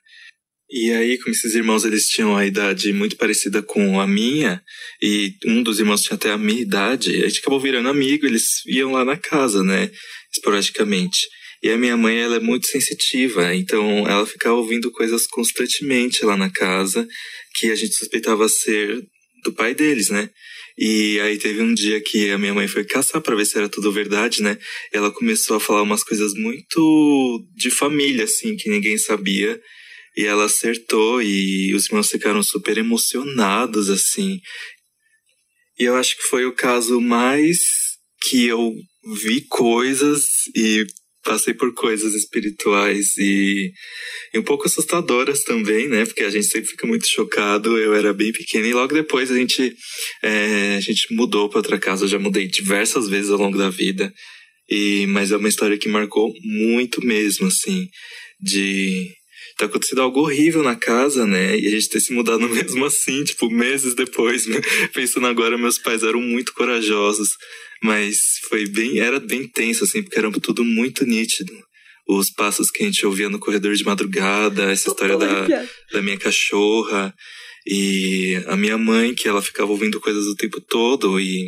E 0.71 0.91
aí, 0.91 1.17
como 1.17 1.31
esses 1.31 1.55
irmãos 1.55 1.83
eles 1.83 2.07
tinham 2.07 2.37
a 2.37 2.45
idade 2.45 2.93
muito 2.93 3.17
parecida 3.17 3.61
com 3.61 3.99
a 3.99 4.05
minha, 4.05 4.61
e 5.01 5.33
um 5.47 5.63
dos 5.63 5.79
irmãos 5.79 6.03
tinha 6.03 6.15
até 6.15 6.31
a 6.31 6.37
minha 6.37 6.61
idade, 6.61 7.23
a 7.23 7.27
gente 7.27 7.39
acabou 7.39 7.59
virando 7.59 7.89
amigo, 7.89 8.25
eles 8.25 8.63
iam 8.67 8.91
lá 8.91 9.03
na 9.03 9.17
casa, 9.17 9.63
né? 9.63 9.89
Esporadicamente. 10.31 11.27
E 11.61 11.69
a 11.69 11.77
minha 11.77 11.97
mãe, 11.97 12.17
ela 12.17 12.37
é 12.37 12.39
muito 12.39 12.67
sensitiva, 12.67 13.53
então 13.53 14.07
ela 14.07 14.25
ficava 14.25 14.55
ouvindo 14.55 14.91
coisas 14.91 15.27
constantemente 15.27 16.23
lá 16.23 16.37
na 16.37 16.49
casa, 16.49 17.07
que 17.55 17.69
a 17.69 17.75
gente 17.75 17.95
suspeitava 17.95 18.47
ser 18.47 19.05
do 19.43 19.53
pai 19.53 19.73
deles, 19.73 20.09
né? 20.09 20.29
E 20.77 21.19
aí 21.19 21.37
teve 21.37 21.61
um 21.61 21.73
dia 21.73 21.99
que 21.99 22.31
a 22.31 22.37
minha 22.37 22.53
mãe 22.53 22.65
foi 22.65 22.85
caçar 22.85 23.21
pra 23.21 23.35
ver 23.35 23.45
se 23.45 23.57
era 23.57 23.67
tudo 23.67 23.91
verdade, 23.91 24.41
né? 24.41 24.57
Ela 24.93 25.11
começou 25.11 25.57
a 25.57 25.59
falar 25.59 25.81
umas 25.81 26.03
coisas 26.03 26.33
muito 26.33 27.45
de 27.53 27.69
família, 27.69 28.23
assim, 28.23 28.55
que 28.55 28.69
ninguém 28.69 28.97
sabia. 28.97 29.59
E 30.15 30.25
ela 30.25 30.45
acertou 30.45 31.21
e 31.21 31.73
os 31.73 31.87
irmãos 31.87 32.09
ficaram 32.09 32.41
super 32.41 32.77
emocionados, 32.77 33.89
assim. 33.89 34.39
E 35.77 35.83
eu 35.83 35.97
acho 35.97 36.15
que 36.15 36.23
foi 36.23 36.45
o 36.45 36.55
caso 36.55 37.01
mais 37.01 37.59
que 38.21 38.45
eu 38.45 38.73
vi 39.21 39.41
coisas 39.41 40.23
e 40.55 40.85
passei 41.29 41.53
por 41.53 41.71
coisas 41.75 42.15
espirituais 42.15 43.15
e, 43.19 43.71
e 44.33 44.39
um 44.39 44.41
pouco 44.41 44.65
assustadoras 44.65 45.43
também, 45.43 45.87
né? 45.87 46.03
Porque 46.03 46.23
a 46.23 46.29
gente 46.31 46.47
sempre 46.47 46.71
fica 46.71 46.87
muito 46.87 47.07
chocado. 47.07 47.77
Eu 47.77 47.93
era 47.93 48.11
bem 48.11 48.31
pequeno 48.31 48.65
e 48.65 48.73
logo 48.73 48.95
depois 48.95 49.29
a 49.29 49.35
gente, 49.35 49.75
é, 50.23 50.75
a 50.75 50.79
gente 50.79 51.13
mudou 51.13 51.47
para 51.47 51.59
outra 51.59 51.77
casa. 51.77 52.05
Eu 52.05 52.09
já 52.09 52.17
mudei 52.17 52.47
diversas 52.47 53.07
vezes 53.07 53.29
ao 53.29 53.37
longo 53.37 53.59
da 53.59 53.69
vida. 53.69 54.11
E, 54.67 55.05
mas 55.07 55.31
é 55.31 55.37
uma 55.37 55.47
história 55.49 55.77
que 55.77 55.87
marcou 55.87 56.33
muito 56.43 56.99
mesmo, 57.05 57.45
assim, 57.45 57.87
de 58.41 59.07
ter 59.59 59.65
acontecido 59.65 60.01
algo 60.01 60.21
horrível 60.21 60.63
na 60.63 60.75
casa, 60.75 61.27
né? 61.27 61.57
E 61.57 61.67
a 61.67 61.69
gente 61.69 61.89
ter 61.89 61.99
se 61.99 62.13
mudado 62.13 62.39
mesmo 62.49 62.85
assim, 62.85 63.23
tipo, 63.23 63.49
meses 63.51 63.93
depois. 63.93 64.47
Né? 64.47 64.59
Pensando 64.93 65.27
agora, 65.27 65.57
meus 65.57 65.77
pais 65.77 66.01
eram 66.01 66.21
muito 66.21 66.53
corajosos, 66.53 67.29
mas 67.83 68.17
foi 68.47 68.65
bem, 68.67 68.99
era 68.99 69.19
bem 69.19 69.47
tenso, 69.47 69.83
assim, 69.83 70.01
porque 70.01 70.17
era 70.17 70.31
tudo 70.31 70.63
muito 70.63 71.05
nítido. 71.05 71.53
Os 72.07 72.31
passos 72.31 72.71
que 72.71 72.83
a 72.83 72.85
gente 72.85 73.05
ouvia 73.05 73.29
no 73.29 73.37
corredor 73.37 73.75
de 73.75 73.83
madrugada, 73.83 74.71
essa 74.71 74.89
história 74.89 75.15
da, 75.17 75.45
da 75.91 76.01
minha 76.01 76.17
cachorra, 76.17 77.13
e 77.67 78.41
a 78.47 78.55
minha 78.55 78.77
mãe, 78.77 79.13
que 79.13 79.27
ela 79.27 79.41
ficava 79.41 79.71
ouvindo 79.71 79.99
coisas 79.99 80.25
o 80.25 80.35
tempo 80.35 80.59
todo, 80.61 81.19
e 81.19 81.47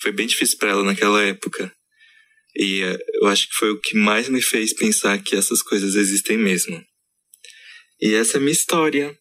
foi 0.00 0.12
bem 0.12 0.26
difícil 0.26 0.58
para 0.58 0.70
ela 0.70 0.84
naquela 0.84 1.20
época. 1.22 1.72
E 2.54 2.82
eh, 2.82 2.98
eu 3.20 3.26
acho 3.28 3.48
que 3.48 3.54
foi 3.54 3.70
o 3.70 3.80
que 3.80 3.96
mais 3.96 4.28
me 4.28 4.42
fez 4.42 4.72
pensar 4.74 5.20
que 5.22 5.34
essas 5.34 5.62
coisas 5.62 5.94
existem 5.94 6.36
mesmo. 6.36 6.80
E 8.00 8.14
essa 8.14 8.36
é 8.36 8.38
a 8.38 8.40
minha 8.40 8.52
história. 8.52 9.14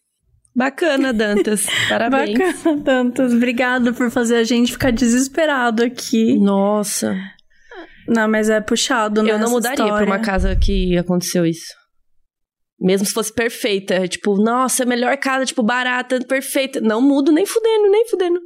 Bacana, 0.55 1.13
Dantas. 1.13 1.65
Parabéns. 1.89 2.37
Bacana, 2.37 2.77
Dantas. 2.81 3.33
Obrigado 3.33 3.93
por 3.93 4.09
fazer 4.09 4.37
a 4.37 4.43
gente 4.43 4.71
ficar 4.71 4.91
desesperado 4.91 5.83
aqui. 5.83 6.35
Nossa. 6.37 7.15
Não, 8.07 8.27
mas 8.27 8.49
é 8.49 8.59
puxado, 8.59 9.21
né? 9.21 9.31
Eu 9.31 9.39
não 9.39 9.51
mudaria 9.51 9.73
história. 9.85 9.95
pra 9.97 10.05
uma 10.05 10.19
casa 10.19 10.55
que 10.55 10.97
aconteceu 10.97 11.45
isso. 11.45 11.73
Mesmo 12.79 13.05
se 13.05 13.13
fosse 13.13 13.31
perfeita. 13.33 14.07
Tipo, 14.07 14.41
nossa, 14.41 14.85
melhor 14.85 15.15
casa, 15.17 15.45
tipo, 15.45 15.61
barata, 15.61 16.19
perfeita. 16.25 16.81
Não 16.81 17.01
mudo 17.01 17.31
nem 17.31 17.45
fudendo, 17.45 17.89
nem 17.91 18.07
fudendo. 18.07 18.39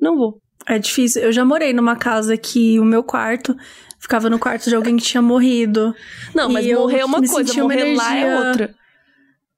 Não 0.00 0.16
vou. 0.16 0.40
É 0.66 0.78
difícil. 0.78 1.22
Eu 1.22 1.32
já 1.32 1.44
morei 1.44 1.72
numa 1.72 1.96
casa 1.96 2.36
que 2.36 2.78
o 2.78 2.84
meu 2.84 3.02
quarto 3.02 3.54
ficava 4.00 4.30
no 4.30 4.38
quarto 4.38 4.68
de 4.70 4.74
alguém 4.76 4.96
que 4.96 5.02
tinha 5.04 5.20
morrido. 5.22 5.94
Não, 6.34 6.48
mas 6.48 6.66
morrer 6.66 7.00
é 7.00 7.04
uma 7.04 7.18
coisa, 7.22 7.62
morrer 7.62 7.94
lá 7.96 8.16
é 8.16 8.20
energia- 8.22 8.48
outra. 8.48 8.74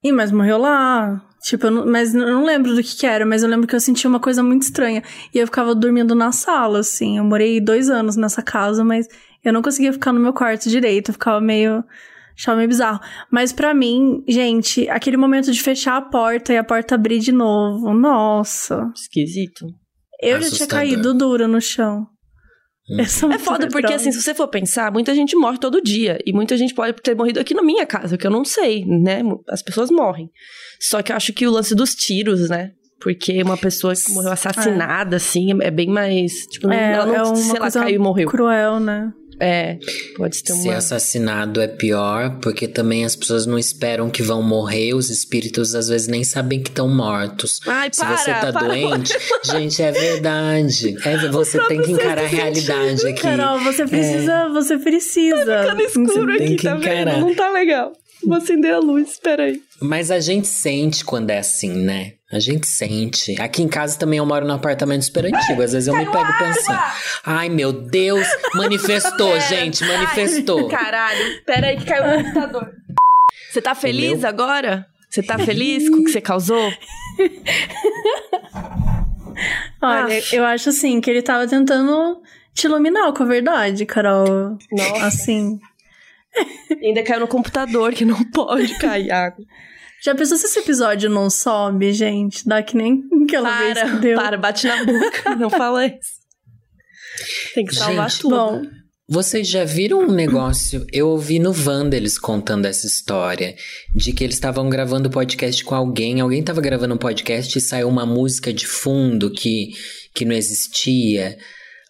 Ih, 0.03 0.11
mas 0.11 0.31
morreu 0.31 0.57
lá. 0.57 1.21
Tipo, 1.43 1.67
eu 1.67 1.71
não, 1.71 1.85
mas 1.85 2.13
eu 2.15 2.25
não 2.25 2.45
lembro 2.45 2.73
do 2.73 2.81
que 2.81 2.95
que 2.95 3.05
era, 3.05 3.25
mas 3.25 3.43
eu 3.43 3.49
lembro 3.49 3.67
que 3.67 3.75
eu 3.75 3.79
sentia 3.79 4.09
uma 4.09 4.19
coisa 4.19 4.41
muito 4.41 4.63
estranha. 4.63 5.03
E 5.33 5.37
eu 5.37 5.45
ficava 5.45 5.75
dormindo 5.75 6.15
na 6.15 6.31
sala, 6.31 6.79
assim. 6.79 7.17
Eu 7.17 7.23
morei 7.23 7.59
dois 7.59 7.89
anos 7.89 8.15
nessa 8.15 8.41
casa, 8.41 8.83
mas 8.83 9.07
eu 9.43 9.51
não 9.51 9.61
conseguia 9.61 9.91
ficar 9.91 10.13
no 10.13 10.19
meu 10.19 10.33
quarto 10.33 10.69
direito. 10.69 11.09
Eu 11.09 11.13
ficava 11.13 11.41
meio. 11.41 11.83
Achava 12.37 12.57
meio 12.57 12.69
bizarro. 12.69 12.99
Mas 13.29 13.51
pra 13.51 13.73
mim, 13.73 14.23
gente, 14.27 14.89
aquele 14.89 15.17
momento 15.17 15.51
de 15.51 15.61
fechar 15.61 15.97
a 15.97 16.01
porta 16.01 16.51
e 16.53 16.57
a 16.57 16.63
porta 16.63 16.95
abrir 16.95 17.19
de 17.19 17.31
novo. 17.31 17.93
Nossa. 17.93 18.89
Esquisito. 18.95 19.67
Eu 20.21 20.41
já 20.41 20.47
tinha 20.47 20.47
Assustador. 20.47 20.77
caído 20.77 21.13
dura 21.13 21.47
no 21.47 21.61
chão. 21.61 22.07
Sou 23.07 23.29
É 23.29 23.33
muito 23.33 23.43
foda 23.45 23.67
porque, 23.69 23.93
assim, 23.93 24.11
se 24.11 24.21
você 24.21 24.33
for 24.33 24.47
pensar, 24.47 24.91
muita 24.91 25.15
gente 25.15 25.35
morre 25.35 25.57
todo 25.57 25.81
dia. 25.81 26.19
E 26.25 26.33
muita 26.33 26.57
gente 26.57 26.73
pode 26.73 26.93
ter 27.01 27.15
morrido 27.15 27.39
aqui 27.39 27.53
na 27.53 27.63
minha 27.63 27.85
casa, 27.85 28.17
que 28.17 28.27
eu 28.27 28.31
não 28.31 28.43
sei, 28.43 28.85
né? 28.85 29.21
As 29.47 29.61
pessoas 29.61 29.89
morrem. 29.89 30.29
Só 30.79 31.01
que 31.01 31.11
eu 31.11 31.15
acho 31.15 31.31
que 31.31 31.47
o 31.47 31.51
lance 31.51 31.73
dos 31.73 31.95
tiros, 31.95 32.49
né? 32.49 32.71
Porque 32.99 33.41
uma 33.41 33.57
pessoa 33.57 33.93
que 33.93 34.11
morreu 34.13 34.31
assassinada, 34.31 35.17
assim, 35.17 35.49
é 35.61 35.71
bem 35.71 35.87
mais. 35.87 36.31
Tipo, 36.51 36.71
É, 36.71 36.93
ela 36.93 37.05
não, 37.05 37.15
é 37.15 37.23
uma 37.23 37.35
sei 37.35 37.59
lá, 37.59 37.71
caiu 37.71 37.95
e 37.95 37.99
morreu. 37.99 38.29
cruel, 38.29 38.79
né? 38.79 39.11
É, 39.39 39.77
pode 40.15 40.43
ter 40.43 40.53
Ser 40.53 40.69
uma. 40.69 40.77
assassinado 40.77 41.59
é 41.61 41.67
pior, 41.67 42.37
porque 42.41 42.67
também 42.67 43.03
as 43.05 43.15
pessoas 43.15 43.45
não 43.45 43.57
esperam 43.57 44.09
que 44.09 44.21
vão 44.23 44.41
morrer, 44.43 44.93
os 44.93 45.09
espíritos 45.09 45.73
às 45.75 45.87
vezes 45.87 46.07
nem 46.07 46.23
sabem 46.23 46.61
que 46.61 46.69
estão 46.69 46.87
mortos. 46.87 47.59
Ai, 47.65 47.89
Se 47.91 47.99
para, 47.99 48.17
você 48.17 48.31
tá 48.31 48.53
para. 48.53 48.67
doente, 48.67 49.13
gente, 49.43 49.81
é 49.81 49.91
verdade. 49.91 50.95
É, 51.03 51.29
você 51.29 51.59
tem 51.67 51.81
que 51.81 51.91
encarar 51.91 52.23
a 52.23 52.27
realidade 52.27 53.07
aqui. 53.07 53.21
Carol, 53.21 53.59
você 53.59 53.85
precisa. 53.87 54.49
Você 54.49 54.77
precisa. 54.77 55.45
Tá 55.45 55.75
ficando 55.75 56.07
escuro 56.07 56.37
Tem 56.37 56.45
aqui, 56.47 56.55
que 56.57 56.63
tá 56.63 56.75
encarar. 56.77 57.05
vendo? 57.15 57.19
Não 57.19 57.35
tá 57.35 57.49
legal. 57.51 57.93
Vou 58.25 58.37
acender 58.37 58.73
a 58.73 58.79
luz, 58.79 59.11
espera 59.11 59.43
aí. 59.43 59.61
Mas 59.83 60.09
a 60.09 60.19
gente 60.21 60.47
sente 60.47 61.03
quando 61.03 61.29
é 61.29 61.39
assim, 61.39 61.69
né? 61.73 62.13
A 62.31 62.39
gente 62.39 62.65
sente. 62.65 63.39
Aqui 63.41 63.61
em 63.61 63.67
casa 63.67 63.99
também 63.99 64.17
eu 64.17 64.25
moro 64.25 64.47
num 64.47 64.53
apartamento 64.53 65.03
super 65.03 65.25
antigo. 65.25 65.61
Às 65.61 65.73
vezes 65.73 65.87
eu 65.87 65.95
me 65.95 66.05
pego 66.09 66.37
pensando. 66.37 66.79
Ai, 67.25 67.49
meu 67.49 67.73
Deus, 67.73 68.25
manifestou, 68.55 69.37
gente, 69.41 69.83
manifestou. 69.85 70.69
Caralho, 70.69 71.43
pera 71.45 71.67
aí 71.67 71.77
que 71.77 71.85
caiu 71.85 72.19
o 72.19 72.23
computador. 72.23 72.71
Você 73.51 73.61
tá 73.61 73.75
feliz 73.75 74.21
meu- 74.21 74.29
agora? 74.29 74.87
Você 75.09 75.21
tá 75.21 75.37
feliz 75.37 75.87
com 75.89 75.97
o 75.97 76.03
que 76.05 76.11
você 76.11 76.21
causou? 76.21 76.71
Olha, 79.81 80.17
Aff. 80.17 80.35
eu 80.35 80.43
acho 80.45 80.69
assim 80.69 81.01
que 81.01 81.09
ele 81.09 81.21
tava 81.21 81.47
tentando 81.47 82.21
te 82.53 82.67
iluminar 82.67 83.11
com 83.13 83.23
a 83.23 83.25
verdade, 83.25 83.85
Carol. 83.85 84.57
Nossa. 84.71 85.05
Assim. 85.05 85.59
Ainda 86.83 87.03
caiu 87.03 87.21
no 87.21 87.27
computador, 87.27 87.93
que 87.93 88.05
não 88.05 88.23
pode 88.31 88.77
cair 88.79 89.11
água. 89.11 89.45
Já 90.03 90.13
pensou 90.13 90.37
se 90.37 90.45
esse 90.47 90.59
episódio 90.59 91.09
não 91.09 91.29
sobe, 91.29 91.93
gente? 91.93 92.45
Dá 92.45 92.61
que 92.61 92.75
nem 92.75 93.01
aquela 93.23 93.57
vez 93.57 93.73
que 93.73 93.85
Para, 93.85 93.99
deu. 93.99 94.17
para, 94.17 94.37
bate 94.37 94.67
na 94.67 94.83
boca. 94.83 95.35
Não 95.39 95.49
fala 95.49 95.85
isso. 95.85 96.23
Tem 97.55 97.63
que 97.65 97.73
salvar 97.73 98.09
Gente, 98.09 98.21
tudo. 98.21 98.35
Bom, 98.35 98.61
Vocês 99.07 99.47
já 99.47 99.63
viram 99.63 99.99
um 99.99 100.11
negócio? 100.11 100.85
Eu 100.91 101.07
ouvi 101.07 101.39
no 101.39 101.53
Wanda 101.53 101.95
eles 101.95 102.17
contando 102.17 102.65
essa 102.65 102.85
história 102.85 103.55
de 103.95 104.11
que 104.11 104.25
eles 104.25 104.35
estavam 104.35 104.67
gravando 104.69 105.09
podcast 105.09 105.63
com 105.63 105.73
alguém. 105.75 106.19
Alguém 106.19 106.41
estava 106.41 106.59
gravando 106.59 106.95
um 106.95 106.97
podcast 106.97 107.57
e 107.57 107.61
saiu 107.61 107.87
uma 107.87 108.05
música 108.05 108.51
de 108.51 108.67
fundo 108.67 109.31
que, 109.31 109.69
que 110.13 110.25
não 110.25 110.35
existia. 110.35 111.37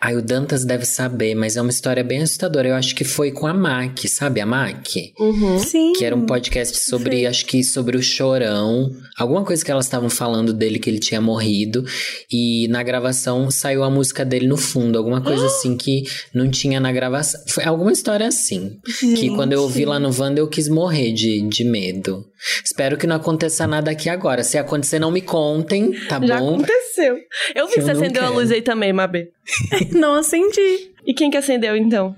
Aí 0.04 0.18
o 0.18 0.22
Dantas 0.22 0.66
deve 0.66 0.84
saber, 0.84 1.34
mas 1.34 1.56
é 1.56 1.62
uma 1.62 1.70
história 1.70 2.04
bem 2.04 2.22
assustadora. 2.22 2.68
Eu 2.68 2.76
acho 2.76 2.94
que 2.94 3.06
foi 3.06 3.32
com 3.32 3.48
a 3.48 3.54
Mac, 3.54 4.00
sabe 4.10 4.42
a 4.42 4.46
Mac? 4.46 4.86
Uhum. 5.18 5.60
sim. 5.60 5.94
Que 5.94 6.04
era 6.04 6.14
um 6.14 6.26
podcast 6.26 6.78
sobre, 6.78 7.16
Sei. 7.16 7.26
acho 7.26 7.46
que 7.46 7.64
sobre 7.64 7.96
o 7.96 8.04
Chorão. 8.04 8.92
Alguma 9.18 9.46
coisa 9.46 9.64
que 9.64 9.72
elas 9.72 9.86
estavam 9.86 10.10
falando 10.10 10.52
dele, 10.52 10.78
que 10.78 10.90
ele 10.90 11.00
tinha 11.00 11.22
morrido. 11.22 11.86
E 12.30 12.68
na 12.68 12.84
gravação 12.84 13.50
saiu 13.50 13.82
a 13.82 13.90
música 13.90 14.26
dele 14.26 14.46
no 14.46 14.58
fundo. 14.58 14.98
Alguma 14.98 15.22
coisa 15.22 15.46
assim 15.46 15.78
que 15.78 16.04
não 16.34 16.52
tinha 16.52 16.82
na 16.82 16.92
gravação. 16.92 17.40
Foi 17.48 17.64
alguma 17.64 17.94
história 17.94 18.28
assim. 18.28 18.80
Que 19.00 19.30
quando 19.30 19.54
eu 19.54 19.62
ouvi 19.62 19.86
lá 19.86 20.00
no 20.00 20.14
Wanda, 20.14 20.42
eu 20.42 20.50
quis 20.50 20.68
morrer 20.68 21.14
de, 21.14 21.48
de 21.48 21.64
medo. 21.64 22.26
Espero 22.64 22.98
que 22.98 23.08
não 23.08 23.16
aconteça 23.16 23.66
nada 23.66 23.92
aqui 23.92 24.10
agora. 24.10 24.44
Se 24.44 24.58
acontecer, 24.58 25.00
não 25.00 25.12
me 25.12 25.22
contem, 25.22 25.92
tá 26.08 26.20
Já 26.22 26.38
bom? 26.40 26.56
aconteceu. 26.56 27.18
Eu 27.56 27.68
vi 27.68 27.76
que 27.76 27.82
você 27.82 27.92
acendeu 27.92 28.22
a 28.24 28.26
quero. 28.28 28.34
luz 28.40 28.52
aí 28.52 28.62
também, 28.62 28.92
Mabê. 28.92 29.32
Não 29.94 30.16
acendi. 30.16 30.92
E 31.06 31.14
quem 31.14 31.30
que 31.32 31.38
acendeu, 31.38 31.76
então? 31.76 32.16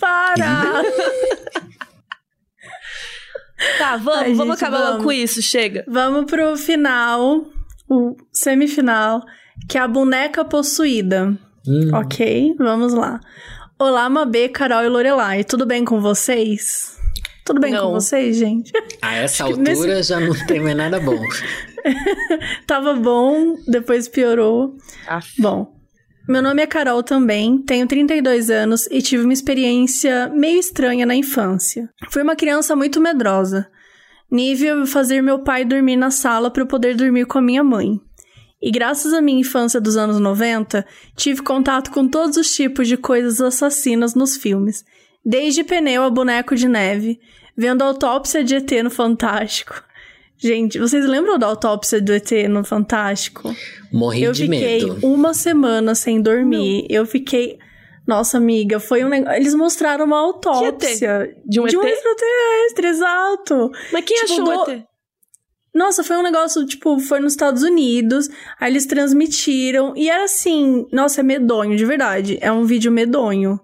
Para! 0.00 0.82
Tá, 3.78 3.98
vamos, 3.98 4.22
Ai, 4.22 4.32
vamos 4.34 4.54
gente, 4.58 4.64
acabar 4.64 4.78
logo 4.78 4.90
vamos. 4.92 5.04
com 5.04 5.12
isso, 5.12 5.42
chega. 5.42 5.84
Vamos 5.86 6.24
pro 6.30 6.56
final, 6.56 7.44
o 7.88 8.16
semifinal, 8.32 9.20
que 9.68 9.76
é 9.76 9.80
a 9.82 9.86
boneca 9.88 10.42
possuída. 10.46 11.36
Hum. 11.66 11.90
Ok, 11.94 12.54
vamos 12.58 12.94
lá. 12.94 13.20
Olá, 13.78 14.08
Mabê, 14.08 14.48
Carol 14.48 14.82
e 14.82 14.88
Lorelai. 14.88 15.44
Tudo 15.44 15.66
bem 15.66 15.84
com 15.84 16.00
vocês? 16.00 16.98
Tudo 17.50 17.60
bem 17.60 17.72
Não. 17.72 17.86
com 17.88 17.94
vocês, 17.94 18.36
gente? 18.36 18.70
A 19.02 19.12
essa 19.18 19.42
Acho 19.42 19.54
altura 19.54 20.04
já 20.04 20.20
não 20.20 20.32
tem 20.46 20.60
mais 20.60 20.76
nada 20.76 21.00
bom. 21.00 21.20
Tava 22.64 22.94
bom, 22.94 23.56
depois 23.66 24.06
piorou. 24.06 24.76
Bom, 25.36 25.74
meu 26.28 26.40
nome 26.40 26.62
é 26.62 26.66
Carol 26.68 27.02
também, 27.02 27.58
tenho 27.58 27.88
32 27.88 28.50
anos 28.50 28.86
e 28.88 29.02
tive 29.02 29.24
uma 29.24 29.32
experiência 29.32 30.28
meio 30.28 30.60
estranha 30.60 31.04
na 31.04 31.16
infância. 31.16 31.90
Fui 32.08 32.22
uma 32.22 32.36
criança 32.36 32.76
muito 32.76 33.00
medrosa. 33.00 33.68
Nível 34.30 34.86
fazer 34.86 35.20
meu 35.20 35.40
pai 35.40 35.64
dormir 35.64 35.96
na 35.96 36.12
sala 36.12 36.52
para 36.52 36.62
eu 36.62 36.68
poder 36.68 36.94
dormir 36.94 37.26
com 37.26 37.38
a 37.38 37.42
minha 37.42 37.64
mãe. 37.64 38.00
E 38.62 38.70
graças 38.70 39.12
à 39.12 39.20
minha 39.20 39.40
infância 39.40 39.80
dos 39.80 39.96
anos 39.96 40.20
90, 40.20 40.86
tive 41.16 41.42
contato 41.42 41.90
com 41.90 42.06
todos 42.06 42.36
os 42.36 42.54
tipos 42.54 42.86
de 42.86 42.96
coisas 42.96 43.40
assassinas 43.40 44.14
nos 44.14 44.36
filmes. 44.36 44.84
Desde 45.24 45.64
pneu 45.64 46.04
a 46.04 46.10
boneco 46.10 46.54
de 46.54 46.68
neve, 46.68 47.18
vendo 47.60 47.82
a 47.82 47.86
autópsia 47.86 48.42
de 48.42 48.54
ET 48.56 48.70
no 48.82 48.90
Fantástico. 48.90 49.82
Gente, 50.38 50.78
vocês 50.78 51.04
lembram 51.06 51.38
da 51.38 51.46
autópsia 51.46 52.00
do 52.00 52.12
ET 52.14 52.30
no 52.48 52.64
Fantástico? 52.64 53.54
Morri 53.92 54.22
eu 54.22 54.32
de 54.32 54.44
fiquei 54.44 54.84
medo. 54.86 54.98
uma 55.06 55.34
semana 55.34 55.94
sem 55.94 56.22
dormir. 56.22 56.86
Eu 56.88 57.04
fiquei. 57.04 57.58
Nossa, 58.06 58.38
amiga, 58.38 58.80
foi 58.80 59.04
um 59.04 59.08
negócio. 59.10 59.36
Eles 59.36 59.54
mostraram 59.54 60.06
uma 60.06 60.18
autópsia 60.18 61.36
De 61.46 61.60
um 61.60 61.66
de 61.66 61.76
um 61.76 61.82
ET? 61.82 61.92
extraterrestre, 61.92 62.86
exato. 62.88 63.70
Mas 63.92 64.04
quem 64.06 64.16
Tipo, 64.16 64.32
achou 64.32 64.44
do- 64.44 64.50
o 64.50 64.70
ET? 64.70 64.84
Nossa, 65.74 66.02
foi 66.02 66.16
um 66.16 66.22
negócio, 66.22 66.66
tipo, 66.66 66.98
foi 66.98 67.20
nos 67.20 67.32
Estados 67.34 67.62
Unidos, 67.62 68.28
aí 68.58 68.72
eles 68.72 68.86
transmitiram, 68.86 69.92
e 69.96 70.10
era 70.10 70.24
assim, 70.24 70.84
nossa, 70.92 71.20
é 71.20 71.22
medonho, 71.22 71.76
de 71.76 71.84
verdade. 71.84 72.38
É 72.40 72.50
um 72.50 72.64
vídeo 72.64 72.90
medonho. 72.90 73.60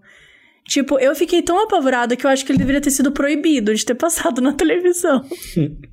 Tipo, 0.69 0.99
eu 0.99 1.15
fiquei 1.15 1.43
tão 1.43 1.63
apavorada 1.63 2.17
que 2.17 2.27
eu 2.27 2.31
acho 2.31 2.45
que 2.45 2.51
ele 2.53 2.59
deveria 2.59 2.81
ter 2.81 2.91
sido 2.91 3.13
proibido 3.13 3.75
de 3.75 3.85
ter 3.85 3.95
passado 3.95 4.41
na 4.41 4.53
televisão. 4.53 5.25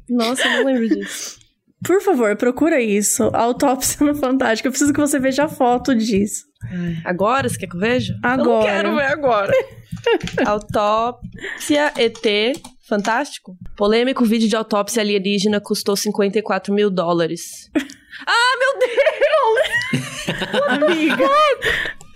Nossa, 0.09 0.47
eu 0.47 0.51
não 0.51 0.65
lembro 0.65 0.89
disso. 0.89 1.37
Por 1.83 2.01
favor, 2.01 2.35
procura 2.35 2.81
isso. 2.81 3.23
Autópsia 3.33 4.05
no 4.05 4.15
Fantástico. 4.15 4.67
Eu 4.67 4.71
preciso 4.71 4.93
que 4.93 4.99
você 4.99 5.19
veja 5.19 5.43
a 5.43 5.49
foto 5.49 5.93
disso. 5.93 6.45
Agora, 7.03 7.49
você 7.49 7.57
quer 7.57 7.67
que 7.67 7.75
eu 7.75 7.79
veja? 7.79 8.13
Eu 8.13 8.21
não 8.21 8.29
Agora. 8.29 8.65
quero 8.65 8.95
ver 8.95 9.05
agora. 9.05 9.53
autópsia 10.47 11.93
ET 11.97 12.57
Fantástico. 12.87 13.57
Polêmico 13.77 14.25
vídeo 14.25 14.47
de 14.47 14.55
autópsia 14.55 15.01
alienígena 15.01 15.59
custou 15.61 15.95
54 15.95 16.73
mil 16.73 16.89
dólares. 16.89 17.69
ah, 18.27 18.57
meu 18.59 18.79
Deus! 18.79 20.53
Amiga. 20.69 21.29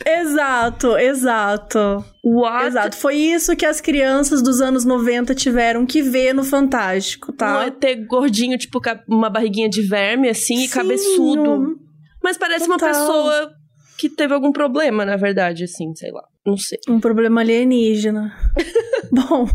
Exato, 0.06 0.98
exato. 0.98 2.03
What? 2.24 2.68
Exato. 2.68 2.98
Foi 2.98 3.15
isso 3.15 3.56
que 3.56 3.65
as 3.65 3.80
crianças 3.82 4.41
dos 4.44 4.61
anos 4.61 4.86
90 4.86 5.34
tiveram 5.36 5.86
que 5.86 6.02
ver 6.02 6.34
no 6.34 6.44
Fantástico, 6.44 7.32
tá? 7.34 7.65
ET 7.68 8.06
gordinho, 8.07 8.57
tipo, 8.57 8.80
uma 9.07 9.30
barriguinha 9.30 9.69
de 9.69 9.82
verme, 9.82 10.30
assim, 10.30 10.56
e 10.64 10.68
Sim, 10.68 10.74
cabeçudo. 10.74 11.41
um- 11.52 11.76
Mas 12.24 12.38
parece 12.38 12.65
uma 12.68 12.78
Total. 12.78 12.94
pessoa 12.94 13.52
que 13.98 14.10
teve 14.10 14.34
algum 14.34 14.52
problema, 14.52 15.06
na 15.06 15.15
verdade, 15.15 15.64
assim, 15.64 15.95
sei 15.95 16.11
lá. 16.11 16.24
Não 16.45 16.57
sei. 16.57 16.78
Um 16.88 16.99
problema 16.99 17.41
alienígena. 17.41 18.36
Bom. 19.11 19.48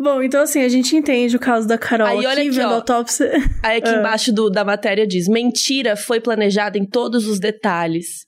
Bom, 0.00 0.22
então 0.22 0.42
assim, 0.42 0.62
a 0.62 0.68
gente 0.68 0.94
entende 0.94 1.34
o 1.34 1.40
caso 1.40 1.66
da 1.66 1.76
Carol 1.76 2.06
Aí, 2.06 2.18
olha 2.18 2.28
aqui, 2.30 2.40
aqui, 2.42 2.50
vendo 2.50 2.70
ó. 2.70 2.74
autópsia. 2.74 3.32
Aí 3.64 3.78
aqui 3.78 3.88
Ah. 3.88 3.98
embaixo 3.98 4.32
do- 4.32 4.48
da 4.50 4.64
matéria 4.64 5.04
diz: 5.06 5.26
mentira 5.28 5.96
foi 5.96 6.20
planejada 6.20 6.78
em 6.78 6.86
todos 6.86 7.26
os 7.26 7.40
detalhes. 7.40 8.27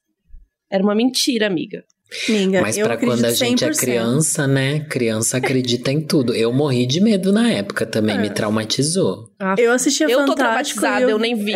Era 0.71 0.83
uma 0.83 0.95
mentira, 0.95 1.47
amiga. 1.47 1.83
Amiga, 2.29 2.61
Mas 2.61 2.77
pra 2.77 2.97
quando 2.97 3.25
a 3.25 3.31
gente 3.31 3.65
é 3.65 3.69
100%. 3.71 3.79
criança, 3.79 4.45
né? 4.49 4.81
Criança 4.81 5.37
acredita 5.37 5.93
em 5.93 6.01
tudo. 6.01 6.35
Eu 6.35 6.53
morri 6.53 6.85
de 6.85 7.01
medo 7.01 7.33
na 7.33 7.49
época 7.53 7.87
também, 7.87 8.19
me 8.19 8.29
traumatizou. 8.29 9.31
Eu 9.57 9.71
assistia 9.71 10.07
Eu 10.11 10.25
tô 10.25 10.33
Fantástico. 10.33 10.81
traumatizada, 10.81 11.01
e 11.03 11.05
eu... 11.05 11.11
eu 11.11 11.19
nem 11.19 11.37
vi. 11.37 11.53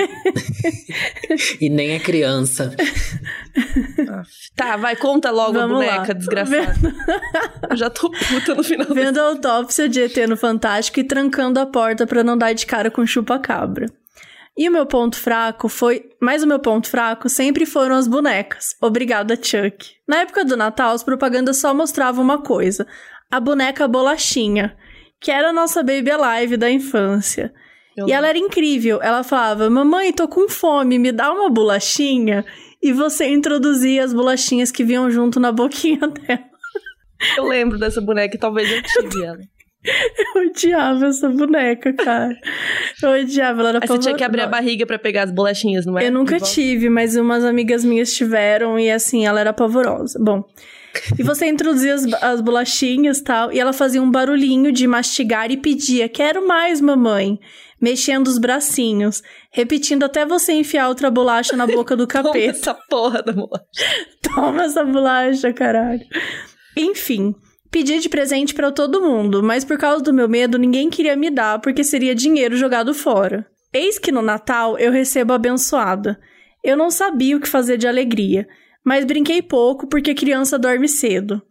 E 1.61 1.69
nem 1.69 1.91
é 1.91 1.99
criança. 1.99 2.73
tá, 4.55 4.77
vai, 4.77 4.95
conta 4.97 5.31
logo 5.33 5.55
Vamos 5.55 5.77
a 5.83 5.85
boneca, 5.85 6.09
lá. 6.09 6.13
desgraçada. 6.15 6.95
Eu 7.71 7.77
já 7.77 7.91
tô 7.91 8.11
puta 8.11 8.55
no 8.55 8.63
final 8.63 8.87
Vendo 8.95 9.19
a 9.19 9.23
autópsia 9.23 9.89
de 9.89 10.01
ET 10.03 10.17
no 10.29 10.37
Fantástico 10.37 11.01
e 11.01 11.05
trancando 11.05 11.59
a 11.59 11.67
porta 11.67 12.07
pra 12.07 12.23
não 12.23 12.39
dar 12.39 12.53
de 12.53 12.65
cara 12.65 12.91
com 12.91 13.05
chupa-cabra. 13.05 13.87
E 14.57 14.69
o 14.69 14.73
meu 14.73 14.87
ponto 14.87 15.17
fraco 15.17 15.69
foi. 15.69 16.11
Mas 16.21 16.43
o 16.43 16.47
meu 16.47 16.61
ponto 16.61 16.89
fraco 16.89 17.29
sempre 17.29 17.67
foram 17.67 17.97
as 17.97 18.07
bonecas. 18.07 18.77
Obrigada, 18.81 19.37
Chuck. 19.37 19.97
Na 20.07 20.19
época 20.19 20.45
do 20.45 20.57
Natal, 20.57 20.95
as 20.95 21.03
propagandas 21.03 21.57
só 21.57 21.75
mostravam 21.75 22.23
uma 22.23 22.41
coisa: 22.41 22.87
a 23.31 23.41
boneca 23.41 23.89
bolachinha, 23.89 24.77
que 25.21 25.31
era 25.31 25.51
a 25.51 25.53
nossa 25.53 25.83
Baby 25.83 26.11
Alive 26.13 26.57
da 26.57 26.71
infância. 26.71 27.53
Eu 27.97 28.09
E 28.09 28.13
ela 28.13 28.29
era 28.29 28.39
incrível. 28.39 29.01
Ela 29.03 29.25
falava: 29.25 29.69
Mamãe, 29.69 30.13
tô 30.13 30.29
com 30.29 30.49
fome, 30.49 30.99
me 30.99 31.11
dá 31.11 31.33
uma 31.33 31.51
bolachinha. 31.51 32.45
E 32.81 32.93
você 32.93 33.27
introduzia 33.27 34.05
as 34.05 34.13
bolachinhas 34.13 34.71
que 34.71 34.85
vinham 34.85 35.11
junto 35.11 35.41
na 35.41 35.51
boquinha 35.51 36.07
dela. 36.07 36.45
Eu 37.37 37.45
lembro 37.45 37.79
dessa 37.79 38.01
boneca 38.01 38.37
e 38.37 38.39
talvez 38.39 38.71
eu 38.71 38.83
tive 38.83 39.25
ela. 39.25 39.41
Eu 39.85 40.47
odiava 40.47 41.07
essa 41.07 41.29
boneca, 41.29 41.93
cara. 41.93 42.37
Eu 43.03 43.11
odiava, 43.11 43.61
ela 43.61 43.69
era 43.71 43.79
Aí 43.83 43.87
você 43.87 43.99
tinha 43.99 44.15
que 44.15 44.25
abrir 44.25 44.41
a 44.41 44.47
barriga 44.47 44.87
pra 44.87 44.99
pegar 44.99 45.25
as 45.25 45.31
bolachinhas, 45.31 45.85
não 45.85 45.99
é? 45.99 46.07
Eu 46.07 46.13
nunca 46.13 46.41
tive, 46.41 46.89
mas 46.89 47.17
umas 47.17 47.45
amigas 47.45 47.85
minhas 47.85 48.13
tiveram 48.15 48.79
e 48.79 48.91
assim, 48.91 49.27
ela 49.27 49.41
era 49.41 49.53
pavorosa. 49.53 50.19
Bom. 50.19 50.45
E 51.19 51.23
você 51.23 51.47
introduzia 51.47 51.95
as, 51.95 52.05
as 52.23 52.41
bolachinhas 52.41 53.19
e 53.19 53.25
tal, 53.25 53.53
e 53.53 53.59
ela 53.59 53.73
fazia 53.73 54.01
um 54.01 54.11
barulhinho 54.11 54.73
de 54.73 54.87
mastigar 54.87 55.51
e 55.51 55.57
pedia: 55.57 56.09
Quero 56.09 56.47
mais, 56.47 56.81
mamãe. 56.81 57.39
Mexendo 57.81 58.29
os 58.29 58.39
bracinhos, 58.39 59.23
repetindo 59.51 60.05
até 60.05 60.25
você 60.25 60.53
enfiar 60.53 60.89
outra 60.89 61.11
bolacha 61.11 61.55
na 61.55 61.67
boca 61.67 61.95
do 61.95 62.07
Toma 62.09 62.25
capeta. 62.25 62.51
essa 62.51 62.75
porra 62.89 63.23
da 63.23 63.33
bolacha. 63.33 63.65
Toma 64.23 64.65
essa 64.65 64.85
bolacha, 64.85 65.53
caralho. 65.53 66.01
Enfim, 66.77 67.35
pedi 67.75 67.99
de 67.99 68.09
presente 68.09 68.55
pra 68.55 68.71
todo 68.71 69.03
mundo, 69.03 69.43
mas 69.43 69.65
por 69.65 69.77
causa 69.77 70.01
do 70.01 70.15
meu 70.15 70.29
medo, 70.29 70.57
ninguém 70.57 70.89
queria 70.89 71.17
me 71.17 71.29
dar 71.29 71.59
porque 71.59 71.83
seria 71.83 72.15
dinheiro 72.15 72.57
jogado 72.57 72.95
fora. 72.95 73.45
Eis 73.73 73.99
que 73.99 74.13
no 74.13 74.23
Natal 74.23 74.79
eu 74.79 74.93
recebo 74.93 75.33
a 75.33 75.37
abençoada. 75.37 76.17
Eu 76.63 76.77
não 76.77 76.89
sabia 76.89 77.37
o 77.37 77.41
que 77.41 77.49
fazer 77.49 77.77
de 77.77 77.89
alegria, 77.89 78.47
mas 78.85 79.05
brinquei 79.05 79.43
pouco 79.43 79.89
porque 79.89 80.15
criança 80.15 80.57
dorme 80.57 80.87
cedo. 80.89 81.43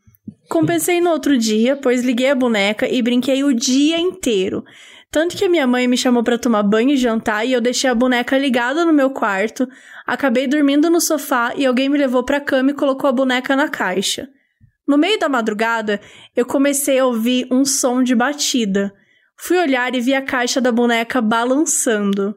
Compensei 0.49 1.01
no 1.01 1.09
outro 1.09 1.37
dia, 1.37 1.75
pois 1.75 2.05
liguei 2.05 2.29
a 2.29 2.35
boneca 2.35 2.87
e 2.87 3.01
brinquei 3.01 3.43
o 3.43 3.53
dia 3.53 3.99
inteiro. 3.99 4.63
Tanto 5.11 5.35
que 5.35 5.43
a 5.43 5.49
minha 5.49 5.67
mãe 5.67 5.89
me 5.89 5.97
chamou 5.97 6.23
pra 6.23 6.37
tomar 6.37 6.63
banho 6.63 6.91
e 6.91 6.97
jantar 6.97 7.45
e 7.45 7.51
eu 7.51 7.59
deixei 7.59 7.89
a 7.89 7.95
boneca 7.95 8.37
ligada 8.37 8.85
no 8.85 8.93
meu 8.93 9.09
quarto. 9.09 9.67
Acabei 10.07 10.47
dormindo 10.47 10.89
no 10.89 11.01
sofá 11.01 11.51
e 11.57 11.65
alguém 11.65 11.89
me 11.89 11.97
levou 11.97 12.23
pra 12.23 12.39
cama 12.39 12.71
e 12.71 12.73
colocou 12.73 13.09
a 13.09 13.13
boneca 13.13 13.57
na 13.57 13.67
caixa. 13.67 14.29
No 14.87 14.97
meio 14.97 15.17
da 15.17 15.29
madrugada, 15.29 16.01
eu 16.35 16.45
comecei 16.45 16.99
a 16.99 17.05
ouvir 17.05 17.47
um 17.49 17.63
som 17.63 18.03
de 18.03 18.13
batida. 18.13 18.93
Fui 19.37 19.57
olhar 19.57 19.95
e 19.95 20.01
vi 20.01 20.13
a 20.13 20.21
caixa 20.21 20.59
da 20.59 20.71
boneca 20.71 21.21
balançando. 21.21 22.35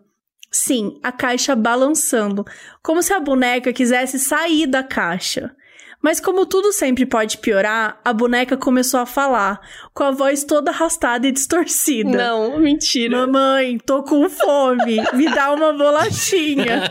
Sim, 0.51 0.99
a 1.03 1.13
caixa 1.13 1.55
balançando, 1.55 2.45
como 2.83 3.03
se 3.03 3.13
a 3.13 3.21
boneca 3.21 3.73
quisesse 3.73 4.19
sair 4.19 4.67
da 4.67 4.83
caixa. 4.83 5.55
Mas 6.01 6.21
como 6.21 6.47
tudo 6.47 6.73
sempre 6.73 7.05
pode 7.05 7.39
piorar, 7.39 8.01
a 8.05 8.13
boneca 8.13 8.57
começou 8.57 9.01
a 9.01 9.07
falar, 9.07 9.61
com 9.93 10.05
a 10.05 10.11
voz 10.13 10.45
toda 10.45 10.71
arrastada 10.71 11.27
e 11.27 11.33
distorcida. 11.33 12.11
Não, 12.11 12.61
mentira. 12.61 13.27
Mamãe, 13.27 13.79
tô 13.79 14.05
com 14.05 14.29
fome. 14.31 14.99
Me 15.15 15.29
dá 15.35 15.53
uma 15.53 15.73
bolachinha. 15.73 16.83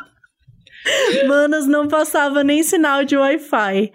Manas, 1.26 1.66
não 1.66 1.86
passava 1.88 2.42
nem 2.42 2.62
sinal 2.62 3.04
de 3.04 3.16
Wi-Fi. 3.16 3.92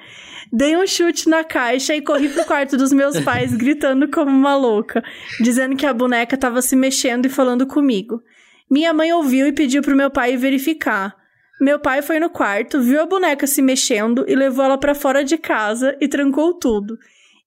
Dei 0.52 0.78
um 0.78 0.86
chute 0.86 1.28
na 1.28 1.44
caixa 1.44 1.96
e 1.96 2.02
corri 2.02 2.30
pro 2.30 2.46
quarto 2.46 2.78
dos 2.78 2.94
meus 2.94 3.20
pais, 3.20 3.54
gritando 3.54 4.08
como 4.10 4.32
uma 4.32 4.56
louca, 4.56 5.04
dizendo 5.40 5.76
que 5.76 5.86
a 5.86 5.94
boneca 5.94 6.38
tava 6.38 6.62
se 6.62 6.76
mexendo 6.76 7.26
e 7.26 7.30
falando 7.30 7.66
comigo. 7.66 8.22
Minha 8.70 8.94
mãe 8.94 9.12
ouviu 9.12 9.48
e 9.48 9.52
pediu 9.52 9.82
pro 9.82 9.96
meu 9.96 10.10
pai 10.10 10.38
verificar. 10.38 11.16
Meu 11.60 11.80
pai 11.80 12.02
foi 12.02 12.20
no 12.20 12.30
quarto, 12.30 12.82
viu 12.82 13.02
a 13.02 13.06
boneca 13.06 13.48
se 13.48 13.62
mexendo 13.62 14.26
e 14.28 14.36
levou 14.36 14.66
ela 14.66 14.78
pra 14.78 14.96
fora 14.96 15.24
de 15.24 15.38
casa 15.38 15.96
e 16.02 16.08
trancou 16.08 16.54
tudo. 16.54 16.98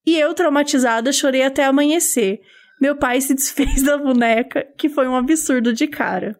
E 0.06 0.18
eu, 0.18 0.32
traumatizada, 0.32 1.12
chorei 1.12 1.42
até 1.42 1.64
amanhecer. 1.64 2.40
Meu 2.80 2.96
pai 2.96 3.20
se 3.20 3.34
desfez 3.34 3.82
da 3.82 3.98
boneca, 3.98 4.66
que 4.76 4.88
foi 4.88 5.06
um 5.06 5.16
absurdo 5.16 5.72
de 5.72 5.86
cara. 5.86 6.38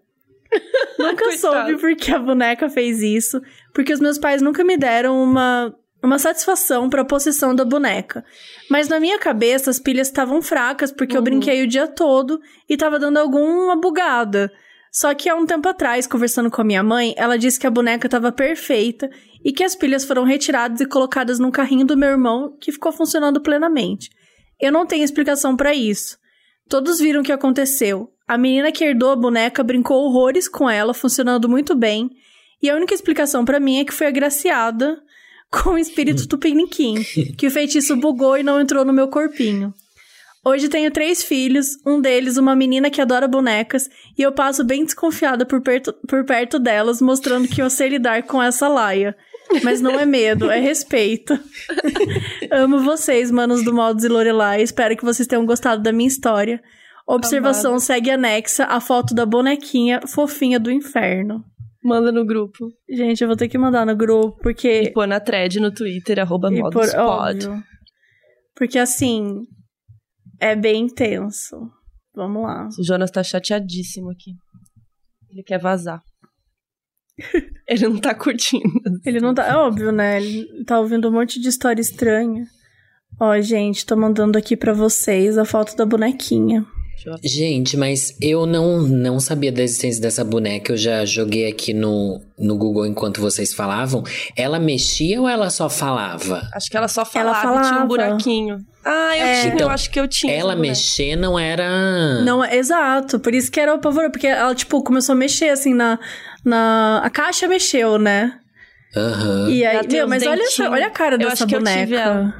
Nunca 0.99 1.25
soube 1.39 1.77
por 1.79 1.95
que 1.97 2.12
a 2.12 2.19
boneca 2.19 2.69
fez 2.69 3.01
isso, 3.03 3.41
porque 3.75 3.93
os 3.93 4.01
meus 4.01 4.19
pais 4.19 4.41
nunca 4.43 4.65
me 4.65 4.77
deram 4.77 5.23
uma, 5.23 5.75
uma 6.03 6.19
satisfação 6.19 6.89
pra 6.89 7.05
possessão 7.05 7.55
da 7.55 7.65
boneca. 7.65 8.25
Mas 8.70 8.89
na 8.89 8.99
minha 8.99 9.19
cabeça 9.19 9.70
as 9.70 9.79
pilhas 9.79 10.09
estavam 10.09 10.41
fracas, 10.43 10.91
porque 10.91 11.15
eu 11.16 11.20
Uhum. 11.20 11.25
brinquei 11.25 11.62
o 11.62 11.66
dia 11.69 11.87
todo 11.87 12.41
e 12.69 12.77
tava 12.77 12.99
dando 12.99 13.19
alguma 13.19 13.77
bugada. 13.77 14.51
Só 14.91 15.15
que 15.15 15.29
há 15.29 15.35
um 15.35 15.45
tempo 15.45 15.69
atrás, 15.69 16.07
conversando 16.07 16.51
com 16.51 16.62
a 16.62 16.65
minha 16.65 16.83
mãe, 16.83 17.15
ela 17.16 17.37
disse 17.39 17.61
que 17.61 17.66
a 17.66 17.70
boneca 17.70 18.07
estava 18.07 18.33
perfeita 18.33 19.11
e 19.45 19.53
que 19.53 19.62
as 19.62 19.77
pilhas 19.77 20.05
foram 20.05 20.25
retiradas 20.25 20.81
e 20.81 20.87
colocadas 20.87 21.39
num 21.39 21.51
carrinho 21.51 21.85
do 21.87 21.97
meu 21.97 22.09
irmão, 22.09 22.57
que 22.59 22.73
ficou 22.73 22.91
funcionando 22.91 23.41
plenamente. 23.41 24.09
Eu 24.59 24.73
não 24.73 24.87
tenho 24.87 25.05
explicação 25.05 25.55
pra 25.57 25.75
isso. 25.75 26.16
Todos 26.69 26.99
viram 26.99 27.20
o 27.20 27.23
que 27.23 27.31
aconteceu. 27.31 28.11
A 28.29 28.37
menina 28.37 28.71
que 28.71 28.85
herdou 28.85 29.11
a 29.11 29.17
boneca 29.17 29.65
brincou 29.65 30.05
horrores 30.05 30.47
com 30.47 30.69
ela, 30.69 30.93
funcionando 30.93 31.49
muito 31.49 31.75
bem. 31.75 32.11
E 32.63 32.69
a 32.69 32.77
única 32.77 32.93
explicação 32.93 33.43
pra 33.43 33.59
mim 33.59 33.79
é 33.79 33.85
que 33.87 33.95
foi 33.95 34.07
agraciada 34.07 35.01
com 35.51 35.71
o 35.71 35.79
espírito 35.79 36.29
tupiniquim, 36.29 37.03
que 37.39 37.47
o 37.47 37.51
feitiço 37.51 37.97
bugou 37.97 38.37
e 38.37 38.43
não 38.43 38.61
entrou 38.61 38.85
no 38.85 38.93
meu 38.93 39.09
corpinho. 39.09 39.73
Hoje 40.45 40.69
tenho 40.69 40.91
três 40.91 41.23
filhos, 41.23 41.79
um 41.85 42.01
deles 42.01 42.37
uma 42.37 42.55
menina 42.55 42.91
que 42.91 43.01
adora 43.01 43.27
bonecas, 43.27 43.89
e 44.17 44.23
eu 44.23 44.31
passo 44.31 44.63
bem 44.63 44.85
desconfiada 44.85 45.45
por 45.45 45.61
perto, 45.61 45.93
por 46.07 46.25
perto 46.25 46.59
delas, 46.59 47.03
mostrando 47.03 47.49
que 47.49 47.61
eu 47.61 47.69
sei 47.69 47.89
lidar 47.89 48.23
com 48.23 48.43
essa 48.43 48.69
laia. 48.69 49.17
Mas 49.63 49.81
não 49.81 49.99
é 49.99 50.05
medo, 50.05 50.51
é 50.51 50.61
respeito. 50.61 51.39
Amo 52.53 52.81
vocês, 52.81 53.31
manos 53.31 53.65
do 53.65 53.75
Modos 53.75 54.05
e 54.05 54.09
Lorelai. 54.09 54.63
Espero 54.63 54.97
que 54.97 55.05
vocês 55.05 55.27
tenham 55.27 55.47
gostado 55.47 55.83
da 55.83 55.93
minha 55.93 56.09
história. 56.09 56.63
Observação 57.09 57.80
segue 57.80 58.10
anexa 58.10 58.64
a 58.64 58.80
foto 58.80 59.14
da 59.14 59.24
bonequinha 59.24 60.01
fofinha 60.06 60.60
do 60.60 60.70
inferno. 60.70 61.43
Manda 61.82 62.12
no 62.12 62.22
grupo. 62.26 62.68
Gente, 62.86 63.22
eu 63.22 63.28
vou 63.28 63.36
ter 63.36 63.48
que 63.48 63.56
mandar 63.56 63.86
no 63.86 63.97
grupo, 63.97 64.39
porque. 64.43 64.82
E 64.82 64.93
pôr 64.93 65.06
na 65.06 65.18
thread 65.18 65.59
no 65.59 65.72
Twitter, 65.72 66.18
arroba 66.18 66.51
modus 66.51 66.93
por-. 66.93 67.64
Porque 68.55 68.78
assim. 68.78 69.43
É 70.39 70.55
bem 70.55 70.85
intenso. 70.85 71.56
Vamos 72.14 72.43
lá. 72.43 72.68
O 72.78 72.85
Jonas 72.85 73.10
tá 73.10 73.22
chateadíssimo 73.22 74.10
aqui. 74.10 74.32
Ele 75.30 75.43
quer 75.43 75.59
vazar. 75.59 76.02
Ele 77.66 77.89
não 77.89 77.98
tá 77.98 78.14
curtindo. 78.14 78.68
Ele 79.05 79.20
não 79.20 79.35
tá. 79.35 79.47
É 79.47 79.56
óbvio, 79.56 79.90
né? 79.90 80.22
Ele 80.22 80.64
tá 80.64 80.78
ouvindo 80.78 81.09
um 81.09 81.12
monte 81.12 81.40
de 81.40 81.48
história 81.48 81.80
estranha. 81.80 82.44
Ó, 83.18 83.40
gente, 83.40 83.86
tô 83.86 83.97
mandando 83.97 84.36
aqui 84.36 84.56
pra 84.56 84.72
vocês 84.72 85.39
a 85.39 85.44
foto 85.44 85.74
da 85.74 85.86
bonequinha. 85.86 86.64
Gente, 87.23 87.77
mas 87.77 88.16
eu 88.20 88.45
não, 88.47 88.83
não 88.83 89.20
sabia 89.20 89.53
da 89.53 89.62
existência 89.62 90.01
dessa 90.03 90.25
boneca. 90.25 90.73
Eu 90.73 90.77
já 90.77 91.05
joguei 91.05 91.49
aqui 91.49 91.73
no, 91.73 92.20
no 92.39 92.57
Google 92.57 92.87
enquanto 92.87 93.20
vocês 93.20 93.53
falavam. 93.55 94.03
Ela 94.37 94.59
mexia 94.59 95.20
ou 95.20 95.29
ela 95.29 95.49
só 95.51 95.69
falava? 95.70 96.43
Acho 96.55 96.70
que 96.70 96.77
ela 96.77 96.89
só 96.89 97.05
falava, 97.05 97.31
Ela 97.31 97.39
e 97.39 97.43
tinha 97.53 97.62
falava. 97.62 97.85
um 97.85 97.89
buraquinho. 97.89 98.59
Ah, 98.85 99.16
eu, 99.16 99.25
É. 99.27 99.41
tinha, 99.43 99.55
Então, 99.55 99.66
eu 99.69 99.73
acho 99.73 99.91
que 99.91 100.01
eu 100.01 100.09
tinha. 100.09 100.33
Ela 100.35 100.57
mexer 100.57 101.15
não 101.16 101.39
era. 101.39 102.20
Não, 102.23 102.43
é- 102.43 102.57
exato. 102.57 103.19
Por 103.20 103.35
isso 103.35 103.51
que 103.51 103.61
era 103.61 103.75
o 103.75 103.79
pavor, 103.79 104.11
porque 104.11 104.27
ela, 104.27 104.55
tipo, 104.55 104.83
começou 104.83 105.12
a 105.12 105.16
mexer 105.16 105.51
assim 105.51 105.75
na. 105.75 105.99
na... 106.45 107.01
A 107.05 107.11
caixa 107.11 107.47
mexeu, 107.47 107.99
né? 107.99 108.33
Aham. 108.97 109.51
E 109.51 109.65
aí, 109.65 109.77
Ela 109.77 109.89
meu, 109.89 110.09
mas 110.09 110.23
olha, 110.27 110.43
dentinhos. 110.43 110.73
olha 110.73 110.87
a 110.87 110.91
cara 110.91 111.15
Eu 111.15 111.19
dessa 111.19 111.33
acho 111.45 111.47
que 111.47 111.55
eu 111.55 111.59
tive 111.62 111.87
boneca. 111.87 111.97
ela. 111.97 112.35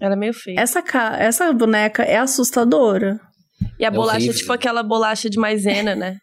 Era 0.00 0.16
meio 0.16 0.32
feia. 0.34 0.60
Essa, 0.60 0.82
ca... 0.82 1.16
essa 1.18 1.52
boneca 1.52 2.02
é 2.02 2.18
assustadora. 2.18 3.20
E 3.78 3.84
a 3.84 3.88
É 3.88 3.90
bolacha 3.90 4.18
é 4.18 4.20
horrível. 4.22 4.38
tipo 4.38 4.52
aquela 4.52 4.82
bolacha 4.82 5.30
de 5.30 5.38
maisena, 5.38 5.94
né? 5.94 6.16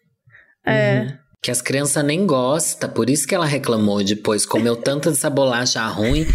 É. 0.65 1.18
Que 1.41 1.52
as 1.52 1.61
crianças 1.61 2.03
nem 2.03 2.26
gostam, 2.26 2.90
por 2.90 3.10
isso 3.10 3.27
que 3.27 3.36
ela 3.36 3.45
reclamou 3.45 4.03
depois. 4.03 4.45
Comeu 4.45 4.76
tanta 4.76 5.10
dessa 5.11 5.30
bolacha 5.30 5.86
ruim. 5.88 6.26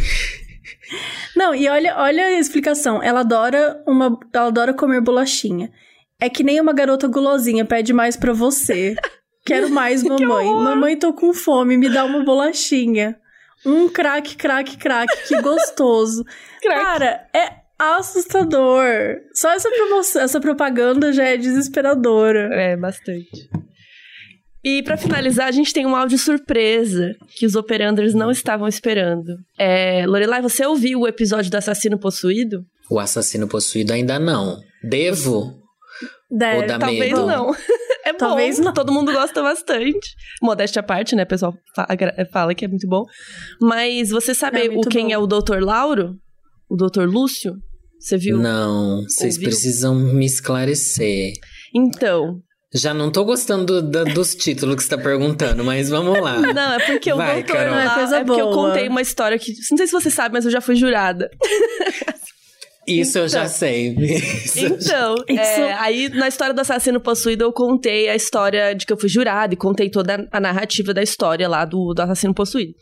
Não, 1.36 1.54
e 1.54 1.68
olha, 1.68 1.96
olha 1.98 2.24
a 2.26 2.38
explicação. 2.38 3.02
Ela 3.02 3.20
adora 3.20 3.82
uma, 3.86 4.18
ela 4.32 4.46
adora 4.48 4.74
comer 4.74 5.00
bolachinha. 5.00 5.70
É 6.20 6.28
que 6.28 6.42
nem 6.42 6.60
uma 6.60 6.72
garota 6.72 7.06
gulosinha 7.08 7.64
pede 7.64 7.92
mais 7.92 8.16
pra 8.16 8.32
você. 8.32 8.94
Quero 9.46 9.70
mais, 9.70 10.02
mamãe. 10.02 10.46
mamãe, 10.46 10.96
tô 10.98 11.12
com 11.14 11.32
fome, 11.32 11.76
me 11.76 11.88
dá 11.88 12.04
uma 12.04 12.22
bolachinha. 12.24 13.16
Um 13.64 13.88
craque, 13.88 14.36
craque, 14.36 14.76
craque, 14.76 15.16
que 15.28 15.40
gostoso. 15.40 16.24
Cara, 16.62 17.26
é 17.34 17.59
assustador. 17.80 18.86
Só 19.34 19.50
essa 19.52 19.70
promoção, 19.70 20.22
essa 20.22 20.40
propaganda 20.40 21.12
já 21.12 21.24
é 21.24 21.36
desesperadora. 21.36 22.48
É, 22.54 22.76
bastante. 22.76 23.48
E 24.62 24.82
pra 24.82 24.96
finalizar, 24.96 25.46
a 25.48 25.52
gente 25.52 25.72
tem 25.72 25.86
um 25.86 25.96
áudio 25.96 26.18
surpresa 26.18 27.14
que 27.38 27.46
os 27.46 27.54
operanders 27.54 28.12
não 28.12 28.30
estavam 28.30 28.68
esperando. 28.68 29.36
É, 29.58 30.04
Lorelai, 30.06 30.42
você 30.42 30.66
ouviu 30.66 31.00
o 31.00 31.08
episódio 31.08 31.50
do 31.50 31.56
assassino 31.56 31.98
possuído? 31.98 32.62
O 32.90 32.98
assassino 33.00 33.48
possuído 33.48 33.92
ainda 33.92 34.18
não. 34.18 34.58
Devo? 34.82 35.58
Deve. 36.30 36.56
Ou 36.60 36.66
dá 36.66 36.78
Talvez 36.78 37.12
medo? 37.12 37.26
não. 37.26 37.54
É 38.02 38.14
Talvez 38.14 38.56
bom, 38.58 38.64
não. 38.64 38.72
todo 38.72 38.90
mundo 38.92 39.12
gosta 39.12 39.42
bastante. 39.42 40.14
Modéstia 40.42 40.80
à 40.80 40.82
parte, 40.82 41.14
né? 41.14 41.22
O 41.24 41.26
pessoal 41.26 41.54
fala 42.32 42.54
que 42.54 42.64
é 42.64 42.68
muito 42.68 42.88
bom. 42.88 43.04
Mas 43.60 44.08
você 44.08 44.34
sabe 44.34 44.66
É 44.66 44.70
o 44.70 44.80
quem 44.80 45.08
bom. 45.08 45.12
é 45.12 45.18
o 45.18 45.26
Dr. 45.26 45.60
Lauro? 45.60 46.14
O 46.68 46.76
Dr. 46.76 47.02
Lúcio? 47.04 47.56
Você 48.00 48.16
viu? 48.16 48.38
Não, 48.38 49.02
vocês 49.02 49.34
Ouviu? 49.34 49.48
precisam 49.50 49.94
me 49.94 50.24
esclarecer. 50.24 51.32
Então, 51.74 52.40
Já 52.72 52.94
não 52.94 53.10
tô 53.10 53.24
gostando 53.24 53.82
da- 53.82 54.04
dos 54.04 54.34
títulos 54.34 54.76
que 54.76 54.82
você 54.84 54.90
tá 54.90 54.98
perguntando, 54.98 55.62
mas 55.64 55.88
vamos 55.90 56.20
lá. 56.20 56.38
não, 56.54 56.72
é 56.74 56.86
porque 56.86 57.12
Vai, 57.12 57.40
o 57.40 57.42
Dr. 57.44 57.46
Carol. 57.52 57.72
Não, 57.72 57.78
é 57.80 57.84
Lauro... 57.84 58.00
coisa 58.00 58.16
é 58.18 58.24
porque 58.24 58.40
eu 58.40 58.50
boa. 58.50 58.68
contei 58.68 58.88
uma 58.88 59.00
história 59.02 59.38
que... 59.38 59.52
Não 59.70 59.76
sei 59.76 59.86
se 59.86 59.92
você 59.92 60.08
sabe, 60.10 60.32
mas 60.34 60.44
eu 60.44 60.50
já 60.50 60.60
fui 60.60 60.74
jurada. 60.76 61.28
Isso 62.86 63.18
eu 63.18 63.28
já 63.28 63.40
Então. 63.40 63.52
sei. 63.52 63.94
Isso 63.98 64.58
já- 64.60 64.66
Então, 64.68 65.14
Isso. 65.28 65.40
é, 65.40 65.72
aí 65.74 66.08
na 66.08 66.26
história 66.28 66.54
do 66.54 66.60
assassino 66.60 67.00
possuído 67.00 67.44
eu 67.44 67.52
contei 67.52 68.08
a 68.08 68.16
história 68.16 68.74
de 68.74 68.86
que 68.86 68.92
eu 68.92 68.96
fui 68.98 69.08
jurada 69.08 69.52
e 69.54 69.56
contei 69.56 69.90
toda 69.90 70.26
a 70.32 70.40
narrativa 70.40 70.92
da 70.94 71.02
história 71.02 71.48
lá 71.48 71.64
do, 71.64 71.92
do 71.94 72.00
assassino 72.02 72.34
possuído. 72.34 72.72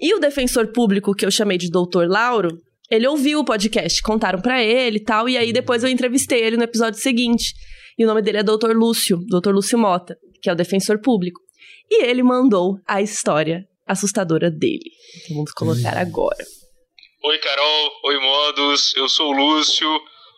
E 0.00 0.14
o 0.14 0.20
defensor 0.20 0.68
público 0.68 1.14
que 1.14 1.24
eu 1.26 1.30
chamei 1.30 1.58
de 1.58 1.70
Doutor 1.70 2.06
Lauro, 2.08 2.60
ele 2.90 3.06
ouviu 3.06 3.40
o 3.40 3.44
podcast, 3.44 4.00
contaram 4.02 4.40
pra 4.40 4.62
ele 4.62 4.96
e 4.98 5.04
tal, 5.04 5.28
e 5.28 5.36
aí 5.36 5.52
depois 5.52 5.82
eu 5.82 5.90
entrevistei 5.90 6.42
ele 6.42 6.56
no 6.56 6.64
episódio 6.64 7.00
seguinte. 7.00 7.54
E 7.98 8.04
o 8.04 8.06
nome 8.08 8.22
dele 8.22 8.38
é 8.38 8.42
Doutor 8.42 8.74
Lúcio, 8.76 9.18
Doutor 9.28 9.54
Lúcio 9.54 9.78
Mota, 9.78 10.16
que 10.40 10.48
é 10.48 10.52
o 10.52 10.56
defensor 10.56 11.00
público. 11.00 11.40
E 11.90 12.04
ele 12.04 12.22
mandou 12.22 12.78
a 12.86 13.02
história 13.02 13.66
assustadora 13.86 14.50
dele. 14.50 14.90
Então 15.16 15.36
vamos 15.36 15.52
colocar 15.52 15.96
agora. 15.96 16.44
Oi, 17.24 17.38
Carol. 17.38 17.90
Oi, 18.04 18.20
Modos. 18.20 18.94
Eu 18.94 19.08
sou 19.08 19.30
o 19.30 19.36
Lúcio, 19.36 19.88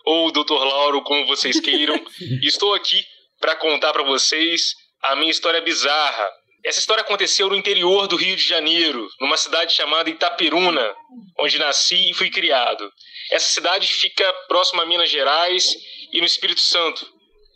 ou 0.06 0.28
o 0.28 0.32
Dr. 0.32 0.52
Lauro, 0.52 1.02
como 1.02 1.27
vocês 1.27 1.60
queiram. 1.60 1.94
e 2.20 2.47
estou 2.48 2.72
aqui 2.74 3.05
para 3.39 3.56
contar 3.56 3.93
para 3.93 4.05
vocês 4.05 4.74
a 5.02 5.16
minha 5.16 5.31
história 5.31 5.60
bizarra. 5.60 6.28
Essa 6.65 6.78
história 6.78 7.03
aconteceu 7.03 7.49
no 7.49 7.57
interior 7.57 8.07
do 8.07 8.16
Rio 8.16 8.37
de 8.37 8.43
Janeiro, 8.43 9.09
numa 9.20 9.37
cidade 9.37 9.73
chamada 9.73 10.11
Itaperuna, 10.11 10.95
onde 11.39 11.59
nasci 11.59 12.11
e 12.11 12.15
fui 12.15 12.31
criado. 12.31 12.91
Essa 13.31 13.49
cidade 13.49 13.87
fica 13.89 14.31
próxima 14.49 14.82
a 14.82 14.87
Minas 14.87 15.11
Gerais 15.11 15.65
e 16.12 16.20
no 16.20 16.27
Espírito 16.27 16.61
Santo, 16.61 17.07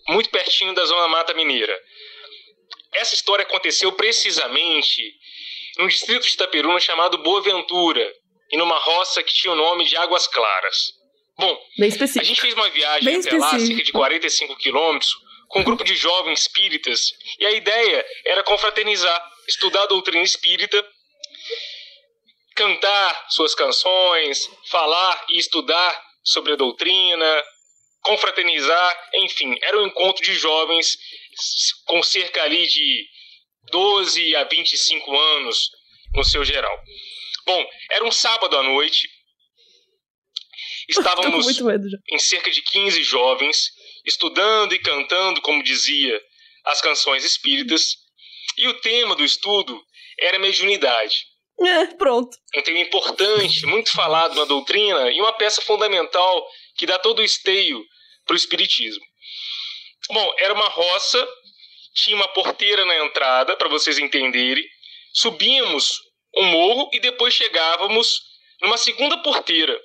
muito 0.09 0.31
pertinho 0.31 0.75
da 0.75 0.85
Zona 0.85 1.09
Mata 1.09 1.35
Mineira. 1.35 1.79
Essa 2.95 3.15
história 3.15 3.43
aconteceu 3.43 3.93
precisamente 3.93 5.03
num 5.79 5.89
distrito 5.89 6.23
de 6.23 6.35
Itaperuna 6.35 6.81
chamado 6.81 7.19
Boa 7.19 7.43
Ventura, 7.43 8.11
e 8.51 8.57
numa 8.57 8.79
roça 8.79 9.23
que 9.23 9.35
tinha 9.35 9.53
o 9.53 9.57
nome 9.57 9.85
de 9.85 9.97
Águas 9.97 10.27
Claras. 10.29 10.93
Bom, 11.37 11.59
a 11.81 12.23
gente 12.23 12.41
fez 12.41 12.55
uma 12.55 12.71
viagem 12.71 13.05
Bem 13.05 13.17
até 13.17 13.37
lá, 13.37 13.47
específico. 13.47 13.67
cerca 13.67 13.85
de 13.85 13.93
45 13.93 14.57
quilômetros, 14.57 15.13
com 15.49 15.61
um 15.61 15.65
grupo 15.65 15.85
de 15.85 15.95
jovens 15.95 16.41
espíritas, 16.41 17.13
e 17.39 17.47
a 17.47 17.53
ideia 17.53 18.07
era 18.25 18.43
confraternizar, 18.43 19.33
estudar 19.49 19.83
a 19.83 19.87
doutrina 19.87 20.23
espírita, 20.23 20.85
cantar 22.55 23.27
suas 23.31 23.55
canções, 23.55 24.49
falar 24.71 25.27
e 25.31 25.39
estudar 25.39 26.05
sobre 26.23 26.53
a 26.53 26.57
doutrina, 26.57 27.45
confraternizar, 28.03 29.11
enfim, 29.15 29.57
era 29.63 29.81
um 29.81 29.87
encontro 29.87 30.23
de 30.23 30.35
jovens 30.35 30.97
com 31.87 32.03
cerca 32.03 32.43
ali 32.43 32.67
de 32.67 33.07
12 33.71 34.37
a 34.37 34.45
25 34.45 35.19
anos 35.19 35.71
no 36.15 36.25
seu 36.25 36.45
geral. 36.45 36.83
Bom, 37.47 37.67
era 37.91 38.05
um 38.05 38.13
sábado 38.13 38.57
à 38.57 38.63
noite. 38.63 39.09
Estávamos 40.89 41.47
em 42.11 42.19
cerca 42.19 42.51
de 42.51 42.63
15 42.63 43.03
jovens, 43.03 43.71
estudando 44.05 44.75
e 44.75 44.79
cantando, 44.79 45.41
como 45.41 45.63
dizia, 45.63 46.21
as 46.67 46.81
canções 46.81 47.25
espíritas. 47.25 47.97
E 48.57 48.69
o 48.69 48.81
tema 48.81 49.15
do 49.15 49.25
estudo 49.25 49.81
era 50.19 50.39
mediunidade. 50.39 51.27
É, 51.61 51.87
pronto. 51.95 52.37
Um 52.57 52.63
tema 52.63 52.79
importante, 52.81 53.67
muito 53.67 53.91
falado 53.93 54.35
na 54.35 54.45
doutrina 54.45 55.11
e 55.11 55.21
uma 55.21 55.33
peça 55.33 55.61
fundamental 55.63 56.47
que 56.77 56.87
dá 56.87 56.99
todo 56.99 57.21
o 57.21 57.25
esteio 57.25 57.85
para 58.27 58.35
o 58.35 58.37
espiritismo. 58.37 59.05
Bom, 60.11 60.35
era 60.39 60.53
uma 60.53 60.69
roça, 60.69 61.29
tinha 61.95 62.17
uma 62.17 62.29
porteira 62.29 62.85
na 62.85 63.05
entrada, 63.05 63.57
para 63.57 63.69
vocês 63.69 63.99
entenderem. 63.99 64.65
Subíamos 65.13 66.01
um 66.37 66.45
morro 66.45 66.91
e 66.93 67.01
depois 67.01 67.33
chegávamos 67.33 68.21
numa 68.61 68.77
segunda 68.77 69.19
porteira 69.19 69.81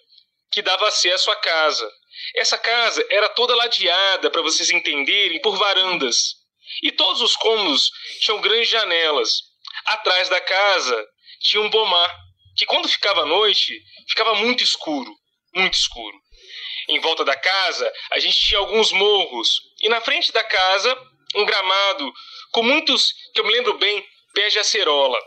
que 0.52 0.62
dava 0.62 0.88
acesso 0.88 1.30
à 1.30 1.36
casa. 1.36 1.90
Essa 2.36 2.58
casa 2.58 3.06
era 3.10 3.30
toda 3.30 3.56
ladeada, 3.56 4.30
para 4.30 4.42
vocês 4.42 4.70
entenderem, 4.70 5.42
por 5.42 5.58
varandas. 5.58 6.36
E 6.84 6.92
todos 6.92 7.22
os 7.22 7.36
cômodos 7.36 7.90
tinham 8.20 8.42
grandes 8.42 8.70
janelas. 8.70 9.42
Atrás 9.86 10.30
da 10.30 10.40
casa 10.40 11.08
tinha 11.42 11.62
um 11.62 11.70
pomar, 11.70 12.16
que 12.56 12.66
quando 12.66 12.88
ficava 12.88 13.22
à 13.22 13.26
noite, 13.26 13.82
ficava 14.10 14.36
muito 14.36 14.64
escuro, 14.64 15.12
muito 15.56 15.74
escuro. 15.74 16.18
Em 16.90 17.00
volta 17.00 17.24
da 17.24 17.36
casa, 17.36 17.92
a 18.12 18.20
gente 18.20 18.38
tinha 18.38 18.60
alguns 18.60 18.92
morros, 18.92 19.62
e 19.82 19.90
na 19.90 20.02
frente 20.02 20.32
da 20.32 20.44
casa, 20.44 20.96
um 21.36 21.46
gramado 21.46 22.12
com 22.52 22.64
muitos, 22.64 23.14
que 23.34 23.40
eu 23.40 23.46
me 23.46 23.52
lembro 23.52 23.78
bem, 23.78 24.06
pés 24.34 24.54
de 24.54 24.60
acerola. 24.60 25.20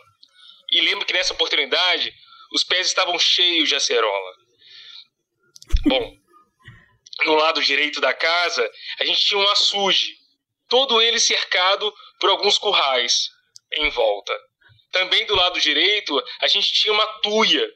E 0.70 0.80
lembro 0.80 1.06
que 1.06 1.12
nessa 1.12 1.32
oportunidade, 1.32 2.12
os 2.52 2.64
pés 2.64 2.86
estavam 2.86 3.18
cheios 3.18 3.68
de 3.68 3.74
acerola. 3.74 4.32
Bom, 5.86 6.16
no 7.24 7.34
lado 7.34 7.62
direito 7.62 8.00
da 8.00 8.14
casa, 8.14 8.68
a 9.00 9.04
gente 9.04 9.24
tinha 9.24 9.38
um 9.38 9.48
açude, 9.50 10.16
todo 10.68 11.00
ele 11.00 11.18
cercado 11.18 11.92
por 12.18 12.30
alguns 12.30 12.58
currais 12.58 13.28
em 13.74 13.90
volta. 13.90 14.32
Também 14.90 15.24
do 15.26 15.34
lado 15.34 15.60
direito, 15.60 16.22
a 16.40 16.48
gente 16.48 16.72
tinha 16.72 16.92
uma 16.92 17.06
tuia, 17.20 17.66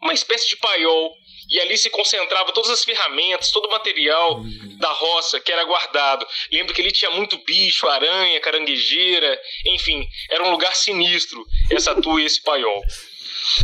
uma 0.00 0.12
espécie 0.12 0.48
de 0.48 0.56
paiol, 0.56 1.14
e 1.48 1.60
ali 1.60 1.76
se 1.78 1.90
concentrava 1.90 2.52
todas 2.52 2.70
as 2.70 2.84
ferramentas, 2.84 3.50
todo 3.50 3.66
o 3.66 3.70
material 3.70 4.42
da 4.78 4.90
roça 4.90 5.40
que 5.40 5.52
era 5.52 5.64
guardado. 5.64 6.26
Lembro 6.50 6.74
que 6.74 6.82
ali 6.82 6.90
tinha 6.90 7.10
muito 7.10 7.38
bicho, 7.44 7.86
aranha, 7.88 8.40
caranguejeira, 8.40 9.40
enfim, 9.66 10.06
era 10.30 10.44
um 10.44 10.50
lugar 10.50 10.74
sinistro, 10.74 11.44
essa 11.70 11.94
tuia 12.00 12.24
e 12.24 12.26
esse 12.26 12.42
paiol. 12.42 12.82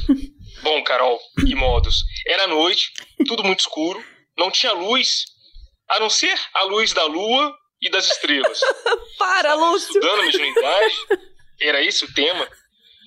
Bom, 0.62 0.82
Carol 0.84 1.20
e 1.44 1.54
modos, 1.56 2.04
era 2.24 2.46
noite, 2.46 2.92
tudo 3.26 3.42
muito 3.42 3.60
escuro, 3.60 4.02
não 4.36 4.50
tinha 4.50 4.72
luz, 4.72 5.24
a 5.88 6.00
não 6.00 6.10
ser 6.10 6.38
a 6.54 6.64
luz 6.64 6.92
da 6.92 7.04
lua 7.04 7.56
e 7.80 7.90
das 7.90 8.06
estrelas. 8.06 8.60
Para, 9.18 9.54
Lúcio. 9.54 9.88
Estudando 9.88 10.24
mediunidade, 10.24 10.94
era 11.60 11.82
esse 11.82 12.04
o 12.04 12.14
tema. 12.14 12.48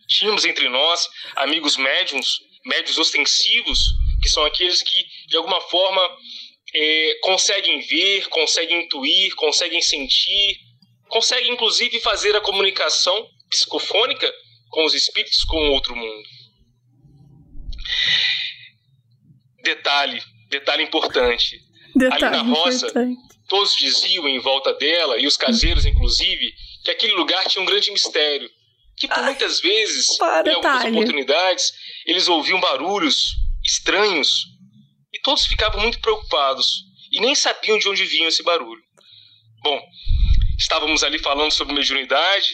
Tínhamos 0.08 0.46
entre 0.46 0.70
nós 0.70 1.08
amigos 1.38 1.78
médiums, 1.78 2.40
médios 2.66 2.98
ostensivos, 2.98 3.80
que 4.22 4.30
são 4.30 4.46
aqueles 4.46 4.82
que, 4.82 5.06
de 5.28 5.38
alguma 5.38 5.60
forma, 5.62 6.02
é, 6.74 7.20
conseguem 7.22 7.80
ver, 7.82 8.28
conseguem 8.28 8.84
intuir, 8.84 9.34
conseguem 9.36 9.82
sentir, 9.82 10.60
conseguem 11.08 11.52
inclusive 11.52 12.00
fazer 12.02 12.36
a 12.36 12.42
comunicação 12.42 13.30
psicofônica 13.50 14.32
com 14.70 14.84
os 14.86 14.94
espíritos 14.94 15.44
com 15.46 15.58
o 15.58 15.72
outro 15.72 15.96
mundo. 15.96 16.28
Detalhe, 19.64 20.22
detalhe 20.50 20.84
importante. 20.84 21.60
Detalhe 21.96 22.26
Ali 22.26 22.38
na 22.38 22.44
roça, 22.44 22.88
importante. 22.88 23.18
todos 23.48 23.76
diziam 23.76 24.28
em 24.28 24.40
volta 24.40 24.74
dela, 24.74 25.18
e 25.18 25.26
os 25.26 25.38
caseiros 25.38 25.86
inclusive, 25.86 26.54
que 26.84 26.92
aquele 26.92 27.14
lugar 27.14 27.46
tinha 27.48 27.62
um 27.62 27.66
grande 27.66 27.92
mistério. 27.92 28.50
Que 28.98 29.08
por 29.08 29.24
muitas 29.24 29.60
vezes, 29.60 30.18
para, 30.18 30.50
em 30.50 30.54
algumas 30.56 30.78
detalhe. 30.78 30.98
oportunidades, 30.98 31.74
eles 32.06 32.28
ouviam 32.28 32.60
barulhos 32.60 33.36
estranhos 33.64 34.46
e 35.14 35.20
todos 35.20 35.46
ficavam 35.46 35.82
muito 35.82 36.00
preocupados 36.00 36.84
e 37.12 37.20
nem 37.20 37.36
sabiam 37.36 37.78
de 37.78 37.90
onde 37.90 38.06
vinha 38.06 38.28
esse 38.28 38.44
barulho. 38.44 38.82
Bom, 39.64 39.82
estávamos 40.58 41.04
ali 41.04 41.20
falando 41.20 41.52
sobre 41.52 41.74
mediunidade 41.74 42.54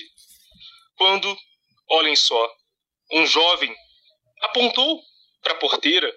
quando, 0.96 1.38
olhem 1.90 2.16
só, 2.16 2.50
um 3.12 3.26
jovem 3.26 3.76
apontou 4.44 5.02
para 5.44 5.54
a 5.54 5.58
porteira 5.58 6.12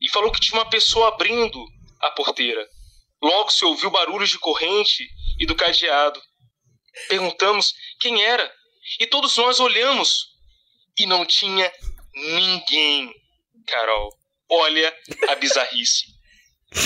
e 0.00 0.10
falou 0.10 0.30
que 0.30 0.40
tinha 0.40 0.60
uma 0.60 0.68
pessoa 0.68 1.08
abrindo 1.08 1.64
a 2.00 2.10
porteira. 2.10 2.68
Logo 3.22 3.50
se 3.50 3.64
ouviu 3.64 3.90
barulhos 3.90 4.30
de 4.30 4.38
corrente 4.38 5.08
e 5.38 5.46
do 5.46 5.54
cadeado. 5.54 6.20
Perguntamos 7.08 7.74
quem 8.00 8.22
era 8.22 8.54
e 9.00 9.06
todos 9.06 9.36
nós 9.36 9.60
olhamos 9.60 10.28
e 10.98 11.06
não 11.06 11.24
tinha 11.24 11.72
ninguém, 12.14 13.12
Carol. 13.66 14.10
Olha 14.48 14.96
a 15.28 15.34
bizarrice. 15.34 16.06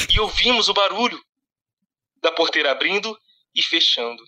E 0.09 0.19
ouvimos 0.21 0.69
o 0.69 0.75
barulho 0.75 1.23
da 2.23 2.33
porteira 2.33 2.71
abrindo 2.71 3.19
e 3.55 3.63
fechando. 3.63 4.23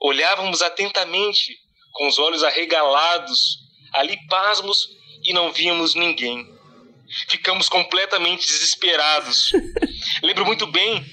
Olhávamos 0.00 0.62
atentamente, 0.62 1.56
com 1.92 2.08
os 2.08 2.18
olhos 2.18 2.42
arregalados, 2.42 3.58
ali 3.92 4.18
pasmos 4.26 4.88
e 5.22 5.32
não 5.32 5.52
víamos 5.52 5.94
ninguém. 5.94 6.46
Ficamos 7.28 7.68
completamente 7.68 8.46
desesperados. 8.46 9.52
Lembro 10.22 10.46
muito 10.46 10.66
bem 10.66 11.04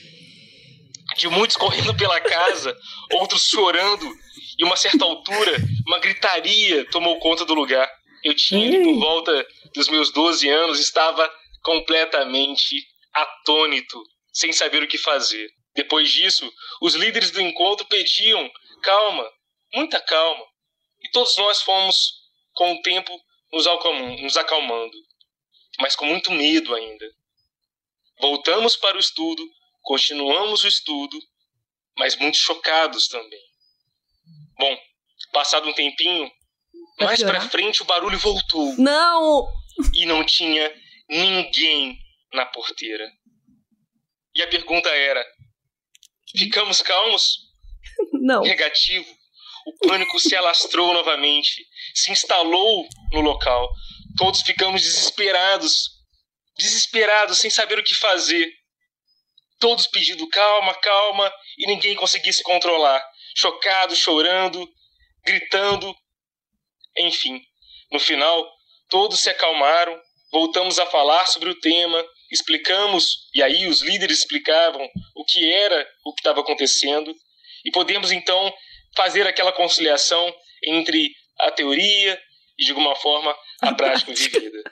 de 1.17 1.27
muitos 1.27 1.57
correndo 1.57 1.95
pela 1.95 2.19
casa, 2.21 2.77
outros 3.11 3.47
chorando, 3.47 4.09
e 4.57 4.63
uma 4.63 4.75
certa 4.75 5.03
altura, 5.03 5.57
uma 5.87 5.99
gritaria 5.99 6.85
tomou 6.91 7.19
conta 7.19 7.45
do 7.45 7.53
lugar. 7.53 7.89
Eu 8.23 8.33
tinha 8.35 8.83
por 8.83 8.99
volta 8.99 9.47
dos 9.73 9.87
meus 9.89 10.11
12 10.11 10.47
anos, 10.49 10.79
estava 10.79 11.29
completamente 11.63 12.75
atônito, 13.13 14.01
sem 14.33 14.51
saber 14.51 14.83
o 14.83 14.87
que 14.87 14.97
fazer. 14.97 15.49
Depois 15.75 16.11
disso, 16.11 16.49
os 16.81 16.95
líderes 16.95 17.31
do 17.31 17.41
encontro 17.41 17.85
pediam 17.87 18.49
calma, 18.81 19.25
muita 19.73 19.99
calma, 20.01 20.43
e 21.01 21.09
todos 21.11 21.37
nós 21.37 21.61
fomos, 21.61 22.13
com 22.53 22.73
o 22.73 22.81
tempo, 22.81 23.11
nos 23.51 23.67
acalmando 24.37 25.08
mas 25.79 25.95
com 25.95 26.05
muito 26.05 26.31
medo 26.31 26.73
ainda. 26.75 27.05
Voltamos 28.19 28.75
para 28.75 28.97
o 28.97 28.99
estudo, 28.99 29.43
continuamos 29.81 30.63
o 30.63 30.67
estudo, 30.67 31.17
mas 31.97 32.15
muito 32.15 32.37
chocados 32.37 33.07
também. 33.07 33.41
Bom, 34.57 34.77
passado 35.31 35.67
um 35.67 35.73
tempinho, 35.73 36.29
Vai 36.97 37.07
mais 37.07 37.23
para 37.23 37.41
frente 37.41 37.81
o 37.81 37.85
barulho 37.85 38.19
voltou 38.19 38.75
Não! 38.77 39.47
e 39.93 40.05
não 40.05 40.25
tinha 40.25 40.73
ninguém 41.09 41.97
na 42.33 42.45
porteira. 42.45 43.09
E 44.35 44.43
a 44.43 44.47
pergunta 44.47 44.89
era: 44.89 45.25
ficamos 46.37 46.81
calmos? 46.81 47.37
Não. 48.13 48.41
Negativo. 48.41 49.17
O 49.65 49.87
pânico 49.87 50.19
se 50.19 50.35
alastrou 50.35 50.93
novamente, 50.93 51.65
se 51.93 52.11
instalou 52.11 52.87
no 53.11 53.21
local. 53.21 53.69
Todos 54.17 54.41
ficamos 54.41 54.81
desesperados, 54.81 55.89
desesperados, 56.57 57.39
sem 57.39 57.49
saber 57.49 57.79
o 57.79 57.83
que 57.83 57.95
fazer. 57.95 58.51
Todos 59.59 59.87
pedindo 59.87 60.27
calma, 60.29 60.73
calma, 60.75 61.31
e 61.57 61.67
ninguém 61.67 61.95
conseguia 61.95 62.31
se 62.31 62.43
controlar. 62.43 63.03
Chocado, 63.35 63.95
chorando, 63.95 64.67
gritando. 65.25 65.95
Enfim, 66.97 67.41
no 67.91 67.99
final, 67.99 68.49
todos 68.89 69.19
se 69.19 69.29
acalmaram, 69.29 69.99
voltamos 70.31 70.79
a 70.79 70.85
falar 70.85 71.25
sobre 71.27 71.49
o 71.49 71.59
tema, 71.59 72.05
explicamos, 72.31 73.29
e 73.33 73.41
aí 73.41 73.67
os 73.67 73.81
líderes 73.81 74.19
explicavam 74.19 74.87
o 75.15 75.25
que 75.25 75.51
era 75.51 75.87
o 76.05 76.13
que 76.13 76.21
estava 76.21 76.41
acontecendo, 76.41 77.13
e 77.65 77.71
podemos 77.71 78.11
então 78.11 78.53
fazer 78.95 79.27
aquela 79.27 79.51
conciliação 79.51 80.33
entre 80.63 81.11
a 81.39 81.51
teoria 81.51 82.21
e, 82.59 82.65
de 82.65 82.71
alguma 82.71 82.95
forma, 82.97 83.35
a 83.61 83.73
prática 83.73 84.13
vivida. 84.13 84.63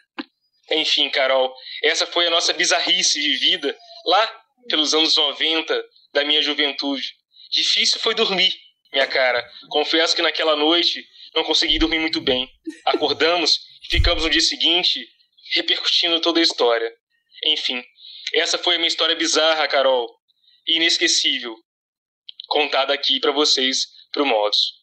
Enfim, 0.72 1.10
Carol, 1.10 1.56
essa 1.82 2.06
foi 2.06 2.28
a 2.28 2.30
nossa 2.30 2.52
bizarrice 2.52 3.20
de 3.20 3.38
vida 3.38 3.78
lá 4.06 4.42
pelos 4.68 4.94
anos 4.94 5.16
90 5.16 5.86
da 6.14 6.26
minha 6.26 6.42
juventude. 6.42 7.16
Difícil 7.50 8.02
foi 8.02 8.14
dormir, 8.14 8.54
minha 8.92 9.08
cara. 9.08 9.50
Confesso 9.70 10.14
que 10.14 10.22
naquela 10.22 10.58
noite 10.58 11.08
não 11.34 11.46
consegui 11.46 11.80
dormir 11.80 12.00
muito 12.00 12.20
bem. 12.20 12.50
Acordamos 12.86 13.60
e 13.84 13.88
ficamos 13.88 14.24
no 14.24 14.30
dia 14.30 14.42
seguinte 14.42 15.08
repercutindo 15.54 16.20
toda 16.20 16.40
a 16.40 16.44
história. 16.44 16.94
Enfim, 17.46 17.82
essa 18.34 18.58
foi 18.58 18.76
a 18.76 18.78
minha 18.78 18.90
história 18.90 19.16
bizarra, 19.16 19.68
Carol, 19.68 20.14
inesquecível, 20.68 21.56
contada 22.48 22.94
aqui 22.94 23.22
para 23.22 23.32
vocês 23.32 23.86
pro 24.12 24.26
Modos. 24.26 24.74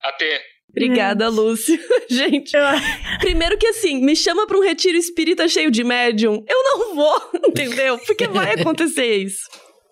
Até! 0.00 0.57
Obrigada, 0.70 1.28
Lúcio. 1.28 1.78
Gente, 2.08 2.52
primeiro 3.20 3.56
que 3.58 3.66
assim, 3.66 4.00
me 4.04 4.14
chama 4.14 4.46
pra 4.46 4.58
um 4.58 4.62
retiro 4.62 4.96
espírita 4.96 5.48
cheio 5.48 5.70
de 5.70 5.82
médium. 5.82 6.44
Eu 6.48 6.62
não 6.64 6.94
vou, 6.94 7.30
entendeu? 7.48 7.98
Porque 7.98 8.26
vai 8.28 8.52
acontecer 8.60 9.16
isso. 9.16 9.40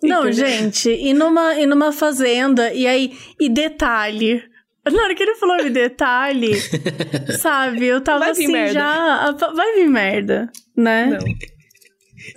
Não, 0.03 0.27
Entendeu? 0.27 0.47
gente, 0.47 0.89
e 0.91 1.11
numa, 1.11 1.55
e 1.55 1.65
numa 1.65 1.91
fazenda, 1.91 2.71
e 2.71 2.85
aí, 2.85 3.13
e 3.39 3.49
detalhe. 3.49 4.43
Na 4.85 5.03
hora 5.03 5.15
que 5.15 5.23
ele 5.23 5.35
falou 5.35 5.57
de 5.57 5.71
detalhe, 5.71 6.53
sabe, 7.41 7.85
eu 7.85 7.99
tava 7.99 8.19
Vai 8.19 8.29
assim 8.29 8.47
merda. 8.47 8.73
já. 8.73 9.31
Vai 9.53 9.73
vir 9.75 9.89
merda, 9.89 10.49
né? 10.77 11.07
Não. 11.07 11.19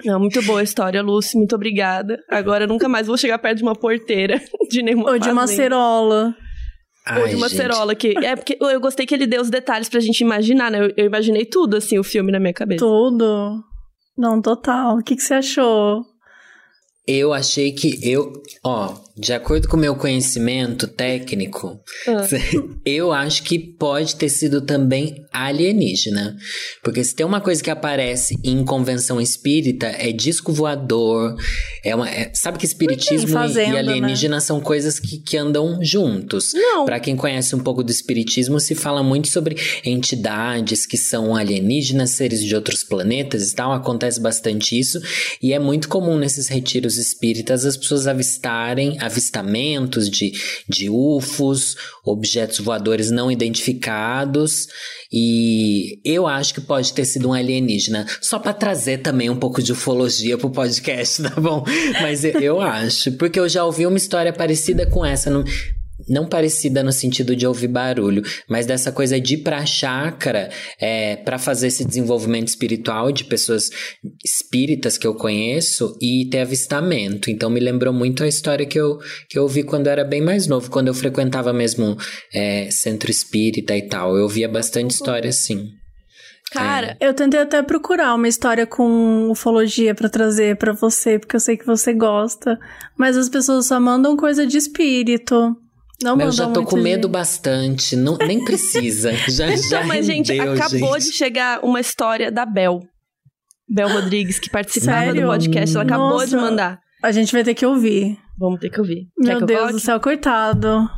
Não, 0.05 0.21
muito 0.21 0.41
boa 0.43 0.61
a 0.61 0.62
história, 0.62 1.03
Lúcio. 1.03 1.37
Muito 1.39 1.55
obrigada. 1.55 2.19
Agora 2.29 2.65
eu 2.65 2.69
nunca 2.69 2.89
mais 2.89 3.07
vou 3.07 3.17
chegar 3.17 3.39
perto 3.39 3.59
de 3.59 3.62
uma 3.62 3.75
porteira 3.75 4.41
de 4.71 4.83
nenhuma 4.83 5.11
Ou 5.11 5.19
de 5.19 5.29
uma 5.29 5.43
fazenda. 5.43 5.62
Cerola. 7.11 7.19
Ou 7.19 7.24
Ai, 7.24 7.31
de 7.31 7.37
uma 7.37 7.49
gente. 7.49 7.57
cerola 7.59 7.95
que. 7.95 8.15
É 8.24 8.37
porque 8.37 8.57
eu 8.61 8.81
gostei 8.81 9.07
que 9.07 9.15
ele 9.15 9.27
deu 9.27 9.43
os 9.43 9.51
detalhes 9.51 9.89
pra 9.89 10.01
gente 10.01 10.20
imaginar, 10.20 10.70
né? 10.70 10.85
Eu, 10.85 10.93
eu 10.97 11.07
imaginei 11.07 11.45
tudo, 11.45 11.77
assim, 11.77 11.99
o 11.99 12.05
filme 12.05 12.32
na 12.32 12.41
minha 12.41 12.53
cabeça. 12.55 12.85
Tudo. 12.85 13.62
Não, 14.16 14.41
total. 14.41 14.99
O 14.99 15.03
que, 15.03 15.16
que 15.16 15.23
você 15.23 15.35
achou? 15.35 16.05
Eu 17.07 17.32
achei 17.32 17.73
que 17.73 17.99
eu, 18.09 18.32
ó, 18.62 18.95
de 19.21 19.33
acordo 19.35 19.69
com 19.69 19.77
o 19.77 19.81
meu 19.81 19.95
conhecimento 19.95 20.87
técnico, 20.89 21.79
Ah. 22.09 22.27
eu 22.87 23.13
acho 23.13 23.43
que 23.43 23.59
pode 23.59 24.17
ter 24.17 24.29
sido 24.31 24.61
também 24.63 25.25
alienígena. 25.33 26.37
Porque 26.83 27.05
se 27.05 27.15
tem 27.15 27.27
uma 27.27 27.41
coisa 27.41 27.63
que 27.63 27.71
aparece 27.71 28.35
em 28.43 28.65
convenção 28.65 29.21
espírita, 29.21 29.87
é 29.87 30.11
disco 30.11 30.53
voador, 30.53 31.37
é 31.85 31.95
uma, 31.95 32.09
é- 32.09 32.31
sabe 32.35 32.59
que 32.59 32.65
espiritismo 32.65 33.29
e- 33.29 33.33
fazenda, 33.33 33.69
e 33.69 33.73
né? 33.73 33.79
alienígena 33.93 34.41
são 34.41 34.61
coisas 34.61 34.99
que, 34.99 35.19
que 35.19 35.37
andam 35.37 35.79
juntos. 35.83 36.53
Não. 36.55 36.85
Pra 36.87 36.99
quem 36.99 37.15
conhece 37.15 37.55
um 37.55 37.61
pouco 37.61 37.83
do 37.85 37.91
espiritismo, 37.91 38.59
se 38.59 38.75
fala 38.75 39.03
muito 39.03 39.29
sobre 39.29 39.57
entidades 39.85 40.87
que 40.87 40.97
são 40.97 41.37
alienígenas, 41.37 42.11
seres 42.11 42.43
de 42.43 42.55
outros 42.55 42.83
planetas 42.83 43.51
e 43.51 43.55
tal. 43.55 43.73
Acontece 43.73 44.19
bastante 44.21 44.79
isso. 44.79 45.01
E 45.43 45.53
é 45.53 45.59
muito 45.59 45.89
comum 45.89 46.17
nesses 46.17 46.49
retiros 46.49 46.97
espíritas 46.97 47.65
as 47.65 47.77
pessoas 47.77 48.07
avistarem 48.07 48.97
avistamentos 49.11 50.09
de, 50.09 50.32
de 50.69 50.89
UFOs, 50.89 51.77
objetos 52.05 52.61
voadores 52.61 53.11
não 53.11 53.31
identificados. 53.31 54.69
E 55.12 56.01
eu 56.05 56.27
acho 56.27 56.55
que 56.55 56.61
pode 56.61 56.93
ter 56.93 57.05
sido 57.05 57.28
um 57.28 57.32
alienígena. 57.32 58.07
Só 58.20 58.39
pra 58.39 58.53
trazer 58.53 58.99
também 58.99 59.28
um 59.28 59.37
pouco 59.37 59.62
de 59.62 59.73
ufologia 59.73 60.39
pro 60.39 60.51
podcast, 60.51 61.23
tá 61.28 61.41
bom? 61.41 61.65
Mas 62.01 62.24
eu, 62.24 62.41
eu 62.41 62.61
acho. 62.61 63.12
Porque 63.12 63.39
eu 63.39 63.49
já 63.49 63.65
ouvi 63.65 63.87
uma 63.87 63.99
história 63.99 64.32
parecida 64.32 64.87
com 64.87 65.05
essa. 65.05 65.28
Não, 65.28 65.45
não 66.09 66.27
parecida 66.27 66.83
no 66.83 66.93
sentido 66.93 67.35
de 67.35 67.47
ouvir 67.47 67.69
barulho, 67.69 68.23
mas 68.49 68.67
dessa 68.67 68.93
coisa 68.93 69.21
de 69.21 69.35
ir 69.35 69.39
pra 69.39 69.65
chácara 69.67 70.51
é, 70.81 71.17
para 71.17 71.39
fazer 71.39 71.69
esse 71.69 71.85
desenvolvimento 71.85 72.49
espiritual 72.49 73.13
de 73.13 73.25
pessoas 73.25 73.71
espíritas 74.25 74.97
que 74.97 75.07
eu 75.07 75.15
conheço 75.15 75.97
e 76.01 76.29
ter 76.31 76.41
avistamento. 76.41 77.31
Então 77.31 77.51
me 77.51 77.61
lembrou 77.61 77.93
muito 77.93 78.23
a 78.23 78.29
história 78.29 78.67
que 78.67 78.79
eu, 78.79 78.99
que 79.29 79.39
eu 79.39 79.43
ouvi 79.43 79.63
quando 79.63 79.87
eu 79.87 79.93
era 79.93 80.05
bem 80.05 80.21
mais 80.21 80.47
novo, 80.47 80.71
quando 80.71 80.89
eu 80.89 80.95
frequentava 80.95 81.53
mesmo 81.53 81.97
é, 82.33 82.71
centro 82.71 83.11
espírita 83.11 83.77
e 83.77 83.83
tal. 83.83 84.17
Eu 84.17 84.25
ouvia 84.25 84.49
bastante 84.49 84.93
história 84.93 85.31
assim. 85.31 85.81
Cara, 86.51 86.97
Eu 87.01 87.15
tentei 87.15 87.41
até 87.41 87.63
procurar 87.63 88.15
uma 88.15 88.27
história 88.27 88.67
com 88.67 89.31
ufologia 89.31 89.95
pra 89.95 90.09
trazer 90.09 90.57
pra 90.57 90.73
você, 90.73 91.17
porque 91.19 91.37
eu 91.37 91.41
sei 91.41 91.57
que 91.57 91.65
você 91.65 91.93
gosta. 91.93 92.59
Mas 92.99 93.17
as 93.17 93.29
pessoas 93.29 93.67
só 93.67 93.79
mandam 93.79 94.17
coisa 94.17 94.45
de 94.45 94.59
espírito. 94.59 95.57
Não 96.03 96.17
Mas 96.17 96.39
eu 96.39 96.47
mandam 96.47 96.47
já 96.47 96.53
tô 96.53 96.65
com 96.65 96.77
medo 96.77 97.09
bastante, 97.09 97.95
não, 97.95 98.17
nem 98.17 98.43
precisa. 98.45 99.13
Já, 99.29 99.49
já 99.49 99.55
Então, 99.55 99.85
mas, 99.85 100.07
gente, 100.07 100.33
rendeu, 100.33 100.53
acabou 100.55 100.99
gente. 100.99 101.11
de 101.11 101.17
chegar 101.17 101.63
uma 101.65 101.79
história 101.81 102.31
da 102.33 102.47
Bel. 102.47 102.81
Bel 103.69 103.89
Rodrigues, 103.89 104.39
que 104.39 104.49
participava 104.51 105.05
Sério? 105.07 105.21
do 105.23 105.27
podcast. 105.29 105.77
Ela 105.77 105.85
acabou 105.85 106.11
Nossa. 106.11 106.27
de 106.29 106.37
mandar. 106.37 106.81
A 107.03 107.13
gente 107.13 107.31
vai 107.33 107.45
ter 107.45 107.55
que 107.55 107.65
ouvir. 107.67 108.19
Vamos 108.39 108.59
ter 108.61 108.71
que 108.71 108.81
ouvir. 108.81 109.07
Quer 109.23 109.29
Meu 109.29 109.37
que 109.39 109.43
eu 109.43 109.47
Deus 109.47 109.59
coloque? 109.61 109.75
do 109.75 109.81
céu, 109.81 110.01
coitado. 110.01 110.89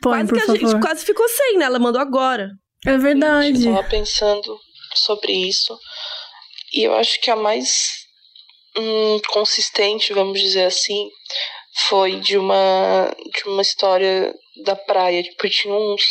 Põe, 0.00 0.12
Quase 0.24 0.28
por 0.28 0.34
que 0.36 0.42
a 0.42 0.46
favor. 0.46 0.58
gente 0.70 0.80
quase 0.80 1.04
ficou 1.04 1.28
sem, 1.28 1.58
né? 1.58 1.64
Ela 1.64 1.78
mandou 1.78 2.00
agora. 2.00 2.50
É 2.86 2.96
verdade. 2.96 3.66
Eu 3.66 3.74
tava 3.74 3.88
pensando 3.88 4.56
sobre 4.94 5.32
isso. 5.32 5.76
E 6.72 6.84
eu 6.86 6.94
acho 6.94 7.20
que 7.20 7.30
a 7.30 7.36
mais 7.36 7.68
hum, 8.78 9.20
consistente, 9.28 10.12
vamos 10.12 10.40
dizer 10.40 10.64
assim, 10.64 11.08
foi 11.76 12.20
de 12.20 12.38
uma, 12.38 13.14
de 13.34 13.48
uma 13.50 13.62
história 13.62 14.34
da 14.64 14.74
praia. 14.74 15.22
Tipo, 15.22 15.46
eu 15.46 15.50
tinha 15.50 15.74
uns, 15.74 16.02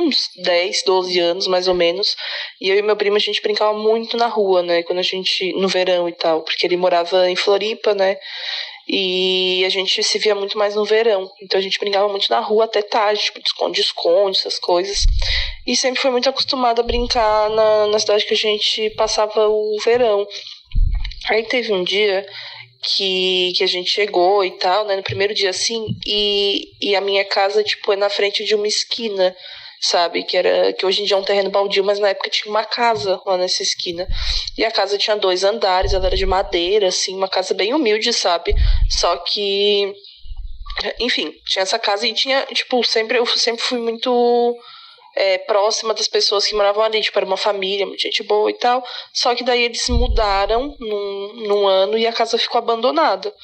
uns 0.00 0.28
10, 0.42 0.82
12 0.84 1.18
anos, 1.20 1.46
mais 1.46 1.68
ou 1.68 1.74
menos. 1.74 2.16
E 2.60 2.68
eu 2.68 2.76
e 2.76 2.82
meu 2.82 2.96
primo, 2.96 3.16
a 3.16 3.20
gente 3.20 3.40
brincava 3.40 3.76
muito 3.78 4.16
na 4.16 4.26
rua, 4.26 4.62
né? 4.62 4.82
Quando 4.82 4.98
a 4.98 5.02
gente. 5.02 5.52
no 5.52 5.68
verão 5.68 6.08
e 6.08 6.12
tal. 6.12 6.42
Porque 6.42 6.66
ele 6.66 6.76
morava 6.76 7.30
em 7.30 7.36
Floripa, 7.36 7.94
né? 7.94 8.16
E 8.88 9.64
a 9.64 9.68
gente 9.68 10.02
se 10.02 10.18
via 10.18 10.34
muito 10.34 10.58
mais 10.58 10.74
no 10.74 10.84
verão. 10.84 11.30
Então 11.42 11.58
a 11.58 11.62
gente 11.62 11.78
brincava 11.78 12.08
muito 12.08 12.28
na 12.28 12.40
rua 12.40 12.64
até 12.64 12.82
tarde, 12.82 13.22
tipo, 13.22 13.40
de 13.40 13.48
esconde-esconde, 13.48 14.38
essas 14.38 14.58
coisas. 14.58 15.04
E 15.66 15.76
sempre 15.76 16.00
foi 16.00 16.10
muito 16.10 16.28
acostumada 16.28 16.82
a 16.82 16.84
brincar 16.84 17.50
na, 17.50 17.86
na 17.88 17.98
cidade 17.98 18.24
que 18.24 18.34
a 18.34 18.36
gente 18.36 18.90
passava 18.90 19.48
o 19.48 19.76
verão. 19.84 20.26
Aí 21.28 21.42
teve 21.44 21.72
um 21.72 21.82
dia 21.82 22.24
que, 22.82 23.52
que 23.56 23.64
a 23.64 23.66
gente 23.66 23.90
chegou 23.90 24.44
e 24.44 24.52
tal, 24.52 24.84
né? 24.86 24.96
No 24.96 25.02
primeiro 25.02 25.34
dia 25.34 25.50
assim, 25.50 25.86
e, 26.06 26.72
e 26.80 26.96
a 26.96 27.00
minha 27.00 27.24
casa, 27.24 27.62
tipo, 27.62 27.92
é 27.92 27.96
na 27.96 28.08
frente 28.08 28.44
de 28.44 28.54
uma 28.54 28.66
esquina, 28.66 29.34
sabe? 29.80 30.24
Que 30.24 30.36
era 30.36 30.72
que 30.72 30.84
hoje 30.84 31.02
em 31.02 31.04
dia 31.04 31.16
é 31.16 31.18
um 31.18 31.24
terreno 31.24 31.50
baldio, 31.50 31.84
mas 31.84 31.98
na 31.98 32.08
época 32.08 32.30
tinha 32.30 32.50
uma 32.50 32.64
casa 32.64 33.20
lá 33.26 33.36
nessa 33.36 33.62
esquina. 33.62 34.06
E 34.56 34.64
a 34.64 34.70
casa 34.70 34.98
tinha 34.98 35.16
dois 35.16 35.44
andares, 35.44 35.92
ela 35.92 36.06
era 36.06 36.16
de 36.16 36.26
madeira, 36.26 36.88
assim, 36.88 37.14
uma 37.14 37.28
casa 37.28 37.54
bem 37.54 37.74
humilde, 37.74 38.12
sabe? 38.12 38.54
Só 38.90 39.16
que 39.18 39.94
enfim, 41.00 41.32
tinha 41.46 41.62
essa 41.62 41.78
casa 41.78 42.06
e 42.06 42.12
tinha, 42.12 42.44
tipo, 42.52 42.84
sempre 42.84 43.18
eu 43.18 43.26
sempre 43.26 43.62
fui 43.62 43.78
muito 43.78 44.54
é, 45.16 45.38
próxima 45.38 45.94
das 45.94 46.06
pessoas 46.06 46.46
que 46.46 46.54
moravam 46.54 46.84
ali, 46.84 47.00
tipo, 47.00 47.18
era 47.18 47.26
uma 47.26 47.38
família, 47.38 47.86
muita 47.86 48.02
gente 48.02 48.22
boa 48.22 48.50
e 48.50 48.54
tal. 48.54 48.84
Só 49.14 49.34
que 49.34 49.42
daí 49.42 49.62
eles 49.62 49.88
mudaram 49.88 50.76
num, 50.78 51.32
num 51.46 51.66
ano 51.66 51.96
e 51.96 52.06
a 52.06 52.12
casa 52.12 52.36
ficou 52.36 52.58
abandonada. 52.58 53.34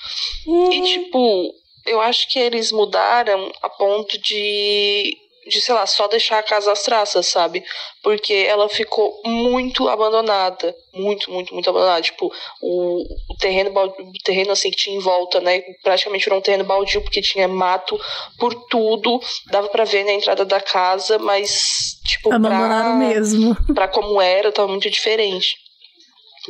E, 0.46 0.82
tipo, 0.82 1.54
eu 1.86 2.00
acho 2.00 2.28
que 2.30 2.38
eles 2.38 2.70
mudaram 2.70 3.50
a 3.62 3.70
ponto 3.70 4.20
de, 4.20 5.16
de, 5.47 5.60
sei 5.60 5.74
lá, 5.74 5.86
só 5.86 6.06
deixar 6.09 6.39
a 6.39 6.43
casa 6.43 6.73
às 6.73 6.82
traças, 6.82 7.27
sabe? 7.27 7.64
Porque 8.02 8.32
ela 8.32 8.69
ficou 8.69 9.20
muito 9.24 9.89
abandonada. 9.89 10.74
Muito, 10.94 11.31
muito, 11.31 11.52
muito 11.55 11.69
abandonada. 11.69 12.02
Tipo, 12.02 12.32
o, 12.60 13.02
o 13.31 13.36
terreno, 13.39 13.70
o 13.74 14.12
terreno 14.24 14.52
assim 14.52 14.70
que 14.70 14.77
tinha 14.77 14.97
em 14.97 15.01
volta, 15.01 15.40
né? 15.40 15.60
Praticamente 15.82 16.28
era 16.28 16.39
um 16.39 16.40
terreno 16.43 16.64
baldio, 16.64 17.02
porque 17.02 17.20
tinha 17.20 17.48
mato 17.48 17.98
por 18.39 18.55
tudo. 18.66 19.20
Dava 19.51 19.69
pra 19.69 19.85
ver 19.85 20.05
na 20.05 20.12
entrada 20.12 20.44
da 20.44 20.60
casa, 20.60 21.19
mas, 21.19 21.98
tipo, 22.05 22.32
Abandonaram 22.32 22.98
pra, 22.98 23.09
mesmo. 23.09 23.56
pra 23.74 23.89
como 23.89 24.20
era, 24.20 24.52
tava 24.52 24.69
muito 24.69 24.89
diferente. 24.90 25.56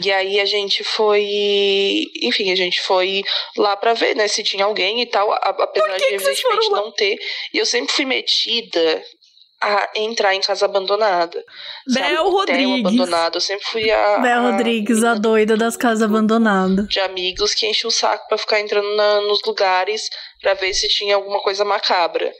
E 0.02 0.10
aí 0.10 0.40
a 0.40 0.44
gente 0.46 0.82
foi. 0.84 1.22
Enfim, 2.22 2.50
a 2.50 2.56
gente 2.56 2.80
foi 2.82 3.22
lá 3.56 3.76
pra 3.76 3.92
ver, 3.94 4.14
né, 4.16 4.26
se 4.28 4.42
tinha 4.42 4.64
alguém 4.64 5.02
e 5.02 5.06
tal, 5.06 5.30
a- 5.32 5.36
apesar 5.36 5.96
de 5.98 6.04
evidentemente 6.14 6.70
não 6.70 6.90
ter. 6.92 7.18
E 7.52 7.58
eu 7.58 7.66
sempre 7.66 7.92
fui 7.92 8.04
metida 8.04 9.02
a 9.60 9.90
entrar 9.94 10.34
em 10.34 10.40
casa 10.40 10.64
abandonada. 10.64 11.44
Bel 11.86 12.30
Rodrigues. 12.30 12.80
abandonado. 12.80 13.36
Eu 13.36 13.40
sempre 13.40 13.64
fui 13.66 13.90
a. 13.90 14.18
Bel 14.18 14.38
a 14.46 14.50
Rodrigues, 14.50 15.04
a 15.04 15.14
doida 15.14 15.56
das 15.56 15.76
casas 15.76 16.02
abandonadas. 16.02 16.88
de 16.88 16.98
amigos 16.98 17.54
que 17.54 17.66
enchiam 17.66 17.88
o 17.88 17.92
saco 17.92 18.26
pra 18.28 18.38
ficar 18.38 18.60
entrando 18.60 18.96
na- 18.96 19.20
nos 19.20 19.40
lugares 19.46 20.08
pra 20.40 20.54
ver 20.54 20.72
se 20.74 20.88
tinha 20.88 21.14
alguma 21.14 21.40
coisa 21.40 21.64
macabra. 21.64 22.32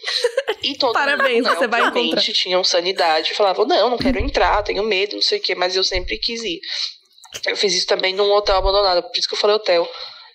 E 0.65 0.75
todo 0.79 0.95
Parabéns, 0.95 1.45
mundo, 1.45 1.51
né, 1.51 1.55
você 1.57 1.69
vai 1.69 1.83
encontrar. 1.87 2.23
tinham 2.23 2.65
sanidade, 2.65 3.35
falavam, 3.35 3.67
não, 3.67 3.91
não 3.91 3.99
quero 3.99 4.19
entrar, 4.19 4.63
tenho 4.65 4.83
medo, 4.83 5.15
não 5.17 5.23
sei 5.23 5.39
o 5.39 5.43
quê, 5.43 5.55
mas 5.55 5.77
eu 5.77 5.85
sempre 5.85 6.19
quis 6.19 6.43
ir. 6.43 6.59
Eu 7.47 7.57
fiz 7.57 7.75
isso 7.75 7.87
também 7.87 8.15
num 8.15 8.31
hotel 8.33 8.57
abandonado, 8.57 9.03
por 9.03 9.19
isso 9.19 9.29
que 9.29 9.35
eu 9.35 9.39
falei 9.39 9.57
hotel. 9.57 9.89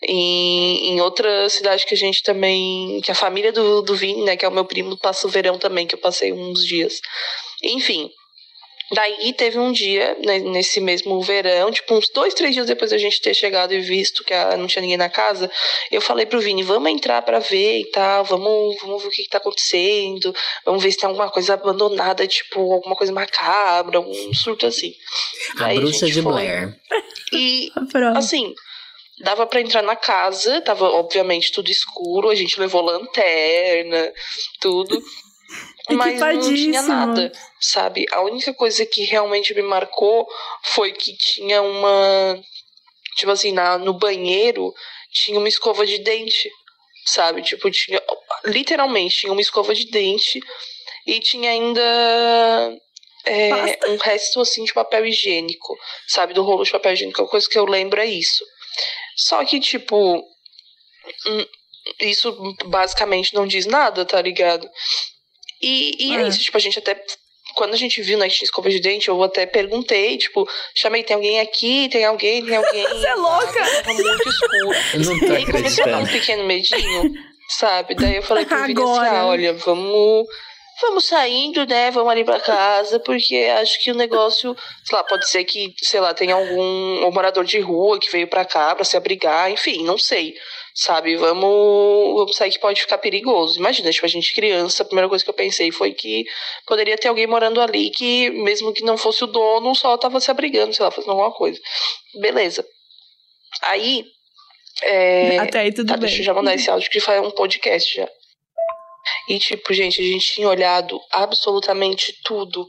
Em, 0.03 0.91
em 0.91 1.01
outra 1.01 1.49
cidade 1.49 1.85
que 1.85 1.93
a 1.93 1.97
gente 1.97 2.21
também. 2.21 3.01
que 3.01 3.11
a 3.11 3.15
família 3.15 3.51
do, 3.51 3.81
do 3.81 3.95
Vini, 3.95 4.23
né, 4.23 4.37
que 4.37 4.45
é 4.45 4.47
o 4.47 4.51
meu 4.51 4.65
primo, 4.65 4.97
passa 4.97 5.27
o 5.27 5.29
verão 5.29 5.57
também, 5.57 5.87
que 5.87 5.95
eu 5.95 5.99
passei 5.99 6.31
uns 6.31 6.63
dias. 6.63 6.99
Enfim. 7.63 8.11
Daí 8.93 9.34
teve 9.34 9.59
um 9.59 9.72
dia, 9.72 10.15
né, 10.23 10.39
nesse 10.39 10.80
mesmo 10.80 11.22
verão, 11.22 11.69
tipo, 11.72 11.93
uns 11.93 12.07
dois, 12.09 12.34
três 12.34 12.53
dias 12.53 12.68
depois 12.68 12.91
da 12.91 12.97
gente 12.97 13.22
ter 13.22 13.34
chegado 13.34 13.73
e 13.73 13.81
visto 13.81 14.23
que 14.23 14.34
a- 14.34 14.55
não 14.55 14.65
tinha 14.65 14.81
ninguém 14.81 14.95
na 14.97 15.09
casa, 15.09 15.51
eu 15.91 15.99
falei 15.99 16.26
pro 16.26 16.39
Vini, 16.39 16.64
vamos 16.64 16.89
entrar 16.89 17.22
pra 17.22 17.39
ver 17.39 17.80
e 17.81 17.91
tal, 17.91 18.23
vamos, 18.23 18.77
vamos 18.81 19.01
ver 19.03 19.09
o 19.09 19.11
que, 19.11 19.23
que 19.23 19.30
tá 19.30 19.39
acontecendo, 19.39 20.34
vamos 20.65 20.81
ver 20.81 20.91
se 20.91 20.97
tem 20.99 21.07
alguma 21.07 21.30
coisa 21.30 21.53
abandonada, 21.55 22.26
tipo, 22.26 22.59
alguma 22.73 22.95
coisa 22.95 23.11
macabra, 23.11 23.99
um 23.99 24.34
surto 24.34 24.65
assim. 24.65 24.93
A 25.59 25.65
Aí 25.65 25.80
bruxa 25.80 26.05
gente 26.07 26.15
de 26.15 26.22
foi. 26.22 26.31
Blair. 26.31 26.80
E. 27.34 27.69
Assim, 28.18 28.53
dava 29.19 29.45
pra 29.45 29.59
entrar 29.59 29.81
na 29.81 29.95
casa, 29.97 30.61
tava 30.61 30.85
obviamente 30.91 31.51
tudo 31.51 31.69
escuro, 31.69 32.30
a 32.30 32.35
gente 32.35 32.57
levou 32.59 32.81
lanterna, 32.81 34.14
tudo. 34.61 35.01
Mas 35.89 36.26
não 36.27 36.39
tinha 36.55 36.81
nada, 36.81 37.31
sabe? 37.59 38.05
A 38.11 38.22
única 38.22 38.53
coisa 38.53 38.85
que 38.85 39.03
realmente 39.05 39.53
me 39.53 39.61
marcou 39.61 40.27
foi 40.64 40.91
que 40.91 41.15
tinha 41.18 41.61
uma. 41.61 42.41
Tipo 43.18 43.31
assim, 43.31 43.51
na, 43.51 43.77
no 43.77 43.93
banheiro 43.93 44.73
tinha 45.11 45.39
uma 45.39 45.47
escova 45.49 45.85
de 45.85 45.97
dente, 45.99 46.49
sabe? 47.05 47.41
Tipo, 47.41 47.72
tinha. 47.72 48.01
Literalmente, 48.45 49.18
tinha 49.18 49.31
uma 49.31 49.41
escova 49.41 49.73
de 49.73 49.85
dente 49.89 50.39
e 51.05 51.19
tinha 51.19 51.51
ainda. 51.51 51.81
é, 53.26 53.80
um 53.89 53.97
resto 53.97 54.39
assim 54.41 54.64
de 54.64 54.73
papel 54.73 55.05
higiênico, 55.05 55.77
sabe? 56.07 56.34
Do 56.34 56.43
rolo 56.43 56.64
de 56.64 56.72
papel 56.72 56.93
higiênico. 56.93 57.22
A 57.23 57.27
coisa 57.30 57.49
que 57.49 57.57
eu 57.57 57.65
lembro 57.65 57.99
é 58.01 58.05
isso. 58.05 58.43
Só 59.15 59.43
que, 59.45 59.59
tipo. 59.59 60.18
hum, 61.27 61.45
Isso 61.99 62.31
basicamente 62.65 63.34
não 63.34 63.47
diz 63.47 63.65
nada, 63.65 64.05
tá 64.05 64.22
ligado? 64.22 64.69
E, 65.61 66.07
e 66.07 66.15
é. 66.15 66.21
É. 66.21 66.27
isso, 66.27 66.39
tipo, 66.39 66.57
a 66.57 66.59
gente 66.59 66.79
até. 66.79 66.99
Quando 67.55 67.73
a 67.73 67.77
gente 67.77 68.01
viu, 68.01 68.19
tinha 68.19 68.27
escova 68.27 68.69
de 68.69 68.79
dente, 68.79 69.07
eu 69.07 69.23
até 69.23 69.45
perguntei, 69.45 70.17
tipo, 70.17 70.47
chamei, 70.75 71.03
tem 71.03 71.15
alguém 71.15 71.39
aqui? 71.39 71.89
Tem 71.89 72.05
alguém? 72.05 72.45
Tem 72.45 72.55
alguém? 72.55 72.84
Você 72.88 73.07
é 73.07 73.15
louca? 73.15 73.84
Tava 73.84 73.93
muito 73.93 74.29
escuro. 74.29 74.71
Eu 74.93 74.99
não 74.99 75.17
E 75.17 75.25
tô 75.25 75.34
aí 75.34 75.45
começou 75.45 75.84
a 75.85 75.88
dar 75.88 75.97
um 75.99 76.05
pequeno 76.05 76.43
medinho, 76.43 77.13
sabe? 77.49 77.95
Daí 77.95 78.17
eu 78.17 78.23
falei 78.23 78.45
pro 78.45 78.63
Vini 78.63 78.79
assim, 78.79 79.05
ah, 79.07 79.25
olha, 79.25 79.53
vamos, 79.53 80.27
vamos 80.81 81.05
saindo, 81.05 81.65
né? 81.65 81.89
Vamos 81.89 82.11
ali 82.11 82.23
pra 82.23 82.39
casa, 82.39 82.99
porque 82.99 83.49
acho 83.59 83.81
que 83.81 83.91
o 83.91 83.95
negócio, 83.95 84.55
sei 84.84 84.97
lá, 84.97 85.03
pode 85.03 85.27
ser 85.27 85.43
que, 85.43 85.73
sei 85.81 85.99
lá, 85.99 86.13
tem 86.13 86.31
algum 86.31 87.07
um 87.07 87.11
morador 87.11 87.43
de 87.43 87.59
rua 87.59 87.99
que 87.99 88.11
veio 88.11 88.27
pra 88.27 88.45
cá 88.45 88.75
pra 88.75 88.85
se 88.85 88.95
abrigar, 88.95 89.49
enfim, 89.49 89.84
não 89.84 89.97
sei. 89.97 90.35
Sabe, 90.79 91.15
vamos, 91.15 92.13
vamos 92.15 92.35
sair 92.35 92.51
que 92.51 92.59
pode 92.59 92.79
ficar 92.81 92.99
perigoso. 92.99 93.57
Imagina, 93.57 93.89
tipo, 93.89 94.05
a 94.05 94.09
gente 94.09 94.31
criança, 94.35 94.83
a 94.83 94.85
primeira 94.85 95.09
coisa 95.09 95.23
que 95.23 95.29
eu 95.29 95.33
pensei 95.33 95.71
foi 95.71 95.91
que 95.91 96.23
poderia 96.67 96.95
ter 96.95 97.07
alguém 97.07 97.25
morando 97.25 97.59
ali 97.59 97.89
que, 97.89 98.29
mesmo 98.29 98.71
que 98.71 98.83
não 98.83 98.95
fosse 98.95 99.23
o 99.23 99.27
dono, 99.27 99.73
só 99.73 99.97
tava 99.97 100.19
se 100.19 100.29
abrigando, 100.29 100.75
sei 100.75 100.85
lá, 100.85 100.91
fazendo 100.91 101.09
alguma 101.11 101.31
coisa. 101.31 101.59
Beleza. 102.21 102.63
Aí, 103.63 104.05
é, 104.83 105.39
Até 105.39 105.61
aí 105.61 105.73
tudo 105.73 105.87
Tá, 105.87 105.93
bem. 105.93 106.01
deixa 106.01 106.21
eu 106.21 106.25
já 106.25 106.33
mandar 106.35 106.53
esse 106.53 106.69
áudio 106.69 106.91
que 106.91 106.99
foi 106.99 107.19
um 107.21 107.31
podcast 107.31 107.95
já. 107.95 108.07
E, 109.29 109.39
tipo, 109.39 109.73
gente, 109.73 109.99
a 109.99 110.03
gente 110.03 110.31
tinha 110.33 110.47
olhado 110.47 111.01
absolutamente 111.11 112.13
tudo 112.23 112.67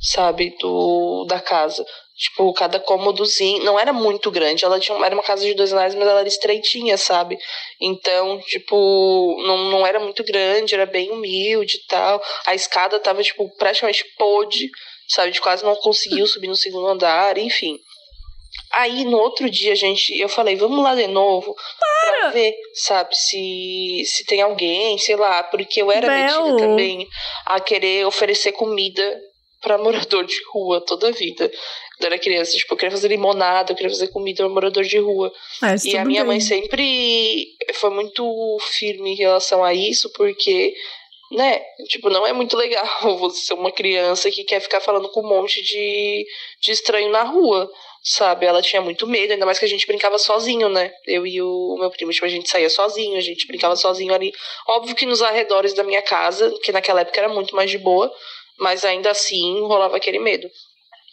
sabe, 0.00 0.56
do 0.58 1.26
da 1.28 1.40
casa. 1.40 1.84
Tipo, 2.20 2.52
cada 2.52 2.78
cômodozinho. 2.78 3.64
Não 3.64 3.80
era 3.80 3.94
muito 3.94 4.30
grande. 4.30 4.62
Ela 4.62 4.78
tinha, 4.78 4.94
era 5.06 5.14
uma 5.14 5.22
casa 5.22 5.42
de 5.42 5.54
dois 5.54 5.72
andares, 5.72 5.94
mas 5.94 6.06
ela 6.06 6.20
era 6.20 6.28
estreitinha, 6.28 6.98
sabe? 6.98 7.38
Então, 7.80 8.38
tipo, 8.40 9.42
não, 9.46 9.70
não 9.70 9.86
era 9.86 9.98
muito 9.98 10.22
grande, 10.22 10.74
era 10.74 10.84
bem 10.84 11.10
humilde 11.10 11.78
e 11.78 11.86
tal. 11.86 12.22
A 12.46 12.54
escada 12.54 13.00
tava, 13.00 13.22
tipo, 13.22 13.48
praticamente 13.56 14.04
podre, 14.18 14.68
sabe? 15.08 15.28
A 15.28 15.30
gente 15.30 15.40
quase 15.40 15.64
não 15.64 15.74
conseguiu 15.76 16.26
subir 16.28 16.48
no 16.48 16.56
segundo 16.56 16.88
andar, 16.88 17.38
enfim. 17.38 17.78
Aí 18.72 19.04
no 19.04 19.16
outro 19.16 19.48
dia, 19.48 19.74
gente, 19.74 20.16
eu 20.18 20.28
falei, 20.28 20.56
vamos 20.56 20.82
lá 20.82 20.94
de 20.94 21.06
novo 21.06 21.54
Para! 21.78 22.18
pra 22.18 22.30
ver, 22.30 22.54
sabe, 22.74 23.16
se, 23.16 24.02
se 24.04 24.24
tem 24.26 24.42
alguém, 24.42 24.98
sei 24.98 25.16
lá, 25.16 25.42
porque 25.44 25.80
eu 25.80 25.90
era 25.90 26.06
Bel. 26.06 26.44
metida 26.44 26.56
também 26.58 27.08
a 27.46 27.60
querer 27.60 28.06
oferecer 28.06 28.52
comida 28.52 29.20
pra 29.60 29.78
morador 29.78 30.24
de 30.24 30.36
rua 30.52 30.80
toda 30.84 31.08
a 31.08 31.12
vida. 31.12 31.50
Quando 32.00 32.04
eu 32.04 32.14
era 32.14 32.18
criança, 32.18 32.56
tipo, 32.56 32.72
eu 32.72 32.78
queria 32.78 32.90
fazer 32.90 33.08
limonada, 33.08 33.72
eu 33.72 33.76
queria 33.76 33.90
fazer 33.90 34.08
comida 34.08 34.42
pra 34.42 34.48
morador 34.48 34.82
de 34.82 34.98
rua. 34.98 35.30
Ah, 35.60 35.74
E 35.84 35.96
a 35.98 36.04
minha 36.04 36.22
bem. 36.22 36.28
mãe 36.28 36.40
sempre 36.40 37.46
foi 37.74 37.90
muito 37.90 38.56
firme 38.72 39.10
em 39.12 39.16
relação 39.16 39.62
a 39.62 39.74
isso, 39.74 40.10
porque, 40.14 40.72
né, 41.32 41.60
tipo, 41.88 42.08
não 42.08 42.26
é 42.26 42.32
muito 42.32 42.56
legal 42.56 42.82
você 43.18 43.42
ser 43.42 43.52
uma 43.54 43.70
criança 43.70 44.30
que 44.30 44.44
quer 44.44 44.60
ficar 44.60 44.80
falando 44.80 45.10
com 45.10 45.20
um 45.20 45.28
monte 45.28 45.62
de, 45.62 46.26
de 46.62 46.72
estranho 46.72 47.10
na 47.10 47.22
rua, 47.22 47.70
sabe? 48.02 48.46
Ela 48.46 48.62
tinha 48.62 48.80
muito 48.80 49.06
medo, 49.06 49.34
ainda 49.34 49.44
mais 49.44 49.58
que 49.58 49.66
a 49.66 49.68
gente 49.68 49.86
brincava 49.86 50.16
sozinho, 50.16 50.70
né? 50.70 50.90
Eu 51.06 51.26
e 51.26 51.42
o 51.42 51.76
meu 51.78 51.90
primo, 51.90 52.12
tipo, 52.12 52.24
a 52.24 52.30
gente 52.30 52.48
saía 52.48 52.70
sozinho, 52.70 53.18
a 53.18 53.20
gente 53.20 53.46
brincava 53.46 53.76
sozinho 53.76 54.14
ali. 54.14 54.32
Óbvio 54.66 54.94
que 54.96 55.04
nos 55.04 55.20
arredores 55.20 55.74
da 55.74 55.84
minha 55.84 56.00
casa, 56.00 56.50
que 56.62 56.72
naquela 56.72 57.02
época 57.02 57.20
era 57.20 57.28
muito 57.28 57.54
mais 57.54 57.70
de 57.70 57.76
boa, 57.76 58.10
mas 58.58 58.86
ainda 58.86 59.10
assim 59.10 59.60
rolava 59.60 59.98
aquele 59.98 60.18
medo. 60.18 60.48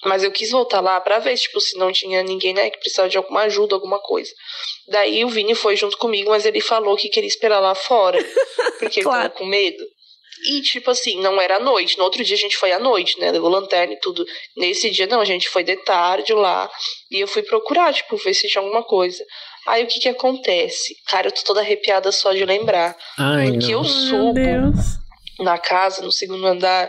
Mas 0.06 0.24
eu 0.24 0.32
quis 0.32 0.52
voltar 0.52 0.80
lá 0.80 1.02
pra 1.02 1.20
ver, 1.20 1.36
tipo, 1.38 1.60
se 1.60 1.78
não 1.78 1.92
tinha 1.92 2.22
ninguém, 2.24 2.54
né, 2.54 2.70
que 2.70 2.78
precisava 2.78 3.10
de 3.10 3.18
alguma 3.18 3.42
ajuda, 3.42 3.74
alguma 3.76 4.00
coisa. 4.00 4.32
Daí 4.90 5.26
o 5.26 5.30
Vini 5.30 5.56
foi 5.56 5.76
junto 5.76 5.98
comigo, 5.98 6.30
mas 6.30 6.46
ele 6.46 6.62
falou 6.62 6.96
que 6.96 7.10
queria 7.10 7.28
esperar 7.28 7.60
lá 7.60 7.74
fora, 7.74 8.18
porque 8.80 9.00
ele 9.00 9.04
Claro. 9.06 9.24
tava 9.24 9.34
com 9.34 9.46
medo. 9.46 9.84
E, 10.50 10.62
tipo 10.62 10.92
assim, 10.92 11.20
não 11.20 11.42
era 11.42 11.56
à 11.56 11.60
noite. 11.60 11.98
No 11.98 12.04
outro 12.04 12.24
dia 12.24 12.36
a 12.36 12.40
gente 12.40 12.56
foi 12.58 12.72
à 12.72 12.78
noite, 12.78 13.20
né? 13.20 13.32
Levou 13.32 13.50
lanterna 13.50 13.94
e 13.94 14.00
tudo. 14.00 14.24
Nesse 14.56 14.92
dia, 14.92 15.08
não, 15.08 15.20
a 15.20 15.26
gente 15.26 15.50
foi 15.50 15.64
de 15.64 15.76
tarde 15.78 16.32
lá. 16.32 16.70
E 17.10 17.20
eu 17.20 17.28
fui 17.28 17.42
procurar, 17.42 17.92
tipo, 17.92 18.16
ver 18.18 18.36
se 18.36 18.48
tinha 18.48 18.62
alguma 18.62 18.84
coisa. 18.84 19.26
Aí 19.66 19.84
o 19.84 19.88
que 19.88 20.00
que 20.00 20.08
acontece? 20.08 20.94
Cara, 21.08 21.28
eu 21.28 21.32
tô 21.32 21.42
toda 21.42 21.62
arrepiada 21.62 22.12
só 22.12 22.34
de 22.34 22.46
lembrar. 22.46 22.96
Ai, 23.18 23.50
Porque 23.52 23.74
eu 23.74 23.82
não. 23.82 23.90
Meu 23.90 24.10
subo 24.10 24.34
Deus. 24.34 24.76
na 25.40 25.58
casa, 25.58 26.04
no 26.04 26.12
segundo 26.12 26.46
andar, 26.46 26.88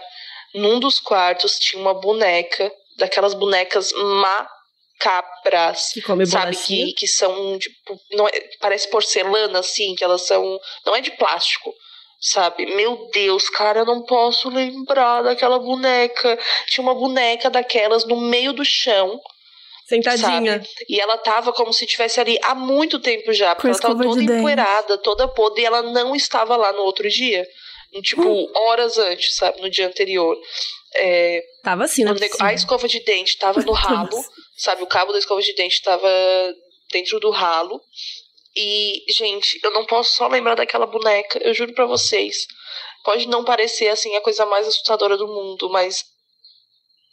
num 0.54 0.78
dos 0.78 1.00
quartos 1.00 1.58
tinha 1.58 1.80
uma 1.80 1.94
boneca, 1.94 2.70
daquelas 2.98 3.32
bonecas 3.34 3.92
macabras. 4.98 5.92
Que 5.92 6.02
come 6.02 6.26
Sabe, 6.26 6.56
que, 6.56 6.92
que 6.94 7.06
são, 7.06 7.58
tipo, 7.58 7.98
não 8.12 8.26
é- 8.28 8.48
parece 8.60 8.88
porcelana, 8.90 9.60
assim, 9.60 9.94
que 9.94 10.04
elas 10.04 10.26
são. 10.26 10.58
Não 10.84 10.94
é 10.94 11.00
de 11.00 11.12
plástico. 11.12 11.72
Sabe? 12.20 12.66
Meu 12.74 13.08
Deus, 13.12 13.48
cara, 13.48 13.78
eu 13.80 13.86
não 13.86 14.02
posso 14.04 14.48
lembrar 14.48 15.22
daquela 15.22 15.56
boneca. 15.60 16.36
Tinha 16.66 16.82
uma 16.82 16.94
boneca 16.94 17.48
daquelas 17.48 18.04
no 18.04 18.16
meio 18.20 18.52
do 18.52 18.64
chão, 18.64 19.20
Sentadinha. 19.88 20.54
sabe? 20.54 20.68
E 20.88 21.00
ela 21.00 21.16
tava 21.18 21.52
como 21.52 21.72
se 21.72 21.84
estivesse 21.84 22.18
ali 22.20 22.36
há 22.42 22.56
muito 22.56 22.98
tempo 22.98 23.32
já, 23.32 23.54
porque 23.54 23.68
Com 23.68 23.72
ela 23.72 23.80
tava 23.80 24.02
toda 24.02 24.20
empoeirada, 24.20 24.98
toda 24.98 25.28
podre, 25.28 25.62
e 25.62 25.66
ela 25.66 25.80
não 25.80 26.16
estava 26.16 26.56
lá 26.56 26.72
no 26.72 26.80
outro 26.82 27.08
dia. 27.08 27.46
Tipo, 28.02 28.22
Hum. 28.28 28.52
horas 28.52 28.98
antes, 28.98 29.36
sabe? 29.36 29.60
No 29.62 29.70
dia 29.70 29.86
anterior. 29.86 30.36
É, 30.94 31.42
Tava 31.62 31.84
assim, 31.84 32.04
né? 32.04 32.12
a 32.40 32.54
escova 32.54 32.88
de 32.88 33.00
dente 33.00 33.36
tava 33.38 33.60
no 33.62 33.72
ralo, 33.72 34.24
sabe? 34.56 34.82
O 34.82 34.86
cabo 34.86 35.12
da 35.12 35.18
escova 35.18 35.42
de 35.42 35.54
dente 35.54 35.82
tava 35.82 36.08
dentro 36.90 37.20
do 37.20 37.30
ralo. 37.30 37.80
E, 38.56 39.04
gente, 39.12 39.60
eu 39.62 39.70
não 39.70 39.86
posso 39.86 40.14
só 40.16 40.26
lembrar 40.26 40.54
daquela 40.54 40.86
boneca, 40.86 41.38
eu 41.42 41.54
juro 41.54 41.72
pra 41.74 41.86
vocês. 41.86 42.46
Pode 43.04 43.28
não 43.28 43.44
parecer, 43.44 43.88
assim, 43.88 44.16
a 44.16 44.20
coisa 44.20 44.44
mais 44.46 44.66
assustadora 44.66 45.16
do 45.16 45.28
mundo, 45.28 45.70
mas. 45.70 46.04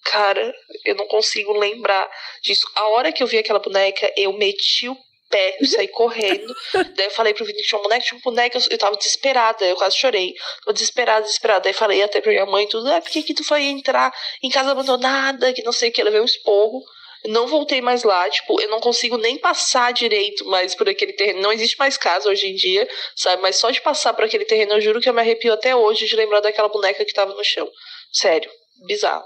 Cara, 0.05 0.53
eu 0.85 0.95
não 0.95 1.07
consigo 1.07 1.51
lembrar 1.53 2.09
disso. 2.43 2.67
A 2.75 2.89
hora 2.89 3.11
que 3.11 3.23
eu 3.23 3.27
vi 3.27 3.37
aquela 3.39 3.59
boneca, 3.59 4.11
eu 4.15 4.33
meti 4.33 4.87
o 4.87 4.97
pé, 5.35 5.57
eu 5.59 5.65
saí 5.67 5.87
correndo. 5.87 6.53
Daí 6.95 7.05
eu 7.07 7.11
falei 7.11 7.33
pro 7.33 7.43
Vini 7.45 7.57
que 7.61 7.67
tinha 7.67 7.77
uma 7.79 7.83
boneca, 7.83 8.05
tinha 8.05 8.17
uma 8.17 8.23
boneca, 8.23 8.57
eu- 8.57 8.63
eu 8.71 8.77
tava 8.77 8.95
desesperada, 8.97 9.65
eu 9.65 9.75
quase 9.75 9.97
chorei. 9.97 10.33
Tava 10.63 10.73
desesperada, 10.73 11.21
desesperada. 11.25 11.61
Daí 11.61 11.73
falei 11.73 12.01
até 12.01 12.21
pra 12.21 12.31
minha 12.31 12.45
mãe 12.45 12.67
tudo, 12.67 12.89
ah, 12.89 13.01
por 13.01 13.09
que 13.11 13.23
que 13.23 13.33
tu 13.33 13.43
foi 13.43 13.63
entrar 13.63 14.13
em 14.43 14.49
casa 14.49 14.71
abandonada, 14.71 15.51
que 15.53 15.63
não 15.63 15.71
sei 15.73 15.89
o 15.89 15.91
que, 15.91 16.01
eu 16.01 16.05
levei 16.05 16.21
um 16.21 16.25
esporro. 16.25 16.81
Não 17.27 17.47
voltei 17.47 17.81
mais 17.81 18.03
lá, 18.03 18.29
tipo, 18.29 18.61
eu 18.61 18.69
não 18.69 18.79
consigo 18.79 19.17
nem 19.17 19.35
passar 19.39 19.91
direito 19.91 20.45
mais 20.45 20.75
por 20.75 20.87
aquele 20.87 21.11
terreno. 21.13 21.41
Não 21.41 21.51
existe 21.51 21.75
mais 21.79 21.97
casa 21.97 22.29
hoje 22.29 22.45
em 22.47 22.53
dia, 22.53 22.87
sabe? 23.15 23.41
Mas 23.41 23.55
só 23.55 23.71
de 23.71 23.81
passar 23.81 24.13
por 24.13 24.23
aquele 24.25 24.45
terreno, 24.45 24.73
eu 24.73 24.81
juro 24.81 25.01
que 25.01 25.09
eu 25.09 25.13
me 25.13 25.21
arrepio 25.21 25.51
até 25.51 25.75
hoje 25.75 26.05
de 26.05 26.15
lembrar 26.15 26.41
daquela 26.41 26.69
boneca 26.69 27.03
que 27.03 27.13
tava 27.13 27.33
no 27.33 27.43
chão. 27.43 27.67
Sério, 28.13 28.49
bizarro. 28.85 29.25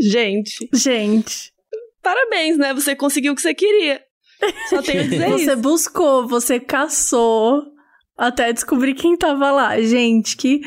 Gente, 0.00 0.68
Gente, 0.74 1.50
parabéns, 2.02 2.58
né? 2.58 2.74
Você 2.74 2.94
conseguiu 2.96 3.32
o 3.32 3.36
que 3.36 3.40
você 3.42 3.54
queria. 3.54 4.04
Só 4.68 4.80
tenho 4.82 5.00
a 5.00 5.04
dizer 5.04 5.28
você 5.30 5.52
isso. 5.52 5.56
buscou, 5.56 6.26
você 6.26 6.58
caçou 6.60 7.62
até 8.16 8.52
descobrir 8.52 8.94
quem 8.94 9.16
tava 9.16 9.50
lá. 9.50 9.80
Gente, 9.80 10.36
que. 10.36 10.60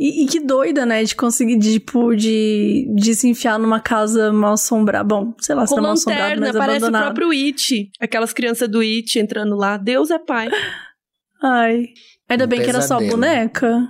E, 0.00 0.22
e 0.24 0.26
que 0.28 0.38
doida, 0.38 0.86
né? 0.86 1.02
De 1.02 1.16
conseguir, 1.16 1.56
de, 1.58 1.72
tipo, 1.80 2.14
de, 2.14 2.86
de 2.94 3.14
se 3.16 3.26
enfiar 3.28 3.58
numa 3.58 3.80
casa 3.80 4.32
mal 4.32 4.52
assombrada. 4.52 5.02
Bom, 5.02 5.34
sei 5.40 5.56
lá 5.56 5.66
se 5.66 5.74
tá 5.74 5.80
mal 5.80 5.92
assombrada, 5.92 6.22
lanterna, 6.36 6.46
mas 6.46 6.56
parece 6.56 6.84
o 6.86 6.90
próprio 6.92 7.30
It. 7.30 7.90
Aquelas 8.00 8.32
crianças 8.32 8.68
do 8.68 8.78
It 8.80 9.18
entrando 9.18 9.56
lá. 9.56 9.76
Deus 9.76 10.10
é 10.12 10.18
pai. 10.20 10.48
Ai. 11.42 11.86
Ainda 12.28 12.44
Um 12.44 12.48
bem 12.48 12.62
que 12.62 12.68
era 12.68 12.80
só 12.80 12.94
a 12.94 12.98
pesadelo. 12.98 13.20
boneca. 13.20 13.88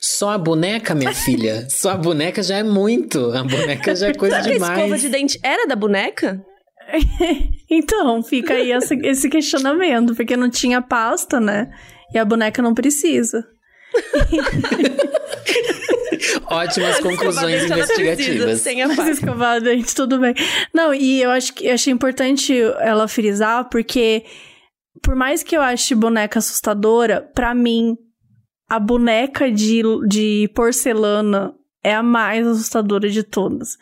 Só 0.00 0.30
a 0.30 0.38
boneca, 0.38 0.94
minha 0.94 1.12
filha. 1.14 1.66
Só 1.70 1.90
a 1.90 1.96
boneca 1.96 2.42
já 2.42 2.58
é 2.58 2.62
muito. 2.62 3.32
A 3.32 3.42
boneca 3.42 3.94
já 3.96 4.08
é 4.08 4.14
coisa 4.14 4.36
Será 4.42 4.46
que 4.46 4.52
a 4.52 4.56
escova 4.56 4.82
demais. 4.84 5.00
de 5.00 5.08
dente 5.08 5.40
era 5.42 5.66
da 5.66 5.74
boneca? 5.74 6.44
Então, 7.72 8.20
fica 8.22 8.54
aí 8.54 8.72
essa- 8.72 8.96
esse 9.04 9.28
questionamento, 9.30 10.14
porque 10.16 10.36
não 10.36 10.50
tinha 10.50 10.82
pasta, 10.82 11.38
né? 11.38 11.70
E 12.12 12.18
a 12.18 12.24
boneca 12.24 12.60
não 12.60 12.74
precisa. 12.74 13.46
Ótimas 16.46 16.98
conclusões 17.00 17.64
investigativas. 17.64 18.60
Sem 18.60 18.82
a 18.82 18.88
Mas 18.88 18.96
pasta. 18.96 19.12
escovar 19.12 19.56
a 19.56 19.58
dente, 19.60 19.94
tudo 19.94 20.18
bem. 20.18 20.34
Não, 20.74 20.92
e 20.92 21.22
eu 21.22 21.30
acho 21.30 21.54
que 21.54 21.66
eu 21.66 21.74
achei 21.74 21.92
importante 21.92 22.52
ela 22.80 23.08
frisar, 23.08 23.68
porque 23.68 24.24
por 25.02 25.14
mais 25.14 25.42
que 25.42 25.56
eu 25.56 25.62
ache 25.62 25.94
boneca 25.94 26.38
assustadora, 26.38 27.22
pra 27.34 27.54
mim, 27.54 27.96
a 28.68 28.78
boneca 28.78 29.50
de, 29.50 29.82
de 30.08 30.50
porcelana 30.54 31.54
é 31.82 31.94
a 31.94 32.02
mais 32.02 32.46
assustadora 32.46 33.08
de 33.08 33.22
todas. 33.22 33.76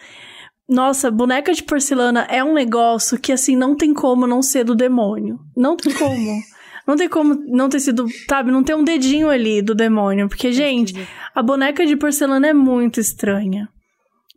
Nossa, 0.69 1.11
boneca 1.11 1.53
de 1.53 1.63
porcelana 1.63 2.27
é 2.29 2.45
um 2.45 2.53
negócio 2.53 3.19
que, 3.19 3.33
assim, 3.33 3.57
não 3.57 3.75
tem 3.75 3.95
como 3.95 4.27
não 4.27 4.43
ser 4.43 4.65
do 4.65 4.75
demônio. 4.75 5.39
Não 5.57 5.77
tem 5.77 5.93
como. 5.95 6.17
Não 6.87 6.97
tem 6.97 7.07
como 7.07 7.35
não 7.35 7.69
ter 7.69 7.81
sido, 7.81 8.07
sabe, 8.27 8.51
não 8.51 8.65
ter 8.65 8.75
um 8.75 8.83
dedinho 8.83 9.29
ali 9.29 9.61
do 9.61 9.75
demônio. 9.75 10.27
Porque, 10.27 10.51
gente, 10.51 10.95
a 11.35 11.43
boneca 11.43 11.85
de 11.85 11.95
porcelana 11.95 12.49
é 12.49 12.55
muito 12.55 12.99
estranha. 12.99 13.69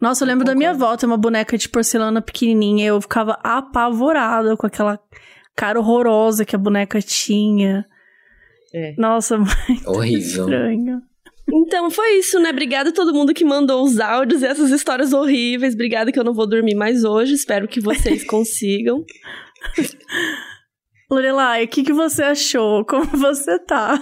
Nossa, 0.02 0.26
eu 0.26 0.28
lembro 0.28 0.44
da 0.44 0.54
minha 0.54 0.72
avó 0.72 0.98
ter 0.98 1.06
uma 1.06 1.16
boneca 1.16 1.58
de 1.58 1.70
porcelana 1.70 2.22
pequenininha. 2.22 2.88
Eu 2.88 3.00
ficava 3.00 3.40
apavorada 3.42 4.58
com 4.58 4.68
aquela 4.68 5.00
cara 5.56 5.80
horrorosa 5.80 6.44
que 6.44 6.54
a 6.54 6.60
boneca 6.60 7.02
tinha. 7.02 7.86
É. 8.74 8.96
Nossa, 8.98 9.38
muito 9.40 9.90
Horrível. 9.90 10.44
estranho. 10.44 11.02
Então 11.54 11.90
foi 11.92 12.20
isso, 12.20 12.40
né? 12.40 12.50
Obrigada 12.50 12.90
a 12.90 12.94
todo 12.94 13.14
mundo 13.14 13.34
que 13.34 13.44
mandou 13.44 13.84
os 13.84 14.00
áudios 14.00 14.42
e 14.42 14.46
essas 14.46 14.72
histórias 14.72 15.12
horríveis. 15.14 15.74
Obrigada 15.74 16.12
que 16.12 16.20
eu 16.20 16.24
não 16.24 16.34
vou 16.34 16.48
dormir 16.48 16.76
mais 16.76 17.04
hoje. 17.04 17.34
Espero 17.34 17.68
que 17.68 17.80
vocês 17.82 18.24
consigam. 18.28 19.04
Lorelai, 21.10 21.66
o 21.66 21.68
que, 21.68 21.84
que 21.84 21.92
você 21.92 22.24
achou? 22.24 22.86
Como 22.86 23.04
você 23.06 23.60
tá? 23.60 24.02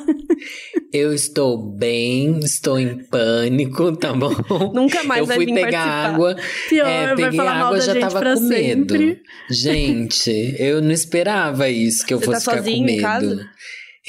Eu 0.93 1.11
estou 1.11 1.57
bem, 1.75 2.39
estou 2.43 2.79
em 2.79 3.03
pânico, 3.07 3.97
tá 3.97 4.13
bom? 4.13 4.29
Nunca 4.75 5.03
mais 5.03 5.21
Eu 5.21 5.25
vai 5.25 5.37
fui 5.37 5.45
vir 5.47 5.55
pegar 5.55 5.71
participar. 5.71 6.13
água. 6.13 6.35
Pior, 6.69 6.87
é, 6.87 7.07
vai 7.07 7.15
peguei 7.15 7.37
falar 7.37 7.53
mal 7.55 7.65
água 7.67 7.77
da 7.79 7.83
já 7.85 7.93
gente 7.93 8.01
tava 8.03 8.19
pra 8.19 8.33
com 8.35 8.41
medo. 8.41 8.93
sempre. 8.93 9.21
Gente, 9.49 10.55
eu 10.59 10.83
não 10.83 10.91
esperava 10.91 11.67
isso, 11.67 12.05
que 12.05 12.13
eu 12.13 12.19
Você 12.19 12.25
tá 12.27 12.31
fosse 12.33 12.41
ficar 12.45 12.57
com 12.57 12.63
sozinho 12.63 12.83
em 12.83 12.85
medo. 12.85 13.01
casa? 13.01 13.49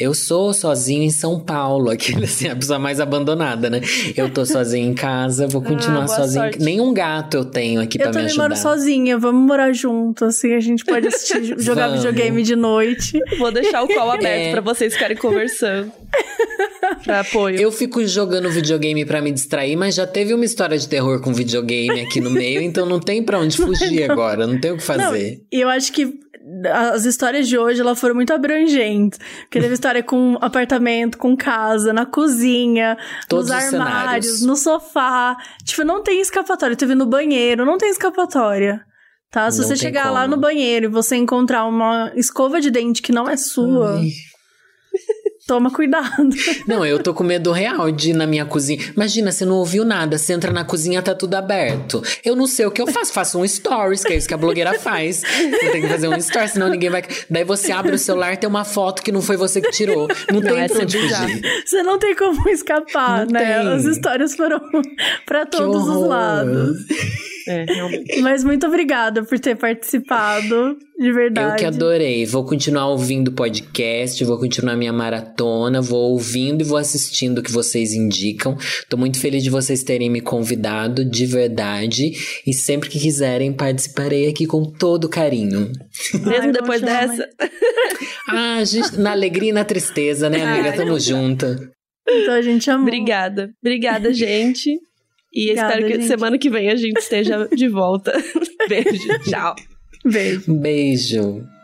Eu 0.01 0.15
sou 0.15 0.53
sozinho 0.55 1.03
em 1.03 1.11
São 1.11 1.39
Paulo, 1.39 1.91
aquele 1.93 2.25
assim, 2.25 2.49
a 2.49 2.57
pessoa 2.57 2.79
mais 2.79 2.99
abandonada, 3.01 3.69
né? 3.69 3.81
Eu 4.17 4.31
tô 4.31 4.47
sozinho 4.47 4.91
em 4.91 4.95
casa, 4.95 5.47
vou 5.47 5.61
continuar 5.61 6.05
Ah, 6.05 6.09
sozinho. 6.09 6.43
sorte. 6.45 6.59
Nenhum 6.61 6.93
gato 6.95 7.37
eu 7.37 7.45
tenho 7.45 7.81
aqui 7.83 7.99
Eu 7.99 8.03
pra 8.05 8.09
me 8.09 8.13
também 8.15 8.27
ajudar. 8.29 8.43
moro 8.49 8.57
sozinha, 8.57 9.19
vamos 9.19 9.47
morar 9.47 9.73
junto, 9.75 10.25
assim, 10.25 10.55
a 10.55 10.61
gente 10.61 10.85
pode 10.85 11.07
assistir, 11.09 11.55
jogar 11.61 11.89
Vamos. 11.89 12.03
videogame 12.03 12.43
de 12.43 12.57
noite. 12.57 13.19
Vou 13.39 13.53
deixar 13.53 13.83
o 13.83 13.89
call 13.89 14.11
aberto 14.13 14.27
É. 14.49 14.51
pra 14.53 14.61
vocês 14.63 14.95
ficarem 14.95 15.17
conversando. 15.19 15.93
pra 17.05 17.21
apoio. 17.21 17.61
Eu 17.61 17.71
fico 17.71 18.05
jogando 18.07 18.49
videogame 18.51 19.05
pra 19.05 19.21
me 19.21 19.31
distrair, 19.31 19.77
mas 19.77 19.95
já 19.95 20.07
teve 20.07 20.33
uma 20.33 20.45
história 20.45 20.79
de 20.79 20.89
terror 20.89 21.21
com 21.21 21.33
videogame 21.35 22.01
aqui 22.01 22.21
no 22.21 22.31
meio, 22.31 22.61
então 22.63 22.87
não 22.87 22.99
tem 22.99 23.23
pra 23.23 23.39
onde 23.39 23.57
fugir 23.57 24.11
agora, 24.11 24.47
não 24.47 24.59
tem 24.59 24.73
o 24.73 24.77
que 24.79 24.89
Não, 24.89 24.97
fazer. 25.05 25.43
e 25.53 25.61
eu 25.61 25.69
acho 25.69 25.93
que 25.93 26.19
as 26.93 27.05
histórias 27.05 27.49
de 27.49 27.57
hoje 27.59 27.81
elas 27.81 27.99
foram 28.01 28.15
muito 28.15 28.33
abrangentes. 28.33 29.19
Porque 29.43 29.61
teve 29.61 29.75
história 29.75 30.03
com 30.03 30.37
apartamento, 30.41 31.19
com 31.19 31.37
casa, 31.37 31.93
na 31.93 32.07
cozinha, 32.07 32.97
Todos 33.29 33.49
nos 33.51 33.65
os 33.65 33.75
armários, 33.75 34.43
no 34.43 34.57
sofá. 34.57 35.37
Tipo, 35.65 35.85
não 35.85 36.03
tem 36.03 36.21
escapatória. 36.21 36.77
Teve 36.77 36.95
no 36.95 37.07
banheiro, 37.07 37.65
não 37.65 37.79
tem 37.79 37.91
escapatória. 37.91 38.85
Tá? 39.31 39.49
Se 39.51 39.61
Não 39.61 39.69
você 39.69 39.77
chegar 39.77 40.05
como. 40.05 40.15
lá 40.15 40.27
no 40.27 40.37
banheiro 40.37 40.87
e 40.87 40.89
você 40.89 41.15
encontrar 41.17 41.65
uma 41.65 42.11
escova 42.17 42.61
de 42.61 42.69
dente 42.71 43.01
que 43.01 43.13
não 43.13 43.29
é 43.29 43.37
sua, 43.37 43.95
Ai. 43.95 44.09
Toma 45.51 45.69
cuidado. 45.69 46.29
Não, 46.65 46.87
eu 46.87 47.03
tô 47.03 47.13
com 47.13 47.25
medo 47.25 47.51
real 47.51 47.91
de 47.91 48.11
ir 48.11 48.15
na 48.15 48.25
minha 48.25 48.45
cozinha. 48.45 48.79
Imagina, 48.95 49.33
você 49.33 49.45
não 49.45 49.57
ouviu 49.57 49.85
nada, 49.85 50.17
você 50.17 50.33
entra 50.33 50.53
na 50.53 50.63
cozinha, 50.65 51.03
tá 51.03 51.13
tudo 51.13 51.35
aberto. 51.35 52.01
Eu 52.25 52.37
não 52.37 52.47
sei 52.47 52.67
o 52.67 52.71
que 52.71 52.81
eu 52.81 52.87
faço, 52.87 53.13
faço 53.13 53.37
um 53.37 53.47
stories, 53.47 54.05
que 54.05 54.13
é 54.13 54.17
isso 54.17 54.29
que 54.29 54.35
a 54.35 54.37
blogueira 54.37 54.79
faz. 54.79 55.23
Você 55.23 55.71
tem 55.73 55.83
que 55.83 55.89
fazer 55.89 56.07
um 56.07 56.15
story, 56.19 56.49
senão 56.51 56.69
ninguém 56.69 56.89
vai. 56.89 57.03
Daí 57.29 57.43
você 57.43 57.73
abre 57.73 57.93
o 57.97 57.99
celular, 57.99 58.37
tem 58.37 58.49
uma 58.49 58.65
foto 58.65 59.03
que 59.03 59.11
não 59.11 59.21
foi 59.21 59.37
você 59.37 59.61
que 59.61 59.73
tirou. 59.73 60.07
Não, 60.33 60.41
tem 60.41 60.61
essa 60.61 60.75
pra 60.75 60.83
é 60.83 60.85
onde 60.85 60.99
bizarro. 60.99 61.29
fugir. 61.29 61.63
Você 61.67 61.83
não 61.83 61.99
tem 61.99 62.15
como 62.15 62.49
escapar, 62.49 63.27
Não 63.27 63.33
né? 63.33 63.45
tem. 63.63 63.73
As 63.73 63.85
histórias 63.87 64.37
foram 64.37 64.61
pra 65.27 65.45
Que 65.47 65.57
todos 65.57 65.89
os 65.89 66.07
lados. 66.07 66.77
É, 67.47 67.65
realmente. 67.65 68.21
Mas 68.21 68.45
muito 68.45 68.67
obrigada 68.67 69.25
por 69.25 69.39
ter 69.39 69.57
participado, 69.57 70.77
de 70.99 71.13
verdade. 71.13 71.53
Eu 71.53 71.57
que 71.57 71.65
adorei. 71.65 72.27
Vou 72.27 72.45
continuar 72.45 72.89
ouvindo 72.89 73.29
o 73.29 73.33
podcast, 73.33 74.23
vou 74.25 74.39
continuar 74.39 74.77
minha 74.77 74.93
maratona, 74.93 75.81
vou 75.81 76.13
ouvindo 76.13 76.61
e 76.63 76.65
vou 76.65 76.77
assistindo 76.77 77.39
o 77.39 77.43
que 77.43 77.53
vocês 77.53 77.93
indicam. 77.93 78.57
Tô 78.89 78.97
muito 78.97 79.19
feliz 79.19 79.43
de 79.43 79.51
vocês 79.51 79.83
terem 79.83 80.11
me 80.11 80.21
convidado, 80.21 81.05
de 81.05 81.27
verdade. 81.27 82.13
E 82.47 82.53
sempre 82.53 82.89
que 82.89 82.99
quiserem, 82.99 83.53
participarei 83.53 84.29
aqui 84.29 84.47
com 84.47 84.65
todo 84.65 85.09
carinho. 85.09 85.73
Mesmo 86.15 86.47
Ai, 86.47 86.53
depois 86.53 86.81
dessa. 86.81 87.29
Ah, 88.33 88.63
gente, 88.65 88.97
na 88.97 89.11
alegria 89.11 89.51
e 89.51 89.53
na 89.53 89.65
tristeza, 89.65 90.31
né, 90.31 90.45
amiga? 90.45 90.71
Ai, 90.71 90.77
Tamo 90.77 91.01
junta. 91.01 91.59
Então 92.09 92.35
a 92.35 92.43
gente 92.43 92.71
amou. 92.71 92.87
Obrigada. 92.87 93.51
Obrigada, 93.61 94.13
gente. 94.13 94.79
E 95.33 95.45
Obrigada, 95.45 95.69
espero 95.73 95.87
que 95.87 95.95
gente. 95.95 96.07
semana 96.09 96.39
que 96.39 96.51
vem 96.51 96.71
a 96.71 96.77
gente 96.77 96.99
esteja 96.99 97.49
de 97.49 97.69
volta. 97.69 98.13
Beijo. 98.69 99.19
Tchau. 99.29 99.55
Beijo. 100.05 100.55
Beijo. 100.55 101.60